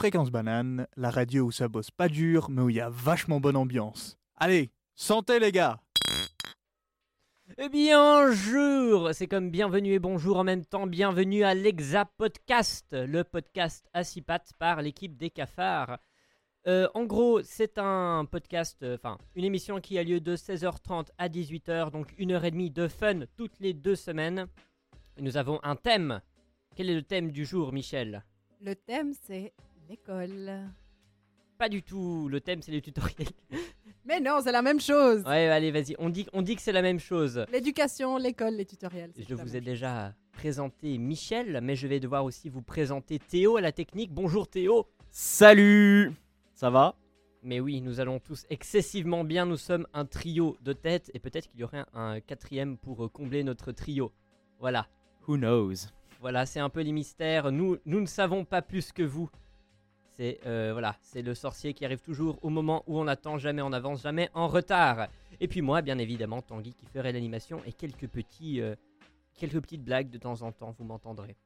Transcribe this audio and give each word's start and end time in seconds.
Fréquence 0.00 0.30
Banane, 0.30 0.86
la 0.96 1.10
radio 1.10 1.44
où 1.44 1.52
ça 1.52 1.68
bosse 1.68 1.90
pas 1.90 2.08
dur, 2.08 2.48
mais 2.48 2.62
où 2.62 2.70
il 2.70 2.76
y 2.76 2.80
a 2.80 2.88
vachement 2.88 3.38
bonne 3.38 3.54
ambiance. 3.54 4.18
Allez, 4.34 4.70
santé 4.94 5.38
les 5.38 5.52
gars 5.52 5.78
Eh 7.58 7.68
bien, 7.68 8.24
bonjour 8.26 9.10
C'est 9.12 9.26
comme 9.26 9.50
bienvenue 9.50 9.92
et 9.92 9.98
bonjour 9.98 10.38
en 10.38 10.42
même 10.44 10.64
temps. 10.64 10.86
Bienvenue 10.86 11.44
à 11.44 11.52
l'Exa 11.52 12.06
Podcast, 12.16 12.96
le 12.98 13.24
podcast 13.24 13.90
à 13.92 14.02
six 14.02 14.22
pattes 14.22 14.54
par 14.58 14.80
l'équipe 14.80 15.18
des 15.18 15.28
cafards. 15.28 15.98
Euh, 16.66 16.88
en 16.94 17.04
gros, 17.04 17.42
c'est 17.42 17.76
un 17.76 18.24
podcast, 18.24 18.82
euh, 18.82 18.96
enfin, 18.96 19.18
une 19.34 19.44
émission 19.44 19.82
qui 19.82 19.98
a 19.98 20.02
lieu 20.02 20.20
de 20.20 20.34
16h30 20.34 21.08
à 21.18 21.28
18h, 21.28 21.90
donc 21.90 22.14
une 22.16 22.32
heure 22.32 22.46
et 22.46 22.50
demie 22.50 22.70
de 22.70 22.88
fun 22.88 23.26
toutes 23.36 23.60
les 23.60 23.74
deux 23.74 23.96
semaines. 23.96 24.46
Nous 25.18 25.36
avons 25.36 25.60
un 25.62 25.76
thème. 25.76 26.22
Quel 26.74 26.88
est 26.88 26.94
le 26.94 27.02
thème 27.02 27.32
du 27.32 27.44
jour, 27.44 27.70
Michel? 27.74 28.24
Le 28.62 28.74
thème, 28.74 29.12
c'est 29.26 29.52
l'école. 29.90 30.70
Pas 31.58 31.68
du 31.68 31.82
tout. 31.82 32.28
Le 32.28 32.40
thème, 32.40 32.62
c'est 32.62 32.70
les 32.70 32.80
tutoriels. 32.80 33.28
Mais 34.04 34.20
non, 34.20 34.38
c'est 34.42 34.52
la 34.52 34.62
même 34.62 34.80
chose. 34.80 35.22
ouais, 35.24 35.48
allez, 35.48 35.72
vas-y. 35.72 35.96
On 35.98 36.08
dit, 36.08 36.26
on 36.32 36.42
dit 36.42 36.54
que 36.56 36.62
c'est 36.62 36.72
la 36.72 36.80
même 36.80 37.00
chose. 37.00 37.44
L'éducation, 37.52 38.16
l'école, 38.16 38.54
les 38.54 38.64
tutoriels. 38.64 39.12
Je 39.18 39.34
vous 39.34 39.56
ai 39.56 39.58
chose. 39.58 39.64
déjà 39.64 40.14
présenté 40.32 40.96
Michel, 40.96 41.60
mais 41.62 41.74
je 41.76 41.86
vais 41.86 42.00
devoir 42.00 42.24
aussi 42.24 42.48
vous 42.48 42.62
présenter 42.62 43.18
Théo 43.18 43.56
à 43.56 43.60
la 43.60 43.72
technique. 43.72 44.12
Bonjour 44.12 44.48
Théo. 44.48 44.86
Salut 45.10 46.12
Ça 46.54 46.70
va? 46.70 46.94
Mais 47.42 47.58
oui, 47.58 47.80
nous 47.80 48.00
allons 48.00 48.20
tous 48.20 48.46
excessivement 48.48 49.24
bien. 49.24 49.44
Nous 49.44 49.56
sommes 49.56 49.86
un 49.92 50.06
trio 50.06 50.56
de 50.62 50.72
tête 50.72 51.10
et 51.14 51.18
peut-être 51.18 51.48
qu'il 51.48 51.60
y 51.60 51.64
aurait 51.64 51.84
un 51.94 52.20
quatrième 52.20 52.78
pour 52.78 53.10
combler 53.12 53.42
notre 53.42 53.72
trio. 53.72 54.12
Voilà, 54.60 54.86
Who 55.26 55.36
knows? 55.36 55.88
Voilà, 56.20 56.46
c'est 56.46 56.60
un 56.60 56.68
peu 56.70 56.80
les 56.80 56.92
mystères. 56.92 57.50
Nous, 57.50 57.76
nous 57.86 58.00
ne 58.00 58.06
savons 58.06 58.44
pas 58.44 58.62
plus 58.62 58.92
que 58.92 59.02
vous. 59.02 59.30
C'est 60.20 60.38
euh, 60.44 60.68
voilà, 60.72 60.96
c'est 61.00 61.22
le 61.22 61.34
sorcier 61.34 61.72
qui 61.72 61.82
arrive 61.86 62.02
toujours 62.02 62.38
au 62.42 62.50
moment 62.50 62.84
où 62.86 62.98
on 62.98 63.06
attend, 63.06 63.38
jamais 63.38 63.62
en 63.62 63.72
avance, 63.72 64.02
jamais 64.02 64.28
en 64.34 64.48
retard. 64.48 65.08
Et 65.40 65.48
puis 65.48 65.62
moi, 65.62 65.80
bien 65.80 65.96
évidemment, 65.96 66.42
Tanguy 66.42 66.74
qui 66.74 66.84
ferait 66.84 67.12
l'animation 67.12 67.62
et 67.64 67.72
quelques 67.72 68.06
petits, 68.06 68.60
euh, 68.60 68.74
quelques 69.38 69.58
petites 69.62 69.82
blagues 69.82 70.10
de 70.10 70.18
temps 70.18 70.42
en 70.42 70.52
temps, 70.52 70.74
vous 70.78 70.84
m'entendrez. 70.84 71.36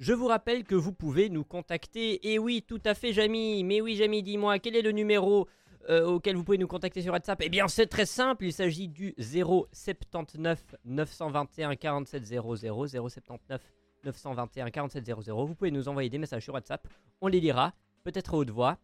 Je 0.00 0.12
vous 0.12 0.26
rappelle 0.26 0.64
que 0.64 0.74
vous 0.74 0.92
pouvez 0.92 1.28
nous 1.28 1.44
contacter. 1.44 2.32
Et 2.32 2.40
oui, 2.40 2.64
tout 2.66 2.82
à 2.84 2.92
fait, 2.94 3.12
Jamy. 3.12 3.62
Mais 3.62 3.80
oui, 3.80 3.94
Jamy, 3.94 4.24
dis-moi, 4.24 4.58
quel 4.58 4.74
est 4.74 4.82
le 4.82 4.90
numéro 4.90 5.46
euh, 5.88 6.06
auquel 6.06 6.34
vous 6.34 6.42
pouvez 6.42 6.58
nous 6.58 6.66
contacter 6.66 7.02
sur 7.02 7.12
WhatsApp? 7.12 7.40
Eh 7.40 7.50
bien, 7.50 7.68
c'est 7.68 7.86
très 7.86 8.06
simple. 8.06 8.46
Il 8.46 8.52
s'agit 8.52 8.88
du 8.88 9.14
079 9.16 10.60
921 10.84 11.76
47 11.76 12.26
00 12.26 12.86
079 13.08 13.60
921 14.04 14.70
47 14.70 15.04
00. 15.06 15.46
Vous 15.46 15.54
pouvez 15.54 15.70
nous 15.70 15.88
envoyer 15.88 16.10
des 16.10 16.18
messages 16.18 16.44
sur 16.44 16.54
WhatsApp. 16.54 16.86
On 17.20 17.28
les 17.28 17.40
lira, 17.40 17.72
peut-être 18.02 18.34
à 18.34 18.36
haute 18.36 18.50
voix. 18.50 18.78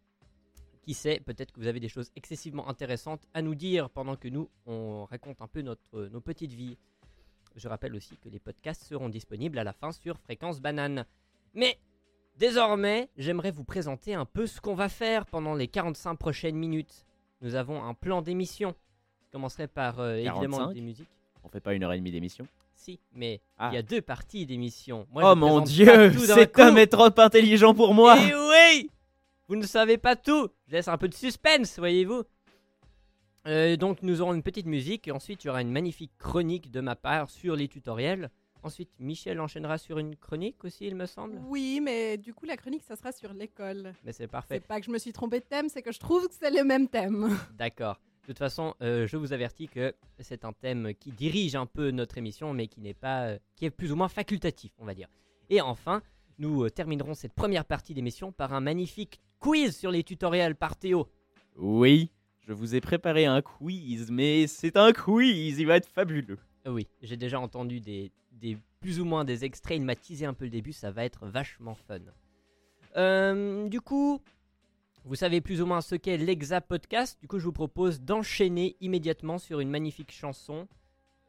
Qui 0.81 0.95
sait, 0.95 1.19
peut-être 1.19 1.51
que 1.51 1.59
vous 1.59 1.67
avez 1.67 1.79
des 1.79 1.89
choses 1.89 2.11
excessivement 2.15 2.67
intéressantes 2.67 3.27
à 3.35 3.43
nous 3.43 3.53
dire 3.53 3.89
pendant 3.91 4.15
que 4.15 4.27
nous, 4.27 4.49
on 4.65 5.05
raconte 5.05 5.39
un 5.41 5.47
peu 5.47 5.61
notre, 5.61 6.07
nos 6.07 6.21
petites 6.21 6.53
vies. 6.53 6.75
Je 7.55 7.67
rappelle 7.67 7.95
aussi 7.95 8.17
que 8.17 8.29
les 8.29 8.39
podcasts 8.39 8.83
seront 8.83 9.09
disponibles 9.09 9.59
à 9.59 9.63
la 9.63 9.73
fin 9.73 9.91
sur 9.91 10.17
Fréquence 10.17 10.59
Banane. 10.59 11.05
Mais 11.53 11.77
désormais, 12.37 13.09
j'aimerais 13.17 13.51
vous 13.51 13.63
présenter 13.63 14.15
un 14.15 14.25
peu 14.25 14.47
ce 14.47 14.59
qu'on 14.59 14.73
va 14.73 14.89
faire 14.89 15.27
pendant 15.27 15.53
les 15.53 15.67
45 15.67 16.15
prochaines 16.15 16.55
minutes. 16.55 17.05
Nous 17.41 17.55
avons 17.55 17.83
un 17.83 17.93
plan 17.93 18.21
d'émission. 18.21 18.73
Je 19.25 19.31
commencerai 19.31 19.67
par 19.67 19.99
euh, 19.99 20.15
évidemment 20.15 20.57
45? 20.57 20.73
des 20.73 20.81
musiques. 20.81 21.09
On 21.43 21.49
fait 21.49 21.59
pas 21.59 21.73
une 21.73 21.83
heure 21.83 21.93
et 21.93 21.97
demie 21.97 22.11
d'émission? 22.11 22.47
Mais 23.13 23.41
Ah. 23.57 23.69
il 23.71 23.75
y 23.75 23.77
a 23.77 23.81
deux 23.81 24.01
parties 24.01 24.45
d'émission. 24.45 25.07
Oh 25.15 25.35
mon 25.35 25.61
dieu 25.61 26.11
Cet 26.17 26.57
homme 26.59 26.77
est 26.77 26.87
trop 26.87 27.09
intelligent 27.19 27.73
pour 27.73 27.93
moi 27.93 28.15
Eh 28.19 28.33
oui 28.33 28.89
Vous 29.47 29.55
ne 29.55 29.65
savez 29.65 29.97
pas 29.97 30.15
tout 30.15 30.49
Je 30.67 30.73
laisse 30.73 30.87
un 30.87 30.97
peu 30.97 31.07
de 31.09 31.13
suspense, 31.13 31.77
voyez-vous 31.79 32.23
Euh, 33.47 33.75
Donc 33.75 34.01
nous 34.03 34.21
aurons 34.21 34.33
une 34.33 34.43
petite 34.43 34.67
musique 34.67 35.07
et 35.07 35.11
ensuite 35.11 35.43
il 35.43 35.47
y 35.47 35.49
aura 35.49 35.61
une 35.61 35.71
magnifique 35.71 36.11
chronique 36.17 36.69
de 36.71 36.79
ma 36.81 36.95
part 36.95 37.29
sur 37.29 37.55
les 37.55 37.67
tutoriels. 37.67 38.29
Ensuite 38.63 38.91
Michel 38.99 39.39
enchaînera 39.39 39.79
sur 39.79 39.97
une 39.97 40.15
chronique 40.15 40.63
aussi 40.63 40.85
il 40.85 40.95
me 40.95 41.07
semble. 41.07 41.39
Oui, 41.47 41.79
mais 41.81 42.17
du 42.17 42.31
coup, 42.35 42.45
la 42.45 42.55
chronique, 42.57 42.83
ça 42.83 42.95
sera 42.95 43.11
sur 43.11 43.33
l'école. 43.33 43.93
Mais 44.05 44.11
c'est 44.11 44.23
C'est 44.23 44.27
parfait. 44.27 44.59
pas 44.59 44.79
que 44.79 44.85
je 44.85 44.91
me 44.91 44.99
suis 44.99 45.11
trompée 45.11 45.39
de 45.39 45.45
thème, 45.45 45.67
c'est 45.67 45.81
que 45.81 45.91
je 45.91 45.99
trouve 45.99 46.27
que 46.27 46.35
c'est 46.39 46.51
le 46.51 46.63
même 46.63 46.87
thème. 46.87 47.35
D'accord. 47.57 47.99
De 48.21 48.27
toute 48.27 48.37
façon, 48.37 48.75
euh, 48.81 49.07
je 49.07 49.17
vous 49.17 49.33
avertis 49.33 49.67
que 49.67 49.95
c'est 50.19 50.45
un 50.45 50.53
thème 50.53 50.93
qui 50.99 51.11
dirige 51.11 51.55
un 51.55 51.65
peu 51.65 51.89
notre 51.89 52.19
émission, 52.19 52.53
mais 52.53 52.67
qui 52.67 52.79
n'est 52.79 52.93
pas, 52.93 53.23
euh, 53.23 53.39
qui 53.55 53.65
est 53.65 53.71
plus 53.71 53.91
ou 53.91 53.95
moins 53.95 54.09
facultatif, 54.09 54.71
on 54.77 54.85
va 54.85 54.93
dire. 54.93 55.07
Et 55.49 55.59
enfin, 55.59 56.03
nous 56.37 56.63
euh, 56.63 56.69
terminerons 56.69 57.15
cette 57.15 57.33
première 57.33 57.65
partie 57.65 57.95
d'émission 57.95 58.31
par 58.31 58.53
un 58.53 58.59
magnifique 58.59 59.19
quiz 59.39 59.75
sur 59.75 59.89
les 59.89 60.03
tutoriels 60.03 60.55
par 60.55 60.75
Théo. 60.75 61.07
Oui, 61.57 62.11
je 62.47 62.53
vous 62.53 62.75
ai 62.75 62.79
préparé 62.79 63.25
un 63.25 63.41
quiz, 63.41 64.11
mais 64.11 64.45
c'est 64.45 64.77
un 64.77 64.93
quiz, 64.93 65.57
il 65.57 65.65
va 65.65 65.77
être 65.77 65.89
fabuleux. 65.89 66.37
Oui, 66.67 66.87
j'ai 67.01 67.17
déjà 67.17 67.39
entendu 67.39 67.79
des, 67.79 68.11
des 68.33 68.55
plus 68.81 68.99
ou 68.99 69.05
moins 69.05 69.25
des 69.25 69.45
extraits. 69.45 69.77
Il 69.77 69.83
m'a 69.83 69.95
teasé 69.95 70.27
un 70.27 70.35
peu 70.35 70.45
le 70.45 70.51
début, 70.51 70.73
ça 70.73 70.91
va 70.91 71.05
être 71.05 71.25
vachement 71.25 71.73
fun. 71.75 71.99
Du 73.67 73.81
coup, 73.81 74.21
vous 75.05 75.15
savez 75.15 75.41
plus 75.41 75.61
ou 75.61 75.65
moins 75.65 75.81
ce 75.81 75.95
qu'est 75.95 76.17
l'Exa 76.17 76.61
Podcast. 76.61 77.19
Du 77.21 77.27
coup, 77.27 77.39
je 77.39 77.45
vous 77.45 77.51
propose 77.51 78.01
d'enchaîner 78.01 78.75
immédiatement 78.81 79.37
sur 79.37 79.59
une 79.59 79.69
magnifique 79.69 80.11
chanson, 80.11 80.67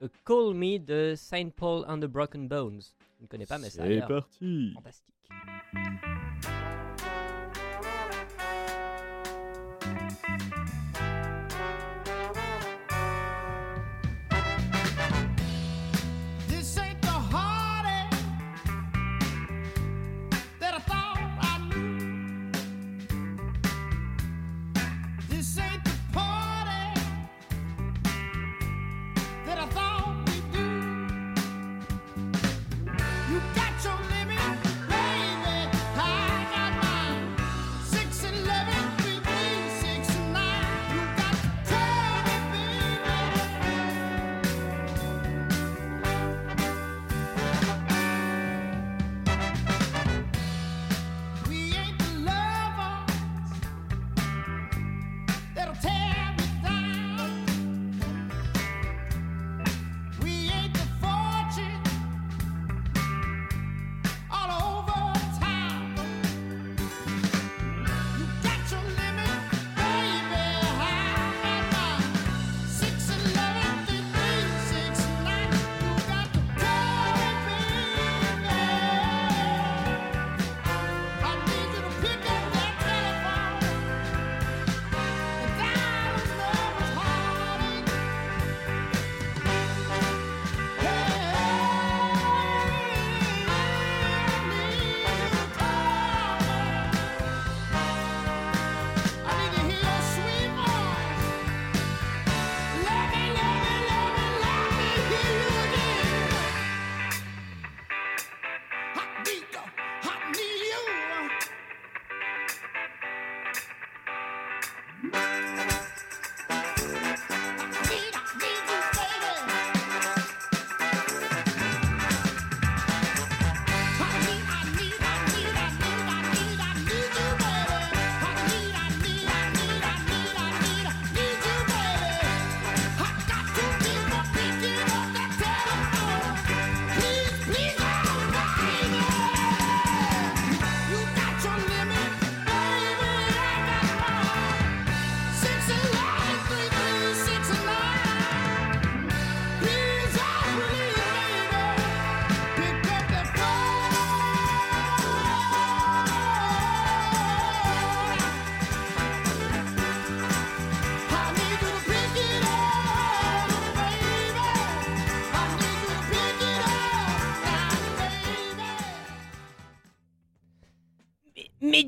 euh, 0.03 0.09
Call 0.25 0.55
Me 0.55 0.78
de 0.78 1.15
Saint 1.16 1.49
Paul 1.50 1.84
and 1.88 2.00
the 2.00 2.06
Broken 2.06 2.49
Bones. 2.49 2.83
Je 3.19 3.22
ne 3.22 3.28
connais 3.28 3.47
pas, 3.47 3.59
mais 3.59 3.71
C'est 3.71 4.00
parti 4.00 4.72
fantastique. 4.75 5.15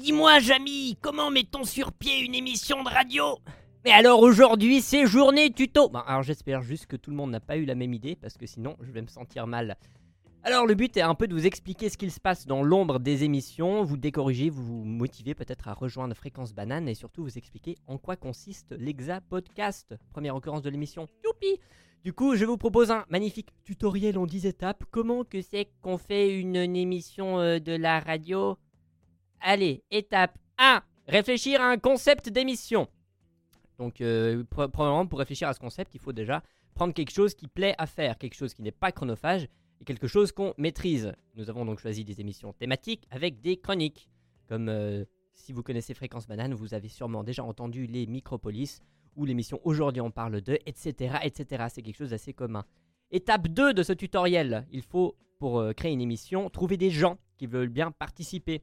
Dis-moi, 0.05 0.39
Jamy, 0.39 0.99
comment 1.01 1.31
met-on 1.31 1.65
sur 1.65 1.91
pied 1.91 2.19
une 2.19 2.35
émission 2.35 2.83
de 2.83 2.91
radio? 2.91 3.39
Mais 3.87 3.91
alors 3.91 4.21
aujourd'hui, 4.21 4.83
c'est 4.83 5.07
journée 5.07 5.51
tuto. 5.51 5.89
Bon, 5.89 6.01
alors 6.01 6.23
j'espère 6.23 6.61
juste 6.61 6.85
que 6.85 6.97
tout 6.97 7.09
le 7.09 7.17
monde 7.17 7.31
n'a 7.31 7.41
pas 7.41 7.57
eu 7.57 7.65
la 7.65 7.75
même 7.75 7.95
idée, 7.95 8.15
parce 8.15 8.37
que 8.37 8.45
sinon, 8.45 8.77
je 8.83 8.93
vais 8.93 9.01
me 9.01 9.07
sentir 9.07 9.47
mal. 9.47 9.79
Alors 10.43 10.67
le 10.67 10.75
but 10.75 10.95
est 10.99 11.01
un 11.01 11.15
peu 11.15 11.27
de 11.27 11.33
vous 11.33 11.47
expliquer 11.47 11.89
ce 11.89 11.97
qu'il 11.97 12.11
se 12.11 12.21
passe 12.21 12.47
dans 12.47 12.63
l'ombre 12.63 12.99
des 12.99 13.25
émissions, 13.25 13.83
vous 13.83 13.97
décorriger, 13.97 14.51
vous 14.51 14.63
vous 14.63 14.85
motiver 14.85 15.35
peut-être 15.35 15.69
à 15.69 15.73
rejoindre 15.73 16.15
Fréquence 16.15 16.53
Banane 16.53 16.87
et 16.87 16.95
surtout 16.95 17.23
vous 17.23 17.39
expliquer 17.39 17.79
en 17.87 17.97
quoi 17.97 18.17
consiste 18.17 18.75
l'Exa 18.79 19.23
Podcast, 19.23 19.95
première 20.11 20.37
occurrence 20.37 20.61
de 20.61 20.69
l'émission. 20.69 21.07
Youpi 21.25 21.59
Du 22.05 22.13
coup, 22.13 22.37
je 22.37 22.45
vous 22.45 22.59
propose 22.59 22.91
un 22.91 23.07
magnifique 23.09 23.49
tutoriel 23.65 24.19
en 24.19 24.27
10 24.27 24.45
étapes. 24.45 24.85
Comment 24.91 25.25
que 25.25 25.41
c'est 25.41 25.71
qu'on 25.81 25.97
fait 25.97 26.39
une, 26.39 26.57
émission 26.57 27.41
euh, 27.41 27.59
de 27.59 27.73
la 27.73 28.01
radio? 28.01 28.59
Allez, 29.47 29.85
étape 29.91 30.39
1. 30.57 30.81
Réfléchir 31.07 31.61
à 31.61 31.67
un 31.69 31.77
concept 31.77 32.31
d'émission. 32.31 32.89
Donc, 33.79 34.01
euh, 34.01 34.43
pre- 34.45 34.71
premièrement, 34.71 35.07
pour 35.07 35.19
réfléchir 35.19 35.49
à 35.49 35.53
ce 35.53 35.61
concept, 35.61 35.95
il 35.95 36.01
faut 36.01 36.15
déjà 36.15 36.43
prendre 36.75 36.95
quelque 36.95 37.11
chose 37.13 37.35
qui 37.35 37.47
plaît 37.47 37.75
à 37.77 37.85
faire, 37.87 38.17
quelque 38.17 38.35
chose 38.37 38.55
qui 38.55 38.63
n'est 38.63 38.73
pas 38.73 38.91
chronophage 38.91 39.47
et 39.81 39.85
quelque 39.85 40.07
chose 40.07 40.33
qu'on 40.33 40.55
maîtrise. 40.57 41.13
Nous 41.35 41.51
avons 41.51 41.67
donc 41.67 41.79
choisi 41.79 42.05
des 42.07 42.23
émissions 42.23 42.55
thématiques 42.55 43.07
avec 43.11 43.43
des 43.43 43.59
chroniques. 43.59 44.09
Comme 44.49 44.71
euh, 44.71 45.05
si 45.35 45.53
vous 45.53 45.63
connaissez 45.63 45.93
Fréquence 45.93 46.27
Banane, 46.27 46.55
vous 46.55 46.73
avez 46.73 46.89
sûrement 46.89 47.23
déjà 47.23 47.45
entendu 47.45 47.87
les 47.87 48.07
Micropolis 48.07 48.81
ou 49.15 49.27
l'émission 49.27 49.61
Aujourd'hui 49.65 50.01
on 50.01 50.11
parle 50.11 50.41
de, 50.41 50.59
etc. 50.65 51.17
etc. 51.23 51.67
C'est 51.69 51.83
quelque 51.83 51.97
chose 51.99 52.11
d'assez 52.11 52.33
commun. 52.33 52.65
Étape 53.11 53.49
2 53.49 53.75
de 53.75 53.83
ce 53.83 53.93
tutoriel, 53.93 54.67
il 54.73 54.81
faut, 54.81 55.17
pour 55.39 55.59
euh, 55.61 55.73
créer 55.75 55.93
une 55.93 56.01
émission, 56.01 56.49
trouver 56.49 56.79
des 56.79 56.91
gens 56.91 57.19
qui 57.37 57.47
veulent 57.47 57.69
bien 57.69 57.91
participer. 57.91 58.63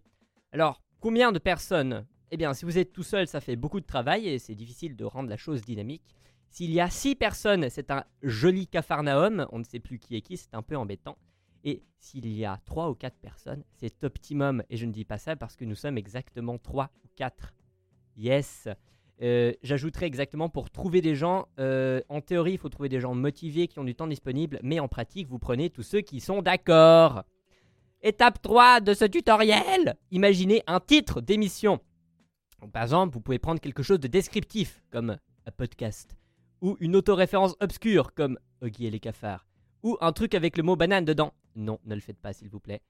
Alors, 0.52 0.82
combien 1.00 1.32
de 1.32 1.40
personnes 1.40 2.06
Eh 2.32 2.38
bien, 2.38 2.54
si 2.54 2.66
vous 2.66 2.78
êtes 2.78 2.92
tout 2.92 3.04
seul, 3.04 3.28
ça 3.28 3.40
fait 3.40 3.56
beaucoup 3.56 3.80
de 3.80 3.86
travail 3.86 4.28
et 4.28 4.40
c'est 4.40 4.56
difficile 4.56 4.96
de 4.96 5.06
rendre 5.06 5.30
la 5.30 5.38
chose 5.38 5.62
dynamique. 5.62 6.16
S'il 6.50 6.72
y 6.72 6.82
a 6.82 6.90
6 6.90 7.16
personnes, 7.16 7.70
c'est 7.70 7.92
un 7.92 8.04
joli 8.22 8.68
cafarnaum, 8.68 9.48
on 9.52 9.60
ne 9.60 9.64
sait 9.64 9.80
plus 9.80 10.00
qui 10.00 10.18
est 10.18 10.22
qui, 10.22 10.36
c'est 10.36 10.54
un 10.54 10.62
peu 10.62 10.76
embêtant. 10.76 11.18
Et 11.64 11.84
s'il 12.00 12.28
y 12.28 12.44
a 12.44 12.60
3 12.66 12.90
ou 12.90 12.96
4 12.96 13.16
personnes, 13.18 13.64
c'est 13.72 14.04
optimum. 14.04 14.62
Et 14.70 14.76
je 14.76 14.86
ne 14.86 14.92
dis 14.92 15.06
pas 15.06 15.18
ça 15.18 15.38
parce 15.38 15.56
que 15.56 15.64
nous 15.64 15.76
sommes 15.76 15.98
exactement 15.98 16.58
3 16.58 16.92
ou 17.06 17.08
4. 17.16 17.54
Yes 18.18 18.68
Euh, 19.22 19.54
J'ajouterai 19.62 20.08
exactement 20.08 20.50
pour 20.50 20.72
trouver 20.72 21.00
des 21.00 21.16
gens, 21.16 21.48
euh, 21.60 22.02
en 22.10 22.22
théorie, 22.22 22.54
il 22.54 22.58
faut 22.58 22.70
trouver 22.70 22.90
des 22.90 23.00
gens 23.00 23.14
motivés 23.14 23.68
qui 23.68 23.78
ont 23.80 23.84
du 23.84 23.94
temps 23.94 24.08
disponible, 24.08 24.60
mais 24.64 24.80
en 24.80 24.88
pratique, 24.88 25.28
vous 25.28 25.38
prenez 25.40 25.70
tous 25.70 25.84
ceux 25.84 26.02
qui 26.02 26.20
sont 26.20 26.42
d'accord. 26.42 27.24
Étape 28.04 28.42
3 28.42 28.80
de 28.80 28.96
ce 28.96 29.06
tutoriel 29.06 29.96
Imaginez 30.10 30.64
un 30.66 30.80
titre 30.80 31.22
d'émission. 31.22 31.80
Par 32.74 32.82
exemple, 32.82 33.14
vous 33.14 33.22
pouvez 33.22 33.38
prendre 33.38 33.62
quelque 33.62 33.84
chose 33.84 34.00
de 34.00 34.08
descriptif, 34.08 34.82
comme 34.90 35.18
un 35.46 35.52
podcast, 35.56 36.18
ou 36.62 36.78
une 36.80 36.96
autoréférence 36.96 37.56
obscure, 37.60 38.16
comme 38.16 38.40
Oggy 38.62 38.88
et 38.88 38.90
les 38.90 39.00
cafards, 39.00 39.46
ou 39.84 39.98
un 40.02 40.14
truc 40.14 40.34
avec 40.34 40.58
le 40.58 40.64
mot 40.64 40.76
banane 40.76 41.06
dedans. 41.06 41.34
Non, 41.56 41.78
ne 41.86 41.94
le 41.94 42.02
faites 42.02 42.18
pas, 42.18 42.34
s'il 42.34 42.50
vous 42.50 42.60
plaît. 42.60 42.82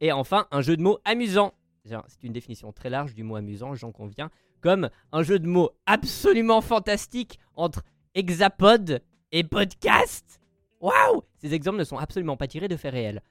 Et 0.00 0.10
enfin, 0.10 0.46
un 0.50 0.62
jeu 0.62 0.78
de 0.78 0.82
mots 0.82 1.00
amusant. 1.04 1.52
C'est 1.84 2.22
une 2.22 2.32
définition 2.32 2.72
très 2.72 2.88
large 2.88 3.14
du 3.14 3.24
mot 3.24 3.36
amusant, 3.36 3.74
j'en 3.74 3.92
conviens, 3.92 4.30
comme 4.62 4.88
un 5.12 5.22
jeu 5.22 5.38
de 5.38 5.46
mots 5.46 5.72
absolument 5.84 6.62
fantastique 6.62 7.38
entre 7.56 7.82
hexapod 8.14 9.02
et 9.32 9.44
podcast. 9.44 10.40
Waouh 10.80 11.24
Ces 11.36 11.52
exemples 11.52 11.78
ne 11.78 11.84
sont 11.84 11.98
absolument 11.98 12.38
pas 12.38 12.48
tirés 12.48 12.68
de 12.68 12.76
faits 12.76 12.92
réels. 12.92 13.22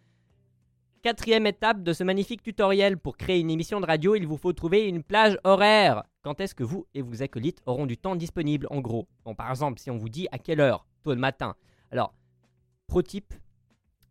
Quatrième 1.05 1.45
étape 1.45 1.83
de 1.83 1.93
ce 1.93 2.03
magnifique 2.03 2.41
tutoriel 2.41 2.97
pour 2.97 3.15
créer 3.15 3.39
une 3.39 3.51
émission 3.51 3.79
de 3.79 3.85
radio, 3.85 4.15
il 4.15 4.25
vous 4.25 4.37
faut 4.37 4.53
trouver 4.53 4.87
une 4.87 5.03
plage 5.03 5.37
horaire. 5.43 6.03
Quand 6.23 6.41
est-ce 6.41 6.55
que 6.55 6.63
vous 6.63 6.87
et 6.95 7.03
vos 7.03 7.21
acolytes 7.21 7.61
auront 7.67 7.85
du 7.85 7.95
temps 7.95 8.15
disponible 8.15 8.65
en 8.71 8.81
gros? 8.81 9.07
Bon, 9.23 9.35
par 9.35 9.51
exemple, 9.51 9.79
si 9.79 9.91
on 9.91 9.97
vous 9.97 10.09
dit 10.09 10.27
à 10.31 10.39
quelle 10.39 10.59
heure? 10.59 10.87
Tôt 11.03 11.11
le 11.11 11.19
matin. 11.19 11.53
Alors, 11.91 12.15
pro 12.87 13.03
type, 13.03 13.35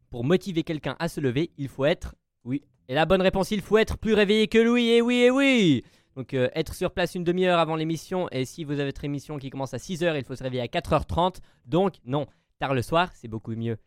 pour 0.08 0.22
motiver 0.22 0.62
quelqu'un 0.62 0.94
à 1.00 1.08
se 1.08 1.20
lever, 1.20 1.50
il 1.58 1.66
faut 1.66 1.84
être. 1.84 2.14
Oui. 2.44 2.62
Et 2.86 2.94
la 2.94 3.06
bonne 3.06 3.22
réponse, 3.22 3.50
il 3.50 3.60
faut 3.60 3.78
être 3.78 3.98
plus 3.98 4.14
réveillé 4.14 4.46
que 4.46 4.58
lui, 4.58 4.90
et 4.90 5.02
oui, 5.02 5.16
et 5.16 5.32
oui 5.32 5.82
Donc, 6.14 6.32
euh, 6.32 6.48
être 6.54 6.76
sur 6.76 6.92
place 6.92 7.16
une 7.16 7.24
demi-heure 7.24 7.58
avant 7.58 7.74
l'émission, 7.74 8.28
et 8.30 8.44
si 8.44 8.62
vous 8.62 8.74
avez 8.74 8.90
votre 8.90 9.04
émission 9.04 9.36
qui 9.38 9.50
commence 9.50 9.74
à 9.74 9.78
6h, 9.78 10.16
il 10.16 10.24
faut 10.24 10.36
se 10.36 10.44
réveiller 10.44 10.62
à 10.62 10.68
4h30. 10.68 11.38
Donc, 11.66 11.94
non, 12.06 12.28
tard 12.60 12.72
le 12.72 12.82
soir, 12.82 13.10
c'est 13.14 13.26
beaucoup 13.26 13.56
mieux. 13.56 13.78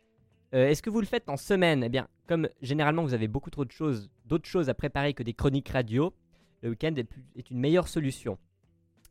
Euh, 0.54 0.70
Est-ce 0.70 0.82
que 0.82 0.90
vous 0.90 1.02
le 1.02 1.06
faites 1.06 1.30
en 1.30 1.38
semaine? 1.38 1.84
Eh 1.84 1.90
bien, 1.90 2.08
comme 2.28 2.48
généralement 2.62 3.04
vous 3.04 3.14
avez 3.14 3.28
beaucoup 3.28 3.50
trop 3.50 3.66
de 3.66 3.72
choses, 3.72 4.10
d'autres 4.26 4.48
choses 4.48 4.70
à 4.70 4.74
préparer 4.74 5.14
que 5.14 5.24
des 5.24 5.34
chroniques 5.34 5.70
radio, 5.70 6.14
le 6.62 6.70
week-end 6.70 6.94
est, 6.96 7.08
est 7.36 7.52
une 7.52 7.60
meilleure 7.60 7.88
solution. 7.88 8.38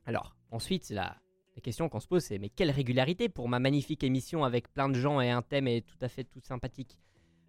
Alors, 0.07 0.35
ensuite, 0.51 0.89
la, 0.91 1.17
la 1.55 1.61
question 1.63 1.89
qu'on 1.89 2.01
se 2.01 2.09
pose, 2.09 2.23
c'est 2.25 2.39
mais 2.39 2.49
quelle 2.49 2.71
régularité 2.71 3.29
pour 3.29 3.49
ma 3.49 3.59
magnifique 3.59 4.03
émission 4.03 4.45
avec 4.45 4.73
plein 4.73 4.89
de 4.89 4.95
gens 4.95 5.21
et 5.21 5.31
un 5.31 5.43
thème 5.43 5.69
et 5.69 5.83
tout 5.83 5.99
à 6.01 6.09
fait 6.09 6.25
tout 6.25 6.41
sympathique? 6.41 6.99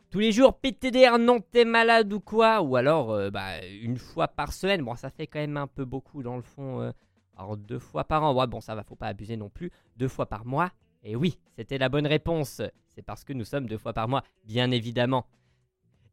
Tous 0.09 0.19
les 0.19 0.31
jours, 0.31 0.57
PTDR, 0.57 1.19
non, 1.19 1.41
t'es 1.41 1.65
malade 1.65 2.11
ou 2.13 2.21
quoi? 2.21 2.61
Ou 2.61 2.77
alors, 2.77 3.11
euh, 3.11 3.29
bah, 3.29 3.65
une 3.81 3.97
fois 3.97 4.29
par 4.29 4.53
semaine. 4.53 4.81
Bon, 4.81 4.95
ça 4.95 5.09
fait 5.09 5.27
quand 5.27 5.39
même 5.39 5.57
un 5.57 5.67
peu 5.67 5.83
beaucoup 5.83 6.23
dans 6.23 6.37
le 6.37 6.41
fond. 6.41 6.81
euh, 6.81 6.91
alors, 7.35 7.57
deux 7.57 7.79
fois 7.79 8.05
par 8.05 8.23
an. 8.23 8.33
Ouais, 8.33 8.47
bon, 8.47 8.61
ça 8.61 8.73
va, 8.73 8.83
faut 8.83 8.95
pas 8.95 9.07
abuser 9.07 9.35
non 9.35 9.49
plus. 9.49 9.69
Deux 9.97 10.07
fois 10.07 10.25
par 10.25 10.45
mois. 10.45 10.71
Et 11.07 11.15
oui, 11.15 11.39
c'était 11.55 11.77
la 11.77 11.87
bonne 11.87 12.05
réponse. 12.05 12.61
C'est 12.89 13.01
parce 13.01 13.23
que 13.23 13.31
nous 13.31 13.45
sommes 13.45 13.65
deux 13.65 13.77
fois 13.77 13.93
par 13.93 14.09
mois, 14.09 14.25
bien 14.43 14.71
évidemment. 14.71 15.25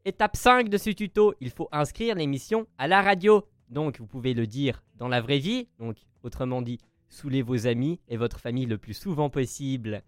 Étape 0.05 0.37
5 0.37 0.69
de 0.69 0.79
ce 0.79 0.91
tuto, 0.91 1.35
il 1.41 1.51
faut 1.51 1.69
inscrire 1.73 2.15
l'émission 2.15 2.69
à 2.79 2.87
la 2.87 3.03
radio. 3.03 3.45
Donc 3.69 3.99
vous 3.99 4.07
pouvez 4.07 4.35
le 4.35 4.47
dire 4.47 4.85
dans 4.95 5.09
la 5.09 5.21
vraie 5.21 5.41
vie, 5.41 5.67
donc 5.81 5.97
autrement 6.23 6.63
dit, 6.63 6.79
saouler 7.09 7.43
vos 7.43 7.67
amis 7.67 7.99
et 8.07 8.17
votre 8.17 8.39
famille 8.39 8.67
le 8.67 8.79
plus 8.79 8.95
souvent 8.95 9.31
possible. 9.31 10.05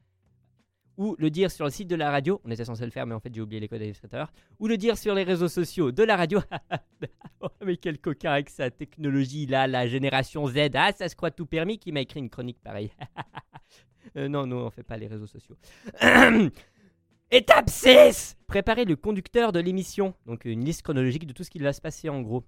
Ou 0.98 1.14
le 1.18 1.30
dire 1.30 1.50
sur 1.50 1.66
le 1.66 1.70
site 1.70 1.88
de 1.88 1.96
la 1.96 2.10
radio, 2.10 2.40
on 2.44 2.50
était 2.50 2.64
censé 2.64 2.84
le 2.84 2.90
faire 2.90 3.06
mais 3.06 3.14
en 3.14 3.20
fait 3.20 3.34
j'ai 3.34 3.40
oublié 3.40 3.60
les 3.60 3.68
codes 3.68 3.80
administrateurs. 3.80 4.32
Ou 4.58 4.66
le 4.66 4.76
dire 4.76 4.96
sur 4.96 5.14
les 5.14 5.24
réseaux 5.24 5.48
sociaux 5.48 5.92
de 5.92 6.02
la 6.02 6.16
radio. 6.16 6.40
oh, 7.40 7.48
mais 7.64 7.76
quel 7.76 7.98
coquin 7.98 8.32
avec 8.32 8.48
sa 8.48 8.70
technologie 8.70 9.46
là, 9.46 9.66
la 9.66 9.86
génération 9.86 10.46
Z. 10.48 10.70
Ah, 10.74 10.92
ça 10.96 11.08
se 11.08 11.16
croit 11.16 11.30
tout 11.30 11.46
permis 11.46 11.78
qui 11.78 11.92
m'a 11.92 12.00
écrit 12.00 12.20
une 12.20 12.30
chronique 12.30 12.60
pareille. 12.62 12.90
Euh, 14.16 14.28
non, 14.28 14.46
non, 14.46 14.66
on 14.66 14.70
fait 14.70 14.84
pas 14.84 14.96
les 14.96 15.08
réseaux 15.08 15.26
sociaux. 15.26 15.56
Étape 17.30 17.68
6 17.68 18.36
Préparer 18.46 18.84
le 18.84 18.94
conducteur 18.94 19.50
de 19.50 19.58
l'émission. 19.58 20.14
Donc 20.26 20.44
une 20.44 20.64
liste 20.64 20.82
chronologique 20.82 21.26
de 21.26 21.32
tout 21.32 21.42
ce 21.42 21.50
qui 21.50 21.58
va 21.58 21.72
se 21.72 21.80
passer 21.80 22.08
en 22.08 22.22
gros. 22.22 22.44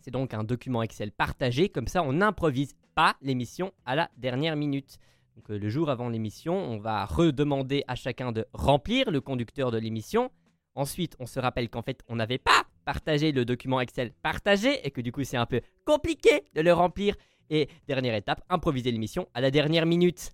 C'est 0.00 0.10
donc 0.10 0.32
un 0.32 0.44
document 0.44 0.82
Excel 0.82 1.12
partagé, 1.12 1.68
comme 1.68 1.86
ça 1.86 2.02
on 2.02 2.14
n'improvise 2.14 2.74
pas 2.94 3.16
l'émission 3.20 3.72
à 3.84 3.94
la 3.96 4.10
dernière 4.16 4.56
minute. 4.56 4.98
Donc 5.38 5.50
euh, 5.50 5.58
le 5.58 5.68
jour 5.68 5.88
avant 5.88 6.08
l'émission, 6.08 6.56
on 6.56 6.78
va 6.78 7.04
redemander 7.04 7.84
à 7.86 7.94
chacun 7.94 8.32
de 8.32 8.44
remplir 8.52 9.08
le 9.12 9.20
conducteur 9.20 9.70
de 9.70 9.78
l'émission. 9.78 10.32
Ensuite, 10.74 11.14
on 11.20 11.26
se 11.26 11.38
rappelle 11.38 11.70
qu'en 11.70 11.82
fait, 11.82 12.02
on 12.08 12.16
n'avait 12.16 12.38
pas 12.38 12.64
partagé 12.84 13.30
le 13.30 13.44
document 13.44 13.80
Excel 13.80 14.12
partagé 14.20 14.84
et 14.84 14.90
que 14.90 15.00
du 15.00 15.12
coup, 15.12 15.22
c'est 15.22 15.36
un 15.36 15.46
peu 15.46 15.60
compliqué 15.84 16.42
de 16.54 16.60
le 16.60 16.72
remplir. 16.72 17.14
Et 17.50 17.68
dernière 17.86 18.16
étape, 18.16 18.42
improviser 18.48 18.90
l'émission 18.90 19.28
à 19.32 19.40
la 19.40 19.52
dernière 19.52 19.86
minute. 19.86 20.32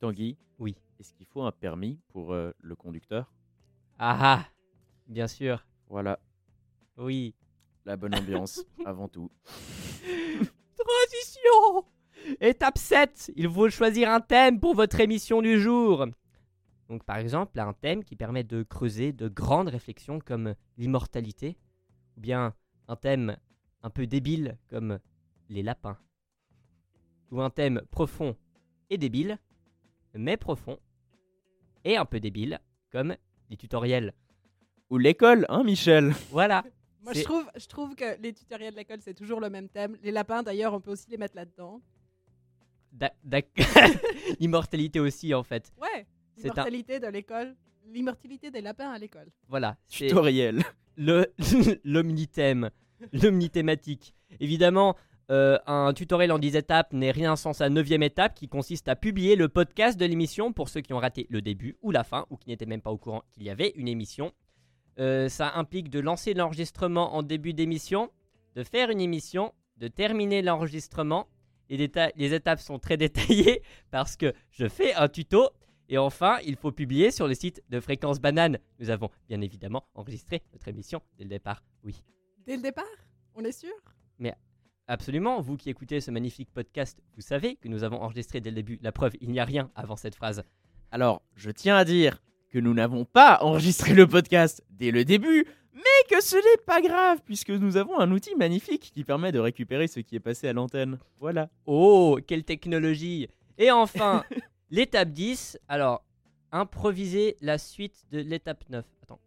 Tanguy 0.00 0.38
Oui. 0.58 0.76
Est-ce 0.98 1.12
qu'il 1.12 1.26
faut 1.26 1.42
un 1.42 1.52
permis 1.52 2.00
pour 2.08 2.32
euh, 2.32 2.52
le 2.60 2.74
conducteur? 2.74 3.30
Ah 3.98 4.16
ah 4.18 4.44
Bien 5.08 5.26
sûr, 5.28 5.66
Voilà, 5.90 6.18
oui. 6.96 7.34
la 7.84 7.96
bonne 7.98 8.14
ambiance 8.14 8.64
avant 8.86 9.08
tout. 9.08 9.30
Transition 10.78 11.84
Étape 12.40 12.78
7, 12.78 13.32
il 13.36 13.50
faut 13.50 13.68
choisir 13.68 14.10
un 14.10 14.20
thème 14.20 14.58
pour 14.58 14.74
votre 14.74 14.98
émission 15.00 15.42
du 15.42 15.60
jour. 15.60 16.06
Donc 16.88 17.04
par 17.04 17.18
exemple, 17.18 17.58
un 17.60 17.72
thème 17.74 18.02
qui 18.02 18.16
permet 18.16 18.44
de 18.44 18.62
creuser 18.62 19.12
de 19.12 19.28
grandes 19.28 19.68
réflexions 19.68 20.20
comme 20.20 20.54
l'immortalité, 20.78 21.58
ou 22.16 22.20
bien 22.20 22.54
un 22.88 22.96
thème 22.96 23.36
un 23.82 23.90
peu 23.90 24.06
débile 24.06 24.56
comme 24.70 24.98
les 25.50 25.62
lapins, 25.62 25.98
ou 27.30 27.42
un 27.42 27.50
thème 27.50 27.82
profond 27.90 28.36
et 28.90 28.96
débile, 28.96 29.38
mais 30.14 30.36
profond, 30.36 30.78
et 31.84 31.96
un 31.96 32.04
peu 32.06 32.20
débile 32.20 32.58
comme 32.90 33.16
les 33.50 33.56
tutoriels. 33.56 34.14
Ou 34.88 34.98
l'école, 34.98 35.44
hein 35.48 35.64
Michel? 35.64 36.12
Voilà. 36.30 36.64
Moi, 37.02 37.12
je 37.12 37.22
trouve, 37.22 37.50
je 37.56 37.66
trouve 37.66 37.94
que 37.94 38.18
les 38.22 38.32
tutoriels 38.32 38.72
de 38.72 38.78
l'école, 38.78 39.00
c'est 39.02 39.14
toujours 39.14 39.40
le 39.40 39.50
même 39.50 39.68
thème. 39.68 39.96
Les 40.02 40.10
lapins, 40.10 40.42
d'ailleurs, 40.42 40.72
on 40.72 40.80
peut 40.80 40.92
aussi 40.92 41.10
les 41.10 41.18
mettre 41.18 41.36
là-dedans. 41.36 41.82
L'immortalité 44.40 45.00
aussi 45.00 45.34
en 45.34 45.42
fait. 45.42 45.72
Ouais, 45.80 46.06
C'est 46.36 46.46
un- 46.48 46.52
l'immortalité 46.52 47.00
de 47.00 47.06
l'école. 47.08 47.56
L'immortalité 47.86 48.50
des 48.50 48.60
lapins 48.60 48.90
à 48.90 48.98
l'école. 48.98 49.30
Voilà. 49.48 49.76
Tutoriel. 49.88 50.62
le 50.96 51.26
l'omnithème, 51.84 52.70
l'omnithématique. 53.12 54.14
Évidemment, 54.40 54.96
euh, 55.30 55.58
un 55.66 55.92
tutoriel 55.92 56.32
en 56.32 56.38
10 56.38 56.56
étapes 56.56 56.92
n'est 56.92 57.10
rien 57.10 57.36
sans 57.36 57.52
sa 57.52 57.68
neuvième 57.70 58.02
étape 58.02 58.34
qui 58.34 58.48
consiste 58.48 58.88
à 58.88 58.96
publier 58.96 59.36
le 59.36 59.48
podcast 59.48 59.98
de 59.98 60.04
l'émission 60.06 60.52
pour 60.52 60.68
ceux 60.68 60.80
qui 60.80 60.92
ont 60.92 60.98
raté 60.98 61.26
le 61.30 61.40
début 61.42 61.76
ou 61.82 61.90
la 61.90 62.04
fin 62.04 62.26
ou 62.30 62.36
qui 62.36 62.48
n'étaient 62.50 62.66
même 62.66 62.82
pas 62.82 62.90
au 62.90 62.98
courant 62.98 63.22
qu'il 63.32 63.42
y 63.44 63.50
avait 63.50 63.72
une 63.76 63.88
émission. 63.88 64.32
Euh, 64.98 65.28
ça 65.28 65.52
implique 65.56 65.90
de 65.90 65.98
lancer 66.00 66.34
l'enregistrement 66.34 67.14
en 67.16 67.22
début 67.22 67.52
d'émission, 67.54 68.10
de 68.54 68.62
faire 68.62 68.90
une 68.90 69.00
émission, 69.00 69.52
de 69.78 69.88
terminer 69.88 70.40
l'enregistrement. 70.42 71.26
Les, 71.68 72.34
étapes 72.34 72.60
sont 72.60 72.78
très 72.78 72.96
détaillées 72.98 73.62
parce 73.90 74.16
que 74.16 74.32
je 74.50 74.68
fais 74.68 74.94
un 74.94 75.08
tuto. 75.08 75.50
Et 75.88 75.98
enfin, 75.98 76.38
il 76.44 76.56
faut 76.56 76.72
publier 76.72 77.10
sur 77.10 77.28
le 77.28 77.34
site 77.34 77.62
de 77.68 77.78
Fréquence 77.78 78.18
Banane. 78.20 78.58
Nous 78.78 78.88
avons 78.90 79.10
bien 79.28 79.40
évidemment 79.42 79.86
enregistré 79.94 80.42
notre 80.52 80.68
émission 80.68 81.02
dès 81.18 81.24
le 81.24 81.30
départ. 81.30 81.62
Oui, 81.82 82.02
Dès 82.46 82.56
le 82.56 82.62
départ? 82.62 82.84
On 83.34 83.44
est 83.44 83.52
sûr? 83.52 83.74
Absolument. 84.86 85.40
Vous 85.40 85.56
qui 85.56 85.70
écoutez 85.70 86.02
ce 86.02 86.10
magnifique 86.10 86.50
podcast, 86.52 87.02
vous 87.14 87.22
savez 87.22 87.56
que 87.56 87.68
nous 87.68 87.84
avons 87.84 88.02
enregistré 88.02 88.42
dès 88.42 88.50
le 88.50 88.56
début. 88.56 88.78
La 88.82 88.92
preuve, 88.92 89.12
il 89.20 89.30
n'y 89.30 89.40
a 89.40 89.44
rien 89.44 89.70
avant 89.74 89.96
cette 89.96 90.14
phrase. 90.14 90.44
Alors, 90.90 91.22
je 91.36 91.50
tiens 91.50 91.76
à 91.76 91.86
dire 91.86 92.22
que 92.50 92.58
nous 92.58 92.74
n'avons 92.74 93.06
pas 93.06 93.38
enregistré 93.40 93.94
le 93.94 94.06
podcast 94.06 94.62
dès 94.68 94.90
le 94.90 95.06
début, 95.06 95.46
mais 95.74 95.82
que 96.08 96.22
ce 96.22 96.36
n'est 96.36 96.62
pas 96.64 96.80
grave, 96.80 97.20
puisque 97.24 97.50
nous 97.50 97.76
avons 97.76 97.98
un 97.98 98.10
outil 98.12 98.34
magnifique 98.36 98.90
qui 98.94 99.04
permet 99.04 99.32
de 99.32 99.38
récupérer 99.40 99.88
ce 99.88 100.00
qui 100.00 100.16
est 100.16 100.20
passé 100.20 100.48
à 100.48 100.52
l'antenne. 100.52 100.98
Voilà. 101.20 101.48
Oh, 101.66 102.18
quelle 102.26 102.44
technologie 102.44 103.28
Et 103.58 103.70
enfin, 103.70 104.24
l'étape 104.70 105.10
10. 105.10 105.58
Alors, 105.68 106.04
improviser 106.52 107.36
la 107.40 107.58
suite 107.58 108.04
de 108.12 108.20
l'étape 108.20 108.64
9. 108.70 108.84
Attends. 109.02 109.18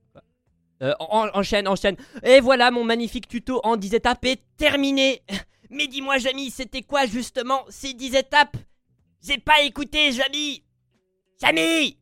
Euh, 0.83 0.93
en- 0.99 1.27
enchaîne, 1.33 1.67
enchaîne. 1.67 1.97
Et 2.23 2.39
voilà, 2.39 2.69
mon 2.71 2.83
magnifique 2.83 3.27
tuto 3.27 3.59
en 3.63 3.75
10 3.77 3.95
étapes 3.95 4.23
est 4.25 4.41
terminé. 4.57 5.21
Mais 5.69 5.87
dis-moi, 5.87 6.17
Jamy, 6.19 6.49
c'était 6.51 6.83
quoi 6.83 7.05
justement 7.07 7.65
ces 7.67 7.93
10 7.93 8.15
étapes? 8.15 8.55
J'ai 9.21 9.39
pas 9.39 9.61
écouté, 9.63 10.11
Jamy 10.13 10.63
Jamy 11.41 11.97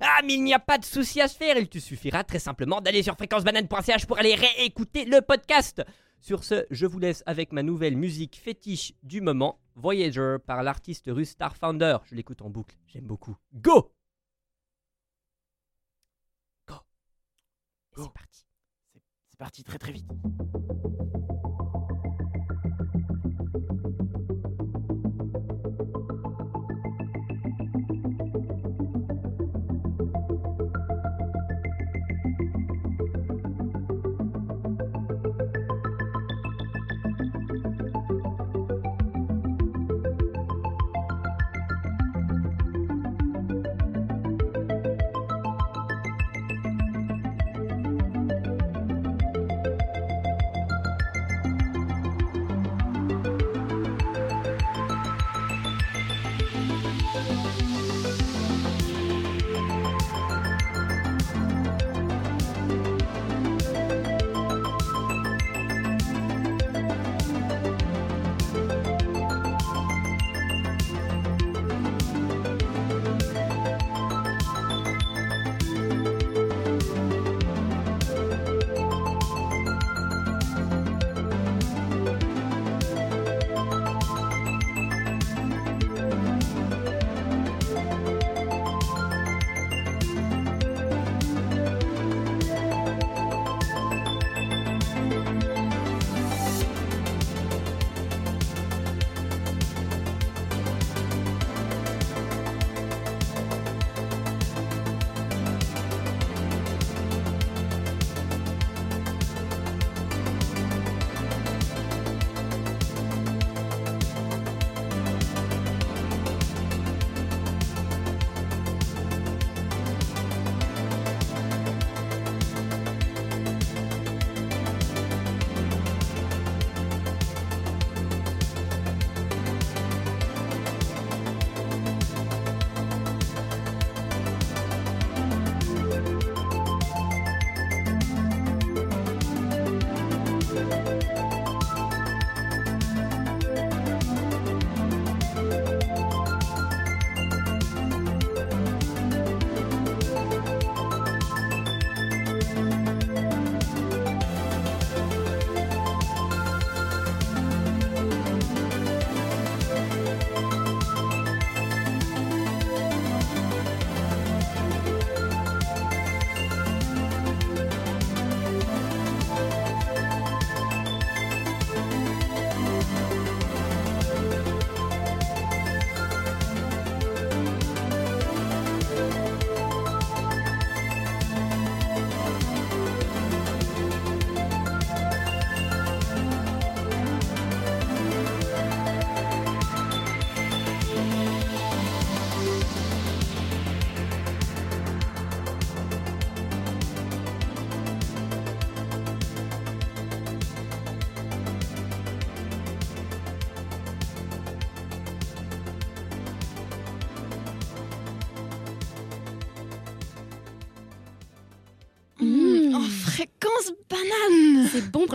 Ah, 0.00 0.20
mais 0.24 0.34
il 0.34 0.44
n'y 0.44 0.54
a 0.54 0.58
pas 0.58 0.78
de 0.78 0.84
souci 0.84 1.20
à 1.20 1.28
se 1.28 1.36
faire. 1.36 1.56
Il 1.56 1.68
te 1.68 1.78
suffira 1.78 2.24
très 2.24 2.38
simplement 2.38 2.80
d'aller 2.80 3.02
sur 3.02 3.14
fréquencebanane.ch 3.14 4.06
pour 4.06 4.18
aller 4.18 4.34
réécouter 4.34 5.04
le 5.04 5.20
podcast. 5.20 5.82
Sur 6.20 6.44
ce, 6.44 6.66
je 6.70 6.86
vous 6.86 6.98
laisse 6.98 7.22
avec 7.26 7.52
ma 7.52 7.62
nouvelle 7.62 7.96
musique 7.96 8.36
fétiche 8.36 8.94
du 9.02 9.20
moment, 9.20 9.60
Voyager 9.74 10.36
par 10.44 10.62
l'artiste 10.62 11.04
russe 11.08 11.30
Starfounder. 11.30 11.98
Je 12.04 12.14
l'écoute 12.14 12.42
en 12.42 12.48
boucle, 12.50 12.76
j'aime 12.86 13.06
beaucoup. 13.06 13.36
Go 13.52 13.92
Go 16.66 16.74
Go. 17.94 18.02
c'est 18.04 18.12
parti. 18.12 18.46
C'est 19.28 19.38
parti 19.38 19.64
très 19.64 19.78
très 19.78 19.92
vite. 19.92 20.10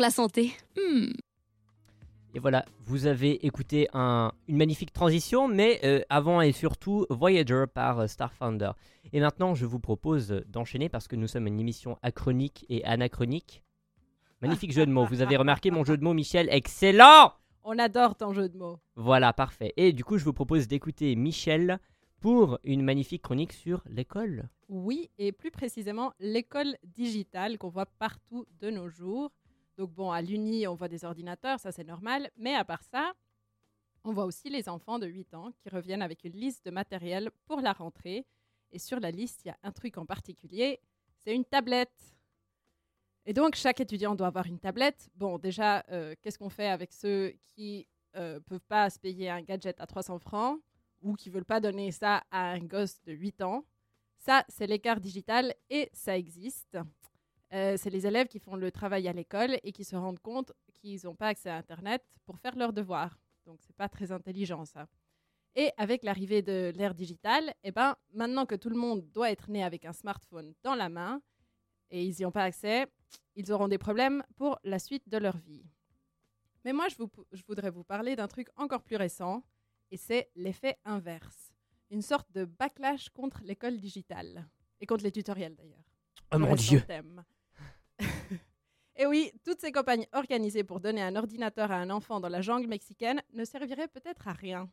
La 0.01 0.10
santé. 0.12 0.51
Mmh. 0.77 1.12
Et 2.34 2.39
voilà, 2.39 2.63
vous 2.86 3.08
avez 3.08 3.46
écouté 3.46 3.89
un- 3.93 4.31
une 4.48 4.55
magnifique 4.58 4.93
transition, 4.93 5.48
mais 5.50 5.79
euh, 5.84 6.01
avant 6.10 6.39
et 6.41 6.53
surtout 6.53 7.05
Voyager 7.10 7.65
par 7.74 8.00
euh, 8.00 8.08
Starfounder. 8.08 8.72
Et 9.12 9.20
maintenant, 9.20 9.53
je 9.53 9.65
vous 9.65 9.79
propose 9.79 10.29
d'enchaîner 10.48 10.88
parce 10.88 11.08
que 11.10 11.17
nous 11.17 11.27
sommes 11.27 11.48
une 11.48 11.60
émission 11.60 11.98
achronique 12.01 12.65
et 12.70 12.86
anachronique. 12.86 13.63
Magnifique 14.41 14.72
jeu 14.72 14.86
de 14.86 14.91
mots. 14.91 15.05
Vous 15.05 15.22
avez 15.22 15.36
remarqué 15.38 15.72
mon 15.72 15.84
jeu 15.84 15.98
de 15.98 16.03
mots, 16.03 16.13
Michel? 16.13 16.48
Excellent 16.51 17.34
On 17.65 17.77
adore 17.77 18.15
ton 18.15 18.31
jeu 18.34 18.48
de 18.48 18.58
mots. 18.58 18.79
Voilà, 18.96 19.34
parfait. 19.34 19.74
Et 19.75 19.91
du 19.91 20.03
coup, 20.05 20.17
je 20.17 20.24
vous 20.24 20.34
propose 20.34 20.67
d'écouter 20.70 21.13
Michel 21.17 21.79
pour 22.22 22.60
une 22.63 22.81
magnifique 22.81 23.24
chronique 23.24 23.51
sur 23.53 23.84
l'école. 23.89 24.48
Oui, 24.70 25.10
et 25.17 25.31
plus 25.34 25.51
précisément 25.51 26.13
l'école 26.20 26.75
digitale 26.96 27.58
qu'on 27.58 27.70
voit 27.70 27.86
partout 28.00 28.46
de 28.62 28.70
nos 28.72 28.88
jours. 28.88 29.31
Donc 29.81 29.95
bon, 29.95 30.11
à 30.11 30.21
l'Uni, 30.21 30.67
on 30.67 30.75
voit 30.75 30.89
des 30.89 31.05
ordinateurs, 31.05 31.59
ça 31.59 31.71
c'est 31.71 31.83
normal. 31.83 32.29
Mais 32.38 32.53
à 32.53 32.63
part 32.63 32.83
ça, 32.83 33.13
on 34.03 34.13
voit 34.13 34.25
aussi 34.25 34.47
les 34.47 34.69
enfants 34.69 35.00
de 35.00 35.07
8 35.07 35.33
ans 35.33 35.51
qui 35.57 35.69
reviennent 35.69 36.03
avec 36.03 36.23
une 36.23 36.33
liste 36.33 36.63
de 36.63 36.69
matériel 36.69 37.31
pour 37.47 37.61
la 37.61 37.73
rentrée. 37.73 38.27
Et 38.71 38.77
sur 38.77 39.00
la 39.00 39.09
liste, 39.09 39.41
il 39.43 39.47
y 39.47 39.51
a 39.51 39.57
un 39.63 39.71
truc 39.71 39.97
en 39.97 40.05
particulier, 40.05 40.79
c'est 41.17 41.33
une 41.33 41.45
tablette. 41.45 42.15
Et 43.25 43.33
donc, 43.33 43.55
chaque 43.55 43.79
étudiant 43.79 44.13
doit 44.13 44.27
avoir 44.27 44.45
une 44.45 44.59
tablette. 44.59 45.09
Bon, 45.15 45.39
déjà, 45.39 45.83
euh, 45.89 46.13
qu'est-ce 46.21 46.38
qu'on 46.38 46.50
fait 46.50 46.69
avec 46.69 46.93
ceux 46.93 47.33
qui 47.47 47.88
ne 48.13 48.38
peuvent 48.38 48.67
pas 48.67 48.88
se 48.91 49.00
payer 49.00 49.31
un 49.31 49.41
gadget 49.41 49.81
à 49.81 49.88
300 49.88 50.19
francs 50.19 50.61
ou 51.01 51.15
qui 51.15 51.31
veulent 51.31 51.43
pas 51.43 51.59
donner 51.59 51.91
ça 51.91 52.21
à 52.29 52.51
un 52.51 52.59
gosse 52.59 53.01
de 53.01 53.13
8 53.13 53.41
ans? 53.41 53.65
Ça, 54.19 54.45
c'est 54.47 54.67
l'écart 54.67 55.00
digital 55.00 55.55
et 55.71 55.89
ça 55.91 56.15
existe. 56.15 56.77
Euh, 57.53 57.75
c'est 57.77 57.89
les 57.89 58.08
élèves 58.08 58.27
qui 58.27 58.39
font 58.39 58.55
le 58.55 58.72
travail 58.72 59.08
à 59.08 59.13
l'école 59.13 59.58
et 59.63 59.72
qui 59.72 59.84
se 59.84 59.96
rendent 59.96 60.20
compte 60.20 60.53
qu'ils 60.74 61.01
n'ont 61.03 61.15
pas 61.15 61.27
accès 61.27 61.50
à 61.50 61.58
Internet 61.58 62.01
pour 62.25 62.39
faire 62.39 62.55
leurs 62.55 62.72
devoirs. 62.74 63.20
Donc, 63.46 63.60
c'est 63.62 63.75
pas 63.75 63.89
très 63.89 64.12
intelligent, 64.12 64.63
ça. 64.65 64.88
Et 65.55 65.72
avec 65.75 66.03
l'arrivée 66.03 66.41
de 66.41 66.72
l'ère 66.75 66.96
digitale, 66.96 67.53
eh 67.63 67.72
ben, 67.72 67.96
maintenant 68.13 68.46
que 68.46 68.55
tout 68.55 68.70
le 68.70 68.77
monde 68.77 69.05
doit 69.12 69.31
être 69.31 69.50
né 69.50 69.63
avec 69.63 69.84
un 69.84 69.91
smartphone 69.91 70.53
dans 70.63 70.75
la 70.75 70.88
main 70.88 71.22
et 71.89 72.05
ils 72.05 72.15
n'y 72.17 72.25
ont 72.25 72.31
pas 72.31 72.43
accès, 72.46 72.88
ils 73.36 73.51
auront 73.51 73.67
des 73.67 73.77
problèmes 73.77 74.24
pour 74.38 74.58
la 74.63 74.79
suite 74.79 75.10
de 75.10 75.17
leur 75.17 75.36
vie. 75.36 75.65
Mais 76.63 76.72
moi, 76.72 76.88
je, 76.88 76.96
vous- 76.96 77.12
je 77.34 77.43
voudrais 77.46 77.70
vous 77.70 77.84
parler 77.84 78.15
d'un 78.15 78.29
truc 78.29 78.48
encore 78.55 78.84
plus 78.84 78.96
récent, 78.96 79.43
et 79.89 79.98
c'est 79.98 80.29
l'effet 80.36 80.77
inverse. 80.86 81.51
Une 81.89 82.01
sorte 82.01 82.31
de 82.31 82.46
backlash 82.46 83.10
contre 83.10 83.41
l'école 83.43 83.77
digitale, 83.77 84.48
et 84.79 84.86
contre 84.86 85.03
les 85.03 85.12
tutoriels 85.12 85.55
d'ailleurs. 85.55 85.84
Oh 86.34 86.38
mon 86.39 86.55
dieu. 86.55 86.81
thème. 86.88 87.25
Et 88.98 89.05
oui, 89.05 89.31
toutes 89.43 89.62
ces 89.62 89.72
campagnes 89.72 90.05
organisées 90.12 90.63
pour 90.63 90.79
donner 90.79 91.01
un 91.01 91.15
ordinateur 91.15 91.72
à 91.72 91.75
un 91.75 91.89
enfant 91.89 92.20
dans 92.20 92.29
la 92.29 92.41
jungle 92.41 92.67
mexicaine 92.67 93.22
ne 93.34 93.46
serviraient 93.46 93.88
peut-être 93.88 94.27
à 94.27 94.34
rien. 94.34 94.70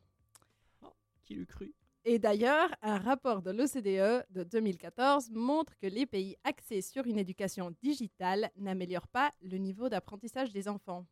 Qui 1.25 1.35
l'eût 1.35 1.47
cru? 1.47 1.75
Et 2.05 2.19
d'ailleurs, 2.19 2.75
un 2.81 2.99
rapport 2.99 3.43
de 3.43 3.51
l'OCDE 3.51 4.25
de 4.31 4.43
2014 4.43 5.31
montre 5.31 5.77
que 5.79 5.87
les 5.87 6.07
pays 6.07 6.37
axés 6.45 6.81
sur 6.81 7.07
une 7.07 7.19
éducation 7.19 7.75
digitale 7.83 8.51
n'améliorent 8.57 9.09
pas 9.09 9.33
le 9.43 9.59
niveau 9.59 9.89
d'apprentissage 9.89 10.53
des 10.53 10.69
enfants. 10.69 11.07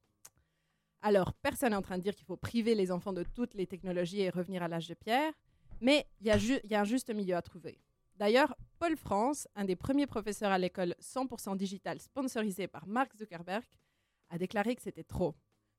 Alors, 1.02 1.34
personne 1.34 1.70
n'est 1.70 1.76
en 1.76 1.82
train 1.82 1.98
de 1.98 2.02
dire 2.02 2.14
qu'il 2.14 2.24
faut 2.24 2.36
priver 2.36 2.74
les 2.74 2.90
enfants 2.90 3.12
de 3.12 3.24
toutes 3.24 3.54
les 3.54 3.66
technologies 3.66 4.22
et 4.22 4.30
revenir 4.30 4.62
à 4.62 4.68
l'âge 4.68 4.88
de 4.88 4.94
pierre, 4.94 5.32
mais 5.80 6.06
y, 6.22 6.30
il 6.30 6.70
y 6.70 6.74
a 6.74 6.80
un 6.80 6.84
juste 6.84 7.10
milieu 7.14 7.36
à 7.36 7.42
trouver. 7.42 7.78
D'ailleurs, 8.16 8.56
Paul 8.78 8.96
France, 8.96 9.46
un 9.54 9.64
des 9.64 9.76
premiers 9.76 10.06
professeurs 10.06 10.50
à 10.50 10.58
l'école 10.58 10.94
100% 11.00 11.56
digitale 11.56 12.00
sponsorisée 12.00 12.66
par 12.66 12.86
Mark 12.86 13.14
Zuckerberg, 13.16 13.64
a 14.30 14.38
déclaré 14.38 14.74
que 14.74 14.82
c'était 14.82 15.04
trop 15.04 15.34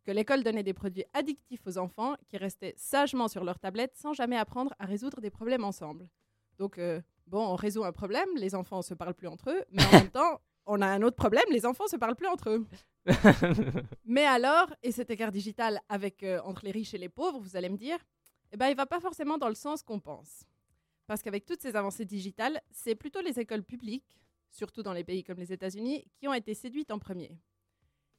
que 0.07 0.11
l'école 0.13 0.41
donnait 0.41 0.63
des 0.63 0.73
produits 0.73 1.03
addictifs 1.13 1.67
aux 1.67 1.77
enfants 1.77 2.15
qui 2.29 2.37
restaient 2.37 2.73
sagement 2.77 3.27
sur 3.27 3.43
leur 3.43 3.59
tablette 3.59 3.93
sans 3.97 4.13
jamais 4.13 4.37
apprendre 4.37 4.73
à 4.79 4.85
résoudre 4.85 5.19
des 5.19 5.29
problèmes 5.29 5.65
ensemble. 5.65 6.07
Donc, 6.57 6.77
euh, 6.77 7.01
bon, 7.27 7.45
on 7.45 7.55
résout 7.55 7.83
un 7.83 7.91
problème, 7.91 8.29
les 8.37 8.55
enfants 8.55 8.77
ne 8.77 8.83
se 8.83 8.93
parlent 8.93 9.13
plus 9.13 9.27
entre 9.27 9.49
eux, 9.49 9.65
mais 9.69 9.83
en 9.83 9.91
même 9.91 10.09
temps, 10.09 10.39
on 10.65 10.81
a 10.81 10.87
un 10.87 11.01
autre 11.01 11.17
problème, 11.17 11.43
les 11.51 11.65
enfants 11.65 11.83
ne 11.83 11.89
se 11.89 11.97
parlent 11.97 12.15
plus 12.15 12.27
entre 12.27 12.51
eux. 12.51 12.65
Mais 14.05 14.25
alors, 14.25 14.73
et 14.81 14.93
cet 14.93 15.09
écart 15.09 15.31
digital 15.31 15.81
avec, 15.89 16.23
euh, 16.23 16.39
entre 16.45 16.63
les 16.63 16.71
riches 16.71 16.93
et 16.93 16.97
les 16.97 17.09
pauvres, 17.09 17.39
vous 17.39 17.57
allez 17.57 17.69
me 17.69 17.77
dire, 17.77 17.99
eh 18.53 18.57
ben, 18.57 18.67
il 18.67 18.75
va 18.75 18.85
pas 18.85 19.01
forcément 19.01 19.37
dans 19.37 19.49
le 19.49 19.55
sens 19.55 19.83
qu'on 19.83 19.99
pense. 19.99 20.45
Parce 21.07 21.21
qu'avec 21.21 21.45
toutes 21.45 21.61
ces 21.61 21.75
avancées 21.75 22.05
digitales, 22.05 22.61
c'est 22.69 22.95
plutôt 22.95 23.21
les 23.21 23.39
écoles 23.39 23.63
publiques, 23.63 24.19
surtout 24.51 24.83
dans 24.83 24.93
les 24.93 25.03
pays 25.03 25.23
comme 25.23 25.39
les 25.39 25.53
États-Unis, 25.53 26.05
qui 26.17 26.27
ont 26.27 26.33
été 26.33 26.53
séduites 26.53 26.91
en 26.91 26.99
premier. 26.99 27.37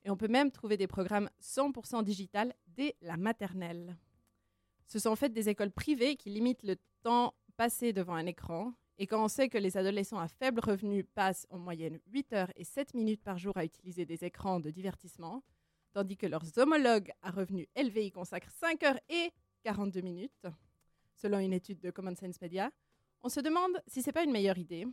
Et 0.04 0.10
on 0.10 0.16
peut 0.16 0.28
même 0.28 0.50
trouver 0.50 0.76
des 0.76 0.86
programmes 0.86 1.28
100% 1.42 2.02
digital 2.02 2.54
dès 2.66 2.96
la 3.02 3.16
maternelle. 3.16 3.96
Ce 4.86 4.98
sont 4.98 5.10
en 5.10 5.16
fait 5.16 5.32
des 5.32 5.50
écoles 5.50 5.70
privées 5.70 6.16
qui 6.16 6.30
limitent 6.30 6.62
le 6.62 6.76
temps 7.02 7.34
passé 7.56 7.92
devant 7.92 8.14
un 8.14 8.24
écran. 8.24 8.72
Et 8.96 9.06
quand 9.06 9.22
on 9.22 9.28
sait 9.28 9.48
que 9.48 9.58
les 9.58 9.76
adolescents 9.76 10.18
à 10.18 10.28
faible 10.28 10.60
revenu 10.60 11.04
passent 11.04 11.46
en 11.50 11.58
moyenne 11.58 12.00
8 12.06 12.32
heures 12.32 12.52
et 12.56 12.64
7 12.64 12.94
minutes 12.94 13.22
par 13.22 13.36
jour 13.36 13.56
à 13.56 13.64
utiliser 13.64 14.06
des 14.06 14.24
écrans 14.24 14.60
de 14.60 14.70
divertissement, 14.70 15.42
tandis 15.92 16.16
que 16.16 16.26
leurs 16.26 16.56
homologues 16.56 17.12
à 17.22 17.30
revenus 17.30 17.68
élevés 17.74 18.06
y 18.06 18.10
consacrent 18.10 18.50
5 18.50 18.82
heures 18.84 19.00
et 19.10 19.30
42 19.62 20.00
minutes, 20.00 20.46
selon 21.18 21.38
une 21.38 21.52
étude 21.52 21.80
de 21.80 21.90
Common 21.90 22.14
Sense 22.14 22.40
Media, 22.40 22.70
on 23.22 23.28
se 23.28 23.40
demande 23.40 23.72
si 23.86 24.00
c'est 24.02 24.12
pas 24.12 24.22
une 24.24 24.30
meilleure 24.32 24.58
idée. 24.58 24.86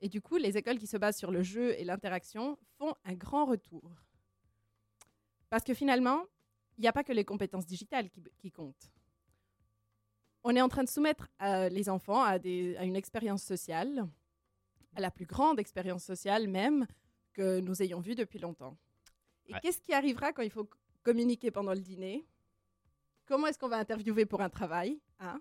Et 0.00 0.08
du 0.08 0.20
coup, 0.20 0.36
les 0.36 0.56
écoles 0.58 0.78
qui 0.78 0.86
se 0.88 0.96
basent 0.96 1.16
sur 1.18 1.30
le 1.30 1.42
jeu 1.42 1.78
et 1.78 1.84
l'interaction 1.84 2.58
font 2.78 2.94
un 3.04 3.14
grand 3.14 3.44
retour. 3.46 3.82
Parce 5.48 5.62
que 5.64 5.74
finalement, 5.74 6.24
il 6.76 6.82
n'y 6.82 6.88
a 6.88 6.92
pas 6.92 7.04
que 7.04 7.12
les 7.12 7.24
compétences 7.24 7.66
digitales 7.66 8.10
qui, 8.10 8.22
qui 8.38 8.50
comptent. 8.50 8.90
On 10.44 10.56
est 10.56 10.60
en 10.60 10.68
train 10.68 10.82
de 10.82 10.88
soumettre 10.88 11.28
euh, 11.40 11.68
les 11.68 11.88
enfants 11.88 12.22
à, 12.24 12.38
des- 12.40 12.76
à 12.76 12.84
une 12.84 12.96
expérience 12.96 13.44
sociale, 13.44 14.08
à 14.96 15.00
la 15.00 15.10
plus 15.12 15.26
grande 15.26 15.60
expérience 15.60 16.02
sociale 16.04 16.48
même 16.48 16.86
que 17.32 17.60
nous 17.60 17.80
ayons 17.80 18.00
vue 18.00 18.16
depuis 18.16 18.40
longtemps. 18.40 18.76
Et 19.46 19.52
Ouais. 19.54 19.60
qu'est-ce 19.62 19.80
qui 19.80 19.92
arrivera 19.92 20.32
quand 20.32 20.42
il 20.42 20.50
faut 20.50 20.68
communiquer 21.04 21.50
pendant 21.52 21.72
le 21.74 21.80
dîner? 21.80 22.26
Comment 23.26 23.46
est-ce 23.46 23.58
qu'on 23.58 23.68
va 23.68 23.78
interviewer 23.78 24.26
pour 24.26 24.40
un 24.40 24.50
travail? 24.50 25.00
Hein? 25.20 25.40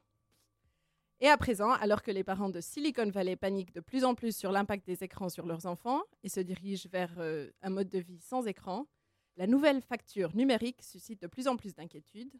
Et 1.24 1.28
à 1.28 1.38
présent, 1.38 1.70
alors 1.74 2.02
que 2.02 2.10
les 2.10 2.24
parents 2.24 2.50
de 2.50 2.60
Silicon 2.62 3.08
Valley 3.12 3.36
paniquent 3.36 3.76
de 3.76 3.80
plus 3.80 4.04
en 4.04 4.16
plus 4.16 4.36
sur 4.36 4.52
l'impact 4.52 4.88
des 4.88 5.04
écrans 5.04 5.30
sur 5.30 5.46
leurs 5.46 5.68
enfants 5.68 6.02
et 6.24 6.30
se 6.30 6.40
dirigent 6.40 6.90
vers 6.92 7.14
euh, 7.20 7.52
un 7.62 7.70
mode 7.70 7.90
de 7.90 8.00
vie 8.00 8.20
sans 8.20 8.48
écran, 8.48 8.88
la 9.38 9.46
nouvelle 9.46 9.84
facture 9.84 10.36
numérique 10.36 10.82
suscite 10.82 11.22
de 11.22 11.28
plus 11.28 11.48
en 11.48 11.58
plus 11.58 11.76
d'inquiétudes. 11.76 12.34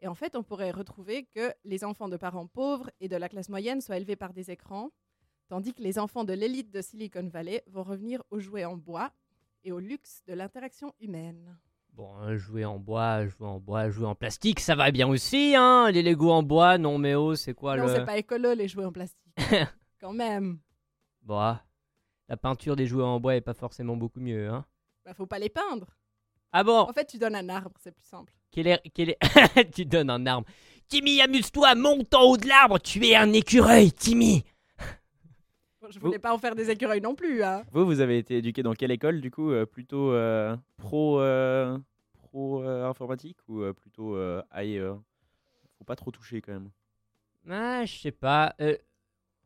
Et 0.00 0.08
en 0.08 0.16
fait, 0.16 0.34
on 0.34 0.42
pourrait 0.42 0.72
retrouver 0.72 1.26
que 1.26 1.54
les 1.62 1.84
enfants 1.84 2.08
de 2.08 2.16
parents 2.16 2.48
pauvres 2.48 2.90
et 2.98 3.08
de 3.08 3.14
la 3.14 3.28
classe 3.28 3.48
moyenne 3.48 3.80
soient 3.80 3.98
élevés 3.98 4.16
par 4.16 4.32
des 4.32 4.50
écrans, 4.50 4.90
tandis 5.46 5.72
que 5.72 5.82
les 5.82 6.00
enfants 6.00 6.24
de 6.24 6.32
l'élite 6.32 6.72
de 6.72 6.82
Silicon 6.82 7.28
Valley 7.28 7.62
vont 7.68 7.84
revenir 7.84 8.20
aux 8.30 8.40
jouets 8.40 8.64
en 8.64 8.76
bois 8.76 9.12
et 9.62 9.70
au 9.70 9.78
luxe 9.78 10.24
de 10.26 10.34
l'interaction 10.34 10.92
humaine. 10.98 11.56
Bon, 11.96 12.12
euh, 12.22 12.36
jouer 12.36 12.64
en 12.64 12.80
bois, 12.80 13.24
jouer 13.28 13.46
en 13.46 13.60
bois, 13.60 13.88
jouer 13.88 14.06
en 14.06 14.16
plastique, 14.16 14.58
ça 14.58 14.74
va 14.74 14.90
bien 14.90 15.06
aussi, 15.06 15.54
hein 15.56 15.88
Les 15.92 16.02
Lego 16.02 16.28
en 16.32 16.42
bois, 16.42 16.76
non 16.76 16.98
mais 16.98 17.14
oh, 17.14 17.36
c'est 17.36 17.54
quoi 17.54 17.76
non, 17.76 17.84
le... 17.84 17.94
c'est 17.94 18.04
pas 18.04 18.16
écolo 18.16 18.52
les 18.52 18.66
jouets 18.66 18.84
en 18.84 18.90
plastique. 18.90 19.32
Quand 20.00 20.12
même. 20.12 20.58
Bon, 21.22 21.38
ah, 21.38 21.62
la 22.28 22.36
peinture 22.36 22.74
des 22.74 22.88
jouets 22.88 23.04
en 23.04 23.20
bois 23.20 23.36
est 23.36 23.40
pas 23.40 23.54
forcément 23.54 23.96
beaucoup 23.96 24.18
mieux, 24.18 24.48
hein 24.48 24.64
Bah, 25.04 25.14
faut 25.14 25.26
pas 25.26 25.38
les 25.38 25.48
peindre. 25.48 25.86
Ah 26.50 26.64
bon? 26.64 26.80
En 26.80 26.92
fait, 26.92 27.06
tu 27.06 27.16
donnes 27.16 27.36
un 27.36 27.48
arbre, 27.48 27.76
c'est 27.78 27.92
plus 27.92 28.06
simple. 28.06 28.32
Quel 28.50 28.66
est... 28.66 28.82
Quel 28.92 29.10
est... 29.10 29.70
tu 29.72 29.84
donnes 29.84 30.10
un 30.10 30.26
arbre. 30.26 30.48
Timmy, 30.88 31.20
amuse-toi, 31.20 31.76
monte 31.76 32.12
en 32.12 32.22
haut 32.22 32.36
de 32.36 32.48
l'arbre, 32.48 32.80
tu 32.80 33.06
es 33.06 33.14
un 33.14 33.32
écureuil, 33.32 33.92
Timmy 33.92 34.44
Bon, 35.84 35.90
je 35.90 35.98
Vous- 36.00 36.06
voulais 36.06 36.18
pas 36.18 36.32
en 36.32 36.38
faire 36.38 36.54
des 36.54 36.70
écureuils 36.70 37.02
non 37.02 37.14
plus, 37.14 37.42
hein. 37.42 37.62
Vous, 37.70 37.84
vous 37.84 38.00
avez 38.00 38.16
été 38.16 38.38
éduqué 38.38 38.62
dans 38.62 38.72
quelle 38.72 38.90
école 38.90 39.20
du 39.20 39.30
coup 39.30 39.50
euh, 39.50 39.66
Plutôt 39.66 40.12
euh, 40.12 40.56
pro, 40.78 41.20
euh, 41.20 41.76
pro 42.22 42.62
euh, 42.62 42.88
informatique 42.88 43.36
ou 43.48 43.60
euh, 43.60 43.74
plutôt 43.74 44.16
euh, 44.16 44.40
euh, 44.56 44.94
Faut 45.76 45.84
pas 45.84 45.94
trop 45.94 46.10
toucher 46.10 46.40
quand 46.40 46.54
même. 46.54 46.70
Ah, 47.50 47.84
je 47.84 47.98
sais 47.98 48.12
pas. 48.12 48.54
euh, 48.62 48.78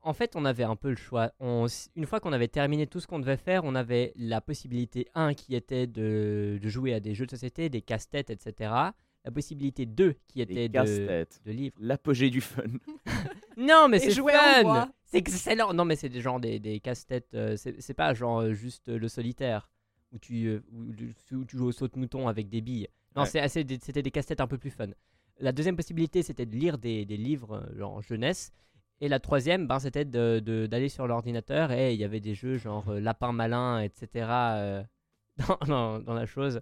en 0.03 0.12
fait, 0.12 0.37
on 0.37 0.44
avait 0.44 0.62
un 0.62 0.77
peu 0.77 0.90
le 0.90 0.96
choix. 0.96 1.33
On 1.40 1.66
une 1.96 2.07
fois 2.07 2.20
qu'on 2.20 2.33
avait 2.33 2.46
terminé 2.46 2.87
tout 2.87 3.01
ce 3.01 3.09
qu'on 3.09 3.18
devait 3.18 3.37
faire, 3.37 3.64
on 3.64 3.74
avait 3.74 4.12
la 4.14 4.40
possibilité 4.40 5.09
1 5.14 5.35
qui 5.35 5.57
était 5.57 5.88
de, 5.88 6.61
de 6.62 6.68
jouer 6.68 6.94
à 6.94 7.01
des 7.01 7.14
jeux 7.14 7.27
de 7.27 7.33
société, 7.33 7.68
des 7.68 7.83
casse-têtes, 7.83 8.31
etc. 8.31 8.92
La 9.24 9.31
possibilité 9.33 9.85
2 9.87 10.14
qui 10.28 10.40
était 10.40 10.68
de, 10.68 11.26
de 11.44 11.50
livres. 11.52 11.76
L'apogée 11.81 12.31
du 12.31 12.40
fun. 12.40 12.62
Non, 13.57 13.88
mais 13.88 13.98
c'est 13.98 14.12
fun. 14.14 14.88
C'est 15.04 15.18
excellent 15.18 15.72
Non, 15.74 15.85
mais 15.85 15.96
c'est 15.96 16.09
des 16.09 16.20
genre 16.20 16.38
des, 16.38 16.61
des 16.61 16.78
casse-têtes. 16.78 17.35
euh, 17.35 17.57
c'est 17.57 17.94
pas 17.94 18.14
genre 18.14 18.40
euh, 18.42 18.52
juste 18.54 18.88
euh, 18.88 18.98
le 18.98 19.09
solitaire 19.09 19.68
où 20.12 20.18
tu, 20.18 20.61
où, 20.72 20.92
tu 21.44 21.57
joues 21.57 21.66
au 21.66 21.72
saute-mouton 21.72 22.28
avec 22.28 22.48
des 22.48 22.61
billes. 22.61 22.87
Non, 23.16 23.22
Ouais. 23.22 23.28
c'est 23.28 23.40
assez 23.40 23.64
des- 23.64 23.81
c'était 23.83 24.02
des 24.02 24.12
casse-têtes 24.12 24.40
un 24.40 24.46
peu 24.46 24.59
plus 24.59 24.70
fun. 24.70 24.87
La 25.40 25.50
deuxième 25.50 25.74
possibilité, 25.76 26.22
c'était 26.22 26.46
de 26.46 26.54
lire 26.54 26.78
des, 26.78 27.04
des 27.04 27.16
livres 27.16 27.68
genre 27.76 28.00
jeunesse. 28.00 28.52
Et 29.00 29.09
la 29.09 29.18
troisième, 29.18 29.66
ben, 29.66 29.81
c'était 29.81 30.04
d'aller 30.04 30.40
de, 30.40 30.66
d'aller 30.66 30.88
sur 30.88 31.09
l'ordinateur 31.09 31.72
et 31.72 31.92
il 31.94 32.00
y 32.00 32.04
avait 32.04 32.20
des 32.20 32.35
jeux 32.35 32.59
genre 32.59 32.88
lapin 32.92 33.33
malin, 33.33 33.81
etc. 33.81 34.07
dans, 35.38 35.59
dans- 35.66 35.98
dans 35.98 36.14
la 36.14 36.26
chose. 36.26 36.61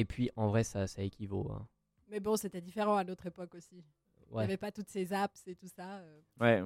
Et 0.00 0.04
puis, 0.06 0.30
en 0.36 0.48
vrai, 0.48 0.64
ça, 0.64 0.86
ça 0.86 1.02
équivaut. 1.02 1.50
hein. 1.52 1.66
Mais 2.08 2.20
bon, 2.20 2.36
c'était 2.36 2.60
différent 2.60 2.96
à 2.96 3.04
notre 3.04 3.26
époque 3.26 3.54
aussi. 3.54 3.76
Il 3.76 4.32
n'y 4.32 4.36
Ouais. 4.38 4.44
avait 4.44 4.56
pas 4.56 4.72
toutes 4.72 4.88
ces 4.88 5.12
apps 5.12 5.46
et 5.46 5.54
tout 5.54 5.68
ça. 5.68 5.98
euh. 5.98 6.20
Ouais. 6.40 6.62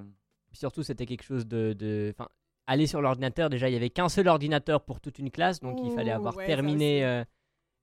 Puis 0.50 0.58
surtout, 0.58 0.82
c'était 0.82 1.04
quelque 1.06 1.24
chose 1.24 1.46
de. 1.46 1.72
de- 1.72 2.14
Enfin, 2.16 2.28
aller 2.66 2.86
sur 2.86 3.02
l'ordinateur, 3.02 3.50
déjà, 3.50 3.68
il 3.68 3.72
y 3.72 3.76
avait 3.76 3.90
qu'un 3.90 4.08
seul 4.08 4.28
ordinateur 4.28 4.84
pour 4.84 5.00
toute 5.00 5.18
une 5.18 5.30
classe, 5.30 5.60
donc 5.60 5.80
il 5.82 5.90
fallait 5.90 6.12
Ouh, 6.12 6.16
avoir 6.16 6.36
ouais, 6.36 6.44
ça 6.44 6.54
terminé. 6.54 6.98
aussi. 6.98 7.04
euh, 7.04 7.24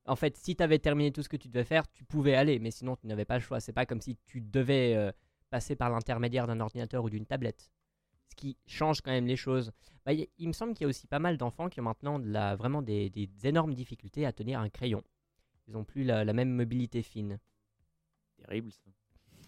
En 0.05 0.15
fait, 0.15 0.35
si 0.37 0.55
tu 0.55 0.63
avais 0.63 0.79
terminé 0.79 1.11
tout 1.11 1.21
ce 1.21 1.29
que 1.29 1.37
tu 1.37 1.47
devais 1.49 1.63
faire, 1.65 1.91
tu 1.91 2.03
pouvais 2.03 2.33
aller, 2.35 2.57
mais 2.57 2.71
sinon, 2.71 2.95
tu 2.95 3.05
n'avais 3.07 3.25
pas 3.25 3.35
le 3.35 3.41
choix. 3.41 3.59
C'est 3.59 3.73
pas 3.73 3.85
comme 3.85 4.01
si 4.01 4.17
tu 4.25 4.41
devais 4.41 4.95
euh, 4.95 5.11
passer 5.51 5.75
par 5.75 5.89
l'intermédiaire 5.91 6.47
d'un 6.47 6.59
ordinateur 6.59 7.03
ou 7.03 7.09
d'une 7.11 7.25
tablette. 7.27 7.69
ce 8.29 8.35
qui 8.35 8.57
change 8.65 9.01
quand 9.01 9.11
même 9.11 9.27
les 9.27 9.35
choses. 9.35 9.71
Bah, 10.05 10.13
il 10.13 10.47
me 10.47 10.53
semble 10.53 10.73
qu'il 10.73 10.85
y 10.85 10.85
a 10.85 10.87
aussi 10.87 11.05
pas 11.05 11.19
mal 11.19 11.37
d'enfants 11.37 11.67
qui 11.69 11.79
ont 11.81 11.83
maintenant 11.83 12.17
de 12.17 12.27
la, 12.31 12.55
vraiment 12.55 12.81
des, 12.81 13.09
des 13.11 13.29
énormes 13.43 13.73
difficultés 13.75 14.25
à 14.25 14.31
tenir 14.31 14.59
un 14.61 14.69
crayon. 14.69 15.03
Ils 15.71 15.75
n'ont 15.75 15.85
plus 15.85 16.03
la, 16.03 16.25
la 16.25 16.33
même 16.33 16.49
mobilité 16.51 17.01
fine. 17.01 17.39
Terrible 18.43 18.71
ça. 18.73 18.91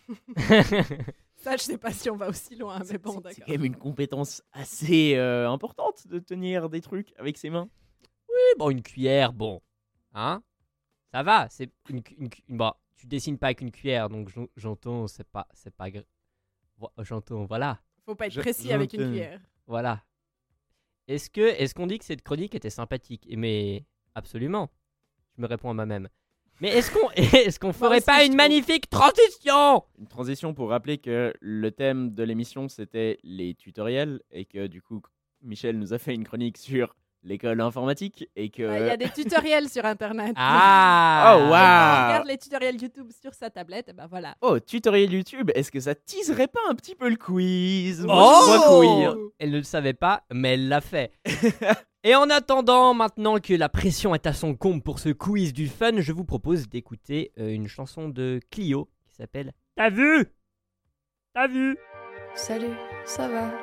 Ça, 1.35 1.57
je 1.57 1.63
sais 1.63 1.77
pas 1.77 1.91
si 1.91 2.09
on 2.09 2.15
va 2.15 2.29
aussi 2.29 2.55
loin, 2.55 2.79
mais 2.79 2.85
C'est- 2.85 2.97
bon, 2.97 3.11
c'est- 3.11 3.17
C'est 3.17 3.23
d'accord. 3.23 3.45
quand 3.47 3.51
même 3.51 3.65
une 3.65 3.75
compétence 3.75 4.41
assez 4.53 5.15
euh, 5.15 5.49
importante 5.49 6.07
de 6.07 6.19
tenir 6.19 6.69
des 6.69 6.79
trucs 6.79 7.13
avec 7.17 7.37
ses 7.37 7.49
mains. 7.49 7.69
Oui, 8.29 8.35
bon, 8.57 8.69
une 8.69 8.81
cuillère, 8.81 9.33
bon. 9.33 9.61
Hein? 10.13 10.41
Ça 11.11 11.23
va, 11.23 11.49
c'est 11.49 11.69
une, 11.89 12.01
bon, 12.47 12.71
tu 12.95 13.05
dessines 13.07 13.37
pas 13.37 13.47
avec 13.47 13.59
une 13.59 13.71
cuillère, 13.71 14.07
donc 14.07 14.29
j'en- 14.29 14.47
j'entends, 14.55 15.07
c'est 15.07 15.27
pas, 15.27 15.45
c'est 15.53 15.75
pas, 15.75 15.87
j'entends, 16.99 17.43
voilà, 17.43 17.81
Faut 18.05 18.15
pas 18.15 18.27
être 18.27 18.33
Je- 18.33 18.39
précis 18.39 18.71
avec 18.71 18.93
une 18.93 19.01
cuillère. 19.09 19.41
voilà. 19.67 20.01
Est-ce 21.09 21.29
que, 21.29 21.41
est-ce 21.41 21.75
qu'on 21.75 21.87
dit 21.87 21.99
que 21.99 22.05
cette 22.05 22.21
chronique 22.21 22.55
était 22.55 22.69
sympathique? 22.69 23.25
Et 23.29 23.35
Mais 23.35 23.85
absolument. 24.15 24.69
Je 25.37 25.41
me 25.41 25.47
réponds 25.47 25.69
à 25.71 25.73
moi-même. 25.73 26.07
Mais 26.61 26.69
est-ce 26.69 26.91
qu'on, 26.91 27.07
qu'on 27.67 27.73
ferait 27.73 27.97
aussi, 27.97 28.05
pas 28.05 28.23
une 28.23 28.35
magnifique 28.35 28.89
transition? 28.89 29.83
Une 29.99 30.07
transition 30.07 30.53
pour 30.53 30.69
rappeler 30.69 30.97
que 30.99 31.33
le 31.41 31.71
thème 31.71 32.13
de 32.13 32.23
l'émission 32.23 32.69
c'était 32.69 33.17
les 33.23 33.55
tutoriels 33.55 34.21
et 34.31 34.45
que 34.45 34.67
du 34.67 34.81
coup 34.81 35.01
Michel 35.41 35.77
nous 35.79 35.93
a 35.93 35.97
fait 35.97 36.13
une 36.13 36.23
chronique 36.23 36.57
sur 36.57 36.95
l'école 37.23 37.59
informatique 37.61 38.29
et 38.35 38.49
que 38.49 38.63
Ah, 38.63 38.79
Il 38.79 38.85
y 38.85 38.89
a 38.91 38.97
des 38.97 39.09
tutoriels 39.15 39.67
sur 39.67 39.83
Internet. 39.85 40.33
Ah 40.37 41.33
Oh, 41.35 41.39
Quand 41.39 41.45
on 41.45 41.49
waouh. 41.49 42.07
regarde 42.07 42.27
les 42.27 42.37
tutoriels 42.37 42.81
YouTube 42.81 43.09
sur 43.21 43.33
sa 43.33 43.49
tablette, 43.49 43.89
et 43.89 43.93
ben 43.93 44.07
voilà. 44.07 44.35
Oh, 44.41 44.59
tutoriel 44.59 45.11
YouTube, 45.11 45.49
est-ce 45.55 45.71
que 45.71 45.79
ça 45.79 45.95
teaserait 45.95 46.47
pas 46.47 46.59
un 46.69 46.75
petit 46.75 46.95
peu 46.95 47.09
le 47.09 47.15
quiz? 47.15 48.05
Moi, 48.05 48.13
Oh 48.15 48.41
je 48.53 48.57
crois 48.59 48.67
que 49.15 49.17
oui. 49.19 49.31
Elle 49.39 49.51
ne 49.51 49.57
le 49.57 49.63
savait 49.63 49.93
pas, 49.93 50.23
mais 50.31 50.53
elle 50.53 50.67
l'a 50.69 50.81
fait. 50.81 51.11
Et 52.05 52.15
en 52.15 52.29
attendant, 52.29 52.93
maintenant 52.93 53.39
que 53.39 53.53
la 53.53 53.69
pression 53.69 54.13
est 54.13 54.27
à 54.27 54.33
son 54.33 54.55
comble 54.55 54.81
pour 54.81 54.99
ce 54.99 55.07
quiz 55.07 55.53
du 55.53 55.69
fun, 55.69 56.01
je 56.01 56.11
vous 56.11 56.25
propose 56.25 56.67
d'écouter 56.67 57.31
euh, 57.39 57.47
une 57.47 57.69
chanson 57.69 58.09
de 58.09 58.41
Clio 58.51 58.89
qui 59.07 59.15
s'appelle 59.15 59.53
T'as 59.77 59.89
vu? 59.89 60.25
T'as 61.33 61.47
vu? 61.47 61.77
Salut, 62.35 62.75
ça 63.05 63.29
va? 63.29 63.53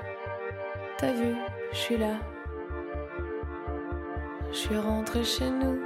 T'as 0.97 1.13
vu, 1.13 1.35
je 1.73 1.77
suis 1.77 1.99
là. 1.99 2.19
Je 4.53 4.57
suis 4.57 4.79
rentré 4.79 5.23
chez 5.23 5.51
nous, 5.51 5.79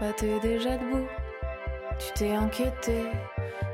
bah 0.00 0.14
t'es 0.16 0.40
déjà 0.40 0.78
debout. 0.78 1.06
Tu 1.98 2.12
t'es 2.14 2.32
inquiété, 2.32 3.04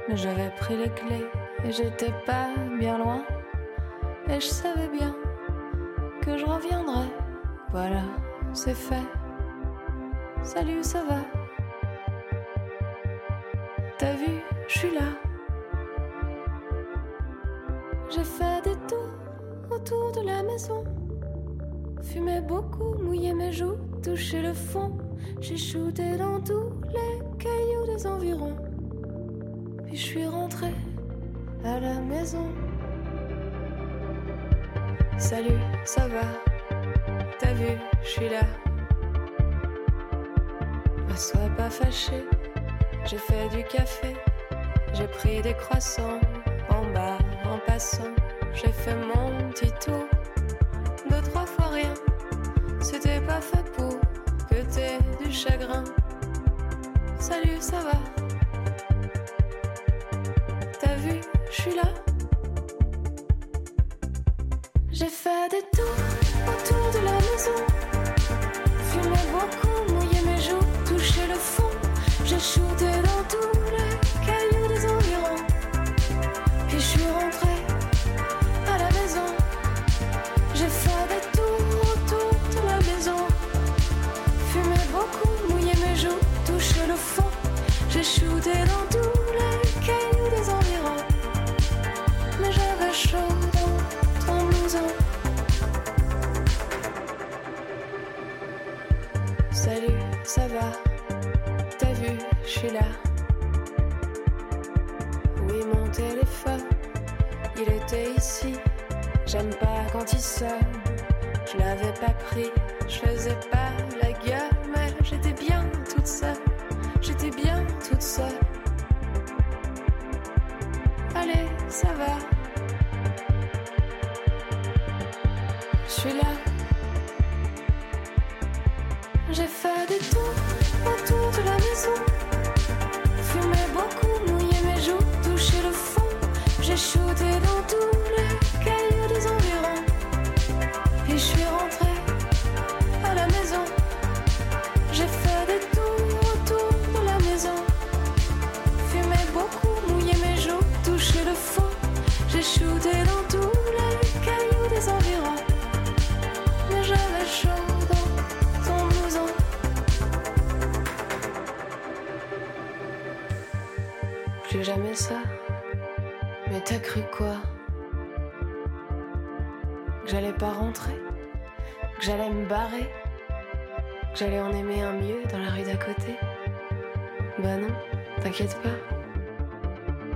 mais 0.09 0.17
j'avais 0.17 0.51
pris 0.57 0.77
les 0.77 0.91
clés 0.91 1.27
et 1.65 1.71
j'étais 1.71 2.13
pas 2.27 2.49
bien 2.81 2.99
loin. 2.99 3.25
Et 4.29 4.41
je 4.41 4.47
savais 4.47 4.89
bien 4.89 5.15
que 6.21 6.37
je 6.37 6.45
reviendrais. 6.45 7.22
Voilà, 7.73 8.03
c'est 8.53 8.75
fait. 8.75 9.07
Salut, 10.43 10.83
ça 10.83 11.03
va? 11.09 11.21
T'as 13.97 14.13
vu, 14.13 14.43
je 14.69 14.79
suis 14.79 14.91
là. 14.91 15.07
J'ai 18.11 18.25
fait 18.25 18.63
des 18.63 18.77
tours 18.87 19.75
autour 19.75 20.13
de 20.13 20.21
la 20.21 20.43
maison. 20.43 20.85
Fumé 22.03 22.43
beaucoup, 22.43 22.95
mouillé 23.03 23.33
mes 23.33 23.53
joues, 23.53 23.79
touché 24.03 24.43
le 24.43 24.53
fond. 24.53 24.99
J'ai 25.41 25.57
shooté 25.57 26.19
dans 26.19 26.43
tous 26.43 26.75
les 26.89 27.21
cailloux 27.39 27.87
des 27.87 28.07
environs. 28.07 28.57
Puis 29.87 29.97
je 29.97 30.03
suis 30.03 30.27
rentré 30.27 30.75
à 31.65 31.81
la 31.81 32.01
maison. 32.01 32.49
Salut, 35.17 35.63
ça 35.87 36.07
va? 36.09 36.52
T'as 37.43 37.55
vu, 37.55 37.77
je 38.05 38.09
suis 38.09 38.29
là. 38.29 38.43
Bah, 41.09 41.17
sois 41.17 41.51
pas 41.57 41.69
fâché, 41.69 42.25
j'ai 43.05 43.19
fait 43.19 43.49
du 43.49 43.65
café. 43.65 44.15
J'ai 44.95 45.09
pris 45.09 45.43
des 45.43 45.55
croissants 45.55 46.21
en 46.69 46.83
bas 46.95 47.19
en 47.45 47.59
passant. 47.67 48.13
J'ai 48.55 48.71
fait 48.71 48.95
mon 48.95 49.51
petit 49.51 49.73
tour. 49.85 50.07
Deux, 51.11 51.21
trois 51.31 51.47
fois 51.47 51.67
rien. 51.67 51.95
C'était 52.81 53.21
pas 53.21 53.41
fait 53.41 53.65
pour 53.73 53.99
que 54.49 54.63
t'aies 54.73 54.99
du 55.21 55.33
chagrin. 55.33 55.83
Salut, 57.19 57.59
ça 57.61 57.81
va? 57.81 57.99
T'as 60.81 60.95
vu, 60.95 61.21
je 61.51 61.63
suis 61.63 61.75
là. 61.75 62.02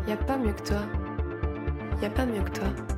Y 0.07 0.13
a 0.13 0.17
pas 0.17 0.37
mieux 0.37 0.53
que 0.53 0.63
toi. 0.63 0.83
Y 2.01 2.05
a 2.07 2.11
pas 2.11 2.27
mieux 2.27 2.43
que 2.43 2.51
toi. 2.51 2.96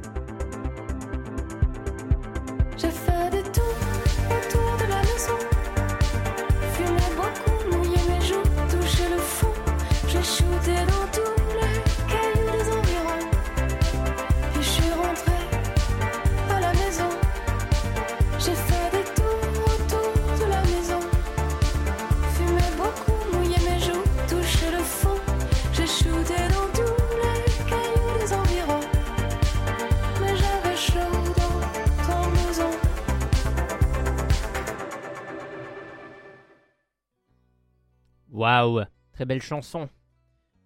Waouh, 38.66 38.84
très 39.12 39.24
belle 39.24 39.42
chanson. 39.42 39.88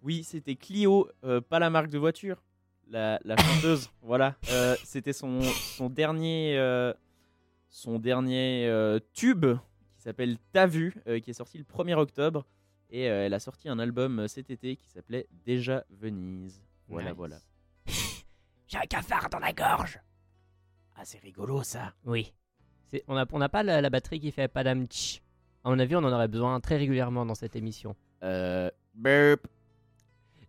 Oui, 0.01 0.23
c'était 0.23 0.55
Clio, 0.55 1.09
euh, 1.23 1.39
pas 1.41 1.59
la 1.59 1.69
marque 1.69 1.89
de 1.89 1.97
voiture, 1.97 2.43
la, 2.87 3.19
la 3.23 3.37
chanteuse. 3.37 3.89
voilà, 4.01 4.35
Euh, 4.51 4.75
c'était 4.83 5.13
son, 5.13 5.41
son 5.41 5.89
dernier, 5.89 6.57
euh, 6.57 6.93
son 7.69 7.99
dernier 7.99 8.67
euh, 8.67 8.99
tube 9.13 9.45
qui 9.95 10.01
s'appelle 10.01 10.37
T'as 10.51 10.65
vu, 10.67 10.93
qui 11.23 11.29
est 11.29 11.33
sorti 11.33 11.57
le 11.57 11.63
1er 11.63 11.95
octobre. 11.95 12.45
Et 12.89 13.03
elle 13.03 13.33
a 13.33 13.39
sorti 13.39 13.69
un 13.69 13.79
album 13.79 14.27
cet 14.27 14.51
été 14.51 14.75
qui 14.75 14.87
s'appelait 14.87 15.25
Déjà 15.45 15.83
Venise. 15.89 16.61
Voilà, 16.87 17.09
Nice. 17.09 17.17
voilà. 17.17 17.37
J'ai 18.67 18.77
un 18.77 18.81
cafard 18.85 19.29
dans 19.31 19.39
la 19.39 19.51
gorge. 19.53 19.99
Ah, 20.95 21.01
c'est 21.05 21.17
rigolo 21.19 21.63
ça. 21.63 21.93
Oui. 22.05 22.33
On 23.07 23.15
n'a 23.15 23.25
on 23.31 23.39
n'a 23.39 23.49
pas 23.49 23.63
la, 23.63 23.81
la 23.81 23.89
batterie 23.89 24.19
qui 24.19 24.31
fait 24.31 24.47
padam 24.47 24.85
tch. 24.85 25.22
À 25.63 25.69
mon 25.69 25.79
avis, 25.79 25.95
on 25.95 25.99
en 25.99 26.11
aurait 26.11 26.27
besoin 26.27 26.59
très 26.59 26.77
régulièrement 26.77 27.25
dans 27.25 27.35
cette 27.35 27.55
émission. 27.55 27.95
Euh, 28.23 28.69
burp. 28.95 29.47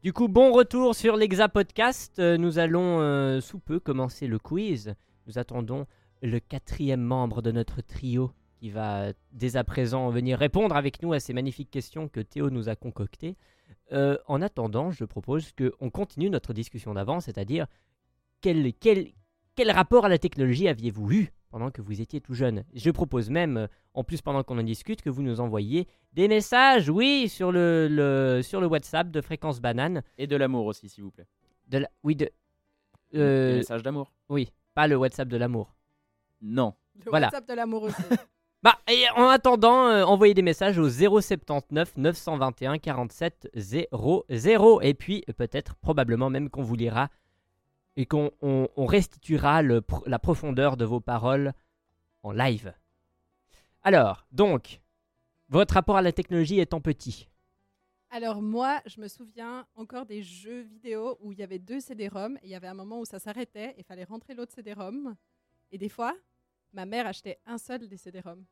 Du 0.03 0.13
coup, 0.13 0.29
bon 0.29 0.53
retour 0.53 0.95
sur 0.95 1.17
l'Exa 1.17 1.49
Podcast. 1.49 2.19
Euh, 2.19 2.37
Nous 2.37 2.59
allons 2.59 3.01
euh, 3.01 3.41
sous 3.41 3.59
peu 3.61 3.79
commencer 3.79 4.27
le 4.27 4.39
quiz. 4.39 4.95
Nous 5.27 5.39
attendons 5.39 5.87
le 6.21 6.41
quatrième 6.41 7.01
membre 7.01 7.43
de 7.43 7.53
notre 7.53 7.81
trio 7.81 8.33
qui 8.59 8.71
va 8.71 9.03
euh, 9.03 9.13
dès 9.33 9.57
à 9.57 9.63
présent 9.63 10.11
venir 10.11 10.39
répondre 10.39 10.75
avec 10.75 11.01
nous 11.03 11.13
à 11.13 11.21
ces 11.21 11.33
magnifiques 11.33 11.71
questions 11.71 12.09
que 12.09 12.21
Théo 12.21 12.51
nous 12.51 12.69
a 12.69 12.75
concoctées. 12.75 13.37
Euh, 13.93 14.17
en 14.27 14.43
attendant, 14.43 14.91
je 14.91 15.05
propose 15.05 15.53
qu'on 15.53 15.91
continue 15.91 16.29
notre 16.29 16.53
discussion 16.53 16.95
d'avant, 16.95 17.21
c'est-à-dire 17.21 17.67
quel, 18.41 18.73
quel, 18.75 19.13
quel 19.55 19.71
rapport 19.71 20.07
à 20.07 20.09
la 20.09 20.19
technologie 20.19 20.67
aviez-vous 20.67 21.13
eu 21.13 21.33
pendant 21.55 21.71
que 21.71 21.81
vous 21.83 22.01
étiez 22.01 22.21
tout 22.21 22.35
jeune 22.35 22.65
Je 22.75 22.91
propose 22.91 23.31
même, 23.31 23.57
euh, 23.59 23.67
en 23.95 24.03
plus 24.03 24.21
pendant 24.21 24.43
qu'on 24.43 24.59
en 24.59 24.63
discute, 24.65 25.03
que 25.03 25.09
vous 25.09 25.23
nous 25.23 25.39
envoyiez 25.39 25.87
des 26.13 26.27
messages, 26.27 26.91
oui, 26.91 27.29
sur 27.29 27.53
le, 27.53 27.87
le- 27.89 28.43
sur 28.43 28.61
le 28.61 28.67
WhatsApp 28.67 29.09
de 29.13 29.21
Fréquence 29.21 29.61
Banane. 29.61 30.03
Et 30.19 30.27
de 30.27 30.35
l'amour 30.35 30.67
aussi, 30.67 30.89
s'il 30.89 31.05
vous 31.05 31.13
plaît. 31.13 31.29
De 31.69 31.79
la- 31.79 31.89
Oui, 32.03 32.17
de... 32.17 32.29
Des 33.13 33.21
euh, 33.21 33.57
messages 33.59 33.85
d'amour. 33.85 34.11
oui, 34.29 34.51
pas 34.75 34.89
le 34.89 34.97
WhatsApp 34.97 35.29
de 35.29 35.37
l'amour. 35.37 35.77
Non. 36.43 36.75
Le 37.05 37.11
Voilà. 37.11 37.29
WhatsApp 37.29 37.47
de 37.49 37.55
l'amour 37.55 37.85
aussi. 37.85 38.03
Bah, 38.65 38.79
et 38.91 39.05
en 39.15 39.29
attendant, 39.29 39.89
euh, 39.89 40.05
envoyez 40.05 40.33
des 40.35 40.41
messages 40.43 40.79
au 40.79 40.89
079 40.89 41.99
921 41.99 42.79
47 42.79 43.51
00. 43.55 44.81
Et 44.81 44.95
puis, 44.95 45.23
euh, 45.29 45.33
peut-être, 45.35 45.77
probablement 45.77 46.31
même 46.31 46.49
qu'on 46.49 46.63
vous 46.63 46.75
lira 46.75 47.11
et 47.97 48.07
qu'on 48.07 48.31
on- 48.43 48.69
on 48.77 48.87
restituera 48.87 49.63
le 49.63 49.83
la 50.07 50.19
profondeur 50.19 50.77
de 50.77 50.85
vos 50.85 51.01
paroles 51.01 51.53
en 52.23 52.33
live. 52.33 52.73
Alors, 53.83 54.27
donc, 54.33 54.81
votre 55.49 55.75
rapport 55.75 55.97
à 55.97 56.03
la 56.03 56.13
technologie 56.13 56.59
étant 56.61 56.81
petit. 56.81 57.29
Alors 58.11 58.41
moi, 58.43 58.81
je 58.87 59.01
me 59.01 59.09
souviens 59.09 59.67
encore 59.75 60.07
des 60.07 60.23
jeux 60.23 60.63
vidéo 60.63 61.19
où 61.21 61.33
il 61.33 61.39
y 61.39 61.43
avait 61.43 61.59
deux 61.59 61.81
CD-ROM 61.81 62.37
et 62.37 62.47
il 62.47 62.51
y 62.51 62.55
avait 62.55 62.69
un 62.69 62.75
moment 62.75 63.01
où 63.01 63.05
ça 63.05 63.19
s'arrêtait 63.19 63.71
et 63.71 63.81
il 63.81 63.85
fallait 63.85 64.05
rentrer 64.05 64.35
l'autre 64.35 64.53
CD-ROM. 64.53 65.17
Et 65.73 65.79
des 65.79 65.89
fois, 65.89 66.15
ma 66.73 66.87
mère 66.87 67.07
achetait 67.07 67.41
un 67.45 67.59
seul 67.59 67.89
des 67.89 67.97
CD-ROM. 67.97 68.45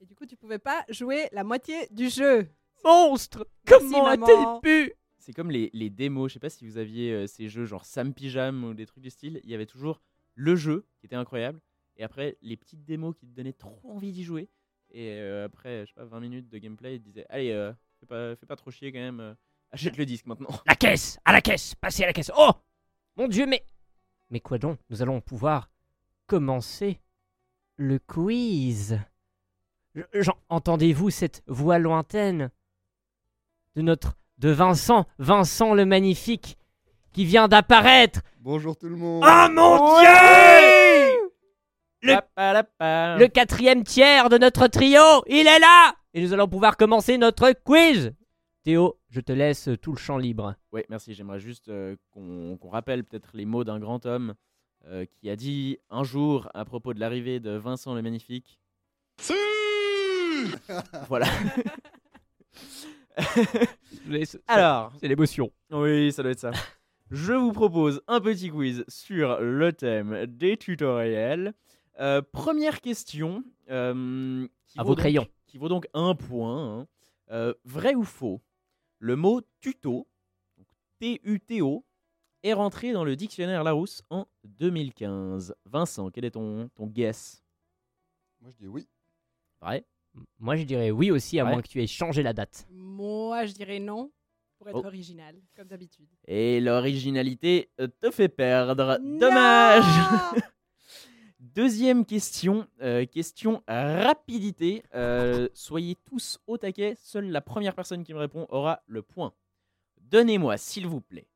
Et 0.00 0.06
du 0.06 0.14
coup, 0.14 0.26
tu 0.26 0.36
pouvais 0.36 0.58
pas 0.58 0.84
jouer 0.88 1.28
la 1.32 1.44
moitié 1.44 1.86
du 1.90 2.08
jeu. 2.08 2.48
Monstre 2.82 3.46
Comment 3.66 4.06
a-t-elle 4.06 4.60
pu 4.62 4.92
C'est 5.24 5.32
comme 5.32 5.50
les, 5.50 5.70
les 5.72 5.88
démos. 5.88 6.30
Je 6.30 6.34
sais 6.34 6.38
pas 6.38 6.50
si 6.50 6.66
vous 6.66 6.76
aviez 6.76 7.10
euh, 7.10 7.26
ces 7.26 7.48
jeux 7.48 7.64
genre 7.64 7.86
Sam 7.86 8.12
Pyjam 8.12 8.62
ou 8.62 8.74
des 8.74 8.84
trucs 8.84 9.02
du 9.02 9.08
style. 9.08 9.40
Il 9.42 9.48
y 9.48 9.54
avait 9.54 9.64
toujours 9.64 10.02
le 10.34 10.54
jeu 10.54 10.86
qui 11.00 11.06
était 11.06 11.16
incroyable. 11.16 11.62
Et 11.96 12.04
après, 12.04 12.36
les 12.42 12.58
petites 12.58 12.84
démos 12.84 13.16
qui 13.16 13.26
te 13.26 13.34
donnaient 13.34 13.54
trop 13.54 13.80
envie 13.84 14.12
d'y 14.12 14.22
jouer. 14.22 14.50
Et 14.90 15.12
euh, 15.12 15.46
après, 15.46 15.86
je 15.86 15.92
sais 15.92 15.94
pas, 15.94 16.04
20 16.04 16.20
minutes 16.20 16.50
de 16.50 16.58
gameplay, 16.58 16.96
ils 16.96 17.00
te 17.00 17.06
disaient 17.06 17.24
Allez, 17.30 17.52
euh, 17.52 17.72
fais, 18.00 18.04
pas, 18.04 18.36
fais 18.36 18.44
pas 18.44 18.56
trop 18.56 18.70
chier 18.70 18.92
quand 18.92 18.98
même. 18.98 19.34
achète 19.70 19.96
le 19.96 20.04
disque 20.04 20.26
maintenant. 20.26 20.50
La 20.66 20.76
caisse 20.76 21.18
À 21.24 21.32
la 21.32 21.40
caisse 21.40 21.74
Passez 21.74 22.02
à 22.02 22.06
la 22.08 22.12
caisse 22.12 22.30
Oh 22.36 22.50
Mon 23.16 23.26
Dieu, 23.26 23.46
mais... 23.46 23.64
Mais 24.28 24.40
quoi 24.40 24.58
donc? 24.58 24.78
Nous 24.90 25.00
allons 25.00 25.22
pouvoir 25.22 25.70
commencer 26.26 27.00
le 27.76 27.98
quiz. 27.98 28.98
Entendez-vous 30.50 31.08
cette 31.08 31.42
voix 31.46 31.78
lointaine 31.78 32.50
de 33.74 33.80
notre... 33.80 34.18
de 34.38 34.50
Vincent, 34.50 35.06
Vincent 35.18 35.74
le 35.74 35.84
Magnifique, 35.84 36.56
qui 37.12 37.24
vient 37.24 37.48
d'apparaître 37.48 38.20
Bonjour 38.40 38.76
tout 38.76 38.88
le 38.88 38.96
monde. 38.96 39.24
Oh 39.26 39.46
mon 39.52 40.00
Dieu 40.00 40.08
Le- 42.02 43.26
quatrième 43.28 43.84
tiers 43.84 44.28
de 44.28 44.36
notre 44.38 44.66
trio, 44.66 45.00
il 45.26 45.46
est 45.46 45.58
là 45.58 45.94
Et 46.12 46.20
nous 46.22 46.32
allons 46.32 46.48
pouvoir 46.48 46.76
commencer 46.76 47.16
notre 47.18 47.52
quiz 47.52 48.12
Théo, 48.64 48.98
je 49.10 49.20
te 49.20 49.32
laisse 49.32 49.68
tout 49.82 49.92
le 49.92 49.98
champ 49.98 50.16
libre. 50.16 50.54
Ouais, 50.72 50.86
merci. 50.88 51.12
J'aimerais 51.12 51.38
juste 51.38 51.68
euh, 51.68 51.96
qu'on 52.12 52.58
rappelle 52.70 53.04
peut-être 53.04 53.28
les 53.34 53.44
mots 53.44 53.62
d'un 53.62 53.78
grand 53.78 54.06
homme 54.06 54.34
euh, 54.86 55.04
qui 55.04 55.28
a 55.28 55.36
dit 55.36 55.78
un 55.90 56.02
jour 56.02 56.48
à 56.54 56.64
propos 56.64 56.94
de 56.94 57.00
l'arrivée 57.00 57.40
de 57.40 57.50
Vincent 57.50 57.94
le 57.94 58.00
Magnifique. 58.00 58.58
voilà. 61.08 61.26
Alors, 64.46 64.92
c'est 65.00 65.08
l'émotion. 65.08 65.50
oui, 65.70 66.12
ça 66.12 66.22
doit 66.22 66.32
être 66.32 66.40
ça. 66.40 66.50
Je 67.10 67.32
vous 67.32 67.52
propose 67.52 68.02
un 68.08 68.20
petit 68.20 68.50
quiz 68.50 68.84
sur 68.88 69.38
le 69.40 69.72
thème 69.72 70.26
des 70.26 70.56
tutoriels. 70.56 71.52
Euh, 72.00 72.22
première 72.22 72.80
question. 72.80 73.44
euh, 73.70 74.46
qui 74.66 74.78
À 74.78 74.82
vaut 74.82 74.88
vos 74.88 74.94
donc- 74.94 75.00
crayons. 75.00 75.26
Qui 75.46 75.58
vaut 75.58 75.68
donc 75.68 75.86
un 75.94 76.14
point. 76.14 76.80
hein. 76.80 76.86
Euh, 77.30 77.54
vrai 77.64 77.94
ou 77.94 78.02
faux 78.04 78.42
Le 78.98 79.16
mot 79.16 79.40
tuto, 79.60 80.08
donc 80.58 80.66
T-U-T-O, 80.98 81.84
est 82.42 82.52
rentré 82.52 82.92
dans 82.92 83.04
le 83.04 83.16
dictionnaire 83.16 83.62
Larousse 83.64 84.02
en 84.10 84.26
2015. 84.44 85.54
Vincent, 85.66 86.10
quel 86.10 86.24
est 86.24 86.32
ton, 86.32 86.68
ton 86.74 86.86
guess? 86.86 87.42
Moi 88.40 88.50
je 88.50 88.56
dis 88.56 88.66
oui. 88.68 88.86
Vrai? 89.60 89.84
Moi, 90.38 90.56
je 90.56 90.64
dirais 90.64 90.90
oui 90.90 91.10
aussi, 91.10 91.38
à 91.40 91.44
Ouais. 91.44 91.50
moins 91.52 91.62
que 91.62 91.68
tu 91.68 91.82
aies 91.82 91.86
changé 91.86 92.22
la 92.22 92.32
date. 92.32 92.66
Moi, 92.70 93.46
je 93.46 93.52
dirais 93.52 93.80
non, 93.80 94.10
pour 94.58 94.68
être 94.68 94.80
Oh. 94.82 94.86
original, 94.86 95.34
comme 95.56 95.66
d'habitude. 95.68 96.08
Et 96.26 96.60
l'originalité 96.60 97.70
te 98.00 98.10
fait 98.10 98.28
perdre. 98.28 98.98
Dommage 99.02 99.84
Deuxième 101.40 102.06
question, 102.06 102.66
euh, 102.80 103.04
question 103.06 103.62
rapidité. 103.68 104.82
Euh, 104.94 105.48
soyez 105.52 105.96
tous 106.08 106.38
au 106.46 106.56
taquet, 106.56 106.94
seule 106.98 107.28
la 107.30 107.40
première 107.40 107.74
personne 107.74 108.02
qui 108.02 108.14
me 108.14 108.18
répond 108.18 108.46
aura 108.48 108.82
le 108.86 109.02
point. 109.02 109.34
Donnez-moi, 110.00 110.56
s'il 110.56 110.86
vous 110.86 111.00
plaît, 111.00 111.26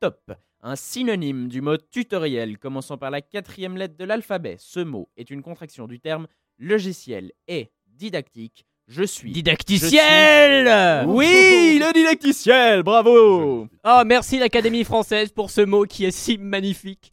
top, 0.00 0.32
un 0.62 0.74
synonyme 0.74 1.48
du 1.48 1.60
mot 1.60 1.76
tutoriel 1.76 2.58
commençant 2.58 2.96
par 2.98 3.10
la 3.10 3.20
quatrième 3.20 3.76
lettre 3.76 3.96
de 3.96 4.04
l'alphabet. 4.04 4.56
Ce 4.58 4.80
mot 4.80 5.10
est 5.16 5.28
une 5.30 5.42
contraction 5.42 5.86
du 5.86 6.00
terme 6.00 6.26
logiciel 6.58 7.32
et 7.46 7.70
didactique. 7.98 8.64
Je 8.86 9.02
suis. 9.02 9.32
Didacticiel 9.32 11.04
Oui, 11.06 11.78
le 11.78 11.92
didacticiel, 11.92 12.82
bravo 12.82 13.68
Oh, 13.84 14.02
merci 14.06 14.38
l'Académie 14.38 14.84
française 14.84 15.30
pour 15.30 15.50
ce 15.50 15.60
mot 15.60 15.84
qui 15.84 16.06
est 16.06 16.10
si 16.10 16.38
magnifique. 16.38 17.12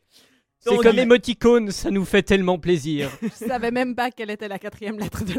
C'est 0.59 0.69
Donc, 0.69 0.83
comme 0.83 0.97
émoticône, 0.97 1.71
ça 1.71 1.91
nous 1.91 2.05
fait 2.05 2.23
tellement 2.23 2.57
plaisir. 2.57 3.11
Je 3.21 3.27
savais 3.29 3.71
même 3.71 3.93
pas 3.93 4.09
quelle 4.09 4.29
était 4.29 4.47
la 4.47 4.57
quatrième 4.57 4.97
lettre 4.97 5.23
de 5.25 5.33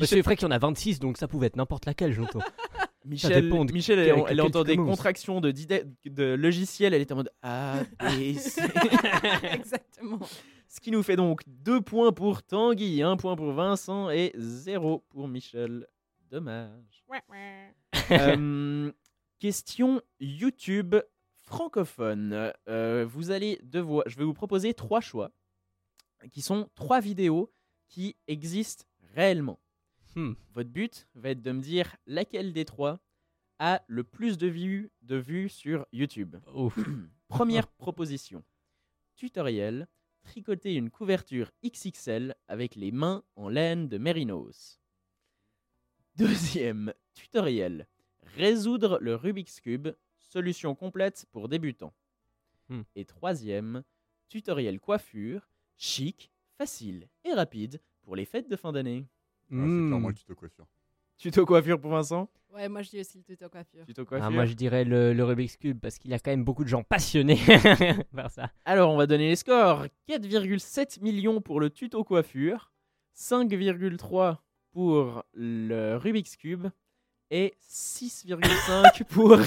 que 0.00 0.06
c'est 0.06 0.20
vrai 0.20 0.36
qu'il 0.36 0.46
y 0.46 0.48
en 0.48 0.52
a 0.52 0.58
26, 0.58 1.00
donc 1.00 1.16
ça 1.16 1.26
pouvait 1.26 1.46
être 1.46 1.56
n'importe 1.56 1.86
laquelle, 1.86 2.12
j'entends. 2.12 2.40
Michel, 3.04 3.48
de 3.48 3.72
Michel 3.72 3.98
elle, 3.98 4.40
entend 4.40 4.62
des 4.62 4.76
contractions 4.76 5.40
de, 5.40 5.52
de 6.04 6.34
logiciel, 6.34 6.94
elle 6.94 7.00
est 7.00 7.10
en 7.10 7.16
mode 7.16 7.30
A, 7.42 7.80
B, 7.98 8.36
C. 8.38 8.62
Exactement. 9.52 10.20
Ce 10.72 10.80
qui 10.80 10.90
nous 10.90 11.02
fait 11.02 11.16
donc 11.16 11.42
2 11.46 11.82
points 11.82 12.12
pour 12.12 12.42
Tanguy, 12.42 13.02
1 13.02 13.18
point 13.18 13.36
pour 13.36 13.52
Vincent 13.52 14.08
et 14.08 14.32
0 14.36 15.04
pour 15.10 15.28
Michel. 15.28 15.86
Dommage. 16.30 17.04
Euh, 18.10 18.90
question 19.38 20.00
YouTube 20.18 20.96
francophone. 21.42 22.54
Euh, 22.68 23.04
vous 23.06 23.30
allez 23.30 23.60
devoir, 23.62 24.04
je 24.06 24.16
vais 24.16 24.24
vous 24.24 24.32
proposer 24.32 24.72
trois 24.72 25.02
choix 25.02 25.30
qui 26.30 26.40
sont 26.40 26.70
trois 26.74 27.02
vidéos 27.02 27.52
qui 27.88 28.16
existent 28.26 28.86
réellement. 29.14 29.60
Hmm. 30.16 30.32
Votre 30.54 30.70
but 30.70 31.06
va 31.14 31.28
être 31.28 31.42
de 31.42 31.52
me 31.52 31.60
dire 31.60 31.96
laquelle 32.06 32.54
des 32.54 32.64
trois 32.64 32.98
a 33.58 33.82
le 33.88 34.04
plus 34.04 34.38
de 34.38 34.46
vues, 34.46 34.90
de 35.02 35.16
vues 35.16 35.50
sur 35.50 35.86
YouTube. 35.92 36.36
Ouf. 36.54 36.78
Première 37.28 37.68
proposition. 37.68 38.42
Tutoriel. 39.16 39.86
Tricoter 40.24 40.74
une 40.74 40.90
couverture 40.90 41.50
XXL 41.64 42.34
avec 42.48 42.74
les 42.76 42.92
mains 42.92 43.24
en 43.36 43.48
laine 43.48 43.88
de 43.88 43.98
Mérinos. 43.98 44.80
Deuxième 46.16 46.94
tutoriel. 47.14 47.86
Résoudre 48.36 48.98
le 49.00 49.14
Rubik's 49.16 49.60
Cube. 49.60 49.88
Solution 50.18 50.74
complète 50.74 51.26
pour 51.32 51.48
débutants. 51.48 51.92
Hmm. 52.68 52.82
Et 52.94 53.04
troisième, 53.04 53.82
tutoriel 54.28 54.80
coiffure. 54.80 55.48
Chic, 55.76 56.30
facile 56.56 57.08
et 57.24 57.32
rapide 57.32 57.80
pour 58.02 58.14
les 58.16 58.24
fêtes 58.24 58.48
de 58.48 58.56
fin 58.56 58.72
d'année. 58.72 59.04
Ah, 59.04 59.46
c'est 59.50 59.54
Hmm. 59.56 59.88
clairement 59.88 60.08
le 60.08 60.14
tuto 60.14 60.34
coiffure. 60.34 60.66
Tuto 61.18 61.46
coiffure 61.46 61.80
pour 61.80 61.90
Vincent? 61.90 62.28
Ouais, 62.54 62.68
moi 62.68 62.82
je 62.82 62.90
dis 62.90 63.00
aussi 63.00 63.16
le 63.18 63.24
tuto 63.24 63.48
coiffure. 63.48 63.84
Tuto 63.86 64.04
coiffure. 64.04 64.26
Ah, 64.26 64.30
moi 64.30 64.44
je 64.44 64.52
dirais 64.54 64.84
le, 64.84 65.12
le 65.14 65.24
Rubik's 65.24 65.56
Cube 65.56 65.78
parce 65.80 65.98
qu'il 65.98 66.10
y 66.10 66.14
a 66.14 66.18
quand 66.18 66.30
même 66.30 66.44
beaucoup 66.44 66.64
de 66.64 66.68
gens 66.68 66.82
passionnés 66.82 67.38
par 68.14 68.30
ça. 68.30 68.50
Alors, 68.66 68.90
on 68.92 68.96
va 68.96 69.06
donner 69.06 69.28
les 69.28 69.36
scores. 69.36 69.86
4,7 70.08 71.00
millions 71.00 71.40
pour 71.40 71.60
le 71.60 71.70
tuto 71.70 72.04
coiffure, 72.04 72.70
5,3 73.16 74.36
pour 74.72 75.22
le 75.34 75.96
Rubik's 75.96 76.36
Cube 76.36 76.66
et 77.30 77.54
6,5 77.66 79.04
pour 79.08 79.38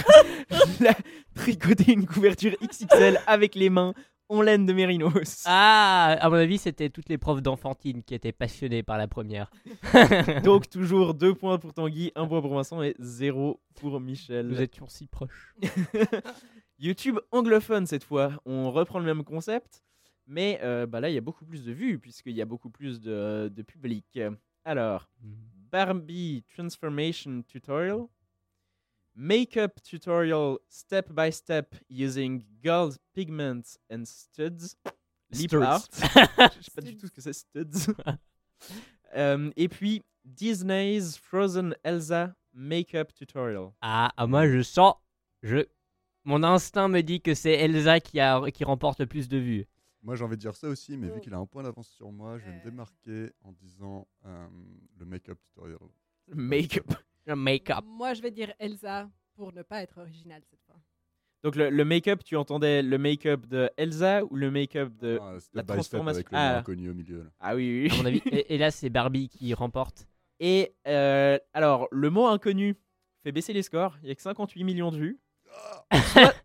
la- 0.79 0.95
tricoter 1.35 1.93
une 1.93 2.07
couverture 2.07 2.55
XXL 2.63 3.19
avec 3.27 3.53
les 3.53 3.69
mains 3.69 3.93
en 4.29 4.41
laine 4.41 4.65
de 4.65 4.73
mérinos. 4.73 5.43
Ah, 5.45 6.17
à 6.19 6.29
mon 6.29 6.35
avis, 6.35 6.57
c'était 6.57 6.89
toutes 6.89 7.09
les 7.09 7.17
profs 7.17 7.41
d'enfantine 7.41 8.03
qui 8.03 8.15
étaient 8.15 8.31
passionnées 8.31 8.83
par 8.83 8.97
la 8.97 9.07
première. 9.07 9.51
Donc, 10.43 10.69
toujours 10.69 11.13
2 11.13 11.33
points 11.35 11.57
pour 11.57 11.73
Tanguy, 11.73 12.11
1 12.15 12.27
point 12.27 12.41
pour 12.41 12.53
Vincent 12.53 12.81
et 12.81 12.95
0 12.99 13.61
pour 13.75 13.99
Michel. 13.99 14.47
Nous 14.47 14.61
étions 14.61 14.87
si 14.87 15.07
proches. 15.07 15.55
YouTube 16.79 17.19
anglophone 17.31 17.85
cette 17.85 18.03
fois. 18.03 18.31
On 18.45 18.71
reprend 18.71 18.99
le 18.99 19.05
même 19.05 19.23
concept, 19.23 19.83
mais 20.27 20.59
euh, 20.63 20.85
bah 20.85 20.99
là, 20.99 21.09
il 21.09 21.15
y 21.15 21.17
a 21.17 21.21
beaucoup 21.21 21.45
plus 21.45 21.63
de 21.63 21.71
vues 21.71 21.99
puisqu'il 21.99 22.35
y 22.35 22.41
a 22.41 22.45
beaucoup 22.45 22.69
plus 22.69 22.99
de, 23.01 23.51
de 23.53 23.61
public. 23.61 24.19
Alors, 24.65 25.09
Barbie 25.71 26.43
Transformation 26.55 27.43
Tutorial, 27.43 28.05
Makeup 29.15 29.81
Tutorial 29.83 30.57
Step 30.67 31.11
by 31.13 31.31
Step 31.31 31.73
using 31.89 32.43
Gold 32.63 32.97
Pigments 33.13 33.77
and 33.89 34.03
Studs, 34.05 34.75
Lip 35.31 35.49
Studs. 35.49 35.63
Art. 35.63 35.87
Je 36.57 36.63
sais 36.63 36.71
pas 36.75 36.81
du 36.81 36.97
tout 36.97 37.07
ce 37.07 37.11
que 37.11 37.21
c'est, 37.21 37.33
Studs. 37.33 37.93
Euh, 39.15 39.49
et 39.55 39.69
puis, 39.69 40.03
Disney's 40.25 41.17
Frozen 41.17 41.73
Elsa 41.83 42.35
Makeup 42.53 43.13
Tutorial. 43.13 43.69
Ah, 43.81 44.11
ah, 44.17 44.27
moi 44.27 44.45
je 44.47 44.61
sens, 44.61 44.95
je, 45.41 45.65
mon 46.25 46.43
instinct 46.43 46.89
me 46.89 47.01
dit 47.01 47.21
que 47.21 47.33
c'est 47.33 47.53
Elsa 47.53 48.01
qui, 48.01 48.19
a, 48.19 48.41
qui 48.51 48.65
remporte 48.65 48.99
le 48.99 49.05
plus 49.05 49.29
de 49.29 49.37
vues. 49.37 49.65
Moi, 50.01 50.15
j'ai 50.15 50.23
envie 50.25 50.35
de 50.35 50.41
dire 50.41 50.55
ça 50.55 50.67
aussi, 50.67 50.97
mais 50.97 51.09
Oh. 51.09 51.15
vu 51.15 51.21
qu'il 51.21 51.33
a 51.33 51.37
un 51.37 51.45
point 51.45 51.63
d'avance 51.63 51.89
sur 51.89 52.11
moi, 52.11 52.37
je 52.39 52.45
vais 52.45 52.51
me 52.51 52.59
Euh. 52.59 52.63
démarquer 52.65 53.31
en 53.43 53.53
disant 53.53 54.05
euh, 54.25 54.47
le 54.97 55.05
make-up 55.05 55.39
tutorial. 55.43 55.79
Make-up. 56.33 56.93
Le 57.25 57.35
make-up. 57.35 57.83
Moi 57.85 58.13
je 58.13 58.21
vais 58.21 58.31
dire 58.31 58.53
Elsa 58.59 59.09
pour 59.35 59.51
ne 59.53 59.61
pas 59.63 59.81
être 59.81 59.97
original 59.99 60.41
cette 60.49 60.61
fois. 60.65 60.75
Donc 61.43 61.55
le, 61.55 61.69
le 61.69 61.85
make-up, 61.85 62.23
tu 62.23 62.35
entendais 62.37 62.81
le 62.81 62.97
make-up 62.97 63.45
de 63.45 63.69
Elsa 63.77 64.23
ou 64.25 64.35
le 64.35 64.49
make-up 64.49 64.95
de... 64.97 65.19
Ah, 65.21 65.35
la 65.53 65.61
transformation- 65.63 66.17
avec 66.17 66.31
le 66.31 66.37
Ah. 66.37 66.57
inconnu 66.59 66.89
au 66.89 66.93
milieu. 66.95 67.19
là. 67.19 67.29
Ah 67.39 67.55
oui, 67.55 67.83
oui, 67.83 67.91
À 67.91 67.97
mon 68.01 68.05
avis, 68.05 68.21
et, 68.31 68.55
et 68.55 68.57
là 68.57 68.71
c'est 68.71 68.89
Barbie 68.89 69.29
qui 69.29 69.53
remporte. 69.53 70.07
Et 70.39 70.73
euh, 70.87 71.37
alors, 71.53 71.87
le 71.91 72.09
mot 72.09 72.25
inconnu 72.25 72.75
fait 73.23 73.31
baisser 73.31 73.53
les 73.53 73.61
scores. 73.61 73.95
Il 74.01 74.09
y 74.09 74.11
a 74.11 74.15
que 74.15 74.21
58 74.21 74.63
millions 74.63 74.91
de 74.91 74.97
vues. 74.97 75.19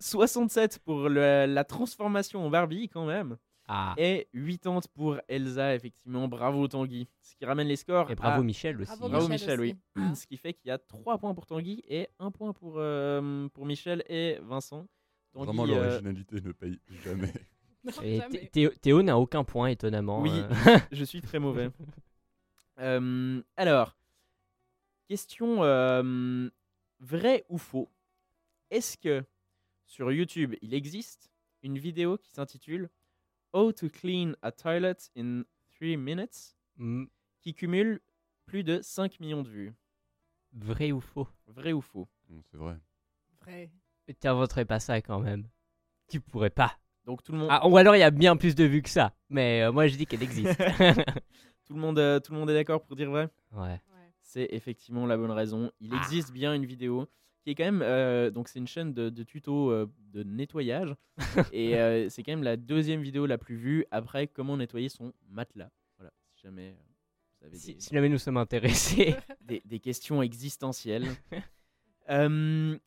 Soit 0.00 0.26
67 0.28 0.78
pour 0.80 1.08
le- 1.08 1.46
la 1.46 1.64
transformation 1.64 2.44
en 2.44 2.50
Barbie 2.50 2.88
quand 2.88 3.06
même. 3.06 3.36
Ah, 3.72 3.94
Et 3.98 4.28
80 4.34 4.80
pour 4.92 5.16
Elsa, 5.28 5.76
effectivement. 5.76 6.26
Bravo 6.26 6.66
Tanguy. 6.66 7.06
Ce 7.22 7.36
qui 7.36 7.44
ramène 7.44 7.68
les 7.68 7.76
scores 7.76 8.10
et 8.10 8.16
bravo 8.16 8.40
à- 8.40 8.44
Michel 8.44 8.80
aussi. 8.80 8.86
Bravo, 8.90 9.08
Bravo 9.08 9.28
Michel 9.28 9.60
Michel, 9.60 9.76
oui. 9.96 10.02
aussi. 10.10 10.22
Ce 10.22 10.26
qui 10.26 10.36
fait 10.36 10.54
qu'il 10.54 10.68
y 10.68 10.72
a 10.72 10.78
3 10.78 11.18
points 11.18 11.34
pour 11.34 11.46
Tanguy 11.46 11.80
et 11.86 12.08
1 12.18 12.32
point 12.32 12.52
pour, 12.52 12.74
euh, 12.78 13.48
pour 13.50 13.66
Michel 13.66 14.02
et 14.08 14.38
Vincent. 14.42 14.88
Tanguy, 15.32 15.46
Vraiment, 15.46 15.62
euh, 15.68 15.84
l'originalité 15.84 16.40
ne 16.40 16.50
paye 16.52 16.80
jamais. 17.04 17.32
Et 18.02 18.20
Théo, 18.52 18.70
Théo 18.82 19.02
n'a 19.02 19.16
aucun 19.16 19.44
point 19.44 19.68
étonnamment. 19.68 20.20
Oui. 20.20 20.32
euh. 20.34 20.78
je 20.92 21.04
suis 21.04 21.22
très 21.22 21.38
mauvais. 21.38 21.70
Euh, 22.78 23.42
alors, 23.58 23.94
question 25.06 25.62
euh, 25.64 26.48
vrai 26.98 27.44
ou 27.50 27.58
faux? 27.58 27.90
Est-ce 28.70 28.96
que 28.96 29.22
sur 29.84 30.10
YouTube, 30.12 30.54
il 30.62 30.72
existe 30.72 31.30
une 31.62 31.76
vidéo 31.78 32.16
qui 32.16 32.30
s'intitule 32.30 32.88
How 33.52 33.72
to 33.72 33.88
clean 33.88 34.34
a 34.42 34.52
toilet 34.52 35.10
in 35.16 35.44
3 35.78 35.96
minutes 35.96 36.56
Mm, 36.78 37.04
qui 37.42 37.52
cumule 37.52 38.00
plus 38.46 38.64
de 38.64 38.80
5 38.80 39.20
millions 39.20 39.42
de 39.42 39.48
vues 39.50 39.74
Vrai 40.52 40.92
ou 40.92 41.00
faux? 41.00 41.28
Vrai 41.46 41.72
ou 41.72 41.80
faux? 41.82 42.08
Non, 42.28 42.40
c'est 42.50 42.56
vrai. 42.56 42.76
Vrai. 43.42 43.70
Tu 44.20 44.26
inventerais 44.26 44.64
pas 44.64 44.80
ça 44.80 45.00
quand 45.02 45.20
même. 45.20 45.46
Tu 46.08 46.20
pourrais 46.20 46.50
pas. 46.50 46.78
Donc 47.04 47.22
tout 47.22 47.32
le 47.32 47.38
monde, 47.38 47.48
Ah, 47.50 47.68
ou 47.68 47.76
alors 47.76 47.96
il 47.96 48.00
y 48.00 48.02
a 48.04 48.10
bien 48.10 48.36
plus 48.36 48.54
de 48.54 48.64
vues 48.64 48.82
que 48.82 48.88
ça. 48.88 49.14
Mais 49.28 49.62
euh, 49.62 49.72
moi 49.72 49.86
je 49.88 49.96
dis 49.96 50.06
qu'elle 50.06 50.22
existe. 50.22 50.56
tout 51.66 51.74
le 51.74 51.80
monde, 51.80 51.98
euh, 51.98 52.18
tout 52.20 52.32
le 52.32 52.38
monde 52.38 52.50
est 52.50 52.54
d'accord 52.54 52.82
pour 52.84 52.96
dire 52.96 53.10
vrai? 53.10 53.28
Ouais. 53.52 53.68
Ouais. 53.92 54.12
C'est 54.22 54.48
effectivement 54.52 55.06
la 55.06 55.16
bonne 55.16 55.30
raison. 55.30 55.70
Il 55.80 55.92
Ah. 55.92 55.96
existe 55.96 56.32
bien 56.32 56.54
une 56.54 56.64
vidéo 56.66 57.08
qui 57.42 57.50
est 57.50 57.54
quand 57.54 57.64
même. 57.64 57.82
euh, 57.82 58.30
donc, 58.30 58.48
c'est 58.48 58.58
une 58.58 58.66
chaîne 58.68 58.92
de, 58.92 59.08
de 59.10 59.22
tutos 59.22 59.70
euh, 59.70 59.86
de 60.12 60.22
nettoyage. 60.22 60.94
et 61.52 61.76
euh, 61.76 62.08
c'est 62.08 62.22
quand 62.22 62.32
même 62.32 62.42
la 62.42 62.56
deuxième 62.56 63.02
vidéo 63.02 63.26
la 63.26 63.38
plus 63.38 63.56
vue 63.56 63.86
après 63.90 64.26
comment 64.26 64.56
nettoyer 64.56 64.88
son 64.88 65.12
matelas. 65.28 65.70
Voilà, 65.98 66.12
si 66.34 66.42
jamais 66.42 66.76
vous 67.40 67.46
avez 67.46 67.56
Si, 67.56 67.74
des, 67.74 67.80
si 67.80 67.94
jamais 67.94 68.08
nous 68.08 68.18
sommes 68.18 68.36
intéressés. 68.36 69.14
des- 69.40 69.62
des 69.64 69.80
questions 69.80 70.22
existentielles. 70.22 71.06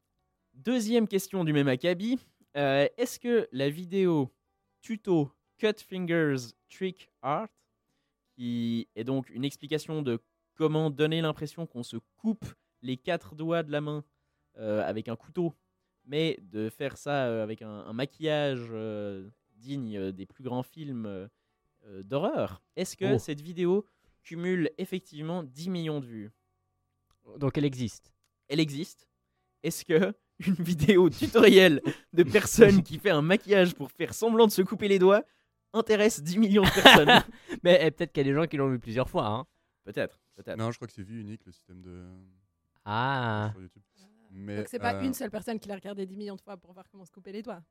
Deuxième 0.54 1.08
question 1.08 1.44
du 1.44 1.54
même 1.54 1.68
acabit. 1.68 2.20
Est-ce 2.54 3.20
que 3.20 3.48
la 3.52 3.70
vidéo 3.70 4.32
tuto 4.82 5.32
Cut 5.58 5.80
Fingers 5.88 6.52
Trick 6.70 7.10
Art, 7.22 7.48
qui 8.36 8.88
est 8.96 9.04
donc 9.04 9.30
une 9.30 9.46
explication 9.46 10.02
de 10.02 10.20
comment 10.56 10.90
donner 10.92 11.22
l'impression 11.22 11.66
qu'on 11.66 11.84
se 11.84 11.98
coupe 12.18 12.46
les 12.82 12.98
quatre 12.98 13.34
doigts 13.36 13.64
de 13.64 13.72
la 13.72 13.82
main 13.82 14.04
avec 14.58 15.08
un 15.08 15.16
couteau, 15.16 15.54
mais 16.06 16.38
de 16.42 16.70
faire 16.70 16.98
ça 16.98 17.26
euh, 17.28 17.44
avec 17.44 17.62
un, 17.62 17.70
un 17.70 17.94
maquillage 17.94 18.68
euh, 18.72 19.30
digne 19.56 19.98
euh, 19.98 20.12
des 20.12 20.26
plus 20.26 20.44
grands 20.44 20.64
films 20.64 21.06
euh, 21.06 21.28
euh, 21.86 22.04
d'horreur, 22.04 22.62
est-ce 22.76 22.96
que 22.98 23.16
Oh. 23.16 23.20
cette 23.20 23.42
vidéo 23.42 23.86
cumule 24.24 24.70
effectivement 24.78 25.44
10 25.44 25.70
millions 25.70 26.00
de 26.00 26.06
vues? 26.06 26.32
Donc 27.38 27.58
elle 27.58 27.66
existe. 27.66 28.14
elle 28.50 28.60
existe. 28.60 29.08
Est-ce 29.64 29.86
que 29.86 30.14
une 30.48 30.56
vidéo 30.56 31.10
tutoriel 31.10 31.82
de 32.12 32.24
personne 32.24 32.84
qui 32.84 33.00
fait 33.00 33.12
un 33.12 33.22
maquillage 33.22 33.74
pour 33.76 33.92
faire 33.92 34.14
semblant 34.14 34.46
de 34.48 34.52
se 34.52 34.62
couper 34.62 34.88
les 34.90 35.00
doigts 35.00 35.24
intéresse 35.74 36.22
10 36.22 36.38
millions 36.38 36.64
de 36.64 36.70
personnes? 36.82 37.24
Mais 37.64 37.80
eh, 37.82 37.92
peut-être 37.92 38.12
qu'il 38.12 38.26
y 38.28 38.30
a 38.30 38.32
des 38.32 38.36
gens 38.36 38.46
qui 38.48 38.58
l'ont 38.58 38.70
vu 38.70 38.80
plusieurs 38.80 39.10
fois. 39.10 39.28
Hein. 39.28 39.46
Peut-être, 39.86 40.20
peut-être. 40.36 40.58
Non, 40.58 40.72
je 40.72 40.78
crois 40.78 40.88
que 40.88 40.94
c'est 40.94 41.02
vue 41.04 41.22
unique 41.22 41.46
le 41.46 41.52
système 41.54 41.82
de 41.82 42.04
Ah. 42.86 43.50
sur 43.54 43.62
YouTube. 43.62 43.84
Mais 44.36 44.58
Donc 44.58 44.68
c'est 44.68 44.80
pas 44.80 44.96
euh, 44.96 45.04
une 45.04 45.14
seule 45.14 45.30
personne 45.30 45.60
qui 45.60 45.68
l'a 45.68 45.76
regardé 45.76 46.06
10 46.06 46.18
millions 46.18 46.36
de 46.36 46.42
fois 46.42 46.58
pour 46.58 46.74
voir 46.74 46.90
comment 46.90 47.06
se 47.06 47.12
couper 47.12 47.32
les 47.32 47.44
doigts. 47.44 47.64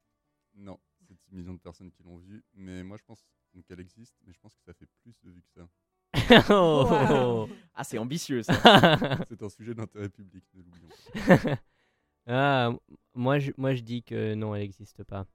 Non, 0.55 0.79
c'est 1.09 1.17
10 1.17 1.33
millions 1.33 1.55
de 1.55 1.59
personnes 1.59 1.91
qui 1.91 2.03
l'ont 2.05 2.19
vue. 2.19 2.45
Mais 2.55 2.83
moi, 2.85 2.97
je 2.97 3.03
pense 3.05 3.25
qu'elle 3.67 3.81
existe, 3.81 4.15
mais 4.25 4.33
je 4.33 4.39
pense 4.39 4.55
que 4.55 4.63
ça 4.63 4.73
fait 4.73 4.87
plus 5.03 5.15
de 5.23 5.31
vues 5.31 5.43
que 5.43 5.61
ça. 5.61 5.69
Oh. 6.51 6.87
Wow. 6.89 7.49
Ah, 7.75 7.85
c'est 7.85 7.99
ambitieux 7.99 8.43
ça. 8.43 8.53
C'est 9.29 9.43
un 9.43 9.49
sujet 9.49 9.75
d'intérêt 9.75 10.09
public, 10.09 10.45
ne 10.55 10.63
l'oublions 10.63 10.89
pas. 10.89 11.59
ah, 12.27 12.71
moi 13.15 13.39
je, 13.39 13.51
moi 13.57 13.75
je 13.75 13.83
dis 13.83 14.03
que 14.03 14.35
non, 14.35 14.55
elle 14.55 14.61
n'existe 14.63 15.05
pas. 15.05 15.27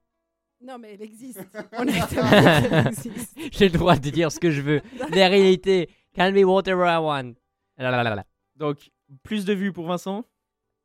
Non 0.60 0.78
mais 0.78 0.94
elle 0.94 1.02
existe. 1.02 1.44
On 1.72 1.86
existe. 1.86 3.36
J'ai 3.52 3.68
le 3.68 3.78
droit 3.78 3.96
de 3.96 4.10
dire 4.10 4.30
ce 4.30 4.38
que 4.40 4.50
je 4.50 4.62
veux. 4.62 4.80
La 5.10 5.28
réalité, 5.28 5.90
can 6.14 6.32
be 6.32 6.44
whatever 6.44 6.86
I 6.88 6.98
want. 6.98 7.34
Donc, 8.56 8.90
plus 9.22 9.44
de 9.44 9.52
vues 9.52 9.72
pour 9.72 9.86
Vincent? 9.86 10.24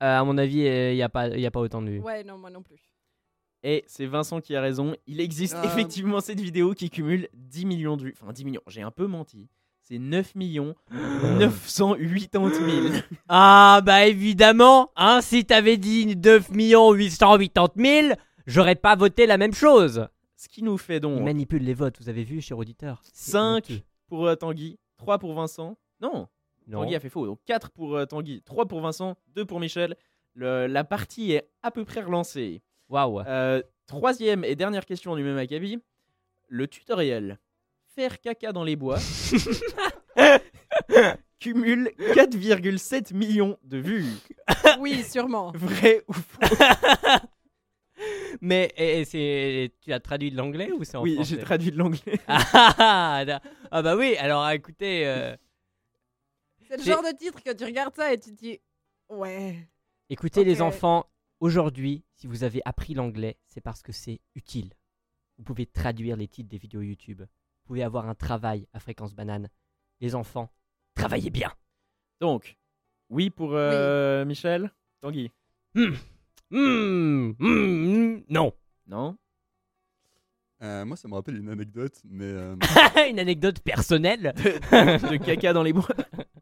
Euh, 0.03 0.19
à 0.19 0.23
mon 0.23 0.37
avis, 0.37 0.59
il 0.59 0.95
n'y 0.95 1.01
a, 1.01 1.09
pas- 1.09 1.29
y 1.29 1.45
a 1.45 1.51
pas 1.51 1.61
autant 1.61 1.81
de 1.81 1.89
vues. 1.89 1.99
Ouais, 2.01 2.23
non, 2.23 2.37
moi 2.37 2.49
non 2.49 2.61
plus. 2.61 2.77
Et 3.63 3.85
c'est 3.87 4.05
Vincent 4.05 4.41
qui 4.41 4.55
a 4.55 4.61
raison. 4.61 4.95
Il 5.07 5.21
existe 5.21 5.55
Ah. 5.57 5.65
effectivement 5.65 6.19
cette 6.19 6.41
vidéo 6.41 6.73
qui 6.73 6.89
cumule 6.89 7.29
10 7.33 7.65
millions 7.65 7.95
de 7.95 8.03
vues. 8.03 8.15
Enfin, 8.21 8.33
10 8.33 8.43
millions, 8.43 8.61
j'ai 8.67 8.81
un 8.81 8.91
peu 8.91 9.07
menti. 9.07 9.47
C'est 9.81 9.99
9 9.99 10.35
millions 10.35 10.75
980 10.91 12.89
000. 12.91 13.03
Ah 13.29 13.81
bah 13.85 14.05
évidemment, 14.05 14.91
hein, 14.95 15.21
si 15.21 15.45
t'avais 15.45 15.77
dit 15.77 16.15
9 16.17 16.49
880 16.51 17.67
000, 17.77 18.15
j'aurais 18.47 18.75
pas 18.75 18.95
voté 18.95 19.25
la 19.25 19.37
même 19.37 19.53
chose. 19.53 20.07
Ce 20.35 20.49
qui 20.49 20.61
nous 20.63 20.77
fait 20.77 20.97
Il 20.97 21.01
donc 21.01 21.21
manipule 21.21 21.63
les 21.63 21.73
votes, 21.73 21.95
vous 22.01 22.09
avez 22.09 22.23
vu, 22.23 22.41
cher 22.41 22.57
auditeur. 22.57 22.99
C'est 23.03 23.31
5 23.31 23.55
honteux. 23.69 23.81
pour 24.07 24.27
euh, 24.27 24.35
Tanguy, 24.35 24.77
3 24.97 25.19
pour 25.19 25.33
Vincent. 25.33 25.77
Non, 26.01 26.27
Non. 26.67 26.81
Tanguy 26.81 26.95
a 26.95 26.99
fait 26.99 27.09
faux. 27.09 27.25
Donc 27.25 27.39
4 27.45 27.71
pour 27.71 27.95
euh, 27.95 28.05
Tanguy, 28.05 28.41
3 28.43 28.67
pour 28.67 28.81
Vincent, 28.81 29.15
2 29.35 29.45
pour 29.45 29.59
Michel. 29.59 29.95
Le- 30.35 30.67
la 30.67 30.83
partie 30.83 31.33
est 31.33 31.49
à 31.61 31.71
peu 31.71 31.85
près 31.85 32.01
relancée. 32.01 32.61
Waouh. 32.89 33.21
Euh, 33.21 33.61
troisième 33.87 34.43
et 34.43 34.55
dernière 34.55 34.85
question 34.85 35.15
du 35.15 35.23
même 35.23 35.37
acabit. 35.37 35.79
Le 36.47 36.67
tutoriel 36.67 37.39
Faire 37.95 38.19
caca 38.21 38.51
dans 38.51 38.63
les 38.63 38.75
bois 38.75 38.97
cumule 41.39 41.91
4,7 42.15 43.13
millions 43.13 43.57
de 43.63 43.77
vues. 43.77 44.05
Oui, 44.79 45.03
sûrement. 45.03 45.51
Vrai 45.55 46.03
ou 46.07 46.13
faux? 46.13 46.39
Mais 48.41 48.71
et, 48.75 49.01
et 49.01 49.05
c'est, 49.05 49.71
tu 49.81 49.93
as 49.93 49.99
traduit 49.99 50.31
de 50.31 50.37
l'anglais 50.37 50.71
ou 50.71 50.83
c'est 50.83 50.97
en 50.97 51.03
Oui, 51.03 51.15
français? 51.15 51.35
j'ai 51.35 51.41
traduit 51.41 51.71
de 51.71 51.77
l'anglais. 51.77 52.19
ah, 52.27 52.41
ah, 52.53 53.23
ah, 53.29 53.39
ah, 53.71 53.81
bah 53.81 53.95
oui, 53.95 54.15
alors 54.17 54.49
écoutez, 54.49 55.03
euh, 55.05 55.35
C'est 56.67 56.77
le 56.77 56.83
genre 56.83 57.03
de 57.03 57.15
titre 57.17 57.41
que 57.43 57.53
tu 57.53 57.65
regardes 57.65 57.95
ça 57.95 58.13
et 58.13 58.19
tu 58.19 58.31
te 58.31 58.39
dis 58.39 58.59
ouais. 59.09 59.67
Écoutez 60.09 60.43
les 60.43 60.61
enfants, 60.61 61.09
aujourd'hui, 61.39 62.03
si 62.15 62.27
vous 62.27 62.43
avez 62.43 62.61
appris 62.65 62.93
l'anglais, 62.93 63.37
c'est 63.47 63.61
parce 63.61 63.81
que 63.81 63.91
c'est 63.91 64.21
utile. 64.35 64.73
Vous 65.37 65.43
pouvez 65.43 65.65
traduire 65.65 66.15
les 66.17 66.27
titres 66.27 66.49
des 66.49 66.57
vidéos 66.57 66.81
YouTube. 66.81 67.21
Vous 67.21 67.67
pouvez 67.67 67.83
avoir 67.83 68.07
un 68.07 68.15
travail 68.15 68.67
à 68.73 68.79
fréquence 68.79 69.13
banane. 69.13 69.49
Les 70.01 70.15
enfants, 70.15 70.49
travaillez 70.95 71.29
bien. 71.29 71.51
Donc, 72.19 72.57
oui 73.09 73.29
pour 73.29 73.51
euh, 73.53 74.25
Michel 74.25 74.71
Tanguy 75.01 75.31
Hmm. 75.75 75.95
Hmm. 76.51 77.33
Hmm. 77.39 78.21
Non. 78.29 78.53
Non? 78.85 79.17
Euh, 80.61 80.85
moi, 80.85 80.95
ça 80.95 81.07
me 81.07 81.15
rappelle 81.15 81.37
une 81.37 81.49
anecdote, 81.49 81.99
mais 82.05 82.25
euh, 82.25 82.55
Une 83.09 83.19
anecdote 83.19 83.59
personnelle. 83.61 84.33
De 84.37 85.17
caca 85.17 85.51
dans 85.51 85.63
les 85.63 85.73
bois 85.73 85.87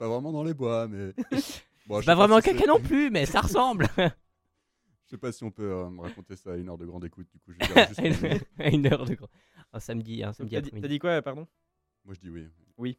pas 0.00 0.08
vraiment 0.08 0.32
dans 0.32 0.42
les 0.42 0.54
bois, 0.54 0.88
mais. 0.88 1.12
Bon, 1.86 2.00
Pas 2.02 2.14
vraiment 2.14 2.40
si 2.40 2.50
caca 2.50 2.66
non 2.66 2.78
plus, 2.78 3.10
mais 3.10 3.26
ça 3.26 3.40
ressemble. 3.40 3.88
Je 3.98 5.10
sais 5.10 5.16
pas 5.18 5.32
si 5.32 5.42
on 5.42 5.50
peut 5.50 5.72
euh, 5.72 5.90
me 5.90 6.02
raconter 6.02 6.36
ça 6.36 6.52
à 6.52 6.56
une 6.56 6.68
heure 6.68 6.78
de 6.78 6.86
grande 6.86 7.04
écoute, 7.04 7.26
du 7.32 7.38
coup, 7.40 7.52
je 7.52 7.58
vais 7.58 7.74
dire 7.74 7.88
juste 8.04 8.22
oui. 8.22 8.64
À 8.64 8.68
une 8.68 8.86
heure 8.86 9.04
de 9.04 9.14
grand. 9.14 9.28
Un 9.72 9.80
samedi, 9.80 10.22
un 10.22 10.32
samedi 10.32 10.54
T'as 10.54 10.60
dit, 10.60 10.68
après-midi. 10.68 10.82
t'as 10.82 10.88
dit 10.88 10.98
quoi, 11.00 11.20
pardon? 11.20 11.48
Moi, 12.04 12.14
je 12.14 12.20
dis 12.20 12.48
oui. 12.76 12.96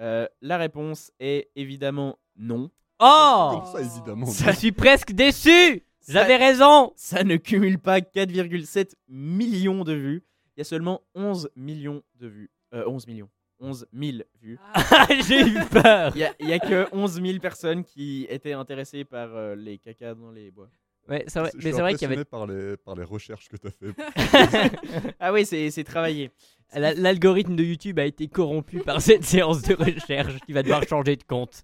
Euh, 0.00 0.26
La 0.42 0.58
réponse 0.58 1.12
est 1.18 1.50
évidemment 1.56 2.18
non. 2.36 2.70
Oh 3.00 3.52
Comme 3.52 3.72
ça, 3.72 3.80
évidemment. 3.80 4.26
Je 4.26 4.50
suis 4.52 4.72
presque 4.72 5.12
déçu 5.12 5.82
J'avais 6.06 6.36
raison 6.36 6.92
Ça 6.94 7.24
ne 7.24 7.36
cumule 7.36 7.78
pas 7.78 8.00
4,7 8.00 8.92
millions 9.08 9.82
de 9.82 9.94
vues. 9.94 10.24
Il 10.56 10.60
y 10.60 10.62
a 10.62 10.64
seulement 10.64 11.00
11 11.14 11.48
millions 11.56 12.02
de 12.16 12.26
vues. 12.26 12.50
Euh, 12.74 12.84
11 12.86 13.06
millions. 13.06 13.30
11 13.60 13.86
000 13.92 14.18
vues. 14.40 14.58
J'ai 15.28 15.40
eu 15.40 15.64
peur 15.70 16.12
Il 16.14 16.48
y 16.48 16.52
a, 16.52 16.56
a 16.56 16.58
que 16.58 16.86
11 16.92 17.22
000 17.22 17.38
personnes 17.38 17.84
qui 17.84 18.26
étaient 18.28 18.52
intéressées 18.52 19.04
par 19.04 19.34
euh, 19.34 19.54
les 19.54 19.78
cacas 19.78 20.14
dans 20.14 20.30
les 20.30 20.50
bois. 20.50 20.68
Ouais, 21.08 21.24
c'est 21.28 21.38
vrai, 21.38 21.50
mais 21.54 21.72
c'est 21.72 21.80
vrai 21.80 21.94
qu'il 21.94 22.02
y 22.02 22.04
avait. 22.12 22.18
impressionné 22.20 22.24
par 22.24 22.46
les, 22.48 22.76
par 22.76 22.94
les 22.96 23.04
recherches 23.04 23.48
que 23.48 23.56
tu 23.56 23.68
as 23.68 23.70
fait. 23.70 25.14
ah 25.20 25.32
oui, 25.32 25.46
c'est 25.46 25.70
c'est 25.70 25.84
travaillé. 25.84 26.32
La- 26.74 26.94
L'algorithme 26.94 27.54
de 27.54 27.62
YouTube 27.62 27.98
a 28.00 28.04
été 28.06 28.26
corrompu 28.26 28.80
par 28.80 29.00
cette 29.00 29.24
séance 29.34 29.62
de 29.62 29.74
recherche. 29.74 30.34
Tu 30.46 30.52
vas 30.52 30.62
devoir 30.64 30.82
changer 30.82 31.14
de 31.16 31.22
compte. 31.22 31.62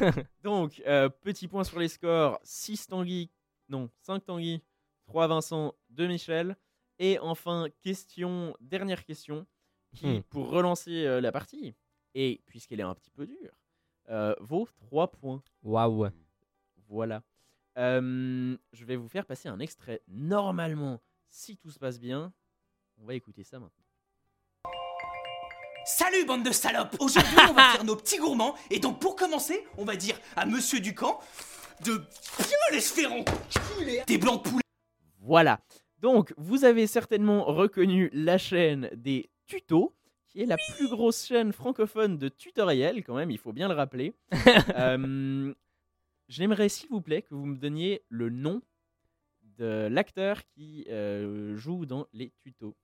Donc, 0.44 0.80
euh, 0.86 1.08
petit 1.08 1.48
point 1.48 1.64
sur 1.64 1.80
les 1.80 1.88
scores 1.88 2.38
6 2.44 2.86
Tanguy, 2.86 3.30
non, 3.68 3.90
5 4.02 4.24
Tanguy, 4.24 4.62
3 5.06 5.26
Vincent, 5.26 5.74
2 5.90 6.06
Michel. 6.06 6.56
Et 7.00 7.18
enfin, 7.18 7.66
question, 7.82 8.54
dernière 8.60 9.04
question, 9.04 9.44
qui, 9.94 10.06
Hmm. 10.06 10.22
pour 10.30 10.50
relancer 10.50 11.04
euh, 11.06 11.20
la 11.20 11.32
partie, 11.32 11.74
et 12.14 12.40
puisqu'elle 12.46 12.80
est 12.80 12.84
un 12.84 12.94
petit 12.94 13.10
peu 13.10 13.26
dure, 13.26 13.52
euh, 14.10 14.34
vaut 14.40 14.68
3 14.86 15.08
points. 15.10 15.42
Waouh. 15.62 16.08
Voilà. 16.88 17.22
Euh, 17.78 18.56
je 18.72 18.84
vais 18.84 18.96
vous 18.96 19.08
faire 19.08 19.26
passer 19.26 19.48
un 19.48 19.58
extrait. 19.58 20.00
Normalement, 20.08 21.00
si 21.28 21.56
tout 21.56 21.70
se 21.70 21.78
passe 21.78 21.98
bien, 21.98 22.32
on 22.98 23.04
va 23.06 23.14
écouter 23.14 23.42
ça 23.42 23.58
maintenant. 23.58 23.84
Salut 25.86 26.24
bande 26.24 26.44
de 26.44 26.50
salopes 26.52 26.96
Aujourd'hui 26.98 27.36
on 27.50 27.52
va 27.52 27.68
faire 27.72 27.84
nos 27.84 27.96
petits 27.96 28.16
gourmands 28.16 28.54
et 28.70 28.78
donc 28.78 29.00
pour 29.00 29.16
commencer 29.16 29.66
on 29.76 29.84
va 29.84 29.96
dire 29.96 30.18
à 30.34 30.46
Monsieur 30.46 30.80
Ducamp 30.80 31.20
de 31.84 31.98
bien 31.98 32.56
les 32.72 32.80
faire 32.80 33.12
enculer 33.12 34.02
des 34.06 34.16
blancs 34.16 34.42
de 34.44 34.48
poulet. 34.48 34.62
Voilà. 35.20 35.60
Donc, 35.98 36.32
vous 36.36 36.64
avez 36.64 36.86
certainement 36.86 37.44
reconnu 37.44 38.10
la 38.12 38.38
chaîne 38.38 38.90
des 38.94 39.30
tutos, 39.46 39.94
qui 40.28 40.40
est 40.42 40.46
la 40.46 40.56
plus 40.76 40.88
grosse 40.88 41.26
chaîne 41.26 41.52
francophone 41.52 42.18
de 42.18 42.28
tutoriels, 42.28 43.04
quand 43.04 43.14
même, 43.16 43.30
il 43.30 43.38
faut 43.38 43.52
bien 43.52 43.68
le 43.68 43.74
rappeler. 43.74 44.14
Euh, 44.76 45.54
J'aimerais, 46.28 46.70
s'il 46.70 46.88
vous 46.88 47.02
plaît, 47.02 47.20
que 47.22 47.34
vous 47.34 47.44
me 47.44 47.56
donniez 47.56 48.02
le 48.08 48.30
nom 48.30 48.62
de 49.58 49.88
l'acteur 49.90 50.42
qui 50.46 50.86
euh, 50.88 51.54
joue 51.56 51.84
dans 51.84 52.06
les 52.14 52.32
tutos. 52.42 52.74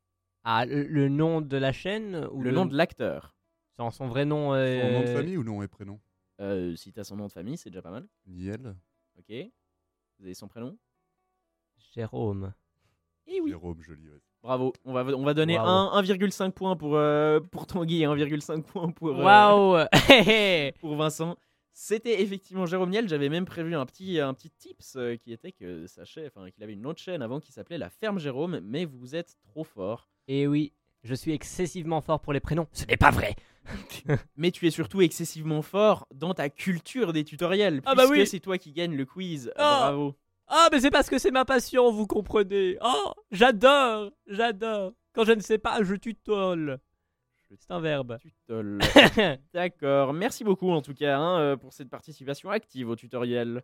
Ah, 0.44 0.66
le, 0.66 0.82
le 0.86 1.08
nom 1.08 1.40
de 1.40 1.56
la 1.56 1.72
chaîne 1.72 2.28
ou 2.32 2.42
Le 2.42 2.50
nom 2.50 2.66
de 2.66 2.76
l'acteur. 2.76 3.34
Son, 3.76 3.90
son 3.90 4.08
vrai 4.08 4.26
nom. 4.26 4.50
Son 4.50 4.56
nom 4.56 5.00
de 5.02 5.06
euh, 5.08 5.14
famille 5.16 5.36
ou 5.38 5.42
nom 5.42 5.62
et 5.62 5.68
prénom? 5.68 5.98
Euh, 6.40 6.76
si 6.76 6.92
t'as 6.92 7.02
son 7.04 7.16
nom 7.16 7.26
de 7.28 7.32
famille, 7.32 7.56
c'est 7.56 7.70
déjà 7.70 7.80
pas 7.82 7.90
mal. 7.90 8.06
Niel, 8.26 8.76
Ok. 9.18 9.32
Vous 10.18 10.24
avez 10.26 10.34
son 10.34 10.48
prénom? 10.48 10.78
Jérôme. 11.94 12.52
Eh 13.26 13.40
oui. 13.40 13.50
Jérôme, 13.50 13.80
joli. 13.80 14.08
ouais. 14.11 14.20
Bravo. 14.43 14.72
On 14.84 14.93
va, 14.93 15.05
on 15.05 15.24
va 15.24 15.34
donner 15.34 15.59
Waouh. 15.59 15.68
un- 15.68 16.03
1,5 16.03 16.53
point 16.53 16.76
pour, 16.76 16.97
euh, 16.97 17.41
pour 17.41 17.66
Tanguy 17.66 18.03
et 18.03 18.07
1,5 18.07 18.62
point 18.62 18.91
pour, 18.91 19.09
euh, 19.20 19.84
hé. 20.09 20.72
pour 20.80 20.97
Vincent. 20.97 21.36
C'était 21.72 22.22
effectivement 22.22 22.66
Jérôme 22.66 22.91
Niel. 22.91 23.09
J'avais 23.09 23.28
même 23.28 23.45
prévu 23.45 23.74
un 23.74 23.86
petit, 23.86 24.18
un 24.20 24.34
petit 24.34 24.51
tips 24.51 24.97
euh, 24.97 25.16
qui 25.16 25.32
était 25.32 25.53
que 25.53 25.86
sa 25.86 26.05
chaîne, 26.05 26.28
enfin, 26.34 26.51
qu'il 26.51 26.62
avait 26.62 26.72
une 26.72 26.86
autre 26.86 27.01
chaîne 27.01 27.22
avant 27.22 27.41
qui 27.41 27.53
s'appelait 27.53 27.78
La 27.78 27.91
Ferme 27.91 28.18
Jérôme, 28.18 28.61
mais 28.62 28.84
vous 28.84 29.14
êtes 29.14 29.36
trop 29.43 29.64
fort. 29.64 30.09
Et 30.28 30.43
Eh 30.43 30.47
oui, 30.47 30.72
je 31.05 31.14
suis 31.14 31.32
excessivement 31.32 32.01
fort 32.01 32.20
pour 32.20 32.32
les 32.32 32.41
prénoms. 32.41 32.66
Ce 32.72 32.84
n'est 32.86 32.97
pas 32.97 33.11
vrai 33.11 33.34
Mais 34.36 34.51
tu 34.51 34.66
es 34.66 34.70
surtout 34.70 35.01
excessivement 35.01 35.62
fort 35.62 36.07
dans 36.14 36.34
ta 36.34 36.49
culture 36.49 37.12
des 37.12 37.24
tutoriels. 37.24 37.82
Ah 37.84 37.95
bah 37.95 38.05
oui. 38.11 38.26
c'est 38.26 38.41
toi 38.41 38.59
qui 38.59 38.72
gagne 38.72 38.97
le 38.97 39.05
quiz. 39.05 39.53
Ah. 39.57 39.91
Bravo. 39.91 40.14
Ah, 40.53 40.68
mais 40.72 40.80
c'est 40.80 40.90
parce 40.90 41.09
que 41.09 41.18
c'est 41.18 41.30
ma 41.30 41.44
passion, 41.44 41.92
vous 41.92 42.07
comprenez 42.09 42.76
Oh, 42.82 43.12
j'adore 43.30 44.11
J'adore 44.26 44.92
Quand 45.12 45.24
je 45.24 45.32
ne 45.32 45.40
sais 45.40 45.59
pas, 45.59 45.82
je 45.84 45.94
tutole. 45.94 46.78
C'est 47.59 47.70
un 47.70 47.80
verbe. 47.80 48.18
Tutole. 48.48 48.78
D'accord. 49.55 50.12
Merci 50.12 50.44
beaucoup 50.44 50.70
en 50.70 50.82
tout 50.82 50.94
cas 50.94 51.18
hein, 51.18 51.38
euh, 51.40 51.57
pour 51.57 51.72
cette 51.72 51.88
participation 51.88 52.51
active 52.51 52.88
au 52.88 52.96
tutoriel. 52.96 53.62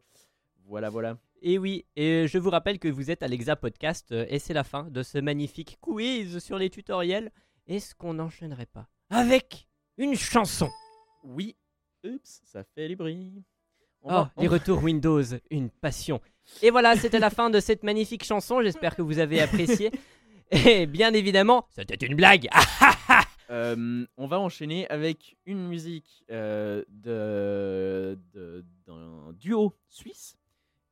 Voilà, 0.64 0.88
voilà. 0.90 1.18
Et 1.42 1.58
oui, 1.58 1.84
et 1.94 2.26
je 2.26 2.38
vous 2.38 2.50
rappelle 2.50 2.78
que 2.80 2.88
vous 2.88 3.10
êtes 3.10 3.22
à 3.22 3.28
l'Exa 3.28 3.54
Podcast 3.56 4.10
euh, 4.12 4.26
et 4.28 4.38
c'est 4.40 4.54
la 4.54 4.64
fin 4.64 4.84
de 4.84 5.02
ce 5.04 5.18
magnifique 5.18 5.78
quiz 5.80 6.38
sur 6.40 6.58
les 6.58 6.70
tutoriels. 6.70 7.30
Est-ce 7.68 7.94
qu'on 7.94 8.14
n'enchaînerait 8.14 8.66
pas 8.66 8.88
avec 9.10 9.68
une 9.98 10.14
chanson? 10.16 10.68
Oui. 11.22 11.56
Oups, 12.04 12.40
ça 12.44 12.62
fait 12.64 12.88
du 12.88 12.96
bruit. 12.96 13.42
On 14.02 14.08
Oh, 14.08 14.12
va- 14.12 14.32
les 14.38 14.48
retours 14.48 14.82
Windows, 14.82 15.22
une 15.50 15.70
passion. 15.70 16.20
Et 16.62 16.70
voilà, 16.70 16.96
c'était 16.96 17.18
la 17.18 17.30
fin 17.30 17.50
de 17.50 17.60
cette 17.60 17.82
magnifique 17.82 18.24
chanson. 18.24 18.62
J'espère 18.62 18.96
que 18.96 19.02
vous 19.02 19.18
avez 19.18 19.40
apprécié. 19.40 19.90
Et 20.50 20.86
bien 20.86 21.12
évidemment, 21.12 21.66
c'était 21.74 22.06
une 22.06 22.14
blague. 22.16 22.48
Euh, 23.48 24.04
on 24.16 24.26
va 24.26 24.40
enchaîner 24.40 24.88
avec 24.88 25.36
une 25.46 25.68
musique 25.68 26.24
euh, 26.32 26.82
de- 26.88 28.18
de- 28.34 28.64
d'un 28.88 29.32
duo 29.34 29.72
suisse 29.88 30.36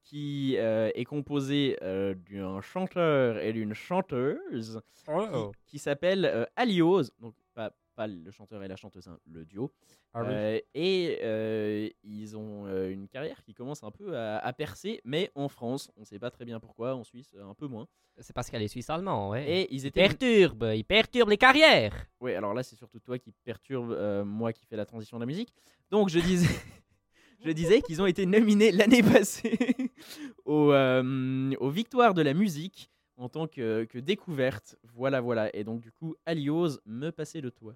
qui 0.05 0.55
euh, 0.57 0.89
est 0.95 1.05
composé 1.05 1.77
euh, 1.83 2.15
d'un 2.31 2.61
chanteur 2.61 3.39
et 3.39 3.53
d'une 3.53 3.75
chanteuse 3.75 4.81
Oh. 5.09 5.51
qui, 5.67 5.73
qui 5.73 5.79
s'appelle 5.81 6.25
euh, 6.27 6.45
Aliose. 6.55 7.11
Donc, 7.19 7.35
pas, 7.55 7.73
pas 7.95 8.07
le 8.07 8.31
chanteur 8.31 8.63
et 8.63 8.69
la 8.69 8.77
chanteuse, 8.77 9.09
hein, 9.09 9.19
le 9.27 9.45
duo. 9.45 9.73
Ah 10.13 10.23
oui. 10.23 10.29
Euh, 10.31 10.61
et 10.75 11.19
euh, 11.23 11.89
ils 12.03 12.37
ont 12.37 12.67
euh, 12.67 12.91
une 12.91 13.09
carrière 13.09 13.43
qui 13.43 13.55
commence 13.55 13.83
un 13.83 13.91
peu 13.91 14.17
à, 14.17 14.39
à 14.39 14.53
percer, 14.53 15.01
mais 15.05 15.31
en 15.35 15.49
France, 15.49 15.91
on 15.97 16.01
ne 16.01 16.07
sait 16.07 16.19
pas 16.19 16.31
très 16.31 16.45
bien 16.45 16.61
pourquoi, 16.61 16.95
en 16.95 17.05
Suisse, 17.05 17.35
un 17.41 17.55
peu 17.55 17.67
moins. 17.67 17.87
C'est 18.21 18.33
parce 18.33 18.49
qu'elle 18.49 18.63
est 18.63 18.69
suisse 18.69 18.89
allemand, 18.91 19.31
ouais. 19.31 19.51
Et 19.51 19.75
ils 19.75 19.81
il 19.81 19.87
étaient. 19.87 20.01
perturbe, 20.03 20.71
il 20.75 20.85
perturbe 20.85 21.31
les 21.31 21.37
carrières. 21.37 22.07
Oui, 22.21 22.33
alors 22.35 22.55
là, 22.55 22.63
c'est 22.63 22.77
surtout 22.77 23.01
toi 23.01 23.19
qui 23.19 23.33
perturbe 23.45 23.91
euh, 23.91 24.25
moi 24.25 24.53
qui 24.53 24.65
fais 24.67 24.77
la 24.77 24.87
transition 24.87 25.17
de 25.17 25.23
la 25.23 25.27
musique. 25.27 25.53
Donc, 25.91 26.11
je 26.11 26.21
disais, 26.21 26.47
je 27.45 27.51
disais 27.51 27.83
qu'ils 27.83 28.01
ont 28.01 28.07
été 28.07 28.25
nominés 28.25 28.71
l'année 28.71 29.03
passée 29.03 29.59
aux, 30.45 30.71
euh, 30.73 31.53
aux 31.59 31.71
Victoires 31.71 32.15
de 32.15 32.23
la 32.23 32.35
musique 32.35 32.89
en 33.17 33.29
tant 33.29 33.49
que, 33.49 33.85
que 33.85 33.99
découverte. 33.99 34.77
Voilà, 34.95 35.21
voilà. 35.21 35.55
Et 35.55 35.65
donc, 35.65 35.81
du 35.81 35.91
coup, 35.91 36.15
Aliose, 36.25 36.81
me 36.87 37.11
passer 37.11 37.41
de 37.41 37.51
toi. 37.51 37.75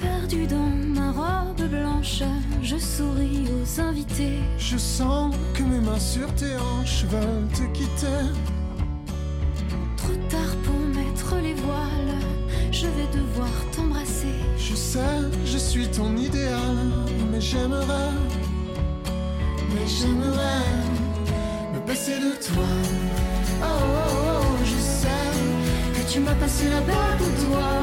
Perdu 0.00 0.46
dans 0.46 0.56
ma 0.56 1.12
robe 1.12 1.68
blanche, 1.68 2.22
je 2.62 2.76
souris 2.76 3.44
aux 3.48 3.80
invités. 3.80 4.38
Je 4.58 4.76
sens 4.76 5.34
que 5.54 5.62
mes 5.62 5.80
mains 5.80 5.98
sur 5.98 6.32
tes 6.34 6.56
hanches 6.56 7.04
veulent 7.04 7.48
te 7.54 7.62
quitter. 7.72 8.26
Trop 9.96 10.14
tard 10.28 10.56
pour 10.64 10.74
mettre 10.74 11.36
les 11.42 11.54
voiles, 11.54 12.18
je 12.72 12.86
vais 12.86 13.06
devoir 13.16 13.50
t'embrasser. 13.76 14.34
Je 14.58 14.74
sais, 14.74 15.00
je 15.44 15.58
suis 15.58 15.86
ton 15.88 16.16
idéal, 16.16 16.76
mais 17.30 17.40
j'aimerais, 17.40 18.10
mais 19.74 19.86
j'aimerais 19.86 20.66
me 21.74 21.80
passer 21.86 22.16
de 22.18 22.32
toi. 22.46 22.70
Oh, 23.62 23.66
oh, 23.66 24.12
oh, 24.24 24.64
je 24.64 24.78
sais 25.00 25.32
que 25.94 26.12
tu 26.12 26.20
m'as 26.20 26.34
passé 26.34 26.64
la 26.68 26.80
bague 26.80 27.20
au 27.20 27.32
doigt. 27.46 27.82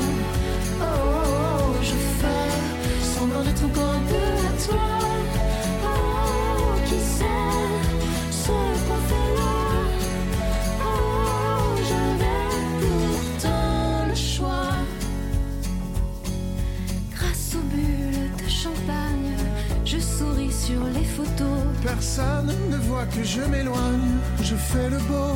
Oh, 0.82 0.84
oh, 0.84 1.70
oh, 1.70 1.76
je 1.82 1.96
fais 2.20 3.16
semblant 3.16 3.44
d'être 3.44 3.66
encore 3.66 3.79
Personne 21.90 22.54
ne 22.70 22.78
voit 22.88 23.06
que 23.06 23.24
je 23.24 23.42
m'éloigne, 23.42 24.20
je 24.44 24.56
fais 24.56 24.90
le 24.92 25.00
beau. 25.10 25.34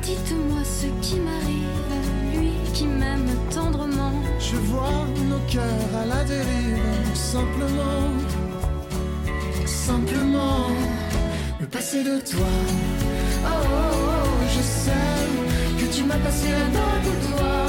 Dites-moi 0.00 0.62
ce 0.64 0.86
qui 1.04 1.20
m'arrive, 1.20 1.92
lui 2.34 2.52
qui 2.72 2.86
m'aime 2.86 3.28
tendrement. 3.54 4.12
Je 4.40 4.56
vois 4.56 5.04
nos 5.28 5.42
cœurs 5.52 5.92
à 6.02 6.06
la 6.06 6.24
dérive, 6.24 7.14
simplement, 7.14 8.08
simplement, 9.66 10.68
me 11.60 11.66
passer 11.66 12.02
de 12.02 12.18
toi. 12.30 12.54
Oh, 13.44 13.48
oh, 13.52 13.96
oh, 14.08 14.44
je 14.56 14.62
sais 14.62 15.18
que 15.78 15.86
tu 15.94 16.02
m'as 16.04 16.22
passé 16.26 16.48
la 16.50 16.66
bague 16.78 17.08
au 17.12 17.18
doigt. 17.28 17.68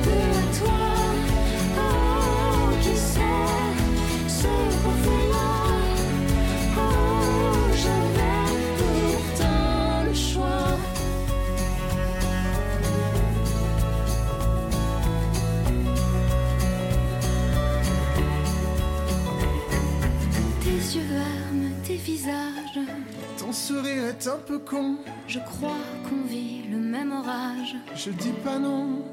un 24.28 24.38
peu 24.38 24.60
con, 24.60 24.98
je 25.28 25.39
crois 25.39 25.78
qu'on 26.10 26.28
vit 26.28 26.64
le 26.72 26.78
même 26.78 27.12
orage. 27.12 27.76
je 27.96 28.10
dis 28.10 28.34
pas 28.43 28.58
non. 28.58 29.04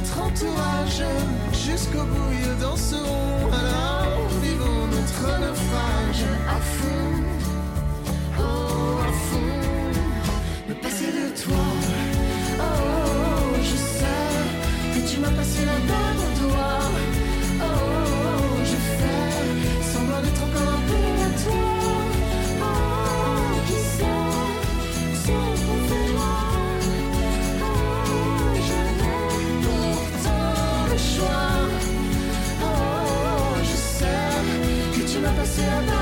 Notre 0.00 0.22
entourage, 0.22 1.02
jusqu'au 1.52 2.04
bout 2.04 2.32
ils 2.32 2.56
danseront. 2.58 3.52
Alors 3.52 4.28
vivons 4.40 4.86
notre 4.86 5.40
naufrage 5.40 6.24
à 6.48 6.58
fond, 6.58 7.12
oh 8.38 9.02
à 9.06 9.12
fond, 9.12 10.70
me 10.70 10.74
passer 10.76 11.12
de 11.12 11.42
toi. 11.42 11.64
Oh, 12.58 12.62
oh, 12.62 12.64
oh, 12.64 13.56
je 13.62 13.76
sais 13.76 14.94
que 14.94 15.06
tu 15.06 15.20
m'as 15.20 15.32
passé 15.32 15.66
la 15.66 15.78
bague 15.92 16.09
que 35.60 35.99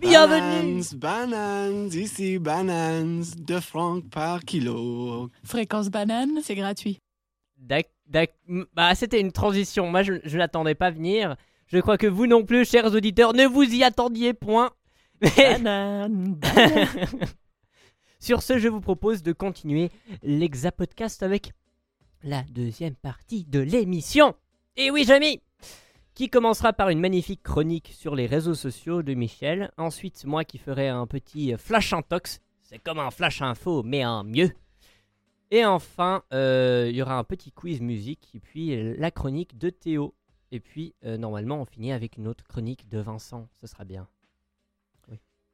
Bienvenue 0.00 0.82
Bananes, 0.96 1.90
ici 1.94 2.38
bananes, 2.38 3.24
2 3.38 3.60
francs 3.60 4.02
par 4.10 4.40
kilo. 4.44 5.30
Fréquence 5.44 5.88
banane, 5.88 6.40
c'est 6.42 6.54
gratuit. 6.54 6.98
Dac, 7.58 7.88
dac- 8.06 8.34
Bah, 8.74 8.94
c'était 8.94 9.20
une 9.20 9.32
transition. 9.32 9.90
Moi, 9.90 10.02
je, 10.02 10.14
je 10.24 10.36
l'attendais 10.38 10.74
pas 10.74 10.90
venir. 10.90 11.36
Je 11.66 11.78
crois 11.78 11.98
que 11.98 12.06
vous 12.06 12.26
non 12.26 12.44
plus, 12.44 12.64
chers 12.68 12.92
auditeurs, 12.94 13.32
ne 13.34 13.46
vous 13.46 13.62
y 13.62 13.82
attendiez 13.84 14.34
point. 14.34 14.70
Mais- 15.20 15.30
Banane, 15.58 16.38
Sur 18.18 18.42
ce, 18.42 18.58
je 18.58 18.68
vous 18.68 18.80
propose 18.80 19.22
de 19.22 19.32
continuer 19.32 19.90
l'Exa-podcast 20.22 21.22
avec 21.22 21.52
la 22.22 22.42
deuxième 22.50 22.94
partie 22.94 23.44
de 23.44 23.60
l'émission. 23.60 24.34
Et 24.76 24.90
oui, 24.90 25.04
Jamy 25.04 25.40
Qui 26.14 26.30
commencera 26.30 26.72
par 26.72 26.90
une 26.90 27.00
magnifique 27.00 27.42
chronique 27.42 27.90
sur 27.92 28.14
les 28.14 28.26
réseaux 28.26 28.54
sociaux 28.54 29.02
de 29.02 29.14
Michel. 29.14 29.72
Ensuite, 29.76 30.24
moi 30.24 30.44
qui 30.44 30.58
ferai 30.58 30.88
un 30.88 31.06
petit 31.08 31.54
flash 31.58 31.92
intox. 31.92 32.40
C'est 32.62 32.78
comme 32.78 33.00
un 33.00 33.10
flash 33.10 33.42
info, 33.42 33.82
mais 33.82 34.04
en 34.04 34.22
mieux. 34.22 34.50
Et 35.50 35.64
enfin, 35.64 36.22
euh, 36.32 36.86
il 36.88 36.94
y 36.96 37.02
aura 37.02 37.18
un 37.18 37.24
petit 37.24 37.50
quiz 37.50 37.80
musique. 37.80 38.30
Et 38.34 38.40
puis 38.40 38.94
la 38.96 39.10
chronique 39.10 39.58
de 39.58 39.70
Théo. 39.70 40.14
Et 40.52 40.60
puis, 40.60 40.94
euh, 41.04 41.16
normalement, 41.16 41.60
on 41.60 41.64
finit 41.64 41.90
avec 41.92 42.16
une 42.16 42.28
autre 42.28 42.44
chronique 42.44 42.88
de 42.88 42.98
Vincent. 43.00 43.48
Ce 43.60 43.66
sera 43.66 43.84
bien. 43.84 44.06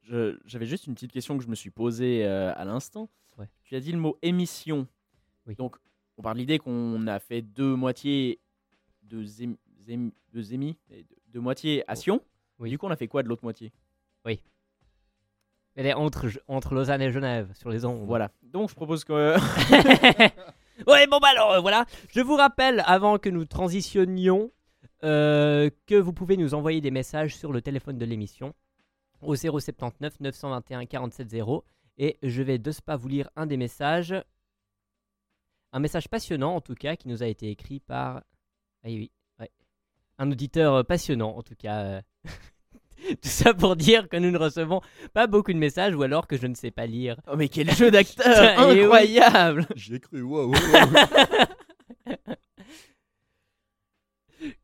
Je- 0.02 0.38
J'avais 0.44 0.66
juste 0.66 0.86
une 0.86 0.94
petite 0.94 1.12
question 1.12 1.38
que 1.38 1.44
je 1.44 1.48
me 1.48 1.54
suis 1.54 1.70
posée 1.70 2.26
euh, 2.26 2.52
à 2.56 2.64
l'instant. 2.64 3.08
Ouais. 3.38 3.48
Tu 3.64 3.76
as 3.76 3.80
dit 3.80 3.92
le 3.92 3.98
mot 3.98 4.18
émission. 4.22 4.86
Oui. 5.46 5.54
Donc, 5.54 5.76
on 6.18 6.22
part 6.22 6.34
de 6.34 6.40
l'idée 6.40 6.58
qu'on 6.58 7.06
a 7.06 7.18
fait 7.18 7.40
deux 7.42 7.76
moitiés 7.76 8.40
de 9.02 9.22
de 9.96 10.42
zémi, 10.42 10.76
de, 10.88 11.04
de 11.28 11.38
moitié 11.40 11.84
à 11.88 11.96
Sion. 11.96 12.20
Oui. 12.58 12.70
Du 12.70 12.78
coup, 12.78 12.86
on 12.86 12.90
a 12.90 12.96
fait 12.96 13.08
quoi 13.08 13.22
de 13.22 13.28
l'autre 13.28 13.44
moitié? 13.44 13.72
Elle 15.76 15.86
est 15.86 15.94
entre, 15.94 16.26
entre 16.48 16.74
Lausanne 16.74 17.00
et 17.00 17.10
Genève, 17.10 17.52
sur 17.54 17.70
les 17.70 17.84
ondes. 17.84 18.04
Voilà. 18.06 18.30
Donc, 18.42 18.70
je 18.70 18.74
propose 18.74 19.04
que. 19.04 19.36
ouais, 20.86 21.06
bon, 21.06 21.18
bah 21.20 21.28
alors 21.30 21.52
euh, 21.52 21.60
voilà. 21.60 21.86
Je 22.10 22.20
vous 22.20 22.34
rappelle, 22.34 22.82
avant 22.86 23.18
que 23.18 23.28
nous 23.28 23.44
transitionnions, 23.44 24.50
euh, 25.04 25.70
que 25.86 25.94
vous 25.94 26.12
pouvez 26.12 26.36
nous 26.36 26.54
envoyer 26.54 26.80
des 26.80 26.90
messages 26.90 27.36
sur 27.36 27.52
le 27.52 27.62
téléphone 27.62 27.98
de 27.98 28.04
l'émission 28.04 28.54
au 29.22 29.36
079 29.36 30.20
921 30.20 30.86
47 30.86 31.30
0. 31.30 31.64
Et 31.98 32.18
je 32.22 32.42
vais 32.42 32.58
de 32.58 32.70
ce 32.72 32.82
pas 32.82 32.96
vous 32.96 33.08
lire 33.08 33.30
un 33.36 33.46
des 33.46 33.56
messages. 33.56 34.14
Un 35.72 35.78
message 35.78 36.08
passionnant, 36.08 36.56
en 36.56 36.60
tout 36.60 36.74
cas, 36.74 36.96
qui 36.96 37.06
nous 37.06 37.22
a 37.22 37.26
été 37.26 37.48
écrit 37.48 37.78
par. 37.78 38.16
Ah 38.82 38.88
oui, 38.88 38.96
oui. 38.96 39.10
Un 40.20 40.30
auditeur 40.30 40.74
euh, 40.74 40.82
passionnant, 40.82 41.34
en 41.36 41.42
tout 41.42 41.54
cas. 41.56 41.80
euh. 41.82 42.00
Tout 43.22 43.28
ça 43.28 43.54
pour 43.54 43.74
dire 43.76 44.08
que 44.10 44.18
nous 44.18 44.30
ne 44.30 44.36
recevons 44.36 44.82
pas 45.14 45.26
beaucoup 45.26 45.52
de 45.54 45.58
messages 45.58 45.94
ou 45.94 46.02
alors 46.02 46.26
que 46.26 46.36
je 46.36 46.46
ne 46.46 46.54
sais 46.54 46.70
pas 46.70 46.84
lire. 46.86 47.18
Oh, 47.26 47.36
mais 47.36 47.48
quel 47.48 47.70
jeu 47.70 47.90
d'acteur 47.90 48.60
Eh 48.70 48.74
oui. 48.74 48.80
incroyable 48.82 49.66
J'y 49.74 49.94
ai 49.94 50.00
cru, 50.00 50.20
waouh. 50.20 50.52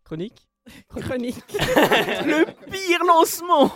Chronique? 0.04 0.46
Chronique. 0.88 1.52
Le 1.52 2.44
pire 2.70 3.04
lancement 3.04 3.72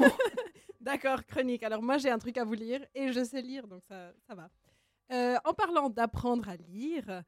D'accord, 0.80 1.24
chronique. 1.26 1.62
Alors 1.62 1.82
moi 1.82 1.98
j'ai 1.98 2.10
un 2.10 2.18
truc 2.18 2.36
à 2.38 2.44
vous 2.44 2.54
lire 2.54 2.84
et 2.94 3.12
je 3.12 3.22
sais 3.24 3.42
lire, 3.42 3.66
donc 3.66 3.82
ça, 3.88 4.12
ça 4.26 4.34
va. 4.34 4.48
Euh, 5.12 5.36
en 5.44 5.52
parlant 5.52 5.88
d'apprendre 5.90 6.48
à 6.48 6.56
lire, 6.56 7.22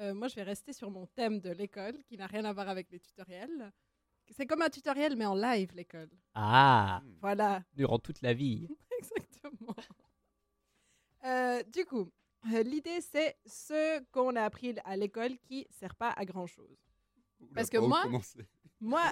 euh, 0.00 0.14
moi 0.14 0.28
je 0.28 0.34
vais 0.36 0.42
rester 0.42 0.72
sur 0.72 0.90
mon 0.90 1.06
thème 1.06 1.40
de 1.40 1.50
l'école 1.50 2.02
qui 2.04 2.16
n'a 2.16 2.26
rien 2.26 2.44
à 2.44 2.52
voir 2.52 2.68
avec 2.68 2.90
les 2.90 3.00
tutoriels. 3.00 3.72
C'est 4.30 4.46
comme 4.46 4.62
un 4.62 4.68
tutoriel 4.68 5.16
mais 5.16 5.26
en 5.26 5.34
live 5.34 5.72
l'école. 5.74 6.10
Ah, 6.34 7.02
Voilà, 7.20 7.62
durant 7.74 7.98
toute 7.98 8.22
la 8.22 8.34
vie. 8.34 8.68
exactement. 8.98 9.74
Euh, 11.24 11.62
du 11.64 11.84
coup, 11.84 12.10
euh, 12.52 12.62
l'idée 12.62 13.00
c'est 13.00 13.36
ce 13.46 14.00
qu'on 14.12 14.36
a 14.36 14.42
appris 14.42 14.74
à 14.84 14.96
l'école 14.96 15.36
qui 15.38 15.66
sert 15.70 15.94
pas 15.94 16.10
à 16.10 16.24
grand 16.24 16.46
chose. 16.46 16.78
Oula, 17.40 17.50
Parce 17.54 17.70
que 17.70 17.78
moi- 17.78 18.04
Moi, 18.80 19.02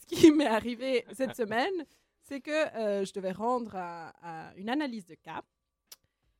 ce 0.00 0.06
qui 0.06 0.30
m'est 0.32 0.46
arrivé 0.46 1.04
cette 1.12 1.36
semaine, 1.36 1.86
c'est 2.22 2.40
que 2.40 2.50
euh, 2.76 3.04
je 3.04 3.12
devais 3.12 3.30
rendre 3.30 3.76
à- 3.76 4.08
à 4.48 4.54
une 4.56 4.68
analyse 4.68 5.06
de 5.06 5.14
cas. 5.14 5.42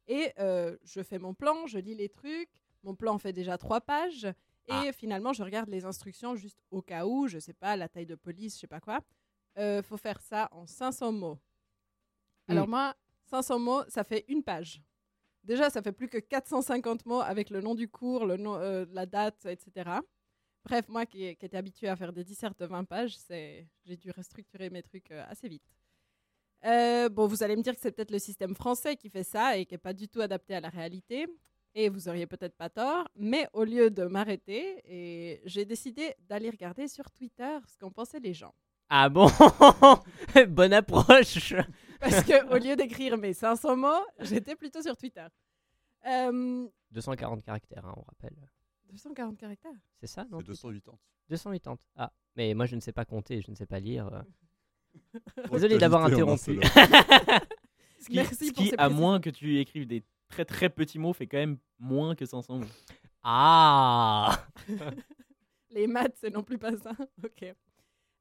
Et 0.09 0.32
euh, 0.40 0.76
je 0.82 1.02
fais 1.04 1.18
mon 1.20 1.34
plan, 1.34 1.66
je 1.68 1.78
lis 1.78 1.94
les 1.94 2.09
trucs. 2.09 2.50
Mon 2.82 2.96
plan 2.96 3.16
fait 3.18 3.32
déjà 3.32 3.56
trois 3.59 3.80
pages. 3.80 4.26
Et 4.68 4.92
finalement, 4.92 5.32
je 5.32 5.42
regarde 5.42 5.68
les 5.68 5.84
instructions 5.84 6.36
juste 6.36 6.62
au 6.70 6.82
cas 6.82 7.06
où, 7.06 7.26
je 7.26 7.38
sais 7.38 7.54
pas, 7.54 7.76
la 7.76 7.88
taille 7.88 8.06
de 8.06 8.14
police, 8.14 8.54
je 8.54 8.60
sais 8.60 8.66
pas 8.66 8.80
quoi. 8.80 9.00
Euh, 9.58 9.82
faut 9.82 9.96
faire 9.96 10.20
ça 10.20 10.48
en 10.52 10.66
500 10.66 11.12
mots. 11.12 11.38
Alors 12.48 12.68
moi, 12.68 12.94
500 13.26 13.58
mots, 13.58 13.82
ça 13.88 14.04
fait 14.04 14.24
une 14.28 14.42
page. 14.42 14.82
Déjà, 15.44 15.70
ça 15.70 15.82
fait 15.82 15.92
plus 15.92 16.08
que 16.08 16.18
450 16.18 17.06
mots 17.06 17.20
avec 17.20 17.50
le 17.50 17.60
nom 17.60 17.74
du 17.74 17.88
cours, 17.88 18.26
le 18.26 18.36
nom, 18.36 18.56
euh, 18.56 18.84
la 18.90 19.06
date, 19.06 19.46
etc. 19.46 19.90
Bref, 20.64 20.88
moi 20.88 21.06
qui, 21.06 21.34
qui 21.36 21.46
étais 21.46 21.56
habituée 21.56 21.88
à 21.88 21.96
faire 21.96 22.12
des 22.12 22.24
dissertes 22.24 22.58
de 22.60 22.66
20 22.66 22.84
pages, 22.84 23.16
j'ai 23.28 23.96
dû 23.96 24.10
restructurer 24.10 24.68
mes 24.70 24.82
trucs 24.82 25.10
euh, 25.10 25.24
assez 25.28 25.48
vite. 25.48 25.64
Euh, 26.64 27.08
bon, 27.08 27.26
vous 27.26 27.42
allez 27.42 27.56
me 27.56 27.62
dire 27.62 27.74
que 27.74 27.80
c'est 27.80 27.92
peut-être 27.92 28.10
le 28.10 28.18
système 28.18 28.54
français 28.54 28.96
qui 28.96 29.08
fait 29.08 29.24
ça 29.24 29.56
et 29.56 29.64
qui 29.64 29.74
n'est 29.74 29.78
pas 29.78 29.92
du 29.92 30.08
tout 30.08 30.20
adapté 30.20 30.54
à 30.54 30.60
la 30.60 30.68
réalité. 30.68 31.26
Et 31.74 31.88
vous 31.88 32.08
auriez 32.08 32.26
peut-être 32.26 32.56
pas 32.56 32.70
tort, 32.70 33.08
mais 33.16 33.48
au 33.52 33.64
lieu 33.64 33.90
de 33.90 34.04
m'arrêter, 34.04 34.82
et 34.84 35.40
j'ai 35.44 35.64
décidé 35.64 36.14
d'aller 36.28 36.50
regarder 36.50 36.88
sur 36.88 37.10
Twitter 37.10 37.58
ce 37.66 37.76
qu'en 37.78 37.90
pensaient 37.90 38.20
les 38.20 38.34
gens. 38.34 38.54
Ah 38.90 39.08
bon? 39.08 39.28
Bonne 40.48 40.72
approche 40.72 41.54
Parce 42.00 42.22
que 42.24 42.54
au 42.54 42.58
lieu 42.64 42.74
d'écrire 42.74 43.18
mes 43.18 43.34
500 43.34 43.76
mots, 43.76 44.06
j'étais 44.20 44.56
plutôt 44.56 44.82
sur 44.82 44.96
Twitter. 44.96 45.26
Euh, 46.06 46.66
240 46.92 47.42
caractères, 47.42 47.84
hein, 47.84 47.94
on 47.96 48.02
rappelle. 48.02 48.36
240 48.90 49.36
caractères? 49.36 49.72
C'est 50.00 50.06
ça, 50.06 50.24
non? 50.30 50.38
C'est 50.38 50.46
280. 50.46 50.96
280. 51.28 51.76
Ah, 51.96 52.12
mais 52.34 52.54
moi 52.54 52.64
je 52.64 52.76
ne 52.76 52.80
sais 52.80 52.92
pas 52.92 53.04
compter, 53.04 53.42
je 53.42 53.50
ne 53.50 53.56
sais 53.56 53.66
pas 53.66 53.78
lire. 53.78 54.24
Désolé 55.52 55.76
d'avoir 55.76 56.04
interrompu. 56.04 56.60
Ce 58.00 58.06
qui, 58.06 58.16
Merci 58.16 58.46
ce 58.46 58.52
pour 58.52 58.62
qui, 58.62 58.72
à 58.78 58.88
moins 58.88 59.20
que 59.20 59.28
tu 59.28 59.58
écrives 59.58 59.86
des 59.86 60.02
très 60.29 60.45
très 60.45 60.68
petits 60.70 60.99
mots, 60.99 61.12
fait 61.12 61.26
quand 61.26 61.39
même 61.39 61.59
moins 61.79 62.14
que 62.14 62.26
500 62.26 62.59
mots. 62.59 62.66
ah 63.22 64.47
Les 65.70 65.87
maths, 65.87 66.16
c'est 66.16 66.31
non 66.31 66.43
plus 66.43 66.59
pas 66.59 66.76
ça. 66.76 66.93
ok. 67.24 67.55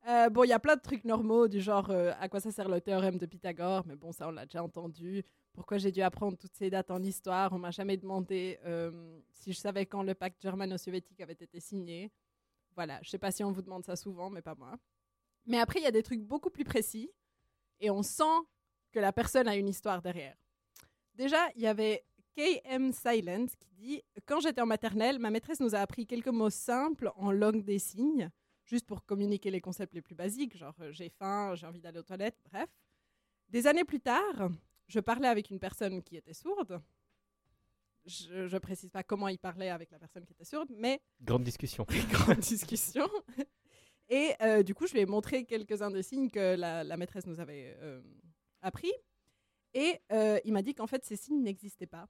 Euh, 0.08 0.30
bon, 0.30 0.44
il 0.44 0.50
y 0.50 0.54
a 0.54 0.60
plein 0.60 0.76
de 0.76 0.82
trucs 0.82 1.04
normaux 1.04 1.48
du 1.48 1.60
genre 1.60 1.90
euh, 1.90 2.14
à 2.20 2.30
quoi 2.30 2.40
ça 2.40 2.52
sert 2.52 2.70
le 2.70 2.80
théorème 2.80 3.18
de 3.18 3.26
Pythagore, 3.26 3.86
mais 3.86 3.96
bon, 3.96 4.12
ça 4.12 4.28
on 4.28 4.32
l'a 4.32 4.46
déjà 4.46 4.64
entendu. 4.64 5.24
Pourquoi 5.54 5.80
j'ai 5.80 5.92
dû 5.92 6.02
apprendre 6.02 6.38
toutes 6.38 6.56
ces 6.56 6.70
dates 6.70 6.92
en 6.92 7.02
histoire? 7.04 7.52
On 7.52 7.60
m'a 7.60 7.72
jamais 7.72 7.98
demandé 7.98 8.60
euh, 8.66 9.20
si 9.32 9.52
je 9.52 9.58
savais 9.58 9.86
quand 9.86 10.04
le 10.04 10.14
pacte 10.14 10.42
germano-soviétique 10.42 11.20
avait 11.20 11.34
été 11.34 11.60
signé. 11.60 12.12
Voilà, 12.76 13.00
je 13.02 13.10
sais 13.10 13.18
pas 13.18 13.32
si 13.32 13.44
on 13.44 13.52
vous 13.52 13.64
demande 13.64 13.84
ça 13.84 13.96
souvent, 13.96 14.30
mais 14.30 14.42
pas 14.42 14.56
moi. 14.56 14.78
Mais 15.46 15.60
après, 15.60 15.80
il 15.80 15.84
y 15.84 15.88
a 15.88 15.92
des 15.92 16.04
trucs 16.04 16.22
beaucoup 16.22 16.52
plus 16.52 16.64
précis 16.64 17.12
et 17.80 17.90
on 17.90 18.04
sent 18.04 18.24
que 18.92 19.00
la 19.00 19.12
personne 19.12 19.48
a 19.48 19.56
une 19.56 19.68
histoire 19.68 20.02
derrière. 20.02 20.36
Déjà, 21.18 21.50
il 21.56 21.64
y 21.64 21.68
avait 21.68 22.06
KM 22.36 22.92
Silent 22.92 23.48
qui 23.60 23.72
dit 23.72 24.04
Quand 24.28 24.40
j'étais 24.40 24.62
en 24.62 24.68
maternelle, 24.68 25.18
ma 25.18 25.32
maîtresse 25.32 25.60
nous 25.60 25.74
a 25.74 25.80
appris 25.80 26.06
quelques 26.06 26.28
mots 26.28 26.52
simples 26.52 27.12
en 27.16 27.32
langue 27.32 27.64
des 27.64 27.80
signes, 27.80 28.30
juste 28.66 28.86
pour 28.86 29.04
communiquer 29.04 29.50
les 29.50 29.60
concepts 29.60 29.96
les 29.96 30.04
plus 30.04 30.14
basiques, 30.14 30.56
genre 30.56 30.76
euh, 30.80 30.92
j'ai 30.92 31.10
faim, 31.10 31.56
j'ai 31.56 31.66
envie 31.66 31.82
d'aller 31.82 31.98
aux 31.98 32.04
toilettes, 32.04 32.38
bref. 32.52 32.70
Des 33.50 33.66
années 33.66 33.84
plus 33.84 34.00
tard, 34.00 34.50
je 34.88 35.00
parlais 35.00 35.28
avec 35.28 35.50
une 35.50 35.60
personne 35.60 36.04
qui 36.04 36.18
était 36.18 36.36
sourde. 36.36 36.80
Je 38.06 38.54
ne 38.54 38.60
précise 38.60 38.92
pas 38.92 39.02
comment 39.02 39.28
il 39.28 39.40
parlait 39.40 39.70
avec 39.70 39.90
la 39.90 39.98
personne 39.98 40.24
qui 40.24 40.34
était 40.34 40.46
sourde, 40.46 40.70
mais 40.78 41.02
Grande 41.20 41.44
discussion. 41.44 41.84
grande 42.12 42.40
discussion. 42.40 43.10
Et 44.10 44.34
euh, 44.42 44.62
du 44.62 44.76
coup, 44.76 44.86
je 44.86 44.94
lui 44.94 45.00
ai 45.00 45.06
montré 45.08 45.46
quelques-uns 45.46 45.90
des 45.90 46.04
signes 46.04 46.30
que 46.30 46.56
la, 46.56 46.84
la 46.84 46.96
maîtresse 46.96 47.26
nous 47.26 47.40
avait 47.40 47.76
euh, 47.82 48.02
appris. 48.62 48.94
Et 49.74 50.00
euh, 50.12 50.40
il 50.46 50.54
m'a 50.54 50.62
dit 50.62 50.74
qu'en 50.74 50.88
fait, 50.88 51.04
ces 51.06 51.16
signes 51.16 51.44
n'existaient 51.44 51.86
pas. 51.88 52.08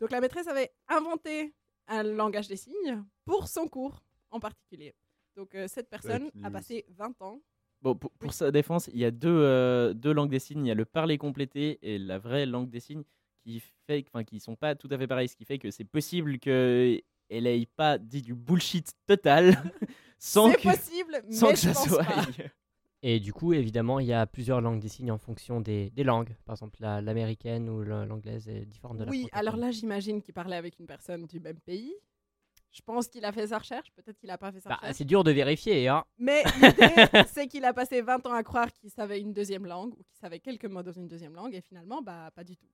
Donc 0.00 0.10
la 0.10 0.20
maîtresse 0.20 0.46
avait 0.48 0.72
inventé 0.88 1.54
un 1.88 2.02
langage 2.02 2.48
des 2.48 2.56
signes 2.56 3.02
pour 3.24 3.48
son 3.48 3.68
cours 3.68 4.02
en 4.30 4.40
particulier. 4.40 4.94
Donc 5.36 5.54
euh, 5.54 5.66
cette 5.68 5.88
personne 5.88 6.30
a 6.42 6.50
passé 6.50 6.84
20 6.90 7.22
ans. 7.22 7.40
Bon, 7.82 7.94
pour, 7.94 8.10
pour 8.12 8.32
sa 8.32 8.50
défense, 8.50 8.88
il 8.92 8.98
y 8.98 9.04
a 9.04 9.10
deux, 9.10 9.28
euh, 9.28 9.94
deux 9.94 10.12
langues 10.12 10.30
des 10.30 10.38
signes. 10.38 10.64
Il 10.64 10.68
y 10.68 10.72
a 10.72 10.74
le 10.74 10.84
parler 10.84 11.18
complété 11.18 11.78
et 11.82 11.98
la 11.98 12.18
vraie 12.18 12.46
langue 12.46 12.68
des 12.70 12.80
signes 12.80 13.04
qui 13.44 13.62
fait, 13.86 14.04
enfin, 14.08 14.24
qui 14.24 14.40
sont 14.40 14.56
pas 14.56 14.74
tout 14.74 14.88
à 14.90 14.98
fait 14.98 15.06
pareils. 15.06 15.28
Ce 15.28 15.36
qui 15.36 15.44
fait 15.44 15.58
que 15.58 15.70
c'est 15.70 15.84
possible 15.84 16.38
que 16.38 17.00
elle 17.28 17.46
ait 17.46 17.66
pas 17.76 17.98
dit 17.98 18.22
du 18.22 18.34
bullshit 18.34 18.92
total 19.06 19.56
sans 20.18 20.50
C'est 20.50 20.56
que, 20.56 20.62
possible, 20.62 21.22
sans 21.30 21.46
mais 21.48 21.52
que 21.52 21.58
je 21.58 21.62
ça 21.68 21.72
pense 21.74 21.88
soit. 21.88 22.04
pas. 22.04 22.26
Et 23.08 23.20
du 23.20 23.32
coup, 23.32 23.52
évidemment, 23.52 24.00
il 24.00 24.06
y 24.08 24.12
a 24.12 24.26
plusieurs 24.26 24.60
langues 24.60 24.80
des 24.80 24.88
signes 24.88 25.12
en 25.12 25.18
fonction 25.18 25.60
des, 25.60 25.90
des 25.90 26.02
langues. 26.02 26.34
Par 26.44 26.54
exemple, 26.54 26.78
la- 26.80 27.00
l'américaine 27.00 27.68
ou 27.68 27.84
la- 27.84 28.04
l'anglaise 28.04 28.48
est 28.48 28.64
différente 28.66 28.96
de 28.98 29.04
la 29.04 29.10
Oui, 29.12 29.28
alors 29.30 29.56
là, 29.56 29.70
j'imagine 29.70 30.20
qu'il 30.20 30.34
parlait 30.34 30.56
avec 30.56 30.80
une 30.80 30.88
personne 30.88 31.24
du 31.26 31.38
même 31.38 31.60
pays. 31.60 31.94
Je 32.72 32.82
pense 32.82 33.06
qu'il 33.06 33.24
a 33.24 33.30
fait 33.30 33.46
sa 33.46 33.58
recherche. 33.58 33.92
Peut-être 33.92 34.18
qu'il 34.18 34.26
n'a 34.26 34.36
pas 34.38 34.50
fait 34.50 34.58
sa 34.58 34.70
Bah, 34.70 34.78
recherche. 34.80 34.96
c'est 34.96 35.04
dur 35.04 35.22
de 35.22 35.30
vérifier, 35.30 35.86
hein. 35.86 36.04
Mais 36.18 36.42
l'idée, 36.60 36.66
c'est 37.28 37.46
qu'il 37.46 37.64
a 37.64 37.72
passé 37.72 38.02
20 38.02 38.26
ans 38.26 38.32
à 38.32 38.42
croire 38.42 38.72
qu'il 38.72 38.90
savait 38.90 39.20
une 39.20 39.32
deuxième 39.32 39.66
langue 39.66 39.92
ou 39.92 40.02
qu'il 40.02 40.16
savait 40.20 40.40
quelques 40.40 40.64
mots 40.66 40.82
dans 40.82 40.90
une 40.90 41.06
deuxième 41.06 41.34
langue 41.36 41.54
et 41.54 41.60
finalement, 41.60 42.02
bah, 42.02 42.32
pas 42.34 42.42
du 42.42 42.56
tout. 42.56 42.66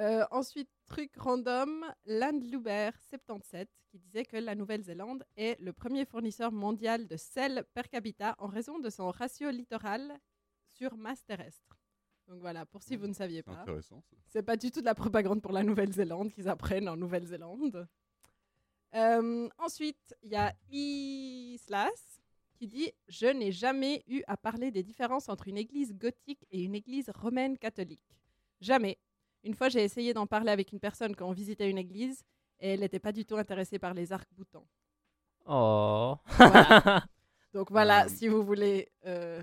Euh, 0.00 0.24
ensuite, 0.30 0.70
truc 0.86 1.14
random, 1.16 1.84
Landluber 2.06 2.90
77 3.10 3.68
qui 3.90 3.98
disait 3.98 4.24
que 4.24 4.38
la 4.38 4.54
Nouvelle-Zélande 4.54 5.24
est 5.36 5.60
le 5.60 5.74
premier 5.74 6.06
fournisseur 6.06 6.52
mondial 6.52 7.06
de 7.06 7.18
sel 7.18 7.64
per 7.74 7.82
capita 7.82 8.34
en 8.38 8.46
raison 8.46 8.78
de 8.78 8.88
son 8.88 9.10
ratio 9.10 9.50
littoral 9.50 10.18
sur 10.70 10.96
masse 10.96 11.22
terrestre. 11.26 11.78
Donc 12.28 12.40
voilà, 12.40 12.64
pour 12.64 12.82
si 12.82 12.96
vous 12.96 13.08
ne 13.08 13.12
saviez 13.12 13.42
pas. 13.42 13.60
intéressant. 13.60 14.02
C'est 14.26 14.42
pas 14.42 14.56
du 14.56 14.70
tout 14.70 14.80
de 14.80 14.86
la 14.86 14.94
propagande 14.94 15.42
pour 15.42 15.52
la 15.52 15.62
Nouvelle-Zélande 15.62 16.32
qu'ils 16.32 16.48
apprennent 16.48 16.88
en 16.88 16.96
Nouvelle-Zélande. 16.96 17.86
Euh, 18.94 19.48
ensuite, 19.58 20.14
il 20.22 20.30
y 20.30 20.36
a 20.36 20.54
Islas 20.70 22.22
qui 22.54 22.68
dit 22.68 22.90
Je 23.08 23.26
n'ai 23.26 23.52
jamais 23.52 24.02
eu 24.06 24.22
à 24.26 24.38
parler 24.38 24.70
des 24.70 24.82
différences 24.82 25.28
entre 25.28 25.48
une 25.48 25.58
église 25.58 25.92
gothique 25.92 26.46
et 26.50 26.62
une 26.62 26.74
église 26.74 27.10
romaine 27.10 27.58
catholique. 27.58 28.16
Jamais. 28.60 28.98
Une 29.44 29.54
fois, 29.54 29.68
j'ai 29.68 29.82
essayé 29.82 30.12
d'en 30.14 30.26
parler 30.26 30.50
avec 30.50 30.72
une 30.72 30.80
personne 30.80 31.14
quand 31.16 31.28
on 31.28 31.32
visitait 31.32 31.70
une 31.70 31.78
église 31.78 32.22
et 32.60 32.70
elle 32.74 32.80
n'était 32.80 32.98
pas 32.98 33.12
du 33.12 33.24
tout 33.24 33.36
intéressée 33.36 33.78
par 33.78 33.94
les 33.94 34.12
arcs-boutants. 34.12 34.66
Oh. 35.46 36.16
Voilà. 36.36 37.04
Donc 37.54 37.70
voilà, 37.70 38.04
Euh, 38.04 38.08
si 38.08 38.28
vous 38.28 38.44
voulez 38.44 38.88
euh, 39.06 39.42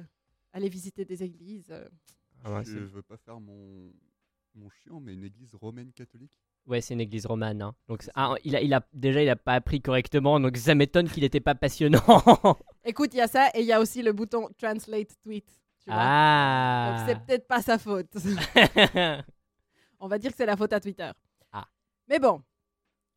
aller 0.53 0.69
visiter 0.69 1.03
des 1.03 1.23
églises. 1.23 1.67
euh, 1.71 1.87
Ah 2.43 2.53
ouais, 2.53 2.63
je 2.63 2.71
c'est- 2.73 2.77
veux 2.79 3.01
pas 3.01 3.17
faire 3.17 3.39
mon, 3.39 3.91
mon 4.55 4.69
chiant, 4.69 4.99
mais 5.01 5.13
une 5.13 5.23
église 5.23 5.53
romaine 5.55 5.91
catholique. 5.91 6.39
Ouais, 6.67 6.79
c'est 6.81 6.93
une 6.93 7.01
église 7.01 7.25
romane. 7.25 7.61
hein. 7.61 7.73
Donc, 7.87 8.03
c'est- 8.03 8.11
ah, 8.15 8.35
il 8.43 8.55
a, 8.55 8.61
il 8.61 8.73
a, 8.73 8.85
déjà, 8.93 9.23
il 9.23 9.29
a 9.29 9.35
pas 9.35 9.55
appris 9.55 9.81
correctement, 9.81 10.39
donc 10.39 10.55
ça 10.57 10.75
m'étonne 10.75 11.09
qu'il 11.09 11.23
n'était 11.23 11.39
pas 11.41 11.55
passionnant. 11.55 11.99
Écoute, 12.85 13.13
il 13.13 13.17
y 13.17 13.21
a 13.21 13.27
ça 13.27 13.49
et 13.55 13.61
il 13.61 13.65
y 13.65 13.73
a 13.73 13.81
aussi 13.81 14.01
le 14.03 14.13
bouton 14.13 14.47
Translate 14.57 15.15
Tweet. 15.23 15.47
Tu 15.83 15.89
vois. 15.89 15.95
Donc 15.95 16.03
ah. 16.05 17.05
c'est 17.07 17.19
peut-être 17.25 17.47
pas 17.47 17.61
sa 17.61 17.77
faute. 17.77 18.11
On 19.99 20.07
va 20.07 20.17
dire 20.19 20.31
que 20.31 20.37
c'est 20.37 20.45
la 20.45 20.57
faute 20.57 20.73
à 20.73 20.79
Twitter. 20.79 21.11
Ah. 21.51 21.67
Mais 22.07 22.19
bon, 22.19 22.43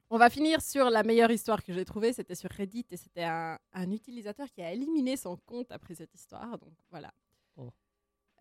on 0.09 0.19
va 0.19 0.31
finir 0.31 0.61
sur 0.61 0.91
la 0.91 1.03
meilleure 1.03 1.31
histoire 1.31 1.63
que 1.63 1.73
j'ai 1.73 1.85
trouvée. 1.85 2.13
C'était 2.13 2.35
sur 2.35 2.51
Reddit 2.51 2.87
et 2.91 2.97
c'était 2.97 3.25
un, 3.25 3.59
un 3.73 3.91
utilisateur 3.91 4.51
qui 4.51 4.63
a 4.63 4.73
éliminé 4.73 5.17
son 5.17 5.37
compte 5.37 5.71
après 5.71 5.95
cette 5.95 6.15
histoire. 6.15 6.59
Donc 6.59 6.75
voilà. 6.91 7.13
Oh. 7.57 7.71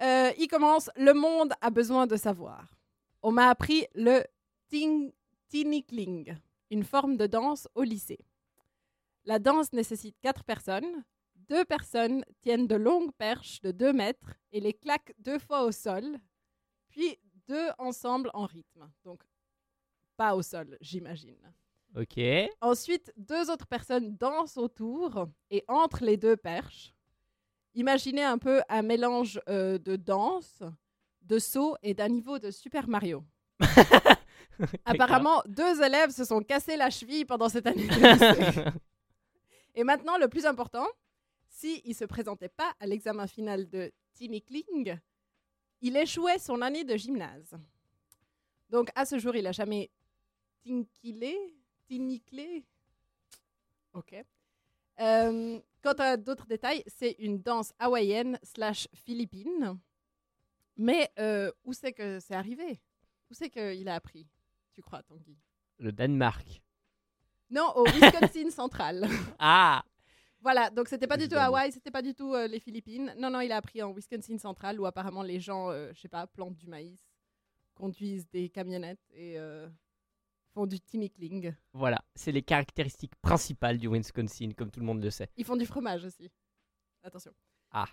Euh, 0.01 0.31
il 0.37 0.47
commence 0.47 0.89
Le 0.95 1.13
monde 1.13 1.53
a 1.61 1.69
besoin 1.69 2.07
de 2.07 2.15
savoir. 2.15 2.75
On 3.21 3.31
m'a 3.31 3.49
appris 3.49 3.85
le 3.93 4.23
tinikling, 5.49 6.35
une 6.69 6.83
forme 6.83 7.17
de 7.17 7.27
danse 7.27 7.67
au 7.75 7.83
lycée. 7.83 8.25
La 9.25 9.39
danse 9.39 9.73
nécessite 9.73 10.15
quatre 10.21 10.43
personnes. 10.43 11.03
Deux 11.35 11.65
personnes 11.65 12.23
tiennent 12.41 12.67
de 12.67 12.75
longues 12.75 13.11
perches 13.13 13.59
de 13.61 13.71
2 13.71 13.91
mètres 13.91 14.35
et 14.51 14.59
les 14.59 14.73
claquent 14.73 15.13
deux 15.17 15.39
fois 15.39 15.63
au 15.63 15.71
sol, 15.71 16.19
puis 16.89 17.17
deux 17.49 17.69
ensemble 17.79 18.29
en 18.33 18.45
rythme. 18.45 18.89
Donc, 19.03 19.21
pas 20.15 20.35
au 20.35 20.41
sol, 20.41 20.77
j'imagine. 20.81 21.39
ok. 21.95 22.19
Ensuite, 22.61 23.11
deux 23.17 23.49
autres 23.49 23.67
personnes 23.67 24.15
dansent 24.15 24.57
autour 24.57 25.27
et 25.49 25.65
entre 25.67 26.03
les 26.03 26.15
deux 26.15 26.37
perches. 26.37 26.93
Imaginez 27.73 28.23
un 28.23 28.37
peu 28.37 28.61
un 28.69 28.83
mélange 28.83 29.41
euh, 29.49 29.77
de 29.79 29.95
danse, 29.95 30.61
de 31.21 31.39
saut 31.39 31.75
et 31.81 31.93
d'un 31.93 32.09
niveau 32.09 32.37
de 32.39 32.51
Super 32.51 32.87
Mario. 32.87 33.23
Apparemment, 34.85 35.41
deux 35.47 35.81
élèves 35.81 36.11
se 36.11 36.25
sont 36.25 36.41
cassés 36.41 36.77
la 36.77 36.89
cheville 36.89 37.25
pendant 37.25 37.49
cette 37.49 37.67
année. 37.67 37.87
Et 39.75 39.83
maintenant, 39.83 40.17
le 40.17 40.27
plus 40.27 40.45
important, 40.45 40.87
s'il 41.47 41.81
ne 41.87 41.93
se 41.93 42.05
présentait 42.05 42.49
pas 42.49 42.73
à 42.79 42.85
l'examen 42.85 43.27
final 43.27 43.69
de 43.69 43.91
Tinikling, 44.13 44.97
il 45.81 45.95
échouait 45.97 46.39
son 46.39 46.61
année 46.61 46.83
de 46.83 46.95
gymnase. 46.95 47.55
Donc, 48.69 48.89
à 48.95 49.05
ce 49.05 49.17
jour, 49.17 49.35
il 49.35 49.43
n'a 49.43 49.51
jamais 49.51 49.89
tinkilé, 50.63 51.35
tiniclé. 51.87 52.63
Ok. 53.93 54.15
Euh, 54.99 55.59
quant 55.81 55.93
à 55.93 56.17
d'autres 56.17 56.45
détails, 56.45 56.83
c'est 56.87 57.15
une 57.19 57.41
danse 57.41 57.73
hawaïenne 57.79 58.37
slash 58.43 58.87
philippine. 58.93 59.79
Mais 60.77 61.11
euh, 61.19 61.51
où 61.63 61.73
c'est 61.73 61.93
que 61.93 62.19
c'est 62.19 62.35
arrivé? 62.35 62.79
Où 63.29 63.33
c'est 63.33 63.49
qu'il 63.49 63.87
a 63.89 63.95
appris 63.95 64.27
Tu 64.73 64.81
crois, 64.81 65.03
Tanguy? 65.03 65.37
Le 65.79 65.91
Danemark. 65.91 66.61
Non, 67.49 67.71
au 67.75 67.85
Wisconsin 67.85 68.49
central. 68.51 69.07
Ah. 69.39 69.83
Voilà, 70.41 70.69
donc 70.69 70.87
c'était 70.87 71.07
pas 71.07 71.17
du 71.17 71.27
tout. 71.27 71.35
Hawaï, 71.35 71.71
c'était 71.71 71.91
pas 71.91 72.01
du 72.01 72.13
tout 72.13 72.33
euh, 72.33 72.47
les 72.47 72.59
Philippines. 72.59 73.13
Non, 73.17 73.29
non, 73.29 73.41
il 73.41 73.51
a 73.51 73.57
appris 73.57 73.81
en 73.83 73.91
Wisconsin 73.91 74.37
central 74.37 74.79
où 74.79 74.85
apparemment 74.85 75.23
les 75.23 75.39
gens, 75.39 75.69
euh, 75.69 75.91
je 75.93 75.99
sais 75.99 76.07
pas, 76.07 76.27
plantent 76.27 76.55
du 76.55 76.67
maïs, 76.67 77.01
conduisent 77.75 78.29
des 78.29 78.49
camionnettes 78.49 79.05
et 79.11 79.37
euh, 79.37 79.67
font 80.53 80.65
du 80.65 80.79
tinikling. 80.79 81.53
Voilà, 81.73 82.01
c'est 82.15 82.31
les 82.31 82.41
caractéristiques 82.41 83.15
principales 83.21 83.77
du 83.77 83.89
Wisconsin, 83.89 84.51
comme 84.55 84.71
tout 84.71 84.79
le 84.79 84.85
monde 84.85 85.03
le 85.03 85.09
sait. 85.09 85.29
Ils 85.35 85.45
font 85.45 85.57
du 85.57 85.65
fromage 85.65 86.05
aussi. 86.05 86.31
Attention. 87.03 87.33
Ah. 87.71 87.87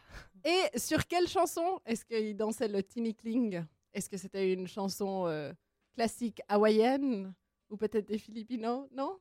Et 0.44 0.78
sur 0.78 1.06
quelle 1.06 1.28
chanson 1.28 1.80
est-ce 1.84 2.04
qu'ils 2.04 2.36
dansaient 2.36 2.68
le 2.68 2.82
tinikling 2.82 3.64
Est-ce 3.92 4.08
que 4.08 4.16
c'était 4.16 4.52
une 4.52 4.66
chanson 4.66 5.26
euh, 5.26 5.52
classique 5.94 6.40
hawaïenne 6.48 7.34
ou 7.68 7.76
peut-être 7.76 8.06
des 8.06 8.18
Philippinos 8.18 8.88
Non? 8.92 9.18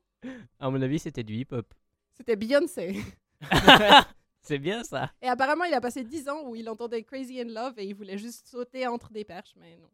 À 0.58 0.70
mon 0.70 0.80
avis, 0.80 0.98
c'était 0.98 1.22
du 1.24 1.34
hip-hop. 1.34 1.72
C'était 2.16 2.36
Beyoncé. 2.36 3.02
C'est 4.40 4.58
bien 4.58 4.84
ça. 4.84 5.12
Et 5.20 5.28
apparemment, 5.28 5.64
il 5.64 5.74
a 5.74 5.80
passé 5.80 6.04
10 6.04 6.28
ans 6.28 6.48
où 6.48 6.54
il 6.54 6.68
entendait 6.68 7.02
Crazy 7.02 7.40
in 7.40 7.46
Love 7.46 7.74
et 7.78 7.84
il 7.84 7.94
voulait 7.94 8.16
juste 8.16 8.46
sauter 8.46 8.86
entre 8.86 9.10
des 9.10 9.24
perches, 9.24 9.54
mais 9.56 9.76
non, 9.76 9.90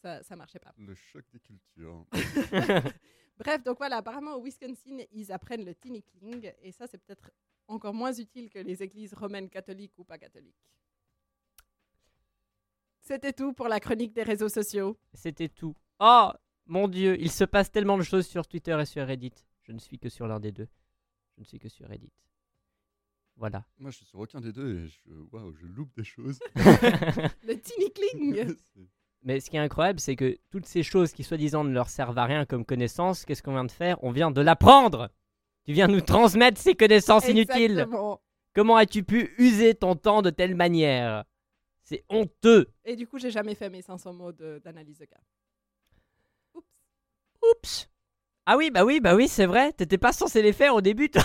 ça, 0.00 0.22
ça 0.22 0.36
marchait 0.36 0.58
pas. 0.58 0.72
Le 0.78 0.94
choc 0.94 1.24
des 1.32 1.40
cultures. 1.40 2.06
Bref, 3.38 3.62
donc 3.62 3.78
voilà, 3.78 3.98
apparemment 3.98 4.36
au 4.36 4.42
Wisconsin, 4.42 5.04
ils 5.12 5.30
apprennent 5.32 5.64
le 5.64 5.74
tinikling 5.74 6.52
et 6.62 6.72
ça, 6.72 6.86
c'est 6.86 6.98
peut-être 6.98 7.30
encore 7.68 7.94
moins 7.94 8.12
utile 8.12 8.48
que 8.48 8.58
les 8.58 8.82
églises 8.82 9.14
romaines 9.14 9.50
catholiques 9.50 9.98
ou 9.98 10.04
pas 10.04 10.18
catholiques. 10.18 10.70
C'était 13.00 13.34
tout 13.34 13.52
pour 13.52 13.68
la 13.68 13.80
chronique 13.80 14.14
des 14.14 14.22
réseaux 14.22 14.48
sociaux. 14.48 14.96
C'était 15.12 15.50
tout. 15.50 15.74
Oh 16.00 16.30
mon 16.66 16.88
dieu, 16.88 17.20
il 17.20 17.30
se 17.30 17.44
passe 17.44 17.70
tellement 17.70 17.98
de 17.98 18.02
choses 18.02 18.26
sur 18.26 18.46
Twitter 18.46 18.78
et 18.80 18.86
sur 18.86 19.06
Reddit. 19.06 19.34
Je 19.62 19.72
ne 19.72 19.78
suis 19.78 19.98
que 19.98 20.08
sur 20.08 20.26
l'un 20.26 20.40
des 20.40 20.52
deux. 20.52 20.68
Je 21.36 21.40
ne 21.40 21.44
suis 21.44 21.58
que 21.58 21.68
sur 21.68 21.88
Reddit. 21.88 22.12
Voilà. 23.36 23.64
Moi, 23.78 23.90
je 23.90 23.96
suis 23.96 24.06
sur 24.06 24.20
aucun 24.20 24.40
des 24.40 24.52
deux 24.52 24.84
et 24.84 24.86
je, 24.86 25.00
waouh, 25.32 25.52
je 25.54 25.66
loupe 25.66 25.92
des 25.96 26.04
choses. 26.04 26.38
Le 26.54 27.54
tinikling 27.60 28.54
Mais 29.22 29.40
ce 29.40 29.48
qui 29.50 29.56
est 29.56 29.60
incroyable, 29.60 29.98
c'est 30.00 30.16
que 30.16 30.38
toutes 30.50 30.66
ces 30.66 30.82
choses 30.82 31.12
qui 31.12 31.24
soi-disant 31.24 31.64
ne 31.64 31.72
leur 31.72 31.88
servent 31.88 32.18
à 32.18 32.26
rien 32.26 32.44
comme 32.44 32.64
connaissances, 32.64 33.24
qu'est-ce 33.24 33.42
qu'on 33.42 33.54
vient 33.54 33.64
de 33.64 33.70
faire? 33.72 33.98
On 34.04 34.12
vient 34.12 34.30
de 34.30 34.40
l'apprendre 34.40 35.10
Tu 35.64 35.72
viens 35.72 35.88
nous 35.88 36.02
transmettre 36.02 36.60
ces 36.60 36.74
connaissances 36.74 37.26
inutiles 37.28 37.72
Exactement. 37.72 38.20
Comment 38.54 38.76
as-tu 38.76 39.02
pu 39.02 39.34
user 39.38 39.74
ton 39.74 39.96
temps 39.96 40.22
de 40.22 40.30
telle 40.30 40.54
manière? 40.54 41.24
C'est 41.82 42.04
honteux 42.08 42.70
Et 42.84 42.94
du 42.96 43.06
coup, 43.08 43.18
j'ai 43.18 43.30
jamais 43.30 43.54
fait 43.54 43.68
mes 43.68 43.82
500 43.82 44.12
mots 44.12 44.32
de- 44.32 44.60
d'analyse 44.62 44.98
de 44.98 45.06
cas. 45.06 45.20
Oups. 46.54 46.66
Oups 47.42 47.90
Ah 48.46 48.56
oui, 48.56 48.70
bah 48.70 48.84
oui, 48.84 49.00
bah 49.00 49.14
oui, 49.14 49.28
c'est 49.28 49.46
vrai, 49.46 49.72
t'étais 49.72 49.98
pas 49.98 50.12
censé 50.12 50.42
les 50.42 50.52
faire 50.52 50.74
au 50.74 50.80
début, 50.80 51.08
toi 51.10 51.22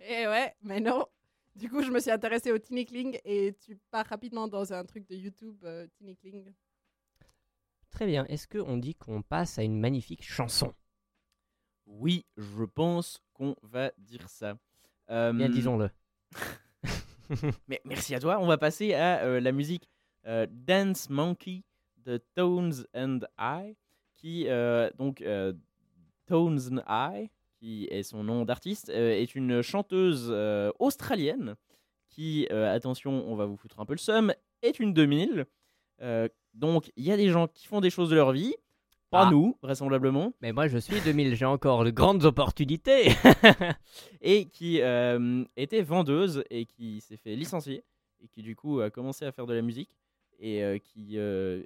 Eh 0.00 0.26
ouais, 0.26 0.54
mais 0.62 0.80
non. 0.80 1.06
Du 1.54 1.68
coup, 1.70 1.82
je 1.82 1.90
me 1.90 2.00
suis 2.00 2.10
intéressée 2.10 2.52
au 2.52 2.58
tinikling 2.58 3.18
et 3.24 3.54
tu 3.64 3.76
pars 3.90 4.06
rapidement 4.06 4.46
dans 4.48 4.72
un 4.72 4.84
truc 4.84 5.06
de 5.08 5.16
YouTube 5.16 5.56
euh, 5.64 5.86
tinikling. 5.98 6.52
Très 7.90 8.06
bien, 8.06 8.26
est-ce 8.26 8.46
qu'on 8.46 8.76
dit 8.76 8.94
qu'on 8.94 9.22
passe 9.22 9.58
à 9.58 9.62
une 9.62 9.78
magnifique 9.78 10.22
chanson? 10.22 10.74
Oui, 11.86 12.26
je 12.36 12.64
pense 12.64 13.22
qu'on 13.32 13.54
va 13.62 13.92
dire 13.96 14.28
ça. 14.28 14.58
Euh, 15.10 15.32
Bien, 15.32 15.48
disons-le. 15.48 15.88
Mais 17.68 17.80
merci 17.84 18.14
à 18.14 18.20
toi. 18.20 18.38
On 18.40 18.46
va 18.46 18.58
passer 18.58 18.92
à 18.94 19.24
euh, 19.24 19.40
la 19.40 19.52
musique 19.52 19.88
euh, 20.26 20.46
Dance 20.50 21.08
Monkey 21.10 21.62
de 21.98 22.18
Tones 22.34 22.84
and 22.94 23.20
I, 23.38 23.76
qui 24.16 24.48
euh, 24.48 24.90
donc 24.98 25.22
euh, 25.22 25.52
Tones 26.26 26.60
and 26.72 26.80
I, 26.88 27.30
qui 27.58 27.88
est 27.90 28.02
son 28.02 28.22
nom 28.24 28.44
d'artiste, 28.44 28.90
euh, 28.90 29.10
est 29.12 29.34
une 29.34 29.62
chanteuse 29.62 30.28
euh, 30.30 30.70
australienne 30.78 31.54
qui, 32.10 32.46
euh, 32.50 32.72
attention, 32.74 33.24
on 33.30 33.36
va 33.36 33.46
vous 33.46 33.56
foutre 33.56 33.80
un 33.80 33.86
peu 33.86 33.94
le 33.94 33.98
seum, 33.98 34.32
est 34.62 34.78
une 34.78 34.92
2000. 34.92 35.46
Euh, 36.02 36.28
donc 36.54 36.90
il 36.96 37.04
y 37.04 37.12
a 37.12 37.16
des 37.16 37.28
gens 37.30 37.46
qui 37.48 37.66
font 37.66 37.80
des 37.80 37.90
choses 37.90 38.10
de 38.10 38.14
leur 38.14 38.32
vie, 38.32 38.54
pas 39.10 39.26
Ah. 39.26 39.30
nous 39.30 39.56
vraisemblablement. 39.62 40.32
Mais 40.40 40.52
moi 40.52 40.68
je 40.68 40.78
suis 40.78 41.00
2000, 41.00 41.34
j'ai 41.34 41.44
encore 41.44 41.84
de 41.84 41.90
grandes 41.90 42.24
opportunités 42.24 43.08
et 44.20 44.46
qui 44.46 44.80
euh, 44.82 45.44
était 45.56 45.82
vendeuse 45.82 46.44
et 46.50 46.66
qui 46.66 47.00
s'est 47.00 47.16
fait 47.16 47.36
licencier 47.36 47.84
et 48.22 48.28
qui 48.28 48.42
du 48.42 48.56
coup 48.56 48.80
a 48.80 48.90
commencé 48.90 49.24
à 49.24 49.32
faire 49.32 49.46
de 49.46 49.54
la 49.54 49.62
musique 49.62 49.90
et 50.38 50.62
euh, 50.62 50.78
qui, 50.78 51.18
euh, 51.18 51.62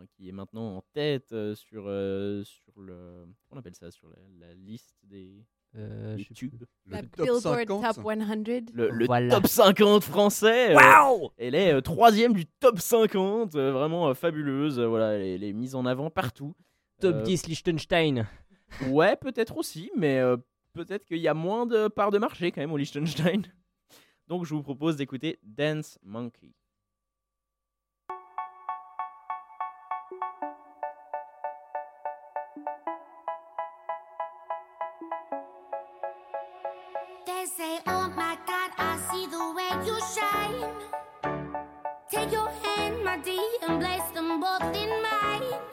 enfin, 0.00 0.06
qui 0.16 0.28
est 0.28 0.32
maintenant 0.32 0.76
en 0.78 0.82
tête 0.92 1.32
euh, 1.32 1.54
sur, 1.54 1.84
euh, 1.86 2.42
sur 2.44 2.80
le 2.80 3.26
on 3.50 3.58
appelle 3.58 3.74
ça 3.74 3.90
sur 3.90 4.08
la, 4.08 4.46
la 4.48 4.54
liste 4.54 4.94
des, 5.04 5.44
Euh, 5.76 6.16
des 6.16 6.24
tubes 6.24 6.62
Le 6.86 6.92
La 6.92 7.02
top 7.02 7.26
Billboard 7.26 7.40
50. 7.42 7.66
Top 7.94 7.94
100. 7.94 8.02
le, 8.74 8.90
le 8.90 9.06
Voilà. 9.06 9.34
top 9.36 9.46
50 9.46 10.02
français 10.02 10.72
euh, 10.72 10.76
Waouh 10.76 11.30
elle 11.36 11.54
est 11.54 11.72
euh, 11.74 11.80
troisième 11.80 12.32
du 12.32 12.44
top 12.46 12.78
50 12.80 13.54
euh, 13.54 13.70
vraiment 13.72 14.08
euh, 14.08 14.14
fabuleuse 14.14 14.78
euh, 14.80 14.86
voilà 14.86 15.12
elle 15.14 15.22
est, 15.22 15.34
elle 15.36 15.44
est 15.44 15.52
mise 15.52 15.74
en 15.74 15.86
avant 15.86 16.10
partout 16.10 16.54
Top 17.00 17.14
Euh, 17.16 17.22
10 17.22 17.46
Liechtenstein. 17.46 18.26
Ouais, 18.88 19.16
peut-être 19.16 19.56
aussi, 19.56 19.90
mais 19.96 20.18
euh, 20.18 20.36
peut-être 20.74 21.04
qu'il 21.06 21.16
y 21.18 21.28
a 21.28 21.34
moins 21.34 21.66
de 21.66 21.88
parts 21.88 22.10
de 22.10 22.18
marché 22.18 22.52
quand 22.52 22.60
même 22.60 22.72
au 22.72 22.76
Liechtenstein. 22.76 23.42
Donc 24.28 24.44
je 24.44 24.54
vous 24.54 24.62
propose 24.62 24.96
d'écouter 24.96 25.38
Dance 25.42 25.98
Monkey. 26.02 26.52
Shine. 39.98 40.64
Take 42.10 42.32
your 42.32 42.50
hand, 42.62 43.04
my 43.04 43.18
dear, 43.18 43.42
and 43.62 43.80
place 43.80 44.08
them 44.14 44.40
both 44.40 44.74
in 44.74 44.90
mine. 45.02 45.69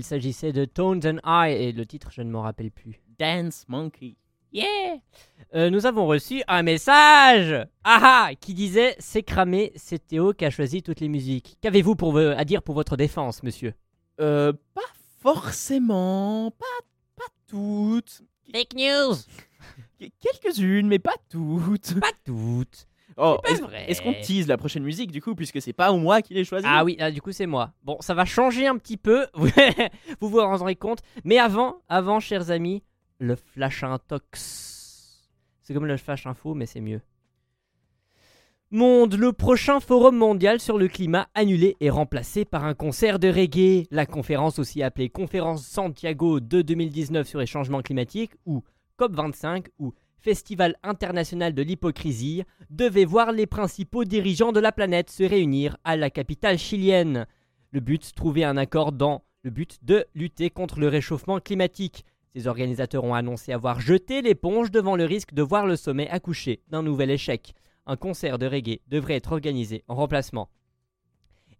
Il 0.00 0.04
s'agissait 0.04 0.52
de 0.52 0.64
Tones 0.64 1.00
and 1.04 1.18
I, 1.24 1.52
et 1.52 1.72
le 1.72 1.84
titre, 1.84 2.08
je 2.10 2.22
ne 2.22 2.30
m'en 2.30 2.40
rappelle 2.42 2.70
plus. 2.70 3.00
Dance 3.18 3.64
Monkey. 3.68 4.16
Yeah 4.52 4.96
Euh, 5.54 5.70
Nous 5.70 5.84
avons 5.86 6.06
reçu 6.06 6.42
un 6.48 6.62
message 6.62 7.52
Ah 7.84 8.00
ah 8.02 8.30
Qui 8.40 8.54
disait 8.54 8.96
C'est 8.98 9.22
cramé, 9.22 9.72
c'est 9.76 10.04
Théo 10.06 10.32
qui 10.32 10.44
a 10.44 10.50
choisi 10.50 10.82
toutes 10.82 11.00
les 11.00 11.08
musiques. 11.08 11.56
Qu'avez-vous 11.60 11.94
pour 11.94 12.18
à 12.18 12.44
dire 12.44 12.62
pour 12.62 12.74
votre 12.74 12.96
défense, 12.96 13.42
monsieur? 13.42 13.74
Euh, 14.20 14.52
pas 14.74 14.80
forcément, 15.22 16.50
pas, 16.50 16.66
pas 17.16 17.32
toutes. 17.46 18.22
Fake 18.52 18.74
news 18.74 19.14
Qu- 20.00 20.10
Quelques-unes, 20.20 20.88
mais 20.88 20.98
pas 20.98 21.14
toutes. 21.28 22.00
Pas 22.00 22.10
toutes 22.24 22.88
Oh, 23.22 23.38
est-ce 23.46 23.60
vrai. 23.60 23.84
est-ce 23.86 24.00
qu'on 24.00 24.14
tease 24.14 24.48
la 24.48 24.56
prochaine 24.56 24.82
musique 24.82 25.12
du 25.12 25.20
coup, 25.20 25.34
puisque 25.34 25.60
c'est 25.60 25.74
pas 25.74 25.92
moi 25.92 26.22
qui 26.22 26.32
l'ai 26.32 26.44
choisi 26.44 26.66
Ah 26.68 26.84
oui, 26.84 26.96
ah, 26.98 27.10
du 27.10 27.20
coup 27.20 27.32
c'est 27.32 27.46
moi. 27.46 27.72
Bon, 27.82 27.98
ça 28.00 28.14
va 28.14 28.24
changer 28.24 28.66
un 28.66 28.78
petit 28.78 28.96
peu, 28.96 29.26
vous 29.34 30.28
vous 30.28 30.40
rendrez 30.40 30.74
compte. 30.74 31.00
Mais 31.24 31.38
avant, 31.38 31.82
avant, 31.88 32.18
chers 32.18 32.50
amis, 32.50 32.82
le 33.18 33.36
flash 33.36 33.84
intox. 33.84 35.28
C'est 35.60 35.74
comme 35.74 35.86
le 35.86 35.98
flash 35.98 36.26
info, 36.26 36.54
mais 36.54 36.66
c'est 36.66 36.80
mieux. 36.80 37.02
Monde, 38.72 39.14
le 39.14 39.32
prochain 39.32 39.80
forum 39.80 40.16
mondial 40.16 40.60
sur 40.60 40.78
le 40.78 40.86
climat 40.86 41.28
annulé 41.34 41.76
et 41.80 41.90
remplacé 41.90 42.44
par 42.44 42.64
un 42.64 42.74
concert 42.74 43.18
de 43.18 43.28
reggae. 43.28 43.86
La 43.90 44.06
conférence 44.06 44.60
aussi 44.60 44.82
appelée 44.82 45.10
Conférence 45.10 45.66
Santiago 45.66 46.38
de 46.38 46.62
2019 46.62 47.26
sur 47.26 47.40
les 47.40 47.46
changements 47.46 47.82
climatiques 47.82 48.32
ou 48.46 48.62
COP25 48.98 49.66
ou 49.80 49.92
Festival 50.20 50.76
international 50.82 51.54
de 51.54 51.62
l'hypocrisie 51.62 52.44
devait 52.68 53.06
voir 53.06 53.32
les 53.32 53.46
principaux 53.46 54.04
dirigeants 54.04 54.52
de 54.52 54.60
la 54.60 54.70
planète 54.70 55.08
se 55.08 55.22
réunir 55.22 55.78
à 55.82 55.96
la 55.96 56.10
capitale 56.10 56.58
chilienne. 56.58 57.26
Le 57.72 57.80
but, 57.80 58.14
trouver 58.14 58.44
un 58.44 58.58
accord 58.58 58.92
dans 58.92 59.22
le 59.42 59.50
but 59.50 59.78
de 59.82 60.04
lutter 60.14 60.50
contre 60.50 60.78
le 60.78 60.88
réchauffement 60.88 61.40
climatique. 61.40 62.04
Ces 62.34 62.46
organisateurs 62.46 63.04
ont 63.04 63.14
annoncé 63.14 63.52
avoir 63.52 63.80
jeté 63.80 64.20
l'éponge 64.20 64.70
devant 64.70 64.94
le 64.94 65.06
risque 65.06 65.32
de 65.32 65.42
voir 65.42 65.66
le 65.66 65.76
sommet 65.76 66.08
accoucher 66.10 66.60
d'un 66.68 66.82
nouvel 66.82 67.10
échec. 67.10 67.54
Un 67.86 67.96
concert 67.96 68.38
de 68.38 68.46
reggae 68.46 68.80
devrait 68.88 69.16
être 69.16 69.32
organisé 69.32 69.84
en 69.88 69.94
remplacement. 69.94 70.50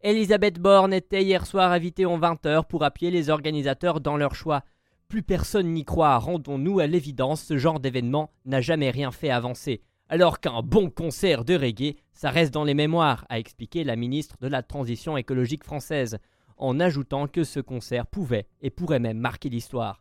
Elisabeth 0.02 0.58
Borne 0.58 0.92
était 0.92 1.22
hier 1.22 1.46
soir 1.46 1.72
invitée 1.72 2.04
en 2.04 2.18
20h 2.18 2.66
pour 2.66 2.84
appuyer 2.84 3.10
les 3.10 3.30
organisateurs 3.30 4.00
dans 4.00 4.16
leur 4.16 4.34
choix. 4.34 4.64
Plus 5.10 5.22
personne 5.24 5.72
n'y 5.72 5.84
croit, 5.84 6.16
rendons-nous 6.18 6.78
à 6.78 6.86
l'évidence, 6.86 7.42
ce 7.42 7.58
genre 7.58 7.80
d'événement 7.80 8.30
n'a 8.44 8.60
jamais 8.60 8.90
rien 8.90 9.10
fait 9.10 9.30
avancer. 9.30 9.80
Alors 10.08 10.38
qu'un 10.38 10.62
bon 10.62 10.88
concert 10.88 11.44
de 11.44 11.56
reggae, 11.56 11.96
ça 12.12 12.30
reste 12.30 12.54
dans 12.54 12.62
les 12.62 12.74
mémoires, 12.74 13.24
a 13.28 13.40
expliqué 13.40 13.82
la 13.82 13.96
ministre 13.96 14.36
de 14.40 14.46
la 14.46 14.62
Transition 14.62 15.16
écologique 15.16 15.64
française, 15.64 16.18
en 16.58 16.78
ajoutant 16.78 17.26
que 17.26 17.42
ce 17.42 17.58
concert 17.58 18.06
pouvait 18.06 18.46
et 18.62 18.70
pourrait 18.70 19.00
même 19.00 19.18
marquer 19.18 19.48
l'histoire. 19.48 20.00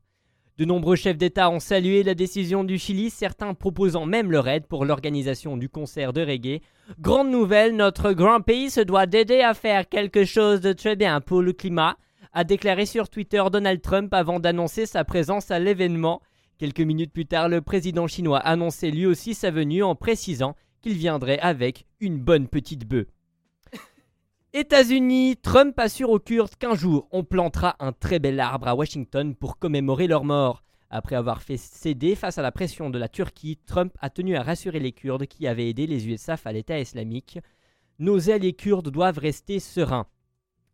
De 0.59 0.65
nombreux 0.65 0.95
chefs 0.95 1.17
d'État 1.17 1.49
ont 1.49 1.59
salué 1.59 2.03
la 2.03 2.13
décision 2.13 2.63
du 2.63 2.77
Chili, 2.77 3.09
certains 3.09 3.55
proposant 3.55 4.05
même 4.05 4.31
leur 4.31 4.47
aide 4.47 4.67
pour 4.67 4.85
l'organisation 4.85 5.57
du 5.57 5.69
concert 5.69 6.13
de 6.13 6.21
reggae. 6.21 6.61
Grande 6.99 7.31
nouvelle, 7.31 7.75
notre 7.75 8.11
grand 8.11 8.41
pays 8.41 8.69
se 8.69 8.81
doit 8.81 9.07
d'aider 9.07 9.41
à 9.41 9.55
faire 9.55 9.89
quelque 9.89 10.23
chose 10.23 10.61
de 10.61 10.71
très 10.71 10.95
bien 10.95 11.19
pour 11.19 11.41
le 11.41 11.53
climat, 11.53 11.97
a 12.33 12.43
déclaré 12.43 12.85
sur 12.85 13.09
Twitter 13.09 13.43
Donald 13.51 13.81
Trump 13.81 14.13
avant 14.13 14.39
d'annoncer 14.39 14.85
sa 14.85 15.03
présence 15.03 15.51
à 15.51 15.59
l'événement. 15.59 16.21
Quelques 16.57 16.81
minutes 16.81 17.13
plus 17.13 17.25
tard, 17.25 17.49
le 17.49 17.61
président 17.61 18.07
chinois 18.07 18.39
annonçait 18.39 18.91
lui 18.91 19.05
aussi 19.05 19.33
sa 19.33 19.51
venue 19.51 19.83
en 19.83 19.95
précisant 19.95 20.55
qu'il 20.81 20.93
viendrait 20.93 21.39
avec 21.39 21.85
une 21.99 22.19
bonne 22.19 22.47
petite 22.47 22.87
bœuf. 22.87 23.07
États-Unis, 24.53 25.37
Trump 25.37 25.77
assure 25.77 26.09
aux 26.09 26.19
Kurdes 26.19 26.55
qu'un 26.55 26.75
jour 26.75 27.07
on 27.11 27.23
plantera 27.23 27.75
un 27.79 27.91
très 27.91 28.19
bel 28.19 28.39
arbre 28.39 28.67
à 28.67 28.75
Washington 28.75 29.35
pour 29.35 29.59
commémorer 29.59 30.07
leur 30.07 30.23
mort. 30.23 30.63
Après 30.89 31.15
avoir 31.15 31.43
fait 31.43 31.57
céder 31.57 32.15
face 32.15 32.39
à 32.39 32.41
la 32.41 32.51
pression 32.51 32.89
de 32.89 32.97
la 32.97 33.07
Turquie, 33.07 33.59
Trump 33.67 33.93
a 33.99 34.09
tenu 34.09 34.35
à 34.35 34.41
rassurer 34.41 34.79
les 34.79 34.91
Kurdes 34.91 35.27
qui 35.27 35.45
avaient 35.45 35.69
aidé 35.69 35.85
les 35.85 36.07
USAF 36.07 36.47
à 36.47 36.51
l'État 36.51 36.79
islamique. 36.79 37.37
Nos 37.99 38.29
alliés 38.29 38.53
kurdes 38.53 38.89
doivent 38.89 39.19
rester 39.19 39.59
sereins. 39.59 40.07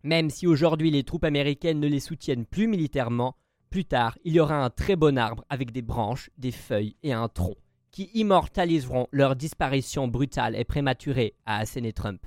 Même 0.05 0.29
si 0.29 0.45
aujourd'hui 0.45 0.91
les 0.91 1.03
troupes 1.03 1.23
américaines 1.23 1.79
ne 1.79 1.87
les 1.87 1.99
soutiennent 1.99 2.45
plus 2.45 2.67
militairement, 2.67 3.35
plus 3.71 3.85
tard 3.85 4.19
il 4.23 4.33
y 4.33 4.39
aura 4.39 4.63
un 4.63 4.69
très 4.69 4.95
bon 4.95 5.17
arbre 5.17 5.43
avec 5.49 5.71
des 5.71 5.81
branches, 5.81 6.29
des 6.37 6.51
feuilles 6.51 6.95
et 7.01 7.11
un 7.11 7.27
tronc 7.27 7.55
qui 7.89 8.11
immortaliseront 8.13 9.07
leur 9.11 9.35
disparition 9.35 10.07
brutale 10.07 10.55
et 10.55 10.63
prématurée, 10.63 11.33
a 11.47 11.57
asséné 11.57 11.91
Trump. 11.91 12.21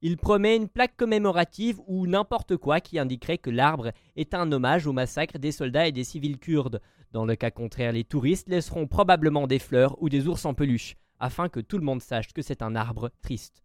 Il 0.00 0.16
promet 0.16 0.56
une 0.56 0.68
plaque 0.68 0.96
commémorative 0.96 1.78
ou 1.86 2.08
n'importe 2.08 2.56
quoi 2.56 2.80
qui 2.80 2.98
indiquerait 2.98 3.38
que 3.38 3.50
l'arbre 3.50 3.92
est 4.16 4.34
un 4.34 4.50
hommage 4.50 4.88
au 4.88 4.92
massacre 4.92 5.38
des 5.38 5.52
soldats 5.52 5.86
et 5.86 5.92
des 5.92 6.02
civils 6.02 6.40
kurdes. 6.40 6.80
Dans 7.12 7.24
le 7.24 7.36
cas 7.36 7.52
contraire, 7.52 7.92
les 7.92 8.02
touristes 8.02 8.48
laisseront 8.48 8.88
probablement 8.88 9.46
des 9.46 9.60
fleurs 9.60 9.96
ou 10.02 10.08
des 10.08 10.26
ours 10.26 10.44
en 10.44 10.54
peluche, 10.54 10.96
afin 11.20 11.48
que 11.48 11.60
tout 11.60 11.78
le 11.78 11.84
monde 11.84 12.02
sache 12.02 12.32
que 12.32 12.42
c'est 12.42 12.62
un 12.62 12.74
arbre 12.74 13.12
triste. 13.22 13.62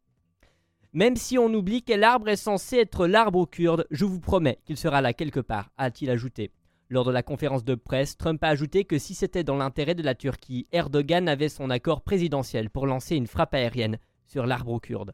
Même 0.97 1.15
si 1.15 1.37
on 1.37 1.53
oublie 1.53 1.83
quel 1.83 2.03
arbre 2.03 2.27
est 2.27 2.35
censé 2.35 2.77
être 2.77 3.05
l'arbre 3.05 3.37
aux 3.37 3.45
Kurdes, 3.45 3.85
je 3.91 4.03
vous 4.03 4.19
promets 4.19 4.57
qu'il 4.65 4.77
sera 4.77 4.99
là 4.99 5.13
quelque 5.13 5.39
part, 5.39 5.69
a-t-il 5.77 6.09
ajouté. 6.09 6.49
Lors 6.89 7.05
de 7.05 7.11
la 7.11 7.21
conférence 7.21 7.63
de 7.63 7.75
presse, 7.75 8.17
Trump 8.17 8.43
a 8.43 8.47
ajouté 8.47 8.83
que 8.83 8.97
si 8.97 9.13
c'était 9.13 9.43
dans 9.43 9.57
l'intérêt 9.57 9.93
de 9.93 10.01
la 10.01 10.15
Turquie, 10.15 10.65
Erdogan 10.71 11.29
avait 11.29 11.49
son 11.49 11.69
accord 11.69 12.01
présidentiel 12.01 12.71
pour 12.71 12.87
lancer 12.87 13.15
une 13.15 13.27
frappe 13.27 13.53
aérienne 13.53 13.99
sur 14.25 14.47
l'arbre 14.47 14.71
aux 14.71 14.79
Kurdes. 14.79 15.13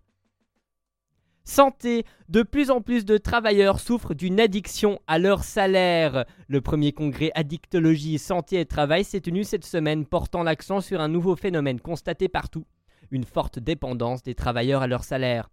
Santé. 1.44 2.06
De 2.30 2.44
plus 2.44 2.72
en 2.72 2.80
plus 2.80 3.04
de 3.04 3.18
travailleurs 3.18 3.82
souffrent 3.82 4.14
d'une 4.14 4.40
addiction 4.40 5.02
à 5.08 5.20
leur 5.20 5.44
salaire. 5.44 6.24
Le 6.48 6.62
premier 6.62 6.94
congrès 6.94 7.34
Addictologie, 7.36 8.20
Santé 8.20 8.62
et 8.62 8.66
Travail 8.66 9.04
s'est 9.04 9.20
tenu 9.20 9.44
cette 9.44 9.66
semaine, 9.66 10.06
portant 10.06 10.44
l'accent 10.44 10.80
sur 10.80 11.02
un 11.02 11.10
nouveau 11.10 11.36
phénomène 11.36 11.82
constaté 11.82 12.30
partout 12.30 12.64
une 13.12 13.26
forte 13.26 13.60
dépendance 13.60 14.24
des 14.24 14.34
travailleurs 14.34 14.82
à 14.82 14.88
leur 14.88 15.04
salaire. 15.04 15.50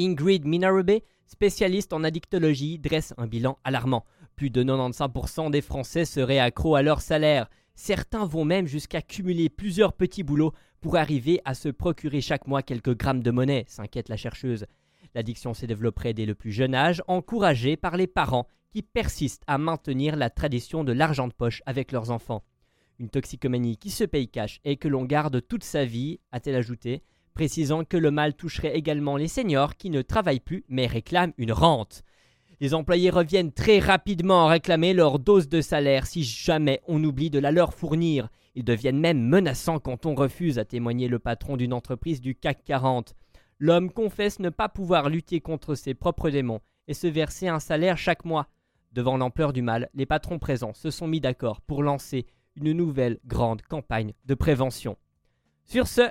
Ingrid 0.00 0.46
Minarube, 0.46 1.02
spécialiste 1.26 1.92
en 1.92 2.04
addictologie, 2.04 2.78
dresse 2.78 3.12
un 3.18 3.26
bilan 3.26 3.58
alarmant. 3.64 4.06
Plus 4.34 4.48
de 4.48 4.64
95% 4.64 5.50
des 5.50 5.60
Français 5.60 6.06
seraient 6.06 6.38
accros 6.38 6.74
à 6.74 6.80
leur 6.80 7.02
salaire. 7.02 7.50
Certains 7.74 8.24
vont 8.24 8.46
même 8.46 8.66
jusqu'à 8.66 9.02
cumuler 9.02 9.50
plusieurs 9.50 9.92
petits 9.92 10.22
boulots 10.22 10.54
pour 10.80 10.96
arriver 10.96 11.42
à 11.44 11.52
se 11.52 11.68
procurer 11.68 12.22
chaque 12.22 12.46
mois 12.46 12.62
quelques 12.62 12.96
grammes 12.96 13.22
de 13.22 13.30
monnaie, 13.30 13.66
s'inquiète 13.68 14.08
la 14.08 14.16
chercheuse. 14.16 14.64
L'addiction 15.14 15.52
se 15.52 15.66
développerait 15.66 16.14
dès 16.14 16.24
le 16.24 16.34
plus 16.34 16.52
jeune 16.52 16.74
âge, 16.74 17.02
encouragée 17.06 17.76
par 17.76 17.98
les 17.98 18.06
parents 18.06 18.46
qui 18.70 18.80
persistent 18.80 19.44
à 19.46 19.58
maintenir 19.58 20.16
la 20.16 20.30
tradition 20.30 20.82
de 20.82 20.92
l'argent 20.92 21.28
de 21.28 21.34
poche 21.34 21.62
avec 21.66 21.92
leurs 21.92 22.10
enfants. 22.10 22.42
Une 22.98 23.10
toxicomanie 23.10 23.76
qui 23.76 23.90
se 23.90 24.04
paye 24.04 24.28
cash 24.28 24.60
et 24.64 24.78
que 24.78 24.88
l'on 24.88 25.04
garde 25.04 25.46
toute 25.46 25.64
sa 25.64 25.84
vie, 25.84 26.20
a-t-elle 26.32 26.56
ajouté, 26.56 27.02
précisant 27.34 27.84
que 27.84 27.96
le 27.96 28.10
mal 28.10 28.34
toucherait 28.34 28.76
également 28.76 29.16
les 29.16 29.28
seniors 29.28 29.76
qui 29.76 29.90
ne 29.90 30.02
travaillent 30.02 30.40
plus 30.40 30.64
mais 30.68 30.86
réclament 30.86 31.32
une 31.38 31.52
rente. 31.52 32.02
Les 32.60 32.74
employés 32.74 33.08
reviennent 33.08 33.52
très 33.52 33.78
rapidement 33.78 34.46
à 34.46 34.50
réclamer 34.50 34.92
leur 34.92 35.18
dose 35.18 35.48
de 35.48 35.62
salaire 35.62 36.06
si 36.06 36.22
jamais 36.22 36.82
on 36.86 37.02
oublie 37.02 37.30
de 37.30 37.38
la 37.38 37.52
leur 37.52 37.72
fournir. 37.72 38.28
Ils 38.54 38.64
deviennent 38.64 39.00
même 39.00 39.22
menaçants 39.22 39.78
quand 39.78 40.04
on 40.04 40.14
refuse, 40.14 40.58
a 40.58 40.66
témoigné 40.66 41.08
le 41.08 41.18
patron 41.18 41.56
d'une 41.56 41.72
entreprise 41.72 42.20
du 42.20 42.34
CAC 42.34 42.64
40. 42.64 43.14
L'homme 43.58 43.90
confesse 43.90 44.40
ne 44.40 44.50
pas 44.50 44.68
pouvoir 44.68 45.08
lutter 45.08 45.40
contre 45.40 45.74
ses 45.74 45.94
propres 45.94 46.28
démons 46.28 46.60
et 46.86 46.94
se 46.94 47.06
verser 47.06 47.48
un 47.48 47.60
salaire 47.60 47.96
chaque 47.96 48.26
mois. 48.26 48.48
Devant 48.92 49.16
l'ampleur 49.16 49.52
du 49.52 49.62
mal, 49.62 49.88
les 49.94 50.06
patrons 50.06 50.38
présents 50.38 50.74
se 50.74 50.90
sont 50.90 51.06
mis 51.06 51.20
d'accord 51.20 51.60
pour 51.62 51.82
lancer 51.82 52.26
une 52.56 52.72
nouvelle 52.72 53.20
grande 53.24 53.62
campagne 53.62 54.12
de 54.26 54.34
prévention. 54.34 54.98
Sur 55.64 55.86
ce, 55.86 56.10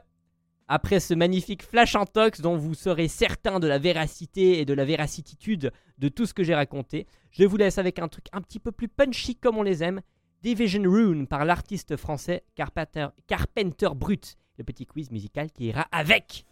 après 0.69 0.99
ce 0.99 1.15
magnifique 1.15 1.63
flash 1.63 1.95
intox 1.95 2.41
dont 2.41 2.55
vous 2.55 2.75
serez 2.75 3.07
certain 3.07 3.59
de 3.59 3.67
la 3.67 3.79
véracité 3.79 4.59
et 4.59 4.65
de 4.65 4.73
la 4.73 4.85
véracitude 4.85 5.71
de 5.97 6.09
tout 6.09 6.27
ce 6.27 6.33
que 6.33 6.43
j'ai 6.43 6.53
raconté, 6.53 7.07
je 7.31 7.43
vous 7.43 7.57
laisse 7.57 7.79
avec 7.79 7.97
un 7.99 8.07
truc 8.07 8.27
un 8.31 8.41
petit 8.41 8.59
peu 8.59 8.71
plus 8.71 8.87
punchy 8.87 9.35
comme 9.35 9.57
on 9.57 9.63
les 9.63 9.83
aime, 9.83 10.01
Division 10.43 10.83
Rune 10.83 11.27
par 11.27 11.43
l'artiste 11.43 11.97
français 11.97 12.43
Carpenter 12.55 13.89
Brut, 13.95 14.37
le 14.57 14.63
petit 14.63 14.85
quiz 14.85 15.11
musical 15.11 15.51
qui 15.51 15.65
ira 15.65 15.87
avec. 15.91 16.45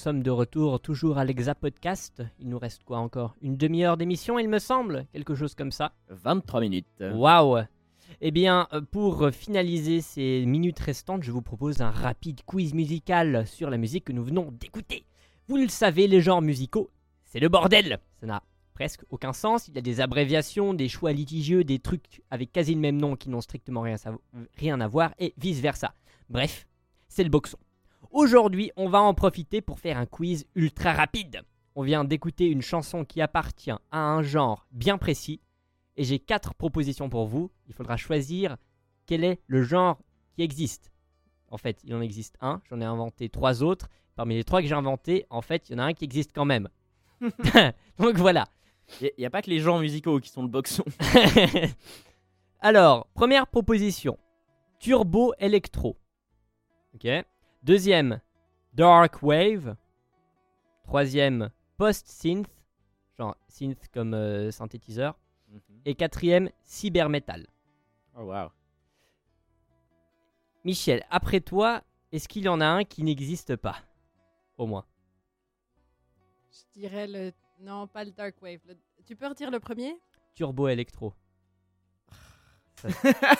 Sommes 0.00 0.22
de 0.22 0.30
retour 0.30 0.80
toujours 0.80 1.18
à 1.18 1.26
l'Exa 1.26 1.54
Podcast. 1.54 2.22
Il 2.38 2.48
nous 2.48 2.58
reste 2.58 2.84
quoi 2.84 2.98
encore? 2.98 3.36
Une 3.42 3.58
demi-heure 3.58 3.98
d'émission, 3.98 4.38
il 4.38 4.48
me 4.48 4.58
semble? 4.58 5.06
Quelque 5.12 5.34
chose 5.34 5.54
comme 5.54 5.72
ça? 5.72 5.92
23 6.08 6.62
minutes. 6.62 6.86
Waouh 7.12 7.58
Eh 8.22 8.30
bien, 8.30 8.66
euh, 8.72 8.80
pour 8.80 9.28
finaliser 9.30 10.00
ces 10.00 10.46
minutes 10.46 10.78
restantes, 10.78 11.22
je 11.22 11.30
vous 11.30 11.42
propose 11.42 11.82
un 11.82 11.90
rapide 11.90 12.40
quiz 12.46 12.72
musical 12.72 13.46
sur 13.46 13.68
la 13.68 13.76
musique 13.76 14.04
que 14.04 14.14
nous 14.14 14.24
venons 14.24 14.50
d'écouter. 14.58 15.04
Vous 15.48 15.58
le 15.58 15.68
savez, 15.68 16.06
les 16.06 16.22
genres 16.22 16.40
musicaux, 16.40 16.88
c'est 17.26 17.40
le 17.40 17.50
bordel 17.50 17.98
Ça 18.20 18.26
n'a 18.26 18.42
presque 18.72 19.02
aucun 19.10 19.34
sens. 19.34 19.68
Il 19.68 19.74
y 19.74 19.78
a 19.78 19.82
des 19.82 20.00
abréviations, 20.00 20.72
des 20.72 20.88
choix 20.88 21.12
litigieux, 21.12 21.62
des 21.62 21.78
trucs 21.78 22.22
avec 22.30 22.52
quasi 22.52 22.74
le 22.74 22.80
même 22.80 22.96
nom 22.96 23.16
qui 23.16 23.28
n'ont 23.28 23.42
strictement 23.42 23.82
rien, 23.82 23.96
rien 24.56 24.80
à 24.80 24.88
voir, 24.88 25.12
et 25.18 25.34
vice-versa. 25.36 25.92
Bref, 26.30 26.66
c'est 27.08 27.22
le 27.22 27.28
boxon. 27.28 27.58
Aujourd'hui, 28.10 28.72
on 28.76 28.88
va 28.88 29.00
en 29.00 29.14
profiter 29.14 29.60
pour 29.60 29.78
faire 29.78 29.96
un 29.96 30.06
quiz 30.06 30.44
ultra 30.56 30.92
rapide. 30.92 31.42
On 31.76 31.82
vient 31.82 32.02
d'écouter 32.02 32.46
une 32.46 32.60
chanson 32.60 33.04
qui 33.04 33.20
appartient 33.20 33.70
à 33.70 33.98
un 33.98 34.22
genre 34.22 34.66
bien 34.72 34.98
précis 34.98 35.40
et 35.96 36.02
j'ai 36.02 36.18
quatre 36.18 36.54
propositions 36.54 37.08
pour 37.08 37.26
vous. 37.26 37.52
Il 37.68 37.74
faudra 37.74 37.96
choisir 37.96 38.56
quel 39.06 39.22
est 39.22 39.40
le 39.46 39.62
genre 39.62 40.00
qui 40.34 40.42
existe. 40.42 40.90
En 41.48 41.56
fait, 41.56 41.78
il 41.84 41.94
en 41.94 42.00
existe 42.00 42.36
un, 42.40 42.60
j'en 42.68 42.80
ai 42.80 42.84
inventé 42.84 43.28
trois 43.28 43.62
autres. 43.62 43.88
Parmi 44.16 44.34
les 44.34 44.44
trois 44.44 44.60
que 44.60 44.66
j'ai 44.66 44.74
inventés, 44.74 45.24
en 45.30 45.40
fait, 45.40 45.68
il 45.68 45.72
y 45.72 45.74
en 45.76 45.78
a 45.78 45.84
un 45.84 45.92
qui 45.92 46.04
existe 46.04 46.32
quand 46.34 46.44
même. 46.44 46.68
Donc 47.98 48.16
voilà. 48.16 48.48
Il 49.00 49.12
n'y 49.18 49.24
a 49.26 49.30
pas 49.30 49.40
que 49.40 49.50
les 49.50 49.60
genres 49.60 49.78
musicaux 49.78 50.18
qui 50.18 50.30
sont 50.30 50.42
le 50.42 50.48
boxon. 50.48 50.84
Alors, 52.60 53.06
première 53.14 53.46
proposition. 53.46 54.18
Turbo 54.80 55.32
Electro. 55.38 55.96
Ok. 56.94 57.06
Deuxième, 57.62 58.20
Dark 58.74 59.22
Wave. 59.22 59.76
Troisième, 60.84 61.50
Post 61.76 62.08
Synth. 62.08 62.48
Genre 63.18 63.36
synth 63.48 63.88
comme 63.92 64.14
euh, 64.14 64.50
synthétiseur. 64.50 65.18
Et 65.84 65.94
quatrième, 65.94 66.50
Cyber 66.64 67.08
Metal. 67.08 67.46
Oh 68.16 68.22
wow. 68.22 68.48
Michel, 70.64 71.04
après 71.10 71.40
toi, 71.40 71.82
est-ce 72.12 72.28
qu'il 72.28 72.42
y 72.44 72.48
en 72.48 72.60
a 72.60 72.66
un 72.66 72.84
qui 72.84 73.02
n'existe 73.02 73.56
pas? 73.56 73.76
Au 74.56 74.66
moins. 74.66 74.84
Je 76.52 76.80
dirais 76.80 77.06
le. 77.06 77.32
Non, 77.60 77.86
pas 77.86 78.04
le 78.04 78.10
Dark 78.10 78.40
Wave. 78.42 78.60
le- 78.66 78.76
Tu 79.04 79.16
peux 79.16 79.26
redire 79.26 79.50
le 79.50 79.60
premier? 79.60 79.98
Turbo 80.34 80.68
Electro. 80.68 81.12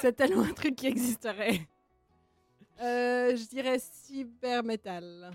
C'est 0.00 0.12
tellement 0.14 0.42
un 0.42 0.52
truc 0.52 0.76
qui 0.76 0.86
existerait. 0.86 1.66
Euh, 2.80 3.36
je 3.36 3.48
dirais 3.48 3.78
cyber 3.78 4.62
metal. 4.62 5.30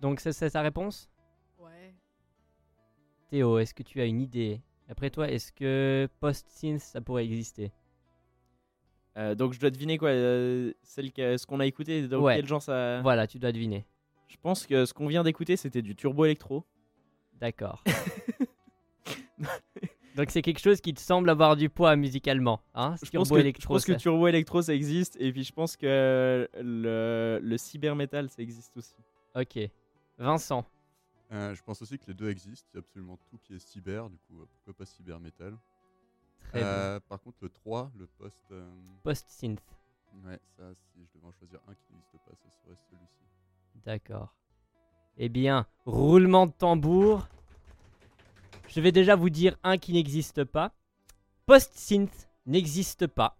Donc 0.00 0.20
c'est 0.20 0.32
c'est 0.32 0.50
ta 0.50 0.62
réponse? 0.62 1.08
Ouais. 1.58 1.94
Théo, 3.30 3.58
est-ce 3.58 3.74
que 3.74 3.82
tu 3.82 4.00
as 4.00 4.04
une 4.06 4.20
idée? 4.20 4.60
Après 4.88 5.10
toi, 5.10 5.28
est-ce 5.30 5.52
que 5.52 6.08
post-synth 6.20 6.80
ça 6.80 7.00
pourrait 7.00 7.24
exister? 7.24 7.72
Euh, 9.16 9.34
donc 9.34 9.52
je 9.52 9.60
dois 9.60 9.70
deviner 9.70 9.98
quoi 9.98 10.10
euh, 10.10 10.72
celle 10.82 11.12
que, 11.12 11.36
Ce 11.36 11.44
qu'on 11.46 11.60
a 11.60 11.66
écouté, 11.66 12.06
dans 12.08 12.20
Ouais. 12.22 12.36
quel 12.36 12.46
genre 12.46 12.62
ça... 12.62 13.00
Voilà, 13.02 13.26
tu 13.26 13.38
dois 13.38 13.52
deviner. 13.52 13.84
Je 14.28 14.36
pense 14.40 14.66
que 14.66 14.84
ce 14.86 14.94
qu'on 14.94 15.06
vient 15.08 15.24
d'écouter, 15.24 15.56
c'était 15.56 15.82
du 15.82 15.94
turbo 15.96 16.24
électro. 16.24 16.64
D'accord. 17.34 17.82
Donc 20.18 20.30
c'est 20.30 20.42
quelque 20.42 20.58
chose 20.58 20.80
qui 20.80 20.92
te 20.92 21.00
semble 21.00 21.30
avoir 21.30 21.54
du 21.56 21.68
poids 21.70 21.94
musicalement, 21.94 22.60
hein 22.74 22.96
Je 22.96 23.08
pense, 23.08 23.28
Turbo 23.28 23.34
que, 23.36 23.36
je 23.36 23.40
Electro, 23.40 23.74
pense 23.74 23.84
que 23.84 23.92
ça- 23.92 23.98
turbo 23.98 24.26
électro 24.26 24.60
ça 24.62 24.74
existe 24.74 25.16
et 25.20 25.32
puis 25.32 25.44
je 25.44 25.52
pense 25.52 25.76
que 25.76 26.48
le, 26.60 27.38
le 27.40 27.56
cyber 27.58 27.94
metal 27.94 28.28
ça 28.28 28.42
existe 28.42 28.76
aussi. 28.76 28.94
Ok. 29.36 29.58
Vincent. 30.18 30.64
Euh, 31.30 31.54
je 31.54 31.62
pense 31.62 31.80
aussi 31.82 31.98
que 31.98 32.06
les 32.08 32.14
deux 32.14 32.28
existent. 32.30 32.68
Il 32.74 32.76
y 32.76 32.78
a 32.78 32.80
absolument 32.80 33.16
tout 33.30 33.38
qui 33.44 33.54
est 33.54 33.58
cyber, 33.60 34.08
du 34.10 34.16
coup, 34.26 34.40
euh, 34.40 34.46
pourquoi 34.50 34.74
pas 34.74 34.86
cyber 34.86 35.20
metal. 35.20 35.56
Très 36.50 36.62
Euh, 36.64 36.98
Par 37.08 37.20
contre, 37.20 37.36
le 37.42 37.48
3, 37.50 37.92
le 37.96 38.06
post. 38.06 38.44
euh, 38.50 38.68
Post-synth. 39.04 39.60
Ouais, 40.24 40.40
ça, 40.56 40.64
si 40.74 41.00
je 41.04 41.16
devais 41.18 41.28
en 41.28 41.32
choisir 41.32 41.60
un 41.68 41.74
qui 41.74 41.92
n'existe 41.92 42.16
pas, 42.26 42.34
ce 42.34 42.50
serait 42.50 42.76
celui-ci. 42.90 43.22
D'accord. 43.84 44.34
Eh 45.16 45.28
bien, 45.28 45.66
roulement 45.84 46.46
de 46.46 46.52
tambour. 46.52 47.28
Je 48.68 48.80
vais 48.80 48.92
déjà 48.92 49.16
vous 49.16 49.30
dire 49.30 49.56
un 49.62 49.78
qui 49.78 49.92
n'existe 49.92 50.44
pas. 50.44 50.72
Post-synth 51.46 52.28
n'existe 52.46 53.06
pas. 53.06 53.38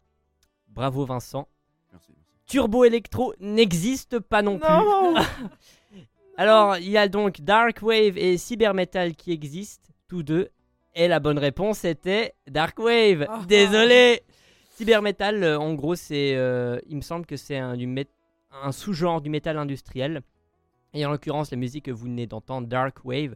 Bravo 0.68 1.04
Vincent. 1.04 1.48
Merci, 1.92 2.12
merci. 2.16 2.32
Turbo 2.46 2.84
Electro 2.84 3.34
n'existe 3.38 4.18
pas 4.20 4.42
non, 4.42 4.58
Non 4.58 5.14
plus. 5.14 6.02
Alors, 6.38 6.76
il 6.76 6.88
y 6.88 6.96
a 6.96 7.08
donc 7.08 7.40
Dark 7.40 7.82
Wave 7.82 8.16
et 8.16 8.38
Cyber 8.38 8.72
Metal 8.72 9.14
qui 9.14 9.32
existent, 9.32 9.92
tous 10.06 10.22
deux. 10.22 10.48
Et 10.94 11.08
la 11.08 11.20
bonne 11.20 11.38
réponse 11.38 11.84
était 11.84 12.34
Dark 12.46 12.78
Wave. 12.78 13.26
Oh. 13.28 13.44
Désolé. 13.46 14.22
Cyber 14.70 15.02
Metal, 15.02 15.42
euh, 15.42 15.58
en 15.58 15.74
gros, 15.74 15.96
c'est, 15.96 16.36
euh, 16.36 16.78
il 16.86 16.96
me 16.96 17.02
semble 17.02 17.26
que 17.26 17.36
c'est 17.36 17.58
un, 17.58 17.76
un 18.52 18.72
sous-genre 18.72 19.20
du 19.20 19.28
métal 19.28 19.58
industriel. 19.58 20.22
Et 20.94 21.04
en 21.04 21.10
l'occurrence, 21.10 21.50
la 21.50 21.56
musique 21.56 21.86
que 21.86 21.90
vous 21.90 22.04
venez 22.04 22.26
d'entendre, 22.26 22.66
Dark 22.68 23.04
Wave, 23.04 23.34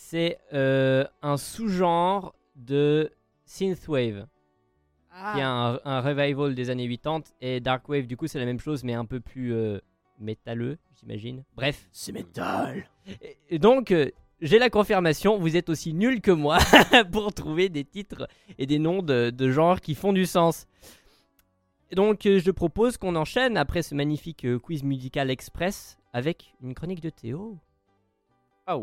c'est 0.00 0.38
euh, 0.54 1.04
un 1.20 1.36
sous-genre 1.36 2.34
de 2.56 3.12
Synthwave. 3.44 4.26
Ah, 5.12 5.32
qui 5.34 5.40
est 5.40 5.44
un, 5.44 5.78
un 5.84 6.00
revival 6.00 6.54
des 6.54 6.70
années 6.70 6.88
80 6.88 7.34
et 7.42 7.60
Dark 7.60 7.86
Wave. 7.88 8.06
Du 8.06 8.16
coup 8.16 8.26
c'est 8.26 8.38
la 8.38 8.46
même 8.46 8.60
chose 8.60 8.82
mais 8.82 8.94
un 8.94 9.04
peu 9.04 9.20
plus 9.20 9.52
euh, 9.52 9.78
métalleux 10.18 10.78
j'imagine. 10.98 11.44
Bref. 11.54 11.86
C'est 11.92 12.12
métal. 12.12 12.88
et, 13.20 13.36
et 13.50 13.58
donc 13.58 13.90
euh, 13.90 14.10
j'ai 14.40 14.58
la 14.58 14.70
confirmation 14.70 15.38
vous 15.38 15.56
êtes 15.56 15.68
aussi 15.68 15.92
nuls 15.92 16.22
que 16.22 16.30
moi 16.30 16.58
pour 17.12 17.32
trouver 17.34 17.68
des 17.68 17.84
titres 17.84 18.26
et 18.58 18.66
des 18.66 18.78
noms 18.78 19.02
de, 19.02 19.28
de 19.28 19.50
genres 19.50 19.80
qui 19.82 19.94
font 19.94 20.14
du 20.14 20.24
sens. 20.24 20.66
Et 21.90 21.94
donc 21.94 22.22
je 22.24 22.50
propose 22.50 22.96
qu'on 22.96 23.16
enchaîne 23.16 23.58
après 23.58 23.82
ce 23.82 23.94
magnifique 23.94 24.46
quiz 24.62 24.82
musical 24.82 25.30
express 25.30 25.98
avec 26.14 26.54
une 26.62 26.74
chronique 26.74 27.02
de 27.02 27.10
Théo. 27.10 27.58
Oh 28.66 28.76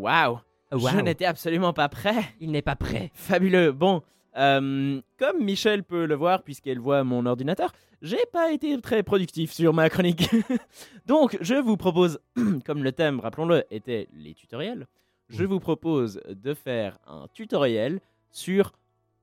wow. 0.71 0.89
Je 0.89 0.97
n'étais 1.01 1.25
absolument 1.25 1.73
pas 1.73 1.89
prêt. 1.89 2.23
il 2.39 2.51
n'est 2.51 2.61
pas 2.61 2.75
prêt 2.75 3.11
Fabuleux. 3.13 3.71
Bon, 3.71 4.01
euh, 4.37 5.01
comme 5.17 5.43
Michel 5.43 5.83
peut 5.83 6.05
le 6.05 6.15
voir 6.15 6.43
puisqu'elle 6.43 6.79
voit 6.79 7.03
mon 7.03 7.25
ordinateur, 7.25 7.71
j'ai 8.01 8.23
pas 8.31 8.51
été 8.51 8.79
très 8.81 9.01
productif 9.03 9.51
sur 9.51 9.73
ma 9.73 9.89
chronique. 9.89 10.29
Donc, 11.05 11.37
je 11.41 11.55
vous 11.55 11.77
propose, 11.77 12.19
comme 12.65 12.83
le 12.83 12.91
thème, 12.91 13.19
rappelons-le, 13.19 13.63
était 13.71 14.07
les 14.13 14.33
tutoriels, 14.33 14.87
je 15.29 15.43
vous 15.43 15.59
propose 15.59 16.21
de 16.29 16.53
faire 16.53 16.99
un 17.07 17.27
tutoriel 17.33 17.99
sur 18.29 18.71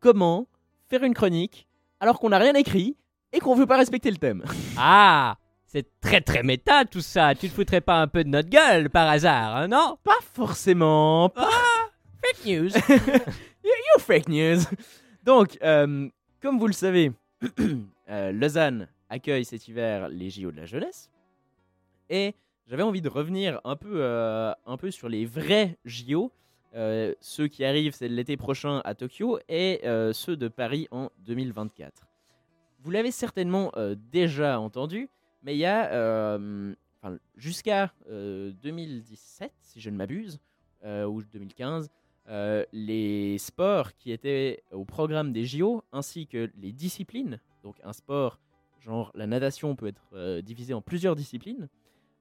comment 0.01 0.47
faire 0.89 1.03
une 1.05 1.15
chronique 1.15 1.67
alors 2.01 2.19
qu'on 2.19 2.29
n'a 2.31 2.39
rien 2.39 2.55
écrit 2.55 2.97
et 3.33 3.39
qu'on 3.39 3.55
veut 3.55 3.67
pas 3.67 3.77
respecter 3.79 4.11
le 4.11 4.17
thème. 4.17 4.45
ah 4.77 5.37
c'est 5.75 5.87
très 6.01 6.21
très 6.21 6.43
méta 6.43 6.85
tout 6.85 7.01
ça 7.01 7.35
tu 7.35 7.49
te 7.49 7.55
foutrais 7.55 7.81
pas 7.81 8.01
un 8.01 8.07
peu 8.07 8.23
de 8.23 8.29
notre 8.29 8.49
gueule 8.49 8.91
par 8.91 9.09
hasard 9.09 9.57
hein, 9.57 9.69
non? 9.69 9.99
Pas 10.05 10.21
forcément, 10.33 11.29
pas 11.29 11.49
fake 12.23 12.47
news 12.47 12.71
You 13.65 14.01
fake 14.01 14.29
news. 14.29 14.61
Donc, 15.23 15.59
euh, 15.63 16.09
comme 16.43 16.59
vous 16.59 16.67
le 16.67 16.75
savez, 16.75 17.13
euh, 18.11 18.33
Lausanne 18.33 18.89
accueille 19.09 19.45
cet 19.45 19.69
hiver 19.69 20.09
les 20.09 20.31
JO 20.31 20.51
de 20.51 20.57
la 20.57 20.67
jeunesse. 20.67 21.11
Et 22.11 22.35
j'avais 22.67 22.83
envie 22.83 23.01
de 23.01 23.09
revenir 23.09 23.61
un 23.65 23.77
peu, 23.77 24.03
euh, 24.03 24.53
un 24.67 24.77
peu 24.77 24.91
sur 24.91 25.09
les 25.09 25.25
vrais 25.25 25.79
JO. 25.85 26.31
Euh, 26.75 27.15
ceux 27.21 27.49
qui 27.49 27.65
arrivent, 27.65 27.95
c'est 27.95 28.09
l'été 28.09 28.37
prochain 28.37 28.83
à 28.85 28.95
Tokyo, 28.95 29.39
et 29.49 29.81
euh, 29.85 30.13
ceux 30.13 30.37
de 30.37 30.49
Paris 30.49 30.89
en 30.91 31.11
2024. 31.21 32.07
Vous 32.81 32.91
l'avez 32.91 33.13
certainement 33.13 33.73
déjà 34.13 34.61
entendu, 34.61 35.09
mais 35.45 35.55
il 35.55 35.59
y 35.59 35.67
a, 35.67 35.93
euh, 35.93 36.75
jusqu'à 37.37 37.93
euh, 38.09 38.51
2017, 38.63 39.53
si 39.61 39.81
je 39.81 39.91
ne 39.91 39.97
m'abuse, 39.97 40.41
euh, 40.85 41.05
ou 41.05 41.23
2015, 41.23 41.91
euh, 42.29 42.65
les 42.73 43.37
sports 43.39 43.95
qui 43.95 44.11
étaient 44.11 44.63
au 44.73 44.85
programme 44.85 45.33
des 45.33 45.45
JO, 45.45 45.85
ainsi 45.93 46.27
que 46.27 46.51
les 46.57 46.73
disciplines. 46.73 47.39
Donc 47.63 47.77
un 47.85 47.93
sport, 47.93 48.39
genre 48.81 49.13
la 49.15 49.27
natation 49.27 49.77
peut 49.77 49.89
être 49.89 50.09
euh, 50.15 50.41
divisé 50.41 50.73
en 50.73 50.81
plusieurs 50.81 51.15
disciplines, 51.15 51.69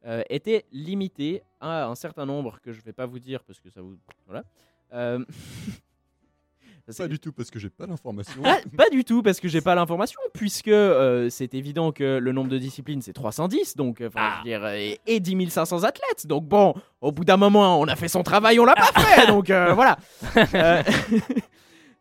euh, 0.06 0.22
étaient 0.30 0.66
limités 0.74 1.42
à 1.62 1.88
un 1.88 1.96
certain 1.96 2.26
nombre 2.26 2.60
que 2.60 2.74
je 2.74 2.80
ne 2.80 2.84
vais 2.84 2.94
pas 2.94 3.06
vous 3.06 3.20
dire 3.20 3.44
parce 3.46 3.62
que 3.62 3.70
ça 3.70 3.82
vous... 3.82 3.98
Voilà. 4.28 4.44
Euh, 6.90 6.94
Pas 6.98 7.08
du 7.08 7.18
tout, 7.20 7.32
parce 7.32 7.50
que 7.50 7.60
j'ai 7.60 7.70
pas 7.70 7.86
l'information. 7.88 8.42
ah, 8.44 8.58
pas 8.76 8.90
du 8.90 9.06
tout, 9.06 9.24
parce 9.24 9.40
que 9.40 9.48
j'ai 9.48 9.62
pas 9.62 9.74
l'information, 9.74 10.20
puisque 10.34 10.68
euh, 10.68 11.30
c'est 11.30 11.54
évident 11.54 11.92
que 11.94 12.18
le 12.18 12.32
nombre 12.34 12.50
de 12.50 12.58
disciplines 12.58 13.02
c'est 13.02 13.14
310, 13.14 13.78
donc 13.78 14.02
euh, 14.02 14.08
enfin, 14.08 14.32
je 14.32 14.38
veux 14.40 14.44
dire, 14.44 14.68
et, 14.68 15.00
et 15.08 15.20
10 15.22 15.50
500 15.50 15.84
athlètes. 15.84 16.28
Donc 16.28 16.46
bon, 16.46 16.74
au 17.00 17.12
bout 17.14 17.24
d'un 17.24 17.38
moment, 17.38 17.80
on 17.80 17.88
a 17.88 17.96
fait 17.96 18.10
son 18.10 18.22
travail, 18.24 18.60
on 18.60 18.66
l'a 18.66 18.76
pas 18.76 18.92
fait, 19.02 19.28
donc 19.28 19.50
euh, 19.50 19.74
voilà. 19.74 19.98
Euh, 20.56 20.84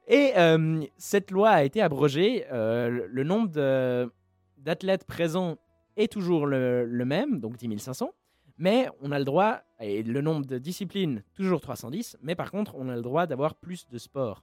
et 0.08 0.32
euh, 0.36 0.82
cette 0.96 1.30
loi 1.30 1.50
a 1.50 1.62
été 1.62 1.80
abrogée. 1.80 2.44
euh, 2.52 3.06
le- 3.08 3.24
nombre 3.24 3.48
de- 3.50 4.10
d'athlètes 4.58 5.04
présents 5.04 5.56
est 5.96 6.10
toujours 6.10 6.46
le, 6.46 6.84
le 6.86 7.04
même, 7.04 7.38
donc 7.40 7.56
10 7.56 7.78
500, 7.78 8.10
mais 8.58 8.88
on 9.00 9.12
a 9.12 9.18
le 9.18 9.24
droit, 9.24 9.60
et 9.80 10.02
le 10.02 10.20
nombre 10.22 10.46
de 10.46 10.58
disciplines, 10.58 11.22
toujours 11.34 11.60
310, 11.60 12.16
mais 12.22 12.34
par 12.34 12.50
contre, 12.50 12.74
on 12.76 12.88
a 12.88 12.96
le 12.96 13.02
droit 13.02 13.26
d'avoir 13.26 13.54
plus 13.54 13.86
de 13.88 13.98
sports. 13.98 14.42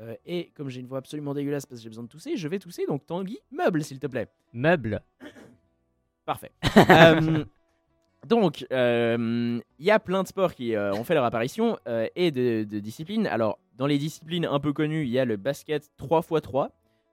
Euh, 0.00 0.14
et 0.26 0.50
comme 0.54 0.68
j'ai 0.68 0.80
une 0.80 0.86
voix 0.86 0.98
absolument 0.98 1.34
dégueulasse 1.34 1.66
parce 1.66 1.80
que 1.80 1.82
j'ai 1.82 1.88
besoin 1.88 2.04
de 2.04 2.08
tousser, 2.08 2.36
je 2.36 2.48
vais 2.48 2.58
tousser, 2.58 2.86
donc 2.86 3.04
Tanguy, 3.06 3.38
meuble 3.50 3.82
s'il 3.82 3.98
te 3.98 4.06
plaît. 4.06 4.28
Meuble. 4.52 5.02
Parfait. 6.24 6.52
Euh, 6.90 7.44
donc, 8.26 8.66
euh, 8.72 9.60
il 9.78 9.84
y 9.84 9.90
a 9.90 9.98
plein 10.00 10.22
de 10.22 10.28
sports 10.28 10.54
qui 10.54 10.74
euh, 10.74 10.92
ont 10.92 11.04
fait 11.04 11.14
leur 11.14 11.24
apparition 11.24 11.78
euh, 11.86 12.08
et 12.16 12.30
de, 12.30 12.64
de 12.64 12.80
disciplines. 12.80 13.26
Alors, 13.28 13.58
dans 13.76 13.86
les 13.86 13.96
disciplines 13.96 14.44
un 14.44 14.58
peu 14.58 14.72
connues, 14.72 15.04
il 15.04 15.08
y 15.10 15.18
a 15.18 15.24
le 15.24 15.36
basket 15.36 15.88
3x3. 16.00 16.70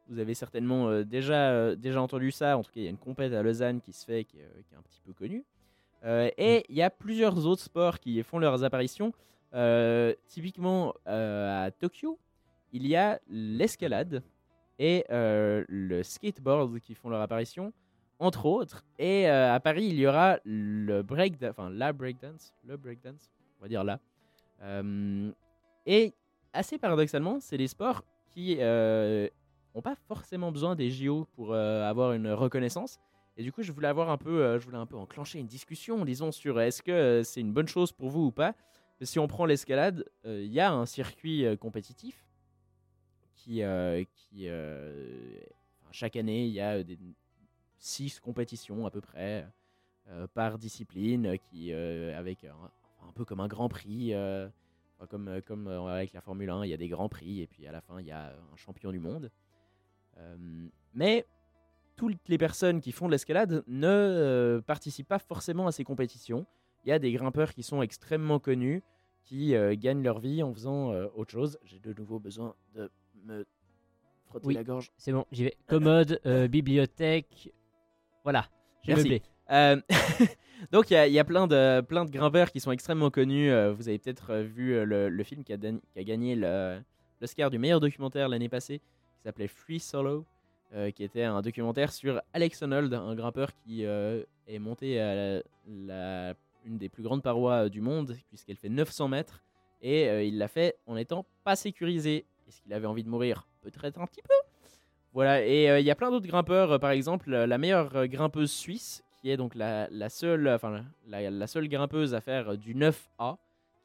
Vous 0.09 0.19
avez 0.19 0.33
certainement 0.33 0.89
euh, 0.89 1.03
déjà, 1.03 1.51
euh, 1.51 1.75
déjà 1.75 2.01
entendu 2.01 2.31
ça. 2.31 2.57
En 2.57 2.63
tout 2.63 2.71
cas, 2.71 2.79
il 2.79 2.83
y 2.83 2.87
a 2.87 2.89
une 2.89 2.97
compète 2.97 3.33
à 3.33 3.43
Lausanne 3.43 3.81
qui 3.81 3.93
se 3.93 4.03
fait, 4.05 4.23
qui, 4.23 4.37
est, 4.37 4.43
euh, 4.43 4.61
qui 4.67 4.73
est 4.73 4.77
un 4.77 4.81
petit 4.81 5.01
peu 5.05 5.13
connue. 5.13 5.45
Euh, 6.03 6.29
et 6.37 6.65
il 6.69 6.75
y 6.75 6.81
a 6.81 6.89
plusieurs 6.89 7.45
autres 7.45 7.63
sports 7.63 7.99
qui 7.99 8.21
font 8.23 8.39
leurs 8.39 8.63
apparitions. 8.63 9.13
Euh, 9.53 10.13
typiquement, 10.27 10.93
euh, 11.07 11.65
à 11.65 11.71
Tokyo, 11.71 12.19
il 12.71 12.87
y 12.87 12.95
a 12.95 13.19
l'escalade 13.27 14.23
et 14.79 15.05
euh, 15.09 15.63
le 15.67 16.03
skateboard 16.03 16.79
qui 16.79 16.95
font 16.95 17.09
leur 17.09 17.21
apparition 17.21 17.73
entre 18.19 18.45
autres. 18.45 18.83
Et 18.97 19.29
euh, 19.29 19.53
à 19.53 19.59
Paris, 19.59 19.85
il 19.85 19.95
y 19.95 20.07
aura 20.07 20.37
le 20.45 21.01
break, 21.01 21.35
enfin 21.43 21.69
la 21.69 21.93
breakdance, 21.93 22.53
le 22.65 22.77
breakdance, 22.77 23.29
on 23.59 23.63
va 23.63 23.67
dire 23.67 23.83
là. 23.83 23.99
Euh, 24.61 25.31
et 25.85 26.13
assez 26.53 26.77
paradoxalement, 26.77 27.39
c'est 27.39 27.57
des 27.57 27.67
sports 27.67 28.03
qui 28.33 28.55
n'ont 28.55 29.81
pas 29.81 29.95
forcément 30.07 30.51
besoin 30.51 30.75
des 30.75 30.89
JO 30.89 31.27
pour 31.35 31.53
avoir 31.55 32.13
une 32.13 32.29
reconnaissance. 32.31 32.99
Et 33.37 33.43
du 33.43 33.51
coup, 33.51 33.63
je 33.63 33.71
voulais 33.71 33.89
avoir 33.89 34.09
un 34.09 34.17
peu, 34.17 34.57
je 34.59 34.65
voulais 34.65 34.77
un 34.77 34.85
peu 34.85 34.95
enclencher 34.95 35.39
une 35.39 35.47
discussion, 35.47 36.03
disons, 36.05 36.31
sur 36.31 36.59
est-ce 36.59 36.81
que 36.81 37.21
c'est 37.23 37.41
une 37.41 37.51
bonne 37.51 37.67
chose 37.67 37.91
pour 37.91 38.09
vous 38.09 38.25
ou 38.27 38.31
pas. 38.31 38.55
Si 39.01 39.19
on 39.19 39.27
prend 39.27 39.45
l'escalade, 39.45 40.05
il 40.25 40.51
y 40.51 40.61
a 40.61 40.71
un 40.71 40.85
circuit 40.85 41.45
compétitif 41.59 42.24
qui, 43.45 43.63
euh, 43.63 44.03
euh, 44.37 45.39
chaque 45.91 46.15
année, 46.15 46.45
il 46.45 46.53
y 46.53 46.61
a 46.61 46.81
six 47.77 48.19
compétitions 48.19 48.85
à 48.85 48.91
peu 48.91 49.01
près 49.01 49.47
euh, 50.09 50.27
par 50.33 50.57
discipline, 50.57 51.37
qui 51.49 51.71
avec 51.71 52.43
un, 52.43 53.11
peu 53.13 53.23
comme 53.23 53.39
un 53.39 53.47
Grand 53.47 53.69
Prix, 53.69 54.13
comme 55.09 55.41
comme 55.45 55.67
avec 55.67 56.13
la 56.13 56.21
Formule 56.21 56.49
1, 56.49 56.65
il 56.65 56.69
y 56.69 56.73
a 56.73 56.77
des 56.77 56.87
grands 56.87 57.09
prix 57.09 57.41
et 57.41 57.47
puis 57.47 57.67
à 57.67 57.71
la 57.71 57.81
fin 57.81 57.99
il 57.99 58.07
y 58.07 58.11
a 58.11 58.33
un 58.33 58.55
champion 58.55 58.91
du 58.91 58.99
monde. 58.99 59.29
Mais 60.93 61.25
toutes 61.95 62.27
les 62.27 62.37
personnes 62.37 62.81
qui 62.81 62.91
font 62.91 63.05
de 63.05 63.11
l'escalade 63.11 63.63
ne 63.67 64.61
participent 64.65 65.07
pas 65.07 65.19
forcément 65.19 65.67
à 65.67 65.71
ces 65.71 65.83
compétitions. 65.83 66.45
Il 66.83 66.89
y 66.89 66.91
a 66.91 66.99
des 66.99 67.11
grimpeurs 67.11 67.53
qui 67.53 67.63
sont 67.63 67.81
extrêmement 67.81 68.39
connus, 68.39 68.83
qui 69.23 69.53
gagnent 69.77 70.03
leur 70.03 70.19
vie 70.19 70.43
en 70.43 70.53
faisant 70.53 70.93
autre 71.15 71.31
chose. 71.31 71.57
J'ai 71.63 71.79
de 71.79 71.93
nouveau 71.93 72.19
besoin 72.19 72.55
de 72.73 72.89
me 73.25 73.45
frotter 74.27 74.47
Oui. 74.47 74.53
la 74.53 74.63
gorge. 74.63 74.91
C'est 74.97 75.11
bon, 75.11 75.25
j'y 75.31 75.43
vais. 75.45 75.55
Commode, 75.67 76.19
euh, 76.25 76.47
bibliothèque. 76.47 77.51
Voilà. 78.23 78.47
J'ai 78.83 78.95
meublé. 78.95 79.21
Euh, 79.51 79.79
donc 80.71 80.89
il 80.89 80.93
y 80.93 80.97
a, 80.97 81.07
il 81.07 81.13
y 81.13 81.19
a 81.19 81.23
plein, 81.23 81.47
de, 81.47 81.81
plein 81.81 82.05
de 82.05 82.11
grimpeurs 82.11 82.51
qui 82.51 82.59
sont 82.59 82.71
extrêmement 82.71 83.09
connus. 83.11 83.51
Euh, 83.51 83.73
vous 83.73 83.87
avez 83.89 83.99
peut-être 83.99 84.31
euh, 84.31 84.41
vu 84.43 84.73
euh, 84.73 84.85
le, 84.85 85.09
le 85.09 85.23
film 85.23 85.43
qui 85.43 85.53
a, 85.53 85.57
dan- 85.57 85.79
qui 85.93 85.99
a 85.99 86.03
gagné 86.03 86.35
l'Oscar 86.35 87.49
du 87.49 87.57
meilleur 87.59 87.79
documentaire 87.79 88.29
l'année 88.29 88.49
passée, 88.49 88.79
qui 88.79 89.23
s'appelait 89.23 89.47
Free 89.47 89.79
Solo, 89.79 90.25
euh, 90.73 90.91
qui 90.91 91.03
était 91.03 91.23
un 91.23 91.41
documentaire 91.41 91.91
sur 91.91 92.21
Alex 92.33 92.61
Honnold, 92.63 92.93
un 92.93 93.15
grimpeur 93.15 93.51
qui 93.53 93.85
euh, 93.85 94.23
est 94.47 94.59
monté 94.59 94.99
à 94.99 95.15
la, 95.15 95.41
la- 95.67 96.33
une 96.65 96.79
des 96.79 96.89
plus 96.89 97.03
grandes 97.03 97.21
parois 97.21 97.65
euh, 97.65 97.69
du 97.69 97.79
monde, 97.81 98.17
puisqu'elle 98.29 98.57
fait 98.57 98.69
900 98.69 99.07
mètres, 99.07 99.43
et 99.83 100.09
euh, 100.09 100.23
il 100.23 100.39
l'a 100.39 100.47
fait 100.47 100.75
en 100.87 100.95
étant 100.97 101.25
pas 101.43 101.55
sécurisé. 101.55 102.25
Est-ce 102.47 102.61
qu'il 102.61 102.73
avait 102.73 102.87
envie 102.87 103.03
de 103.03 103.09
mourir 103.09 103.47
Peut-être 103.61 103.99
un 103.99 104.05
petit 104.07 104.21
peu. 104.21 104.33
Voilà, 105.13 105.45
et 105.45 105.69
euh, 105.69 105.79
il 105.79 105.85
y 105.85 105.91
a 105.91 105.95
plein 105.95 106.11
d'autres 106.11 106.27
grimpeurs. 106.27 106.73
euh, 106.73 106.77
par 106.77 106.91
exemple, 106.91 107.33
euh, 107.33 107.47
la 107.47 107.57
meilleure 107.57 108.07
grimpeuse 108.07 108.51
suisse, 108.51 109.01
qui 109.21 109.29
est 109.29 109.37
donc 109.37 109.55
la, 109.55 109.87
seule, 110.09 110.47
enfin 110.49 110.83
la, 111.07 111.47
seule 111.47 111.69
grimpeuse 111.69 112.13
à 112.13 112.19
faire 112.19 112.57
du 112.57 112.75
9A, 112.75 113.37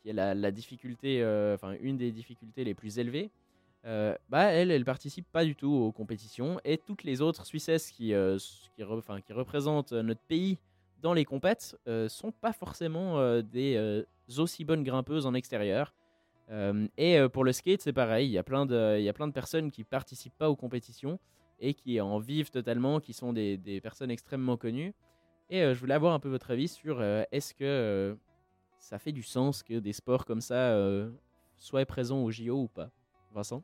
qui 0.03 0.11
est 0.11 0.13
la, 0.13 0.51
difficulté, 0.51 1.25
enfin 1.55 1.77
une 1.81 1.97
des 1.97 2.11
difficultés 2.11 2.65
les 2.65 2.75
plus 2.75 2.99
élevées. 2.99 3.31
bah 3.85 4.43
elle, 4.53 4.71
elle 4.71 4.85
participe 4.85 5.27
pas 5.31 5.45
du 5.45 5.55
tout 5.55 5.73
aux 5.73 5.93
compétitions 5.93 6.61
et 6.65 6.77
toutes 6.77 7.05
les 7.05 7.23
autres 7.23 7.47
Suissesses 7.47 7.91
qui, 7.91 8.09
qui, 8.09 8.83
re- 8.83 9.23
qui 9.23 9.33
représentent 9.33 9.93
notre 9.93 10.21
pays 10.23 10.59
dans 11.01 11.15
les 11.15 11.25
compètes 11.25 11.79
sont 12.09 12.33
pas 12.33 12.53
forcément 12.53 13.41
des 13.41 14.05
aussi 14.37 14.65
bonnes 14.65 14.85
grimpeuses 14.85 15.27
en 15.27 15.35
extérieur. 15.35 15.95
Euh, 16.51 16.89
et 16.97 17.19
euh, 17.19 17.29
pour 17.29 17.45
le 17.45 17.53
skate, 17.53 17.81
c'est 17.81 17.93
pareil. 17.93 18.29
Il 18.29 18.33
y 18.33 18.39
a 18.39 18.43
plein 18.43 18.67
de, 18.67 18.97
il 18.99 19.05
y 19.05 19.09
a 19.09 19.13
plein 19.13 19.29
de 19.29 19.33
personnes 19.33 19.71
qui 19.71 19.85
participent 19.85 20.37
pas 20.37 20.51
aux 20.51 20.57
compétitions 20.57 21.19
et 21.61 21.75
qui 21.75 22.01
en 22.01 22.19
vivent 22.19 22.51
totalement, 22.51 23.01
qui 23.01 23.13
sont 23.13 23.33
des, 23.33 23.57
des 23.57 23.81
personnes 23.81 24.11
extrêmement 24.11 24.57
connues. 24.57 24.95
Et 25.49 25.63
euh, 25.63 25.75
je 25.75 25.81
voulais 25.81 25.95
avoir 25.95 26.15
un 26.15 26.21
peu 26.21 26.29
votre 26.29 26.51
avis 26.51 26.69
sur 26.69 27.03
est-ce 27.03 27.55
que 27.55 28.17
ça 28.79 28.99
fait 28.99 29.13
du 29.13 29.23
sens 29.23 29.63
que 29.63 29.79
des 29.79 29.93
sports 29.93 30.25
comme 30.25 30.41
ça 30.41 30.77
soient 31.57 31.85
présents 31.85 32.23
au 32.23 32.31
JO 32.31 32.63
ou 32.63 32.69
pas? 32.69 32.91
Vincent? 33.33 33.63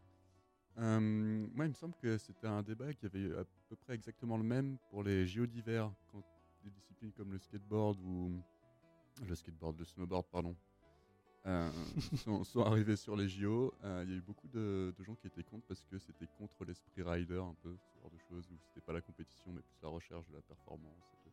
Moi, 0.77 1.65
il 1.65 1.71
me 1.71 1.75
semble 1.75 1.95
que 2.03 2.19
c'était 2.19 2.47
un 2.47 2.63
débat 2.63 2.93
qui 2.93 3.07
avait 3.07 3.33
à 3.33 3.45
peu 3.69 3.77
près 3.77 3.95
exactement 3.95 4.37
le 4.37 4.45
même 4.45 4.77
pour 4.91 5.03
les 5.03 5.27
JO 5.27 5.47
d'hiver, 5.47 5.91
quand 6.13 6.23
des 6.63 6.71
disciplines 6.71 7.13
comme 7.13 7.33
le 7.33 7.39
skateboard 7.39 7.99
ou 8.01 8.43
le 9.27 9.35
skateboard, 9.35 9.79
le 9.79 9.85
snowboard, 9.85 10.27
pardon, 10.31 10.55
euh, 11.47 11.71
sont, 12.17 12.45
sont 12.45 12.63
arrivés 12.63 12.97
sur 12.97 13.17
les 13.17 13.29
JO. 13.29 13.73
Euh, 13.85 14.03
Il 14.07 14.11
y 14.11 14.15
a 14.15 14.17
eu 14.17 14.23
beaucoup 14.23 14.49
de, 14.49 14.95
de 14.97 15.05
gens 15.05 15.15
qui 15.15 15.27
étaient 15.27 15.45
contre 15.45 15.67
parce 15.67 15.85
que 15.85 15.99
c'était 15.99 16.27
contre 16.39 16.65
l'esprit 16.65 17.03
rider, 17.03 17.39
un 17.39 17.55
peu, 17.63 17.77
ce 17.77 18.01
genre 18.01 18.11
de 18.11 18.19
choses, 18.19 18.51
où 18.51 18.59
c'était 18.59 18.81
pas 18.81 18.93
la 18.93 19.01
compétition, 19.01 19.53
mais 19.53 19.63
plus 19.63 19.79
la 19.83 19.89
recherche 19.89 20.27
de 20.29 20.35
la 20.35 20.43
performance 20.43 21.13
et 21.15 21.29
de, 21.29 21.33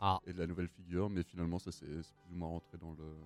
Ah. 0.00 0.20
et 0.26 0.32
de 0.32 0.38
la 0.38 0.46
nouvelle 0.46 0.68
figure. 0.68 1.10
Mais 1.10 1.22
finalement, 1.24 1.58
ça 1.58 1.72
c'est 1.72 1.86
plus 1.86 2.32
ou 2.32 2.36
moins 2.36 2.48
rentré 2.48 2.78
dans, 2.78 2.92
le, 2.92 3.16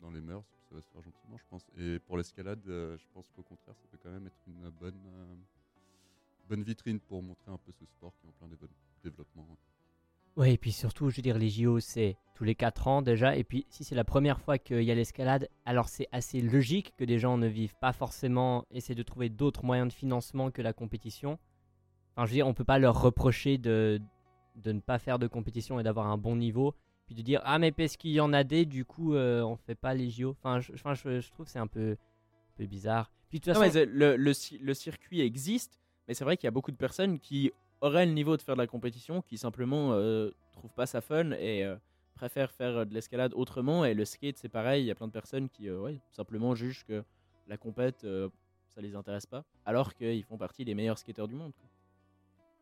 dans 0.00 0.10
les 0.10 0.20
mœurs, 0.20 0.44
ça 0.68 0.74
va 0.74 0.80
se 0.82 0.88
faire 0.90 1.02
gentiment, 1.02 1.36
je 1.38 1.44
pense. 1.48 1.66
Et 1.76 1.98
pour 2.00 2.16
l'escalade, 2.16 2.66
euh, 2.68 2.96
je 2.98 3.06
pense 3.12 3.30
qu'au 3.30 3.42
contraire, 3.42 3.76
ça 3.76 3.86
peut 3.90 3.98
quand 4.02 4.10
même 4.10 4.26
être 4.26 4.42
une 4.46 4.68
bonne, 4.70 5.00
bonne 6.48 6.62
vitrine 6.62 7.00
pour 7.00 7.22
montrer 7.22 7.50
un 7.50 7.58
peu 7.58 7.72
ce 7.72 7.86
sport 7.86 8.12
qui 8.18 8.26
est 8.26 8.28
en 8.28 8.32
plein 8.32 8.48
développement. 9.02 9.46
Ouais, 10.36 10.54
et 10.54 10.58
puis 10.58 10.72
surtout, 10.72 11.10
je 11.10 11.16
veux 11.16 11.22
dire, 11.22 11.38
les 11.38 11.48
JO, 11.50 11.80
c'est 11.80 12.16
tous 12.34 12.44
les 12.44 12.54
4 12.54 12.88
ans 12.88 13.02
déjà. 13.02 13.36
Et 13.36 13.44
puis, 13.44 13.66
si 13.68 13.84
c'est 13.84 13.94
la 13.94 14.04
première 14.04 14.40
fois 14.40 14.58
qu'il 14.58 14.82
y 14.82 14.90
a 14.90 14.94
l'escalade, 14.94 15.48
alors 15.66 15.88
c'est 15.88 16.08
assez 16.12 16.40
logique 16.40 16.94
que 16.96 17.04
des 17.04 17.18
gens 17.18 17.36
ne 17.36 17.46
vivent 17.46 17.76
pas 17.80 17.92
forcément, 17.92 18.64
essaient 18.70 18.94
de 18.94 19.02
trouver 19.02 19.28
d'autres 19.28 19.64
moyens 19.64 19.88
de 19.88 19.92
financement 19.92 20.50
que 20.50 20.62
la 20.62 20.72
compétition. 20.72 21.38
Enfin, 22.16 22.26
je 22.26 22.30
veux 22.30 22.36
dire, 22.36 22.46
on 22.46 22.54
peut 22.54 22.64
pas 22.64 22.78
leur 22.78 23.00
reprocher 23.00 23.58
de, 23.58 24.00
de 24.56 24.72
ne 24.72 24.80
pas 24.80 24.98
faire 24.98 25.18
de 25.18 25.26
compétition 25.26 25.78
et 25.80 25.82
d'avoir 25.82 26.06
un 26.06 26.16
bon 26.16 26.36
niveau. 26.36 26.74
Puis 27.06 27.14
de 27.14 27.22
dire, 27.22 27.40
ah, 27.44 27.58
mais 27.58 27.72
parce 27.72 27.96
qu'il 27.96 28.12
y 28.12 28.20
en 28.20 28.32
a 28.32 28.44
des, 28.44 28.64
du 28.66 28.84
coup, 28.84 29.14
euh, 29.14 29.42
on 29.42 29.56
fait 29.56 29.74
pas 29.74 29.94
les 29.94 30.10
JO. 30.10 30.30
Enfin, 30.30 30.60
je, 30.60 30.72
enfin, 30.72 30.94
je, 30.94 31.20
je 31.20 31.30
trouve 31.30 31.46
que 31.46 31.52
c'est 31.52 31.58
un 31.58 31.66
peu, 31.66 31.92
un 31.92 32.56
peu 32.56 32.66
bizarre. 32.66 33.10
Puis 33.28 33.40
de 33.40 33.44
toute 33.44 33.54
Non, 33.54 33.60
façon, 33.60 33.74
mais 33.74 33.86
le, 33.86 34.16
le 34.16 34.74
circuit 34.74 35.20
existe, 35.20 35.78
mais 36.06 36.14
c'est 36.14 36.24
vrai 36.24 36.36
qu'il 36.36 36.46
y 36.46 36.48
a 36.48 36.52
beaucoup 36.52 36.70
de 36.72 36.76
personnes 36.76 37.18
qui 37.18 37.52
auraient 37.80 38.06
le 38.06 38.12
niveau 38.12 38.36
de 38.36 38.42
faire 38.42 38.56
de 38.56 38.60
la 38.60 38.66
compétition, 38.66 39.22
qui 39.22 39.38
simplement 39.38 39.92
euh, 39.92 40.30
trouvent 40.52 40.74
pas 40.74 40.86
ça 40.86 41.00
fun 41.00 41.32
et 41.32 41.64
euh, 41.64 41.76
préfèrent 42.14 42.52
faire 42.52 42.78
euh, 42.78 42.84
de 42.84 42.92
l'escalade 42.94 43.32
autrement. 43.34 43.84
Et 43.84 43.94
le 43.94 44.04
skate, 44.04 44.36
c'est 44.36 44.48
pareil, 44.48 44.84
il 44.84 44.86
y 44.86 44.90
a 44.90 44.94
plein 44.94 45.06
de 45.06 45.12
personnes 45.12 45.48
qui 45.48 45.68
euh, 45.68 45.80
ouais, 45.80 46.00
simplement 46.10 46.54
jugent 46.54 46.84
que 46.84 47.02
la 47.46 47.56
compète, 47.56 48.04
euh, 48.04 48.28
ça 48.68 48.80
les 48.80 48.94
intéresse 48.94 49.26
pas, 49.26 49.44
alors 49.64 49.94
qu'ils 49.94 50.24
font 50.24 50.36
partie 50.38 50.64
des 50.64 50.74
meilleurs 50.74 50.98
skateurs 50.98 51.28
du 51.28 51.34
monde. 51.34 51.52
quoi. 51.54 51.68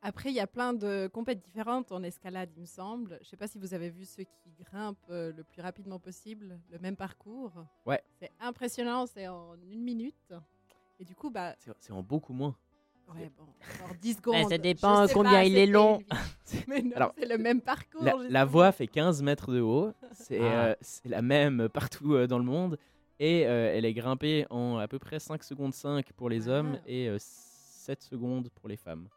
Après, 0.00 0.30
il 0.30 0.34
y 0.36 0.40
a 0.40 0.46
plein 0.46 0.72
de 0.74 1.08
compètes 1.12 1.42
différentes 1.42 1.90
en 1.90 2.04
escalade, 2.04 2.50
il 2.56 2.60
me 2.60 2.66
semble. 2.66 3.18
Je 3.20 3.26
sais 3.28 3.36
pas 3.36 3.48
si 3.48 3.58
vous 3.58 3.74
avez 3.74 3.90
vu 3.90 4.04
ceux 4.04 4.22
qui 4.22 4.52
grimpent 4.64 5.08
le 5.08 5.42
plus 5.42 5.60
rapidement 5.60 5.98
possible, 5.98 6.60
le 6.70 6.78
même 6.78 6.94
parcours. 6.94 7.52
Ouais. 7.84 8.00
C'est 8.20 8.30
impressionnant, 8.38 9.06
c'est 9.06 9.26
en 9.26 9.56
une 9.68 9.82
minute. 9.82 10.32
Et 11.00 11.04
du 11.04 11.16
coup, 11.16 11.30
bah, 11.30 11.56
c'est 11.80 11.92
en 11.92 12.02
beaucoup 12.04 12.32
moins. 12.32 12.54
Ouais, 13.14 13.30
bon, 13.38 13.44
10 14.00 14.14
secondes. 14.14 14.48
ça 14.48 14.58
dépend 14.58 15.06
combien 15.12 15.32
pas, 15.32 15.44
il 15.44 15.56
est 15.56 15.66
long. 15.66 16.00
Mais 16.68 16.82
Alors, 16.96 17.12
c'est 17.18 17.28
le 17.28 17.38
même 17.38 17.60
parcours. 17.60 18.02
La, 18.28 18.44
voie 18.44 18.72
fait 18.72 18.86
15 18.86 19.22
mètres 19.22 19.52
de 19.52 19.60
haut, 19.60 19.92
c'est 20.12 20.38
Ah. 20.40 20.66
euh, 20.68 20.74
la 21.04 21.22
même 21.22 21.68
partout 21.68 22.14
euh, 22.14 22.26
dans 22.26 22.38
le 22.38 22.44
monde, 22.44 22.78
et 23.20 23.46
euh, 23.46 23.72
elle 23.74 23.84
est 23.84 23.94
grimpée 23.94 24.46
en 24.50 24.78
à 24.78 24.88
peu 24.88 24.98
près 24.98 25.18
5 25.18 25.42
secondes 25.42 25.74
5 25.74 26.12
pour 26.12 26.28
les 26.30 26.48
hommes 26.48 26.76
Ah. 26.78 26.84
et 26.86 27.08
euh, 27.08 27.16
7 27.18 28.02
secondes 28.02 28.48
pour 28.54 28.68
les 28.68 28.76
femmes. 28.76 29.08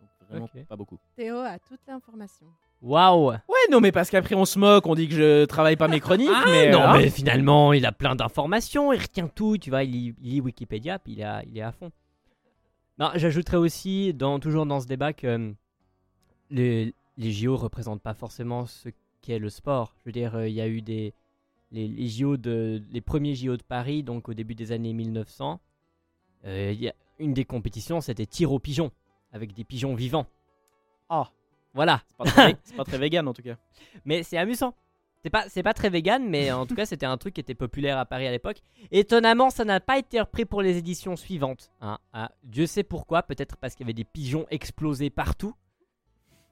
Donc 0.00 0.28
vraiment 0.28 0.48
pas 0.68 0.76
beaucoup. 0.76 0.98
Théo 1.16 1.38
a 1.38 1.58
toute 1.58 1.80
l'information. 1.88 2.46
waouh! 2.82 3.30
Ouais, 3.32 3.38
non, 3.70 3.80
mais 3.80 3.90
parce 3.92 4.10
qu'après 4.10 4.34
on 4.36 4.44
se 4.44 4.58
moque, 4.58 4.86
on 4.86 4.94
dit 4.94 5.08
que 5.08 5.14
je 5.14 5.44
travaille 5.46 5.76
pas 5.76 5.88
mes 5.88 5.98
chroniques, 6.00 6.30
Ah, 6.32 6.44
mais. 6.46 6.70
non, 6.70 6.82
euh, 6.82 6.98
mais 6.98 7.10
finalement, 7.10 7.72
il 7.72 7.84
a 7.86 7.92
plein 7.92 8.14
d'informations, 8.14 8.92
il 8.92 9.00
retient 9.00 9.26
tout, 9.28 9.58
tu 9.58 9.70
vois, 9.70 9.82
il 9.82 9.90
lit, 9.90 10.14
il 10.20 10.30
lit 10.34 10.40
Wikipédia, 10.40 10.98
puis 11.00 11.14
il 11.14 11.20
est 11.20 11.24
à, 11.24 11.42
il 11.44 11.58
est 11.58 11.62
à 11.62 11.72
fond. 11.72 11.90
Non, 13.00 13.10
j'ajouterais 13.14 13.56
aussi, 13.56 14.12
dans, 14.12 14.38
toujours 14.38 14.66
dans 14.66 14.78
ce 14.80 14.86
débat, 14.86 15.14
que 15.14 15.34
hum, 15.34 15.54
les, 16.50 16.94
les 17.16 17.32
JO 17.32 17.56
représentent 17.56 18.02
pas 18.02 18.14
forcément 18.14 18.66
ce 18.66 18.90
qu'est 19.22 19.38
le 19.38 19.48
sport. 19.48 19.94
Je 19.98 20.04
veux 20.04 20.12
dire, 20.12 20.36
euh, 20.36 20.48
il 20.48 20.54
y 20.54 20.60
a 20.60 20.68
eu 20.68 20.82
des 20.82 21.14
les, 21.72 21.88
les 21.88 22.08
JO 22.08 22.36
de 22.36 22.82
les 22.90 23.00
premiers 23.00 23.34
JO 23.34 23.56
de 23.56 23.62
Paris, 23.62 24.02
donc 24.02 24.28
au 24.28 24.34
début 24.34 24.54
des 24.54 24.72
années 24.72 24.92
1900. 24.92 25.60
euh, 26.46 26.74
y 26.76 26.88
a 26.88 26.94
une 27.18 27.32
des 27.32 27.44
compétitions, 27.44 28.00
c'était 28.00 28.26
tir 28.26 28.52
aux 28.52 28.58
pigeons 28.58 28.90
avec 29.32 29.54
des 29.54 29.64
pigeons 29.64 29.94
vivants. 29.94 30.26
Ah. 31.08 31.30
Voilà. 31.72 32.02
Pas, 32.18 32.24
très, 32.24 32.56
c'est 32.64 32.76
pas 32.76 32.84
très 32.84 32.98
vegan 32.98 33.28
en 33.28 33.32
tout 33.32 33.42
cas. 33.42 33.56
Mais 34.04 34.22
c'est 34.22 34.36
amusant. 34.36 34.74
C'est 35.22 35.30
pas, 35.30 35.44
c'est 35.48 35.62
pas 35.62 35.74
très 35.74 35.90
vegan, 35.90 36.26
mais 36.28 36.50
en 36.50 36.64
tout 36.64 36.74
cas, 36.74 36.86
c'était 36.86 37.04
un 37.04 37.18
truc 37.18 37.34
qui 37.34 37.40
était 37.42 37.54
populaire 37.54 37.98
à 37.98 38.06
Paris 38.06 38.26
à 38.26 38.30
l'époque. 38.30 38.62
Étonnamment, 38.90 39.50
ça 39.50 39.66
n'a 39.66 39.78
pas 39.78 39.98
été 39.98 40.18
repris 40.18 40.46
pour 40.46 40.62
les 40.62 40.78
éditions 40.78 41.14
suivantes. 41.16 41.70
hein. 41.82 41.98
Ah, 42.14 42.30
Dieu 42.42 42.66
sait 42.66 42.84
pourquoi. 42.84 43.22
Peut-être 43.22 43.58
parce 43.58 43.74
qu'il 43.74 43.84
y 43.84 43.86
avait 43.86 43.92
des 43.94 44.04
pigeons 44.04 44.46
explosés 44.50 45.10
partout. 45.10 45.54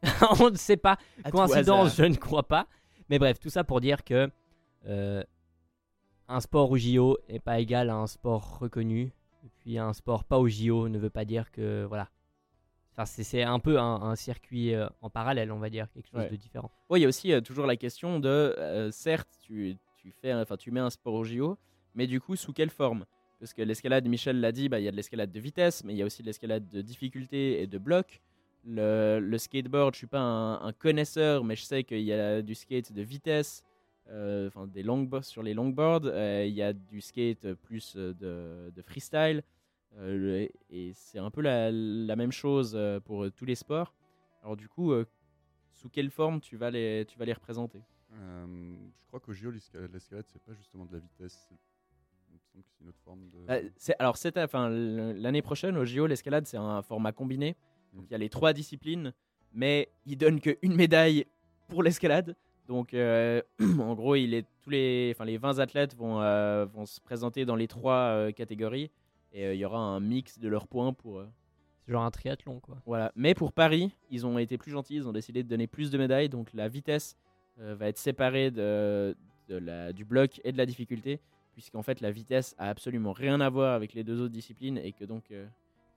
On 0.41 0.51
ne 0.51 0.57
sait 0.57 0.77
pas. 0.77 0.99
À 1.25 1.31
Coïncidence, 1.31 1.97
je 1.97 2.05
ne 2.05 2.15
crois 2.17 2.47
pas. 2.47 2.67
Mais 3.09 3.19
bref, 3.19 3.41
tout 3.41 3.49
ça 3.51 3.65
pour 3.65 3.81
dire 3.81 4.05
que 4.05 4.31
euh, 4.87 5.25
un 6.29 6.41
sport 6.41 6.71
au 6.71 6.77
JO 6.77 7.17
n'est 7.31 7.41
pas 7.41 7.59
égal 7.61 7.89
à 7.89 7.95
un 7.95 8.07
sport 8.07 8.59
reconnu. 8.59 9.13
Et 9.45 9.51
puis 9.61 9.79
un 9.79 9.95
sport 9.95 10.25
pas 10.25 10.39
au 10.39 10.47
JO 10.47 10.89
ne 10.91 10.99
veut 10.99 11.11
pas 11.11 11.25
dire 11.25 11.51
que 11.51 11.85
voilà. 11.89 12.11
Enfin, 12.99 13.23
c'est, 13.23 13.43
un 13.45 13.61
peu 13.61 13.79
un, 13.79 14.03
un 14.03 14.17
circuit 14.17 14.75
euh, 14.75 14.89
en 15.03 15.09
parallèle, 15.09 15.53
on 15.53 15.61
va 15.61 15.71
dire, 15.71 15.87
quelque 15.93 16.09
chose 16.09 16.19
Ouais. 16.21 16.31
de 16.31 16.35
différent. 16.35 16.69
Ouais, 16.91 16.99
il 16.99 17.03
y 17.03 17.05
a 17.05 17.09
aussi 17.09 17.33
euh, 17.33 17.41
toujours 17.41 17.65
la 17.67 17.77
question 17.77 18.19
de, 18.19 18.29
euh, 18.29 18.91
certes, 18.91 19.29
tu, 19.41 19.77
tu 19.97 20.11
fais, 20.11 20.35
enfin, 20.35 20.57
tu 20.57 20.73
mets 20.73 20.81
un 20.81 20.91
sport 20.91 21.15
au 21.15 21.23
JO, 21.23 21.57
mais 21.95 22.09
du 22.09 22.21
coup, 22.21 22.35
sous 22.35 22.53
quelle 22.53 22.71
forme? 22.71 23.05
Parce 23.39 23.55
que 23.55 23.63
l'escalade, 23.63 24.09
Michel 24.09 24.41
l'a 24.41 24.51
dit, 24.51 24.69
bah, 24.69 24.81
il 24.81 24.85
y 24.85 24.89
a 24.89 24.91
de 24.91 24.97
l'escalade 24.97 25.31
de 25.31 25.39
vitesse, 25.39 25.85
mais 25.85 25.95
il 25.95 25.97
y 25.97 26.03
a 26.03 26.07
aussi 26.07 26.23
de 26.23 26.27
l'escalade 26.27 26.69
de 26.69 26.83
difficulté 26.83 27.63
et 27.63 27.69
de 27.69 27.79
bloc. 27.79 28.21
Le, 28.65 29.21
le 29.21 29.39
skateboard, 29.39 29.95
je 29.95 29.99
suis 29.99 30.07
pas 30.09 30.19
un, 30.19 30.61
un 30.61 30.73
connaisseur, 30.73 31.45
mais 31.45 31.55
je 31.55 31.63
sais 31.63 31.85
qu'il 31.85 32.01
y 32.01 32.13
a 32.13 32.43
du 32.43 32.57
skate 32.57 32.93
de 32.93 33.03
vitesse, 33.03 33.63
euh, 34.11 34.51
des 34.67 34.83
longboards 34.83 35.25
sur 35.25 35.45
les 35.45 35.55
longboards, 35.55 36.03
il 36.45 36.53
y 36.53 36.63
a 36.63 36.73
du 36.73 37.01
skate 37.01 37.53
plus 37.55 37.95
de, 37.95 38.73
de 38.75 38.83
freestyle, 38.83 39.45
le- 39.97 40.49
et 40.71 40.93
c'est 40.95 41.19
un 41.19 41.31
peu 41.31 41.41
la, 41.41 41.71
la 41.71 42.17
même 42.17 42.33
chose 42.33 42.73
euh, 42.77 43.01
pour 43.01 43.25
euh, 43.25 43.31
tous 43.31 43.45
les 43.45 43.55
sports. 43.55 43.95
Alors 44.43 44.57
du 44.57 44.69
coup, 44.69 44.93
euh, 44.93 45.05
sous 45.73 45.89
quelle 45.89 46.11
forme 46.11 46.41
tu 46.41 46.57
vas 46.57 46.71
les, 46.71 47.05
tu 47.09 47.19
vas 47.19 47.25
les 47.25 47.33
représenter? 47.33 47.83
Euh, 48.13 48.77
je 49.03 49.07
crois 49.09 49.21
qu'au 49.21 49.33
JO, 49.33 49.51
l'escalade, 49.51 50.25
c'est 50.29 50.43
pas 50.43 50.55
justement 50.55 50.85
de 50.87 50.93
la 50.95 50.99
vitesse. 50.99 51.39
c'est- 51.49 51.57
une 52.81 52.89
autre 52.89 52.99
forme 53.05 53.29
de. 53.31 53.51
Euh, 53.51 53.69
c'est- 53.77 53.95
alors, 53.99 54.17
enfin, 54.45 54.69
l'année 54.69 55.43
prochaine, 55.43 55.77
au 55.77 55.85
JO, 55.85 56.07
l'escalade, 56.07 56.47
c'est 56.47 56.57
un 56.57 56.83
format 56.83 57.13
combiné. 57.13 57.57
Donc, 57.93 58.07
il 58.09 58.13
y 58.13 58.15
a 58.15 58.19
les 58.19 58.29
trois 58.29 58.53
disciplines, 58.53 59.13
mais 59.53 59.89
il 60.07 60.17
donne 60.17 60.41
qu'une 60.41 60.75
médaille 60.75 61.25
pour 61.69 61.83
l'escalade. 61.83 62.37
Donc, 62.67 62.95
euh, 62.95 63.41
en 63.81 63.95
gros, 63.95 64.15
il 64.17 64.35
est, 64.35 64.47
tous 64.63 64.71
les, 64.71 65.15
les 65.25 65.39
20 65.39 65.59
athlètes 65.59 65.95
vont, 65.95 66.21
euh, 66.21 66.65
vont 66.67 66.85
se 66.87 67.01
présenter 67.01 67.45
dans 67.45 67.57
les 67.57 67.69
trois 67.69 68.11
euh, 68.13 68.33
catégories. 68.33 68.91
Et 69.33 69.45
euh, 69.47 69.55
il 69.55 69.61
y 69.61 69.65
aura 69.65 69.79
un 69.79 70.01
mix 70.01 70.39
de 70.39 70.49
leurs 70.49 70.67
points 70.67 70.93
pour. 70.93 71.19
euh, 71.19 71.29
C'est 71.85 71.93
genre 71.93 72.05
un 72.05 72.11
triathlon, 72.11 72.61
quoi. 72.61 72.77
voilà. 72.87 73.13
Mais 73.17 73.35
pour 73.35 73.53
Paris, 73.53 73.91
ils 74.11 74.27
ont 74.27 74.39
été 74.39 74.59
plus 74.59 74.71
gentils, 74.71 74.97
ils 74.97 75.09
ont 75.09 75.13
décidé 75.13 75.43
de 75.43 75.49
donner 75.49 75.67
plus 75.67 75.91
de 75.91 75.99
médailles. 75.99 76.29
Donc 76.29 76.53
la 76.55 76.69
vitesse 76.69 77.17
euh, 77.61 77.75
va 77.75 77.89
être 77.89 77.99
séparée 77.99 78.51
de, 78.51 79.17
de 79.49 79.57
la, 79.57 79.93
du 79.93 80.05
bloc 80.05 80.41
et 80.45 80.53
de 80.53 80.59
la 80.59 80.67
difficulté, 80.67 81.21
puisqu'en 81.53 81.83
fait 81.83 82.01
la 82.01 82.11
vitesse 82.11 82.55
a 82.59 82.69
absolument 82.71 83.13
rien 83.13 83.41
à 83.41 83.51
voir 83.51 83.75
avec 83.75 83.93
les 83.95 84.05
deux 84.05 84.21
autres 84.21 84.33
disciplines 84.33 84.79
et 84.79 84.93
que 84.93 85.05
donc 85.05 85.31
euh, 85.31 85.47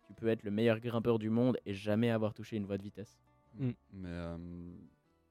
tu 0.07 0.13
peux 0.13 0.27
être 0.27 0.43
le 0.43 0.51
meilleur 0.51 0.79
grimpeur 0.79 1.19
du 1.19 1.29
monde 1.29 1.57
et 1.65 1.73
jamais 1.73 2.09
avoir 2.09 2.33
touché 2.33 2.57
une 2.57 2.65
voie 2.65 2.77
de 2.77 2.83
vitesse. 2.83 3.17
Mm. 3.55 3.69
Mais 3.93 4.09
euh, 4.09 4.37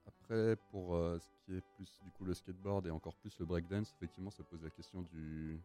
après, 0.06 0.56
pour 0.70 0.94
euh, 0.94 1.18
ce 1.18 1.26
qui 1.44 1.56
est 1.56 1.62
plus 1.76 1.98
du 2.04 2.10
coup 2.12 2.24
le 2.24 2.34
skateboard 2.34 2.86
et 2.86 2.90
encore 2.90 3.14
plus 3.16 3.36
le 3.38 3.44
breakdance, 3.46 3.92
effectivement, 3.96 4.30
ça 4.30 4.42
pose 4.44 4.62
la 4.62 4.70
question 4.70 5.02
du. 5.12 5.58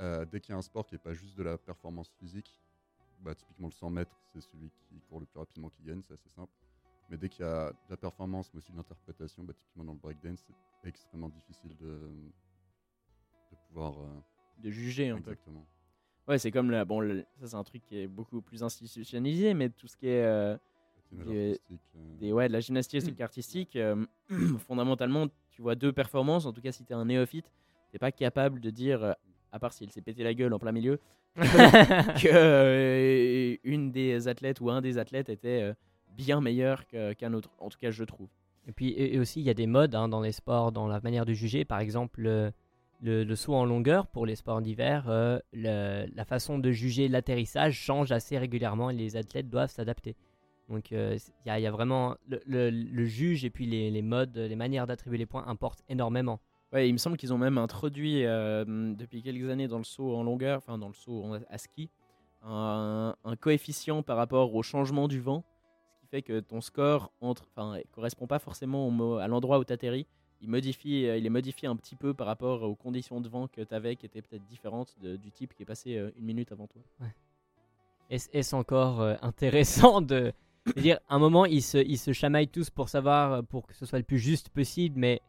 Euh, 0.00 0.24
dès 0.24 0.40
qu'il 0.40 0.52
y 0.52 0.54
a 0.54 0.58
un 0.58 0.62
sport 0.62 0.86
qui 0.86 0.94
n'est 0.94 0.98
pas 0.98 1.12
juste 1.12 1.36
de 1.36 1.42
la 1.42 1.58
performance 1.58 2.10
physique, 2.18 2.58
bah, 3.20 3.34
typiquement 3.34 3.68
le 3.68 3.72
100 3.74 3.90
mètres, 3.90 4.16
c'est 4.32 4.40
celui 4.40 4.70
qui 4.88 5.00
court 5.08 5.20
le 5.20 5.26
plus 5.26 5.38
rapidement 5.38 5.68
qui 5.68 5.82
gagne, 5.82 6.00
c'est 6.02 6.14
assez 6.14 6.28
simple. 6.30 6.52
Mais 7.10 7.18
dès 7.18 7.28
qu'il 7.28 7.44
y 7.44 7.48
a 7.48 7.70
de 7.70 7.76
la 7.90 7.96
performance, 7.96 8.50
mais 8.54 8.58
aussi 8.58 8.72
de 8.72 8.76
l'interprétation, 8.76 9.42
bah, 9.44 9.52
typiquement 9.52 9.84
dans 9.84 9.92
le 9.92 9.98
breakdance, 9.98 10.42
c'est 10.82 10.88
extrêmement 10.88 11.28
difficile 11.28 11.76
de, 11.76 12.08
de 13.50 13.56
pouvoir. 13.68 13.98
euh, 14.00 14.06
De 14.58 14.70
juger 14.70 15.10
un 15.10 15.16
peu. 15.16 15.20
exactement. 15.32 15.66
Ouais, 16.28 16.38
c'est 16.38 16.50
comme 16.50 16.70
la, 16.70 16.84
bon, 16.84 17.00
le- 17.00 17.26
ça 17.40 17.48
c'est 17.48 17.56
un 17.56 17.64
truc 17.64 17.82
qui 17.84 17.98
est 17.98 18.06
beaucoup 18.06 18.40
plus 18.40 18.62
institutionnalisé, 18.62 19.52
mais 19.52 19.68
tout 19.70 19.88
ce 19.88 19.96
qui 19.96 20.06
est 20.06 20.22
euh, 20.24 20.56
des- 21.10 21.60
euh, 21.70 21.76
des, 22.20 22.32
ouais, 22.32 22.48
de 22.48 22.52
la 22.52 22.60
gymnastique 22.60 23.20
artistique, 23.20 23.76
fondamentalement, 24.66 25.26
tu 25.50 25.60
vois 25.62 25.74
deux 25.74 25.92
performances. 25.92 26.46
En 26.46 26.52
tout 26.52 26.60
cas, 26.60 26.72
si 26.72 26.84
tu 26.84 26.92
es 26.92 26.96
un 26.96 27.04
néophyte, 27.06 27.50
tu 27.90 27.98
pas 27.98 28.12
capable 28.12 28.60
de 28.60 28.70
dire, 28.70 29.16
à 29.52 29.58
part 29.58 29.72
s'il 29.72 29.90
s'est 29.90 30.00
pété 30.02 30.22
la 30.22 30.34
gueule 30.34 30.52
en 30.54 30.58
plein 30.58 30.72
milieu, 30.72 30.98
que 31.36 32.28
euh, 32.28 33.56
une 33.64 33.92
des 33.92 34.28
athlètes 34.28 34.60
ou 34.60 34.70
un 34.70 34.80
des 34.80 34.98
athlètes 34.98 35.28
était 35.28 35.62
euh, 35.62 35.74
bien 36.16 36.40
meilleur 36.40 36.86
qu'un 36.86 37.32
autre. 37.32 37.50
En 37.58 37.68
tout 37.68 37.78
cas, 37.78 37.90
je 37.90 38.04
trouve. 38.04 38.28
Et 38.68 38.72
puis 38.72 38.94
et 38.96 39.18
aussi, 39.18 39.40
il 39.40 39.46
y 39.46 39.50
a 39.50 39.54
des 39.54 39.66
modes 39.66 39.94
hein, 39.94 40.08
dans 40.08 40.20
les 40.20 40.32
sports, 40.32 40.72
dans 40.72 40.86
la 40.86 41.00
manière 41.00 41.24
de 41.26 41.32
juger. 41.32 41.64
Par 41.64 41.80
exemple, 41.80 42.20
le, 42.20 42.52
le- 43.00 43.24
le 43.24 43.36
saut 43.36 43.54
en 43.54 43.64
longueur 43.64 44.06
pour 44.06 44.26
les 44.26 44.36
sports 44.36 44.60
d'hiver, 44.60 45.06
euh, 45.08 45.38
le- 45.52 46.06
la 46.14 46.24
façon 46.24 46.58
de 46.58 46.70
juger 46.70 47.08
l'atterrissage 47.08 47.74
change 47.74 48.12
assez 48.12 48.36
régulièrement 48.38 48.90
et 48.90 48.94
les 48.94 49.16
athlètes 49.16 49.48
doivent 49.48 49.70
s'adapter. 49.70 50.14
Donc 50.68 50.92
euh, 50.92 51.16
il 51.44 51.48
y, 51.48 51.50
a- 51.50 51.58
il 51.58 51.62
y 51.62 51.66
a 51.66 51.70
vraiment 51.70 52.16
le, 52.28 52.40
le- 52.46 52.70
le 52.70 53.04
juge 53.06 53.44
et 53.44 53.50
puis 53.50 53.66
les, 53.66 53.90
les 53.90 54.02
modes, 54.02 54.36
les 54.36 54.56
manières 54.56 54.86
d'attribuer 54.86 55.18
les 55.18 55.26
points 55.26 55.44
importent 55.48 55.82
énormément. 55.88 56.38
Ouais, 56.72 56.88
il 56.88 56.92
me 56.92 56.98
semble 56.98 57.16
qu'ils 57.16 57.32
ont 57.34 57.38
même 57.38 57.58
introduit 57.58 58.24
euh, 58.24 58.64
depuis 58.94 59.22
quelques 59.22 59.50
années 59.50 59.66
dans 59.66 59.78
le 59.78 59.84
saut 59.84 60.14
en 60.14 60.22
longueur, 60.22 60.58
enfin 60.58 60.78
dans 60.78 60.86
le 60.86 60.94
saut 60.94 61.24
à 61.48 61.58
ski, 61.58 61.90
un, 62.44 63.14
coefficient 63.40 64.02
par 64.04 64.16
rapport 64.16 64.54
au 64.54 64.62
changement 64.62 65.08
du 65.08 65.20
vent, 65.20 65.44
ce 65.90 66.00
qui 66.00 66.06
fait 66.06 66.22
que 66.22 66.38
ton 66.38 66.60
score 66.60 67.10
entre, 67.20 67.48
enfin, 67.56 67.80
correspond 67.90 68.28
pas 68.28 68.38
forcément 68.38 68.86
au 68.86 69.16
à 69.16 69.26
l'endroit 69.26 69.58
où 69.58 69.64
tu 69.64 69.72
atterris. 69.72 70.06
Il, 70.42 70.48
modifie, 70.48 71.06
euh, 71.06 71.18
il 71.18 71.26
est 71.26 71.30
modifié 71.30 71.68
un 71.68 71.76
petit 71.76 71.96
peu 71.96 72.14
par 72.14 72.26
rapport 72.28 72.62
aux 72.62 72.76
conditions 72.76 73.20
de 73.20 73.28
vent 73.28 73.48
que 73.48 73.62
tu 73.62 73.74
avais, 73.74 73.96
qui 73.96 74.06
étaient 74.06 74.22
peut-être 74.22 74.46
différentes 74.46 74.96
du 75.00 75.32
type 75.32 75.54
qui 75.54 75.64
est 75.64 75.66
passé 75.66 75.96
euh, 75.96 76.12
une 76.16 76.24
minute 76.24 76.52
avant 76.52 76.68
toi. 76.68 76.82
Est-ce 78.10 78.54
encore 78.56 79.00
intéressant 79.22 80.00
de 80.00 80.32
dire 80.76 80.98
à 81.08 81.16
un 81.16 81.18
moment 81.18 81.46
ils 81.46 81.62
se, 81.62 81.78
ils 81.78 81.98
se 81.98 82.12
chamaillent 82.12 82.48
tous 82.48 82.70
pour 82.70 82.88
savoir 82.88 83.44
pour 83.44 83.66
que 83.66 83.74
ce 83.74 83.86
soit 83.86 83.98
le 83.98 84.04
plus 84.04 84.18
juste 84.18 84.48
possible 84.50 84.98
mais 84.98 85.20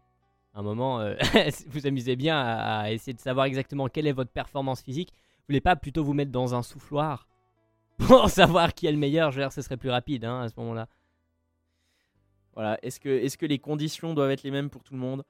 un 0.54 0.62
moment 0.62 1.00
euh, 1.00 1.16
vous 1.68 1.88
amusez 1.88 2.16
bien 2.16 2.40
à, 2.40 2.92
essayer 2.92 3.14
de 3.14 3.20
savoir 3.20 3.46
exactement 3.46 3.88
quelle 3.88 4.08
est 4.08 4.12
votre 4.12 4.32
performance 4.32 4.82
physique 4.82 5.12
vous 5.14 5.46
voulez 5.50 5.62
pas 5.62 5.76
plutôt 5.76 6.04
vous 6.04 6.14
mettre 6.14 6.32
dans 6.32 6.56
un 6.56 6.64
souffloir 6.64 7.28
pour 7.98 8.30
savoir 8.30 8.74
qui 8.74 8.88
est 8.88 8.92
le 8.92 8.98
meilleur 8.98 9.32
je 9.32 9.38
veux 9.38 9.44
dire 9.44 9.52
ce 9.52 9.62
serait 9.62 9.78
plus 9.78 9.90
rapide 9.90 10.26
hein, 10.26 10.42
à 10.42 10.50
ce 10.50 10.54
moment-là 10.58 10.88
Voilà. 12.54 12.80
Est-ce 12.82 13.00
que, 13.00 13.10
est 13.10 13.38
que 13.38 13.46
les 13.46 13.60
conditions 13.60 14.14
doivent 14.14 14.32
être 14.32 14.44
les 14.44 14.52
mêmes 14.52 14.70
pour 14.70 14.84
tout 14.84 14.94
le 14.94 15.00
monde? 15.00 15.24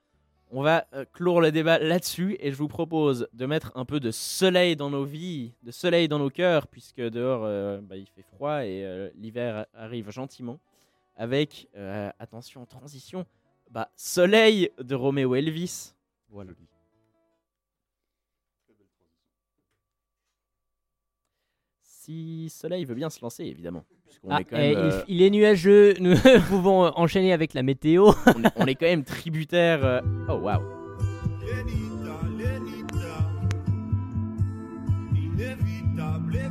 On 0.54 0.64
va 0.64 0.86
euh, 0.94 1.06
clore 1.14 1.40
le 1.40 1.50
débat 1.54 1.80
là-dessus 1.80 2.36
et 2.42 2.52
je 2.52 2.58
vous 2.58 2.68
propose 2.68 3.30
de 3.32 3.46
mettre 3.46 3.72
un 3.76 3.86
peu 3.86 4.02
de 4.02 4.12
soleil 4.12 4.76
dans 4.76 4.90
nos 4.90 5.06
vies, 5.06 5.54
de 5.64 5.72
soleil 5.72 6.10
dans 6.10 6.20
nos 6.20 6.30
cœurs, 6.30 6.68
puisque 6.68 7.00
dehors 7.00 7.44
euh, 7.46 7.80
bah, 7.82 7.96
il 7.96 8.06
fait 8.06 8.22
froid 8.22 8.66
et 8.66 8.84
euh, 8.84 9.10
l'hiver 9.16 9.66
arrive 9.74 10.12
gentiment. 10.12 10.60
Avec, 11.16 11.70
euh, 11.78 12.12
attention, 12.20 12.66
transition, 12.66 13.26
bah, 13.72 13.90
soleil 13.96 14.70
de 14.80 14.94
Roméo 14.96 15.34
Elvis. 15.34 15.94
Voilà. 16.30 16.52
Si 21.84 22.50
Soleil 22.50 22.86
veut 22.86 22.96
bien 22.96 23.10
se 23.10 23.22
lancer, 23.22 23.44
évidemment. 23.44 23.86
Ah, 24.30 24.42
est 24.42 24.44
quand 24.46 24.58
et 24.58 24.76
même, 24.76 24.78
euh, 24.78 25.02
il, 25.08 25.16
il 25.16 25.22
est 25.24 25.30
nuageux 25.30 25.94
nous 26.00 26.16
pouvons 26.50 26.84
enchaîner 26.96 27.32
avec 27.34 27.54
la 27.54 27.64
météo 27.64 28.12
on, 28.36 28.44
est, 28.44 28.52
on 28.58 28.66
est 28.66 28.76
quand 28.76 28.86
même 28.86 29.04
tributaire. 29.04 29.84
euh, 29.86 30.02
Oh 30.28 30.34
waouh! 30.34 30.62
Lenita, 31.42 32.20
Lenita, 32.38 33.32
inévitable 35.16 36.51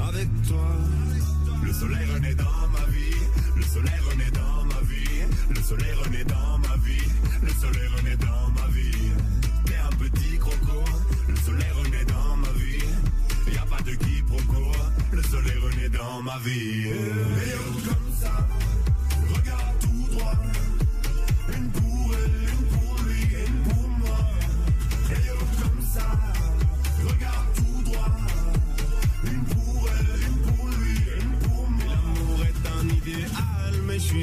Avec 0.00 0.28
toi. 0.46 0.68
Le 1.64 1.72
soleil 1.72 2.06
renaît 2.14 2.34
dans 2.34 2.68
ma 2.72 2.84
vie, 2.90 3.16
le 3.56 3.62
soleil 3.62 4.00
renaît 4.10 4.30
dans 4.30 4.64
ma 4.64 4.80
vie, 4.88 5.22
le 5.50 5.62
soleil 5.62 5.92
renaît 6.04 6.24
dans 6.24 6.58
ma 6.58 6.76
vie, 6.84 7.08
le 7.42 7.50
soleil 7.50 7.88
renaît 7.96 8.16
dans 8.16 8.50
ma 8.60 8.68
vie. 8.68 9.10
T'es 9.66 9.76
un 9.76 9.96
petit 9.96 10.38
croco, 10.38 10.84
le 11.28 11.36
soleil 11.36 11.70
renaît 11.82 12.04
dans 12.04 12.36
ma 12.36 12.52
vie. 12.52 12.84
Y 13.52 13.58
a 13.58 13.66
pas 13.66 13.82
de 13.82 13.94
quiproquo, 13.94 14.72
le 15.12 15.22
soleil 15.22 15.58
renaît 15.58 15.88
dans 15.88 16.22
ma 16.22 16.38
vie. 16.38 16.88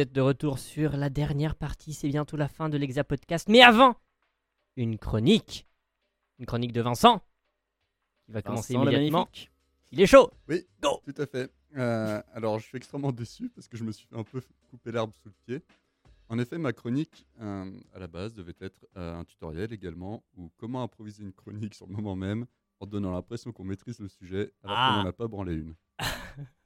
vous 0.00 0.04
êtes 0.04 0.12
de 0.12 0.22
retour 0.22 0.58
sur 0.58 0.96
la 0.96 1.10
dernière 1.10 1.54
partie, 1.54 1.92
c'est 1.92 2.08
bientôt 2.08 2.38
la 2.38 2.48
fin 2.48 2.70
de 2.70 2.78
l'Exa 2.78 3.04
Podcast. 3.04 3.50
Mais 3.50 3.60
avant, 3.60 3.96
une 4.76 4.96
chronique. 4.96 5.66
Une 6.38 6.46
chronique 6.46 6.72
de 6.72 6.80
Vincent, 6.80 7.18
qui 8.24 8.32
va 8.32 8.40
commencer 8.40 8.72
Vincent, 8.72 8.88
immédiatement. 8.90 9.18
magnifique. 9.26 9.50
Il 9.92 10.00
est 10.00 10.06
chaud 10.06 10.30
Oui, 10.48 10.66
Go 10.82 11.02
tout 11.04 11.20
à 11.20 11.26
fait. 11.26 11.52
Euh, 11.76 12.22
alors, 12.32 12.58
je 12.60 12.64
suis 12.66 12.78
extrêmement 12.78 13.12
déçu 13.12 13.50
parce 13.50 13.68
que 13.68 13.76
je 13.76 13.84
me 13.84 13.92
suis 13.92 14.06
fait 14.06 14.16
un 14.16 14.24
peu 14.24 14.40
couper 14.70 14.90
l'herbe 14.90 15.12
sous 15.12 15.28
le 15.28 15.34
pied. 15.44 15.62
En 16.30 16.38
effet, 16.38 16.56
ma 16.56 16.72
chronique, 16.72 17.26
euh, 17.42 17.70
à 17.92 17.98
la 17.98 18.06
base, 18.06 18.32
devait 18.32 18.54
être 18.62 18.86
euh, 18.96 19.18
un 19.20 19.24
tutoriel 19.24 19.70
également, 19.74 20.24
ou 20.38 20.50
comment 20.56 20.82
improviser 20.82 21.22
une 21.24 21.34
chronique 21.34 21.74
sur 21.74 21.86
le 21.86 21.92
moment 21.92 22.16
même, 22.16 22.46
en 22.78 22.86
donnant 22.86 23.12
l'impression 23.12 23.52
qu'on 23.52 23.64
maîtrise 23.64 24.00
le 24.00 24.08
sujet, 24.08 24.50
alors 24.64 24.76
Ah. 24.78 24.92
qu'on 24.96 25.02
n'en 25.02 25.08
a 25.10 25.12
pas 25.12 25.28
branlé 25.28 25.56
une. 25.56 25.74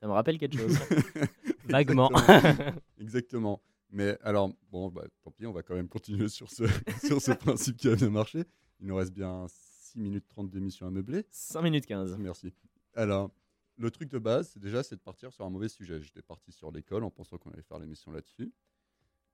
Ça, 0.00 0.06
me 0.06 0.12
rappelle 0.12 0.38
quelque 0.38 0.56
chose. 0.58 0.78
Vaguement. 1.64 2.10
Exactement. 2.10 2.80
Exactement. 2.98 3.62
Mais 3.90 4.16
alors, 4.22 4.50
bon, 4.70 4.88
bah, 4.88 5.04
tant 5.22 5.30
pis, 5.32 5.46
on 5.46 5.52
va 5.52 5.62
quand 5.62 5.74
même 5.74 5.88
continuer 5.88 6.28
sur 6.28 6.48
ce, 6.50 6.64
sur 7.04 7.20
ce 7.20 7.32
principe 7.32 7.76
qui 7.76 7.88
a 7.88 7.96
bien 7.96 8.10
marché. 8.10 8.44
Il 8.80 8.86
nous 8.86 8.94
reste 8.96 9.12
bien 9.12 9.46
6 9.48 9.98
minutes 9.98 10.26
30 10.28 10.50
d'émission 10.50 10.86
à 10.86 10.90
meubler. 10.90 11.24
5 11.30 11.62
minutes 11.62 11.86
15. 11.86 12.16
Merci. 12.18 12.52
Alors, 12.94 13.30
le 13.76 13.90
truc 13.90 14.10
de 14.10 14.18
base, 14.18 14.50
c'est 14.52 14.60
déjà 14.60 14.82
c'est 14.82 14.94
de 14.96 15.00
partir 15.00 15.32
sur 15.32 15.44
un 15.44 15.50
mauvais 15.50 15.68
sujet. 15.68 16.00
J'étais 16.00 16.22
parti 16.22 16.52
sur 16.52 16.70
l'école 16.70 17.02
en 17.04 17.10
pensant 17.10 17.36
qu'on 17.38 17.50
allait 17.50 17.62
faire 17.62 17.78
l'émission 17.78 18.12
là-dessus. 18.12 18.52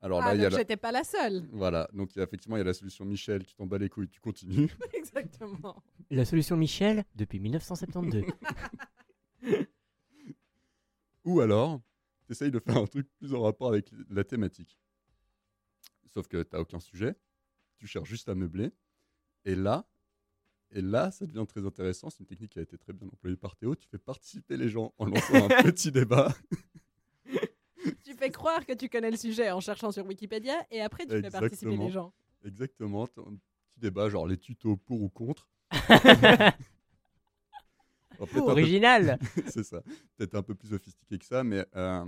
Alors 0.03 0.21
là, 0.21 0.27
Ah, 0.29 0.35
la- 0.35 0.51
j'étais 0.51 0.77
pas 0.77 0.93
la 0.93 1.05
seule. 1.05 1.49
Voilà, 1.53 1.89
donc 1.95 2.15
il 2.15 2.19
y 2.19 2.21
a, 2.21 2.25
effectivement, 2.25 2.57
il 2.57 2.61
y 2.61 2.63
a 2.63 2.65
la 2.67 2.75
solution 2.75 3.05
Michel, 3.07 3.45
tu 3.47 3.55
t'en 3.55 3.67
bats 3.67 3.79
les 3.79 3.89
couilles, 3.89 4.09
tu 4.09 4.21
continues. 4.21 4.69
Exactement. 4.95 5.83
La 6.11 6.25
solution 6.27 6.57
Michel 6.57 7.05
depuis 7.15 7.41
1972. 7.41 8.25
Ou 11.27 11.41
alors, 11.41 11.83
tu 12.25 12.33
essayes 12.33 12.53
de 12.53 12.61
faire 12.61 12.77
un 12.77 12.87
truc 12.87 13.09
plus 13.19 13.35
en 13.35 13.43
rapport 13.43 13.69
avec 13.69 13.91
la 14.09 14.25
thématique. 14.25 14.79
Sauf 16.09 16.29
que 16.29 16.43
tu 16.43 16.49
n'as 16.53 16.61
aucun 16.61 16.81
sujet, 16.81 17.15
tu 17.77 17.87
cherches 17.87 18.09
juste 18.09 18.29
à 18.29 18.35
meubler. 18.35 18.71
Et 19.45 19.57
là, 19.57 19.87
et 20.71 20.81
là, 20.81 21.11
ça 21.11 21.27
devient 21.27 21.45
très 21.47 21.67
intéressant. 21.67 22.11
C'est 22.11 22.21
une 22.21 22.27
technique 22.27 22.53
qui 22.53 22.59
a 22.61 22.63
été 22.63 22.79
très 22.79 22.93
bien 22.93 23.09
employée 23.09 23.37
par 23.37 23.57
Théo. 23.57 23.75
Tu 23.75 23.89
fais 23.89 23.99
participer 23.99 24.57
les 24.57 24.69
gens 24.69 24.95
en 24.99 25.07
lançant 25.07 25.35
un 25.35 25.49
petit 25.63 25.91
débat. 25.91 26.35
Tu 28.05 28.15
fais 28.15 28.31
croire 28.31 28.65
que 28.65 28.73
tu 28.73 28.89
connais 28.89 29.11
le 29.11 29.17
sujet 29.17 29.51
en 29.51 29.61
cherchant 29.61 29.91
sur 29.91 30.07
Wikipédia 30.07 30.55
et 30.71 30.81
après 30.81 31.07
tu 31.07 31.21
fais 31.21 31.31
participer 31.31 31.77
les 31.77 31.91
gens. 31.91 32.15
Exactement, 32.45 33.05
un 33.05 33.37
petit 33.69 33.81
débat, 33.81 34.09
genre 34.09 34.29
les 34.29 34.39
tutos 34.39 34.77
pour 34.77 35.03
ou 35.03 35.09
contre. 35.09 35.49
Peu- 38.33 38.41
Original 38.41 39.19
C'est 39.49 39.65
ça. 39.65 39.83
Peut-être 40.17 40.35
un 40.35 40.43
peu 40.43 40.55
plus 40.55 40.69
sophistiqué 40.69 41.19
que 41.19 41.25
ça, 41.25 41.45
mais, 41.45 41.65
euh, 41.77 42.05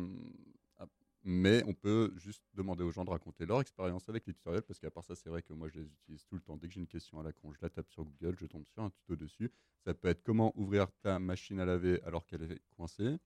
ah, 0.78 0.86
mais 1.24 1.62
on 1.66 1.74
peut 1.74 2.12
juste 2.16 2.42
demander 2.54 2.82
aux 2.84 2.90
gens 2.90 3.04
de 3.04 3.10
raconter 3.10 3.44
leur 3.46 3.60
expérience 3.60 4.08
avec 4.08 4.26
les 4.26 4.32
tutoriels, 4.34 4.62
parce 4.62 4.78
qu'à 4.78 4.90
part 4.90 5.04
ça, 5.04 5.14
c'est 5.14 5.28
vrai 5.28 5.42
que 5.42 5.52
moi, 5.52 5.68
je 5.68 5.80
les 5.80 5.86
utilise 5.86 6.24
tout 6.24 6.34
le 6.36 6.40
temps. 6.40 6.56
Dès 6.56 6.68
que 6.68 6.74
j'ai 6.74 6.80
une 6.80 6.86
question 6.86 7.20
à 7.20 7.22
la 7.22 7.32
con, 7.32 7.52
je 7.52 7.58
la 7.60 7.68
tape 7.70 7.88
sur 7.90 8.04
Google, 8.04 8.36
je 8.38 8.46
tombe 8.46 8.64
sur 8.66 8.82
un 8.82 8.90
tuto 8.90 9.16
dessus. 9.16 9.50
Ça 9.84 9.94
peut 9.94 10.08
être 10.08 10.22
comment 10.22 10.52
ouvrir 10.56 10.86
ta 11.02 11.18
machine 11.18 11.60
à 11.60 11.64
laver 11.64 12.02
alors 12.04 12.26
qu'elle 12.26 12.42
est 12.42 12.60
coincée. 12.76 13.16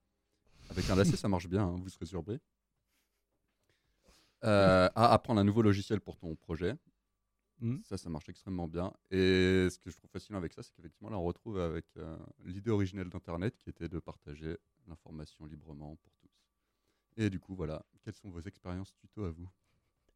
Avec 0.69 0.89
un 0.89 0.95
lacet, 0.95 1.17
ça 1.17 1.27
marche 1.27 1.47
bien, 1.47 1.63
hein, 1.65 1.75
vous 1.81 1.89
serez 1.89 2.05
surpris. 2.05 2.39
Euh, 4.45 4.89
à 4.93 5.13
apprendre 5.13 5.39
un 5.39 5.43
nouveau 5.45 5.61
logiciel 5.61 6.01
pour 6.01 6.17
ton 6.17 6.35
projet. 6.35 6.75
Mhm. 7.59 7.81
Ça, 7.85 7.97
ça 7.97 8.09
marche 8.09 8.29
extrêmement 8.29 8.67
bien. 8.67 8.91
Et 9.11 9.67
ce 9.69 9.77
que 9.79 9.89
je 9.89 9.97
trouve 9.97 10.09
fascinant 10.09 10.37
avec 10.37 10.53
ça, 10.53 10.63
c'est 10.63 10.73
qu'effectivement, 10.73 11.09
là, 11.09 11.17
on 11.17 11.23
retrouve 11.23 11.59
avec 11.59 11.85
euh, 11.97 12.17
l'idée 12.43 12.71
originelle 12.71 13.09
d'Internet 13.09 13.55
qui 13.57 13.69
était 13.69 13.87
de 13.87 13.99
partager 13.99 14.57
l'information 14.87 15.45
librement 15.45 15.95
pour 15.95 16.11
tous. 16.21 16.31
Et 17.15 17.29
du 17.29 17.39
coup, 17.39 17.55
voilà, 17.55 17.83
quelles 18.03 18.15
sont 18.15 18.29
vos 18.29 18.41
expériences 18.41 18.93
tuto 18.95 19.23
à 19.23 19.31
vous? 19.31 19.47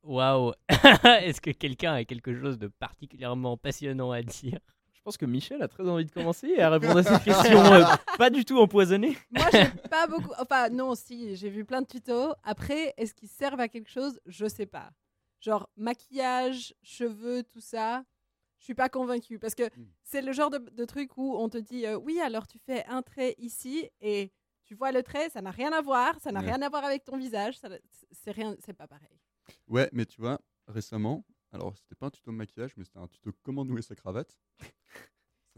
Waouh 0.04 0.54
Est-ce 1.04 1.42
que 1.42 1.52
quelqu'un 1.52 1.94
a 1.94 2.06
quelque 2.06 2.38
chose 2.40 2.58
de 2.58 2.68
particulièrement 2.68 3.58
passionnant 3.58 4.12
à 4.12 4.22
dire? 4.22 4.60
Je 4.94 5.02
pense 5.04 5.18
que 5.18 5.26
Michel 5.26 5.62
a 5.62 5.68
très 5.68 5.88
envie 5.88 6.06
de 6.06 6.12
commencer 6.12 6.48
et 6.48 6.62
à 6.62 6.70
répondre 6.70 6.98
à 6.98 7.04
cette 7.04 7.24
question 7.24 7.60
euh, 7.60 7.84
pas 8.18 8.30
du 8.30 8.44
tout 8.44 8.58
empoisonnée. 8.60 9.18
Moi, 9.32 9.46
j'ai 9.54 9.70
pas 9.90 10.08
beaucoup. 10.08 10.34
Enfin, 10.40 10.70
non, 10.70 10.96
si, 10.96 11.36
j'ai 11.36 11.50
vu 11.50 11.64
plein 11.64 11.82
de 11.82 11.88
tutos. 11.88 12.34
Après, 12.44 12.94
est-ce 12.98 13.14
qu'ils 13.14 13.30
servent 13.30 13.60
à 13.60 13.70
quelque 13.70 13.90
chose? 13.90 14.20
Je 14.26 14.48
sais 14.48 14.66
pas. 14.66 14.92
Genre 15.40 15.70
maquillage, 15.78 16.74
cheveux, 16.84 17.44
tout 17.44 17.60
ça. 17.62 18.04
Je 18.60 18.64
suis 18.66 18.74
pas 18.74 18.90
convaincue 18.90 19.38
parce 19.40 19.54
que 19.56 19.64
Mm. 19.78 19.86
c'est 20.04 20.22
le 20.22 20.32
genre 20.34 20.50
de, 20.50 20.58
de 20.58 20.86
truc 20.86 21.16
où 21.18 21.36
on 21.38 21.48
te 21.48 21.58
dit 21.60 21.86
euh, 21.86 21.96
oui, 21.98 22.20
alors 22.20 22.48
tu 22.48 22.58
fais 22.58 22.84
un 22.88 23.02
trait 23.04 23.36
ici 23.38 23.88
et 24.02 24.32
tu 24.64 24.74
vois 24.76 24.92
le 24.92 25.04
trait, 25.04 25.30
ça 25.30 25.42
n'a 25.42 25.52
rien 25.52 25.72
à 25.72 25.82
voir, 25.82 26.20
ça 26.20 26.32
n'a 26.32 26.40
Ouais. 26.42 26.48
rien 26.48 26.62
à 26.64 26.70
voir 26.70 26.84
avec 26.84 27.04
ton 27.04 27.18
visage, 27.18 27.58
ça- 27.60 27.70
c'est 28.12 28.32
rien, 28.32 28.56
c'est 28.66 28.74
pas 28.74 28.88
pareil. 28.88 29.20
Ouais, 29.68 29.90
mais 29.94 30.06
tu 30.06 30.20
vois, 30.20 30.40
récemment, 30.68 31.24
alors 31.54 31.74
c'était 31.78 31.96
pas 31.96 32.08
un 32.08 32.10
tuto 32.10 32.32
maquillage, 32.32 32.72
mais 32.78 32.84
c'était 32.84 32.98
un 33.00 33.08
tuto 33.08 33.32
comment 33.44 33.64
nouer 33.64 33.82
sa 33.84 33.96
cravate. 33.96 34.36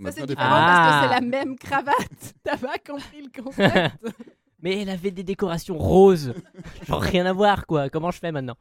Ça 0.01 0.11
c'est 0.11 0.25
différent 0.25 0.25
dépanné. 0.27 0.49
parce 0.49 0.79
que 0.79 0.93
Ah. 0.93 1.01
c'est 1.03 1.15
la 1.15 1.21
même 1.21 1.57
cravate. 1.57 1.95
T'as 2.43 2.57
pas 2.57 2.77
compris 2.77 3.21
le 3.21 3.41
concept 3.41 3.95
Mais 4.61 4.81
elle 4.81 4.89
avait 4.89 5.11
des 5.11 5.23
décorations 5.23 5.77
roses 5.77 6.33
Genre 6.85 7.01
rien 7.01 7.25
à 7.25 7.33
voir 7.33 7.65
quoi, 7.65 7.89
comment 7.89 8.11
je 8.11 8.19
fais 8.19 8.31
maintenant? 8.31 8.57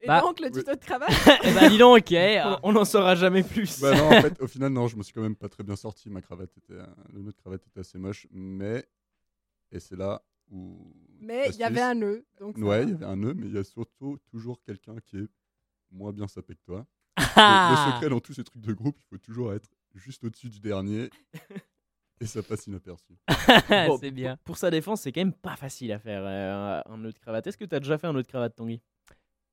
Et 0.00 0.06
Bah, 0.06 0.20
donc, 0.20 0.38
le 0.40 0.50
tuto 0.50 0.70
de 0.74 0.80
cravate 0.80 1.10
Eh 1.44 1.52
bah 1.54 1.68
dis 1.68 1.78
donc, 1.78 2.12
eh, 2.12 2.42
On- 2.44 2.58
On 2.68 2.72
n'en 2.72 2.84
saura 2.84 3.14
jamais 3.14 3.42
plus. 3.42 3.80
Bah 3.80 3.94
non, 3.96 4.08
en 4.18 4.20
fait, 4.22 4.40
au 4.42 4.46
final, 4.48 4.70
non, 4.72 4.86
je 4.86 4.96
me 4.96 5.02
suis 5.02 5.12
quand 5.14 5.22
même 5.22 5.36
pas 5.36 5.48
très 5.48 5.62
bien 5.64 5.76
sorti. 5.76 6.10
Ma 6.10 6.20
cravate 6.20 6.50
était, 6.58 6.74
euh, 6.74 6.86
le 7.12 7.20
nœud 7.22 7.32
de 7.32 7.36
cravate 7.36 7.66
était 7.66 7.80
assez 7.80 7.96
moche, 7.98 8.26
mais 8.30 8.86
et 9.72 9.80
c'est 9.80 9.96
là 9.96 10.22
où. 10.50 10.92
Mais 11.20 11.48
il 11.50 11.56
y 11.56 11.64
avait 11.64 11.80
un 11.80 11.94
nœud. 11.94 12.26
Donc 12.38 12.58
ça 12.58 12.64
Ouais, 12.64 12.82
il 12.82 12.90
y 12.90 12.92
avait 12.92 13.06
un 13.06 13.16
nœud, 13.16 13.32
mais 13.34 13.46
il 13.46 13.54
y 13.54 13.58
a 13.58 13.64
surtout 13.64 14.18
toujours 14.30 14.60
quelqu'un 14.62 14.96
qui 15.06 15.16
est 15.18 15.28
moins 15.90 16.12
bien 16.12 16.28
sapé 16.28 16.54
que 16.54 16.62
toi. 16.64 16.86
Le- 17.16 17.24
Ah. 17.36 17.86
Le 17.86 17.92
secret 17.94 18.10
dans 18.10 18.20
tous 18.20 18.34
ces 18.34 18.44
trucs 18.44 18.60
de 18.62 18.72
groupe, 18.74 18.96
il 19.00 19.06
faut 19.08 19.18
toujours 19.18 19.52
être 19.54 19.68
juste 19.94 20.22
au-dessus 20.24 20.50
du 20.50 20.60
dernier 20.60 21.08
et 22.20 22.26
ça 22.26 22.42
passe 22.42 22.66
inaperçu. 22.66 23.14
Bon, 23.88 23.96
c'est 23.98 24.10
bien. 24.10 24.36
Pour 24.44 24.56
sa 24.56 24.70
défense, 24.70 25.02
c'est 25.02 25.12
quand 25.12 25.20
même 25.20 25.32
pas 25.32 25.56
facile 25.56 25.92
à 25.92 25.98
faire 25.98 26.22
euh, 26.24 26.80
un 26.86 26.96
nœud 26.98 27.12
de 27.12 27.18
cravate. 27.18 27.46
Est-ce 27.46 27.56
que 27.58 27.64
tu 27.64 27.74
as 27.74 27.80
déjà 27.80 27.98
fait 27.98 28.06
un 28.06 28.12
nœud 28.12 28.22
de 28.22 28.28
cravate, 28.28 28.54
Tanguy? 28.56 28.80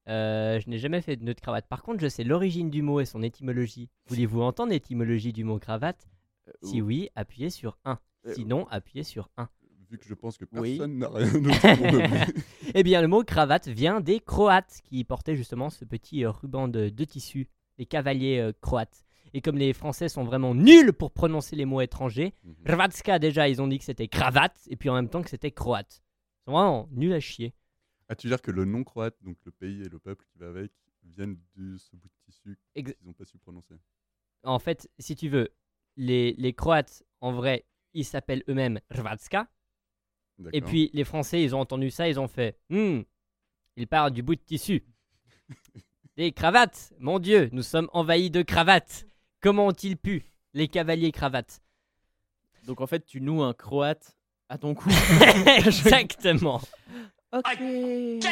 Euh, 0.09 0.59
je 0.59 0.69
n'ai 0.69 0.79
jamais 0.79 1.01
fait 1.01 1.15
de 1.15 1.23
nœud 1.23 1.33
de 1.33 1.39
cravate. 1.39 1.67
Par 1.67 1.83
contre, 1.83 1.99
je 2.01 2.07
sais 2.07 2.23
l'origine 2.23 2.69
du 2.69 2.81
mot 2.81 2.99
et 2.99 3.05
son 3.05 3.21
étymologie. 3.23 3.89
Voulez-vous 4.07 4.41
entendre 4.41 4.71
l'étymologie 4.71 5.33
du 5.33 5.43
mot 5.43 5.59
cravate? 5.59 6.07
Si 6.63 6.81
ou- 6.81 6.85
oui, 6.85 7.09
appuyez 7.15 7.49
sur 7.49 7.77
1. 7.85 7.99
Euh, 8.27 8.33
Sinon, 8.33 8.67
appuyez 8.69 9.03
sur 9.03 9.29
1. 9.37 9.47
Vu 9.89 9.97
que 9.97 10.05
je 10.05 10.13
pense 10.13 10.37
que 10.37 10.45
Oui. 10.53 10.77
personne 10.77 10.97
n'a 10.99 11.09
rien 11.09 11.31
d'autre 11.39 12.33
pour. 12.33 12.41
Eh 12.75 12.83
bien, 12.83 13.01
le 13.01 13.07
mot 13.07 13.23
cravate 13.23 13.67
vient 13.67 13.99
des 13.99 14.19
Croates 14.19 14.79
qui 14.83 15.03
portaient 15.03 15.35
justement 15.35 15.69
ce 15.69 15.83
petit 15.85 16.23
euh, 16.23 16.31
ruban 16.31 16.67
de, 16.67 16.89
de 16.89 17.03
tissu, 17.03 17.47
les 17.77 17.85
cavaliers 17.85 18.39
euh, 18.39 18.53
croates. 18.61 19.03
Et 19.33 19.41
comme 19.41 19.57
les 19.57 19.73
Français 19.73 20.09
sont 20.09 20.23
vraiment 20.23 20.53
nuls 20.53 20.91
pour 20.93 21.11
prononcer 21.11 21.55
les 21.55 21.65
mots 21.65 21.81
étrangers, 21.81 22.33
Mhm. 22.43 22.55
Hrvatska 22.67 23.19
déjà, 23.19 23.47
ils 23.47 23.61
ont 23.61 23.67
dit 23.67 23.77
que 23.79 23.85
c'était 23.85 24.07
cravate, 24.07 24.57
et 24.67 24.75
puis 24.75 24.89
en 24.89 24.95
même 24.95 25.09
temps 25.09 25.21
que 25.21 25.29
c'était 25.29 25.51
croate. 25.51 26.01
Ils 26.01 26.45
sont 26.45 26.51
vraiment 26.51 26.89
nuls 26.91 27.13
à 27.13 27.19
chier. 27.19 27.53
Ah, 28.09 28.15
tu 28.15 28.27
veux 28.27 28.31
dire 28.35 28.41
que 28.41 28.51
le 28.51 28.65
nom 28.65 28.83
croate, 28.83 29.15
donc 29.21 29.37
le 29.45 29.51
pays 29.51 29.81
et 29.83 29.89
le 29.89 29.99
peuple 29.99 30.25
qui 30.31 30.37
va 30.37 30.49
avec, 30.49 30.71
viennent 31.03 31.37
de 31.55 31.77
ce 31.77 31.95
bout 31.95 32.07
de 32.09 32.13
tissu 32.25 32.57
qu'ils 32.75 32.93
n'ont 33.03 33.13
pas 33.13 33.25
su 33.25 33.37
prononcer? 33.37 33.75
En 34.43 34.59
fait, 34.59 34.89
si 34.99 35.15
tu 35.15 35.29
veux, 35.29 35.49
les, 35.95 36.33
les 36.37 36.53
Croates, 36.53 37.03
en 37.21 37.31
vrai, 37.31 37.65
ils 37.93 38.05
s'appellent 38.05 38.43
eux-mêmes 38.49 38.79
Hrvatska, 38.89 39.47
et 40.53 40.61
puis 40.61 40.89
les 40.93 41.03
Français, 41.03 41.43
ils 41.43 41.55
ont 41.55 41.59
entendu 41.59 41.89
ça, 41.91 42.09
ils 42.09 42.19
ont 42.19 42.27
fait 42.27 42.57
Hmm, 42.69 43.01
il 43.77 43.87
parle 43.87 44.11
du 44.11 44.23
bout 44.23 44.35
de 44.35 44.41
tissu. 44.41 44.83
Des 46.17 46.31
cravates 46.33 46.93
Mon 46.99 47.19
Dieu, 47.19 47.49
nous 47.51 47.61
sommes 47.61 47.89
envahis 47.93 48.29
de 48.31 48.41
cravates 48.41 49.07
Comment 49.41 49.67
ont-ils 49.67 49.97
pu 49.97 50.25
Les 50.53 50.67
cavaliers 50.67 51.11
cravates? 51.11 51.61
Donc 52.65 52.79
en 52.81 52.87
fait, 52.87 53.05
tu 53.05 53.21
noues 53.21 53.41
un 53.41 53.53
croate 53.53 54.17
à 54.49 54.57
ton 54.57 54.75
cou. 54.75 54.89
Exactement 55.99 56.61
ok. 57.31 58.25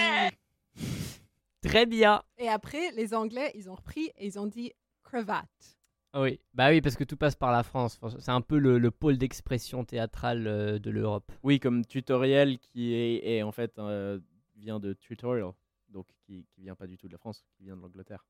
Très 1.61 1.85
bien 1.85 2.23
Et 2.37 2.47
après, 2.47 2.91
les 2.91 3.13
Anglais, 3.13 3.51
ils 3.55 3.69
ont 3.69 3.75
repris 3.75 4.11
et 4.17 4.25
ils 4.27 4.39
ont 4.39 4.47
dit 4.47 4.71
cravate. 5.03 5.77
Ah 6.13 6.21
Oui, 6.21 6.39
bah 6.53 6.69
oui, 6.69 6.81
parce 6.81 6.95
que 6.95 7.03
tout 7.03 7.17
passe 7.17 7.35
par 7.35 7.51
la 7.51 7.63
France. 7.63 7.99
C'est 8.19 8.31
un 8.31 8.41
peu 8.41 8.57
le, 8.57 8.79
le 8.79 8.91
pôle 8.91 9.17
d'expression 9.17 9.83
théâtrale 9.85 10.47
euh, 10.47 10.79
de 10.79 10.89
l'Europe. 10.89 11.31
Oui, 11.43 11.59
comme 11.59 11.85
tutoriel 11.85 12.57
qui 12.59 12.93
est, 12.93 13.37
est 13.37 13.43
en 13.43 13.51
fait 13.51 13.77
euh, 13.77 14.19
vient 14.55 14.79
de 14.79 14.93
tutorial, 14.93 15.51
donc 15.89 16.07
qui, 16.25 16.47
qui 16.55 16.61
vient 16.61 16.75
pas 16.75 16.87
du 16.87 16.97
tout 16.97 17.07
de 17.07 17.11
la 17.11 17.19
France, 17.19 17.45
qui 17.57 17.65
vient 17.65 17.75
de 17.75 17.81
l'Angleterre. 17.81 18.25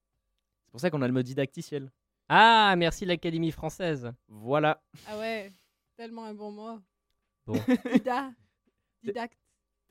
C'est 0.66 0.72
pour 0.72 0.82
ça 0.82 0.90
qu'on 0.90 1.02
a 1.02 1.08
le 1.08 1.14
mot 1.14 1.22
didacticiel. 1.22 1.90
Ah, 2.30 2.76
merci 2.78 3.06
l'Académie 3.06 3.52
française. 3.52 4.12
Voilà. 4.28 4.82
Ah 5.08 5.18
ouais, 5.18 5.52
tellement 5.98 6.26
un 6.26 6.34
bon 6.36 6.52
mot. 6.52 6.80
Bon. 7.48 7.60
Dida. 7.94 8.32
Didact. 9.04 9.38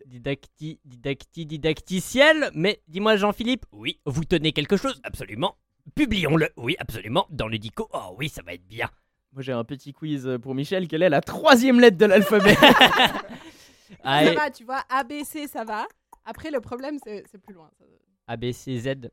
Didacti, 0.07 0.79
didacti, 0.85 1.47
didacticiel. 1.47 2.51
Mais 2.55 2.81
dis-moi, 2.87 3.17
Jean-Philippe, 3.17 3.67
oui, 3.73 4.01
vous 4.07 4.25
tenez 4.25 4.53
quelque 4.53 4.77
chose 4.77 5.01
Absolument. 5.03 5.57
Publions-le, 5.97 6.51
oui, 6.57 6.77
absolument, 6.79 7.27
dans 7.31 7.49
le 7.49 7.59
dico. 7.59 7.89
Oh 7.93 8.15
oui, 8.17 8.29
ça 8.29 8.43
va 8.43 8.55
être 8.55 8.67
bien. 8.69 8.89
Moi 9.33 9.43
j'ai 9.43 9.53
un 9.53 9.65
petit 9.65 9.93
quiz 9.93 10.29
pour 10.41 10.55
Michel. 10.55 10.87
Quelle 10.87 11.03
est 11.03 11.09
la 11.09 11.21
troisième 11.21 11.81
lettre 11.81 11.97
de 11.99 12.07
l'alphabet? 12.07 12.55
Ça 14.03 14.35
va, 14.35 14.51
tu 14.51 14.65
vois, 14.65 14.83
ABC, 14.91 15.47
ça 15.49 15.65
va. 15.65 15.87
Après, 16.25 16.51
le 16.51 16.61
problème, 16.61 16.99
c'est 17.03 17.25
c'est 17.31 17.39
plus 17.39 17.55
loin. 17.55 17.71
ça. 17.79 17.85
A, 18.27 18.37
B, 18.37 18.53
C, 18.53 18.79
Z. 18.79 19.11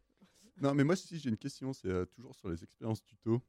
Non, 0.62 0.74
mais 0.74 0.84
moi, 0.84 0.96
si 0.96 1.18
j'ai 1.20 1.30
une 1.30 1.38
question, 1.38 1.74
c'est 1.74 1.88
euh, 1.90 2.06
toujours 2.06 2.34
sur 2.36 2.50
les 2.50 2.64
expériences 2.64 3.04
tuto. 3.04 3.42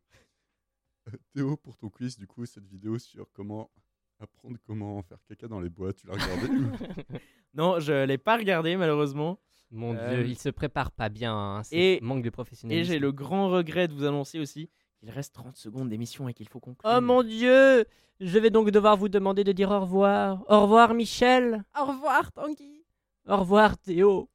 Euh, 1.08 1.12
Théo, 1.34 1.56
pour 1.56 1.76
ton 1.76 1.88
quiz, 1.88 2.18
du 2.18 2.26
coup, 2.26 2.44
cette 2.46 2.66
vidéo 2.66 2.98
sur 2.98 3.30
comment 3.32 3.70
apprendre 4.18 4.56
comment 4.66 5.02
faire 5.02 5.18
caca 5.28 5.46
dans 5.46 5.60
les 5.60 5.68
bois, 5.68 5.92
tu 5.92 6.06
l'as 6.06 6.14
regardé 6.14 6.48
Non, 7.54 7.78
je 7.80 8.04
l'ai 8.04 8.18
pas 8.18 8.36
regardé 8.36 8.76
malheureusement. 8.76 9.38
Mon 9.70 9.94
Euh, 9.94 10.14
Dieu, 10.22 10.26
il 10.26 10.38
se 10.38 10.48
prépare 10.48 10.90
pas 10.90 11.08
bien. 11.08 11.34
hein, 11.34 11.62
c'est 11.64 11.76
et- 11.76 12.00
manque 12.00 12.22
de 12.22 12.28
Et 12.28 12.30
professionnalisme. 12.30 12.90
j'ai 12.92 12.98
le 12.98 13.12
grand 13.12 13.50
regret 13.50 13.88
de 13.88 13.94
vous 13.94 14.04
annoncer 14.04 14.38
aussi 14.38 14.70
qu'il 14.98 15.10
reste 15.10 15.34
30 15.34 15.56
secondes 15.56 15.88
d'émission 15.90 16.28
et 16.28 16.34
qu'il 16.34 16.48
faut 16.48 16.60
conclure. 16.60 16.90
Oh 16.96 17.00
mon 17.00 17.22
Dieu 17.22 17.84
Je 18.20 18.38
vais 18.38 18.48
donc 18.50 18.70
devoir 18.70 18.96
vous 18.96 19.08
demander 19.10 19.44
de 19.44 19.52
dire 19.52 19.70
au 19.70 19.80
revoir. 19.80 20.42
Au 20.48 20.62
revoir, 20.62 20.94
Michel. 20.94 21.64
Au 21.78 21.84
revoir, 21.84 22.32
Tanguy. 22.32 22.84
Au 23.28 23.36
revoir, 23.36 23.76
Théo. 23.78 24.30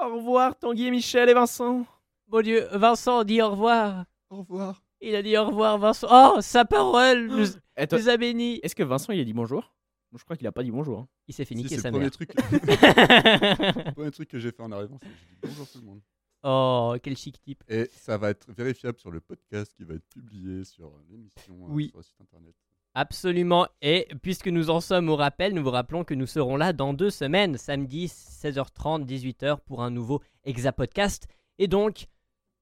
Au 0.00 0.14
revoir 0.16 0.56
Tanguy, 0.58 0.90
Michel 0.90 1.28
et 1.28 1.34
Vincent. 1.34 1.84
Mon 2.28 2.40
Dieu, 2.42 2.66
Vincent 2.72 3.24
dit 3.24 3.40
au 3.42 3.50
revoir. 3.50 4.04
Au 4.30 4.38
revoir. 4.38 4.82
Il 5.00 5.14
a 5.14 5.22
dit 5.22 5.36
au 5.36 5.46
revoir, 5.46 5.78
Vincent. 5.78 6.08
Oh, 6.10 6.40
sa 6.40 6.64
parole 6.64 7.26
nous, 7.30 7.46
Eh, 7.76 7.86
toi, 7.86 7.98
nous 7.98 8.08
a 8.08 8.16
bénis. 8.16 8.60
Est-ce 8.62 8.74
que 8.74 8.82
Vincent 8.82 9.12
il 9.12 9.20
a 9.20 9.24
dit 9.24 9.32
bonjour? 9.32 9.72
Je 10.16 10.24
crois 10.24 10.36
qu'il 10.36 10.46
a 10.46 10.52
pas 10.52 10.62
dit 10.62 10.70
bonjour. 10.70 11.00
hein. 11.00 11.08
Il 11.28 11.34
s'est 11.34 11.44
fait 11.44 11.54
Si, 11.54 11.62
niquer 11.62 11.76
c'est 11.76 11.82
sa 11.82 11.90
le 11.90 11.92
premier 11.92 12.04
mère. 12.06 12.10
truc, 12.12 12.34
le 13.86 13.92
premier 13.92 14.10
truc 14.10 14.28
que 14.30 14.38
j'ai 14.38 14.50
fait 14.50 14.62
en 14.62 14.72
arrivant, 14.72 14.98
c'est 15.02 15.08
que 15.08 15.14
j'ai 15.14 15.26
dit 15.34 15.38
bonjour 15.42 15.68
tout 15.68 15.78
le 15.78 15.84
monde. 15.84 16.00
oh, 16.44 16.94
quel 17.02 17.16
chic 17.16 17.40
type. 17.42 17.62
Et 17.68 17.90
ça 17.92 18.16
va 18.16 18.30
être 18.30 18.50
vérifiable 18.50 18.98
sur 18.98 19.10
le 19.10 19.20
podcast 19.20 19.72
qui 19.76 19.84
va 19.84 19.94
être 19.94 20.08
publié 20.08 20.64
sur 20.64 20.90
l'émission 21.10 21.54
euh, 21.64 21.68
Oui. 21.68 21.88
sur 21.88 21.98
le 21.98 22.02
site 22.02 22.20
internet. 22.20 22.54
Absolument. 22.94 23.66
Et 23.82 24.08
puisque 24.22 24.48
nous 24.48 24.70
en 24.70 24.80
sommes 24.80 25.10
au 25.10 25.16
rappel, 25.16 25.52
nous 25.52 25.62
vous 25.62 25.70
rappelons 25.70 26.02
que 26.04 26.14
nous 26.14 26.26
serons 26.26 26.56
là 26.56 26.72
dans 26.72 26.94
deux 26.94 27.10
semaines, 27.10 27.58
samedi 27.58 28.06
16h30, 28.06 29.04
18h 29.04 29.58
pour 29.66 29.82
un 29.82 29.90
nouveau 29.90 30.22
Exa 30.44 30.72
Podcast. 30.72 31.26
Et 31.58 31.68
donc, 31.68 32.06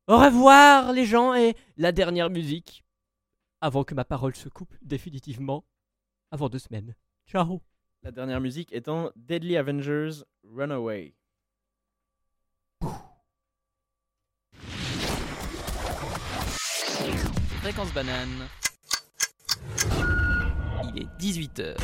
au 0.07 0.19
revoir 0.19 0.93
les 0.93 1.07
gens 1.07 1.33
et 1.35 1.57
la 1.79 1.91
dernière 1.91 2.29
musique. 2.29 2.85
Avant 3.63 3.85
que 3.85 3.95
ma 3.95 4.05
parole 4.05 4.37
se 4.37 4.51
coupe 4.51 4.75
définitivement. 4.83 5.65
Avant 6.31 6.51
deux 6.51 6.59
semaines. 6.59 6.95
Ciao. 7.27 7.63
La 8.03 8.11
dernière 8.11 8.43
musique 8.43 8.71
étant 8.75 9.11
Deadly 9.17 9.57
Avengers 9.57 10.25
Runaway. 10.45 11.15
Fréquence 17.63 17.95
banane. 17.95 18.49
Il 20.85 20.99
est 20.99 21.09
18h. 21.19 21.77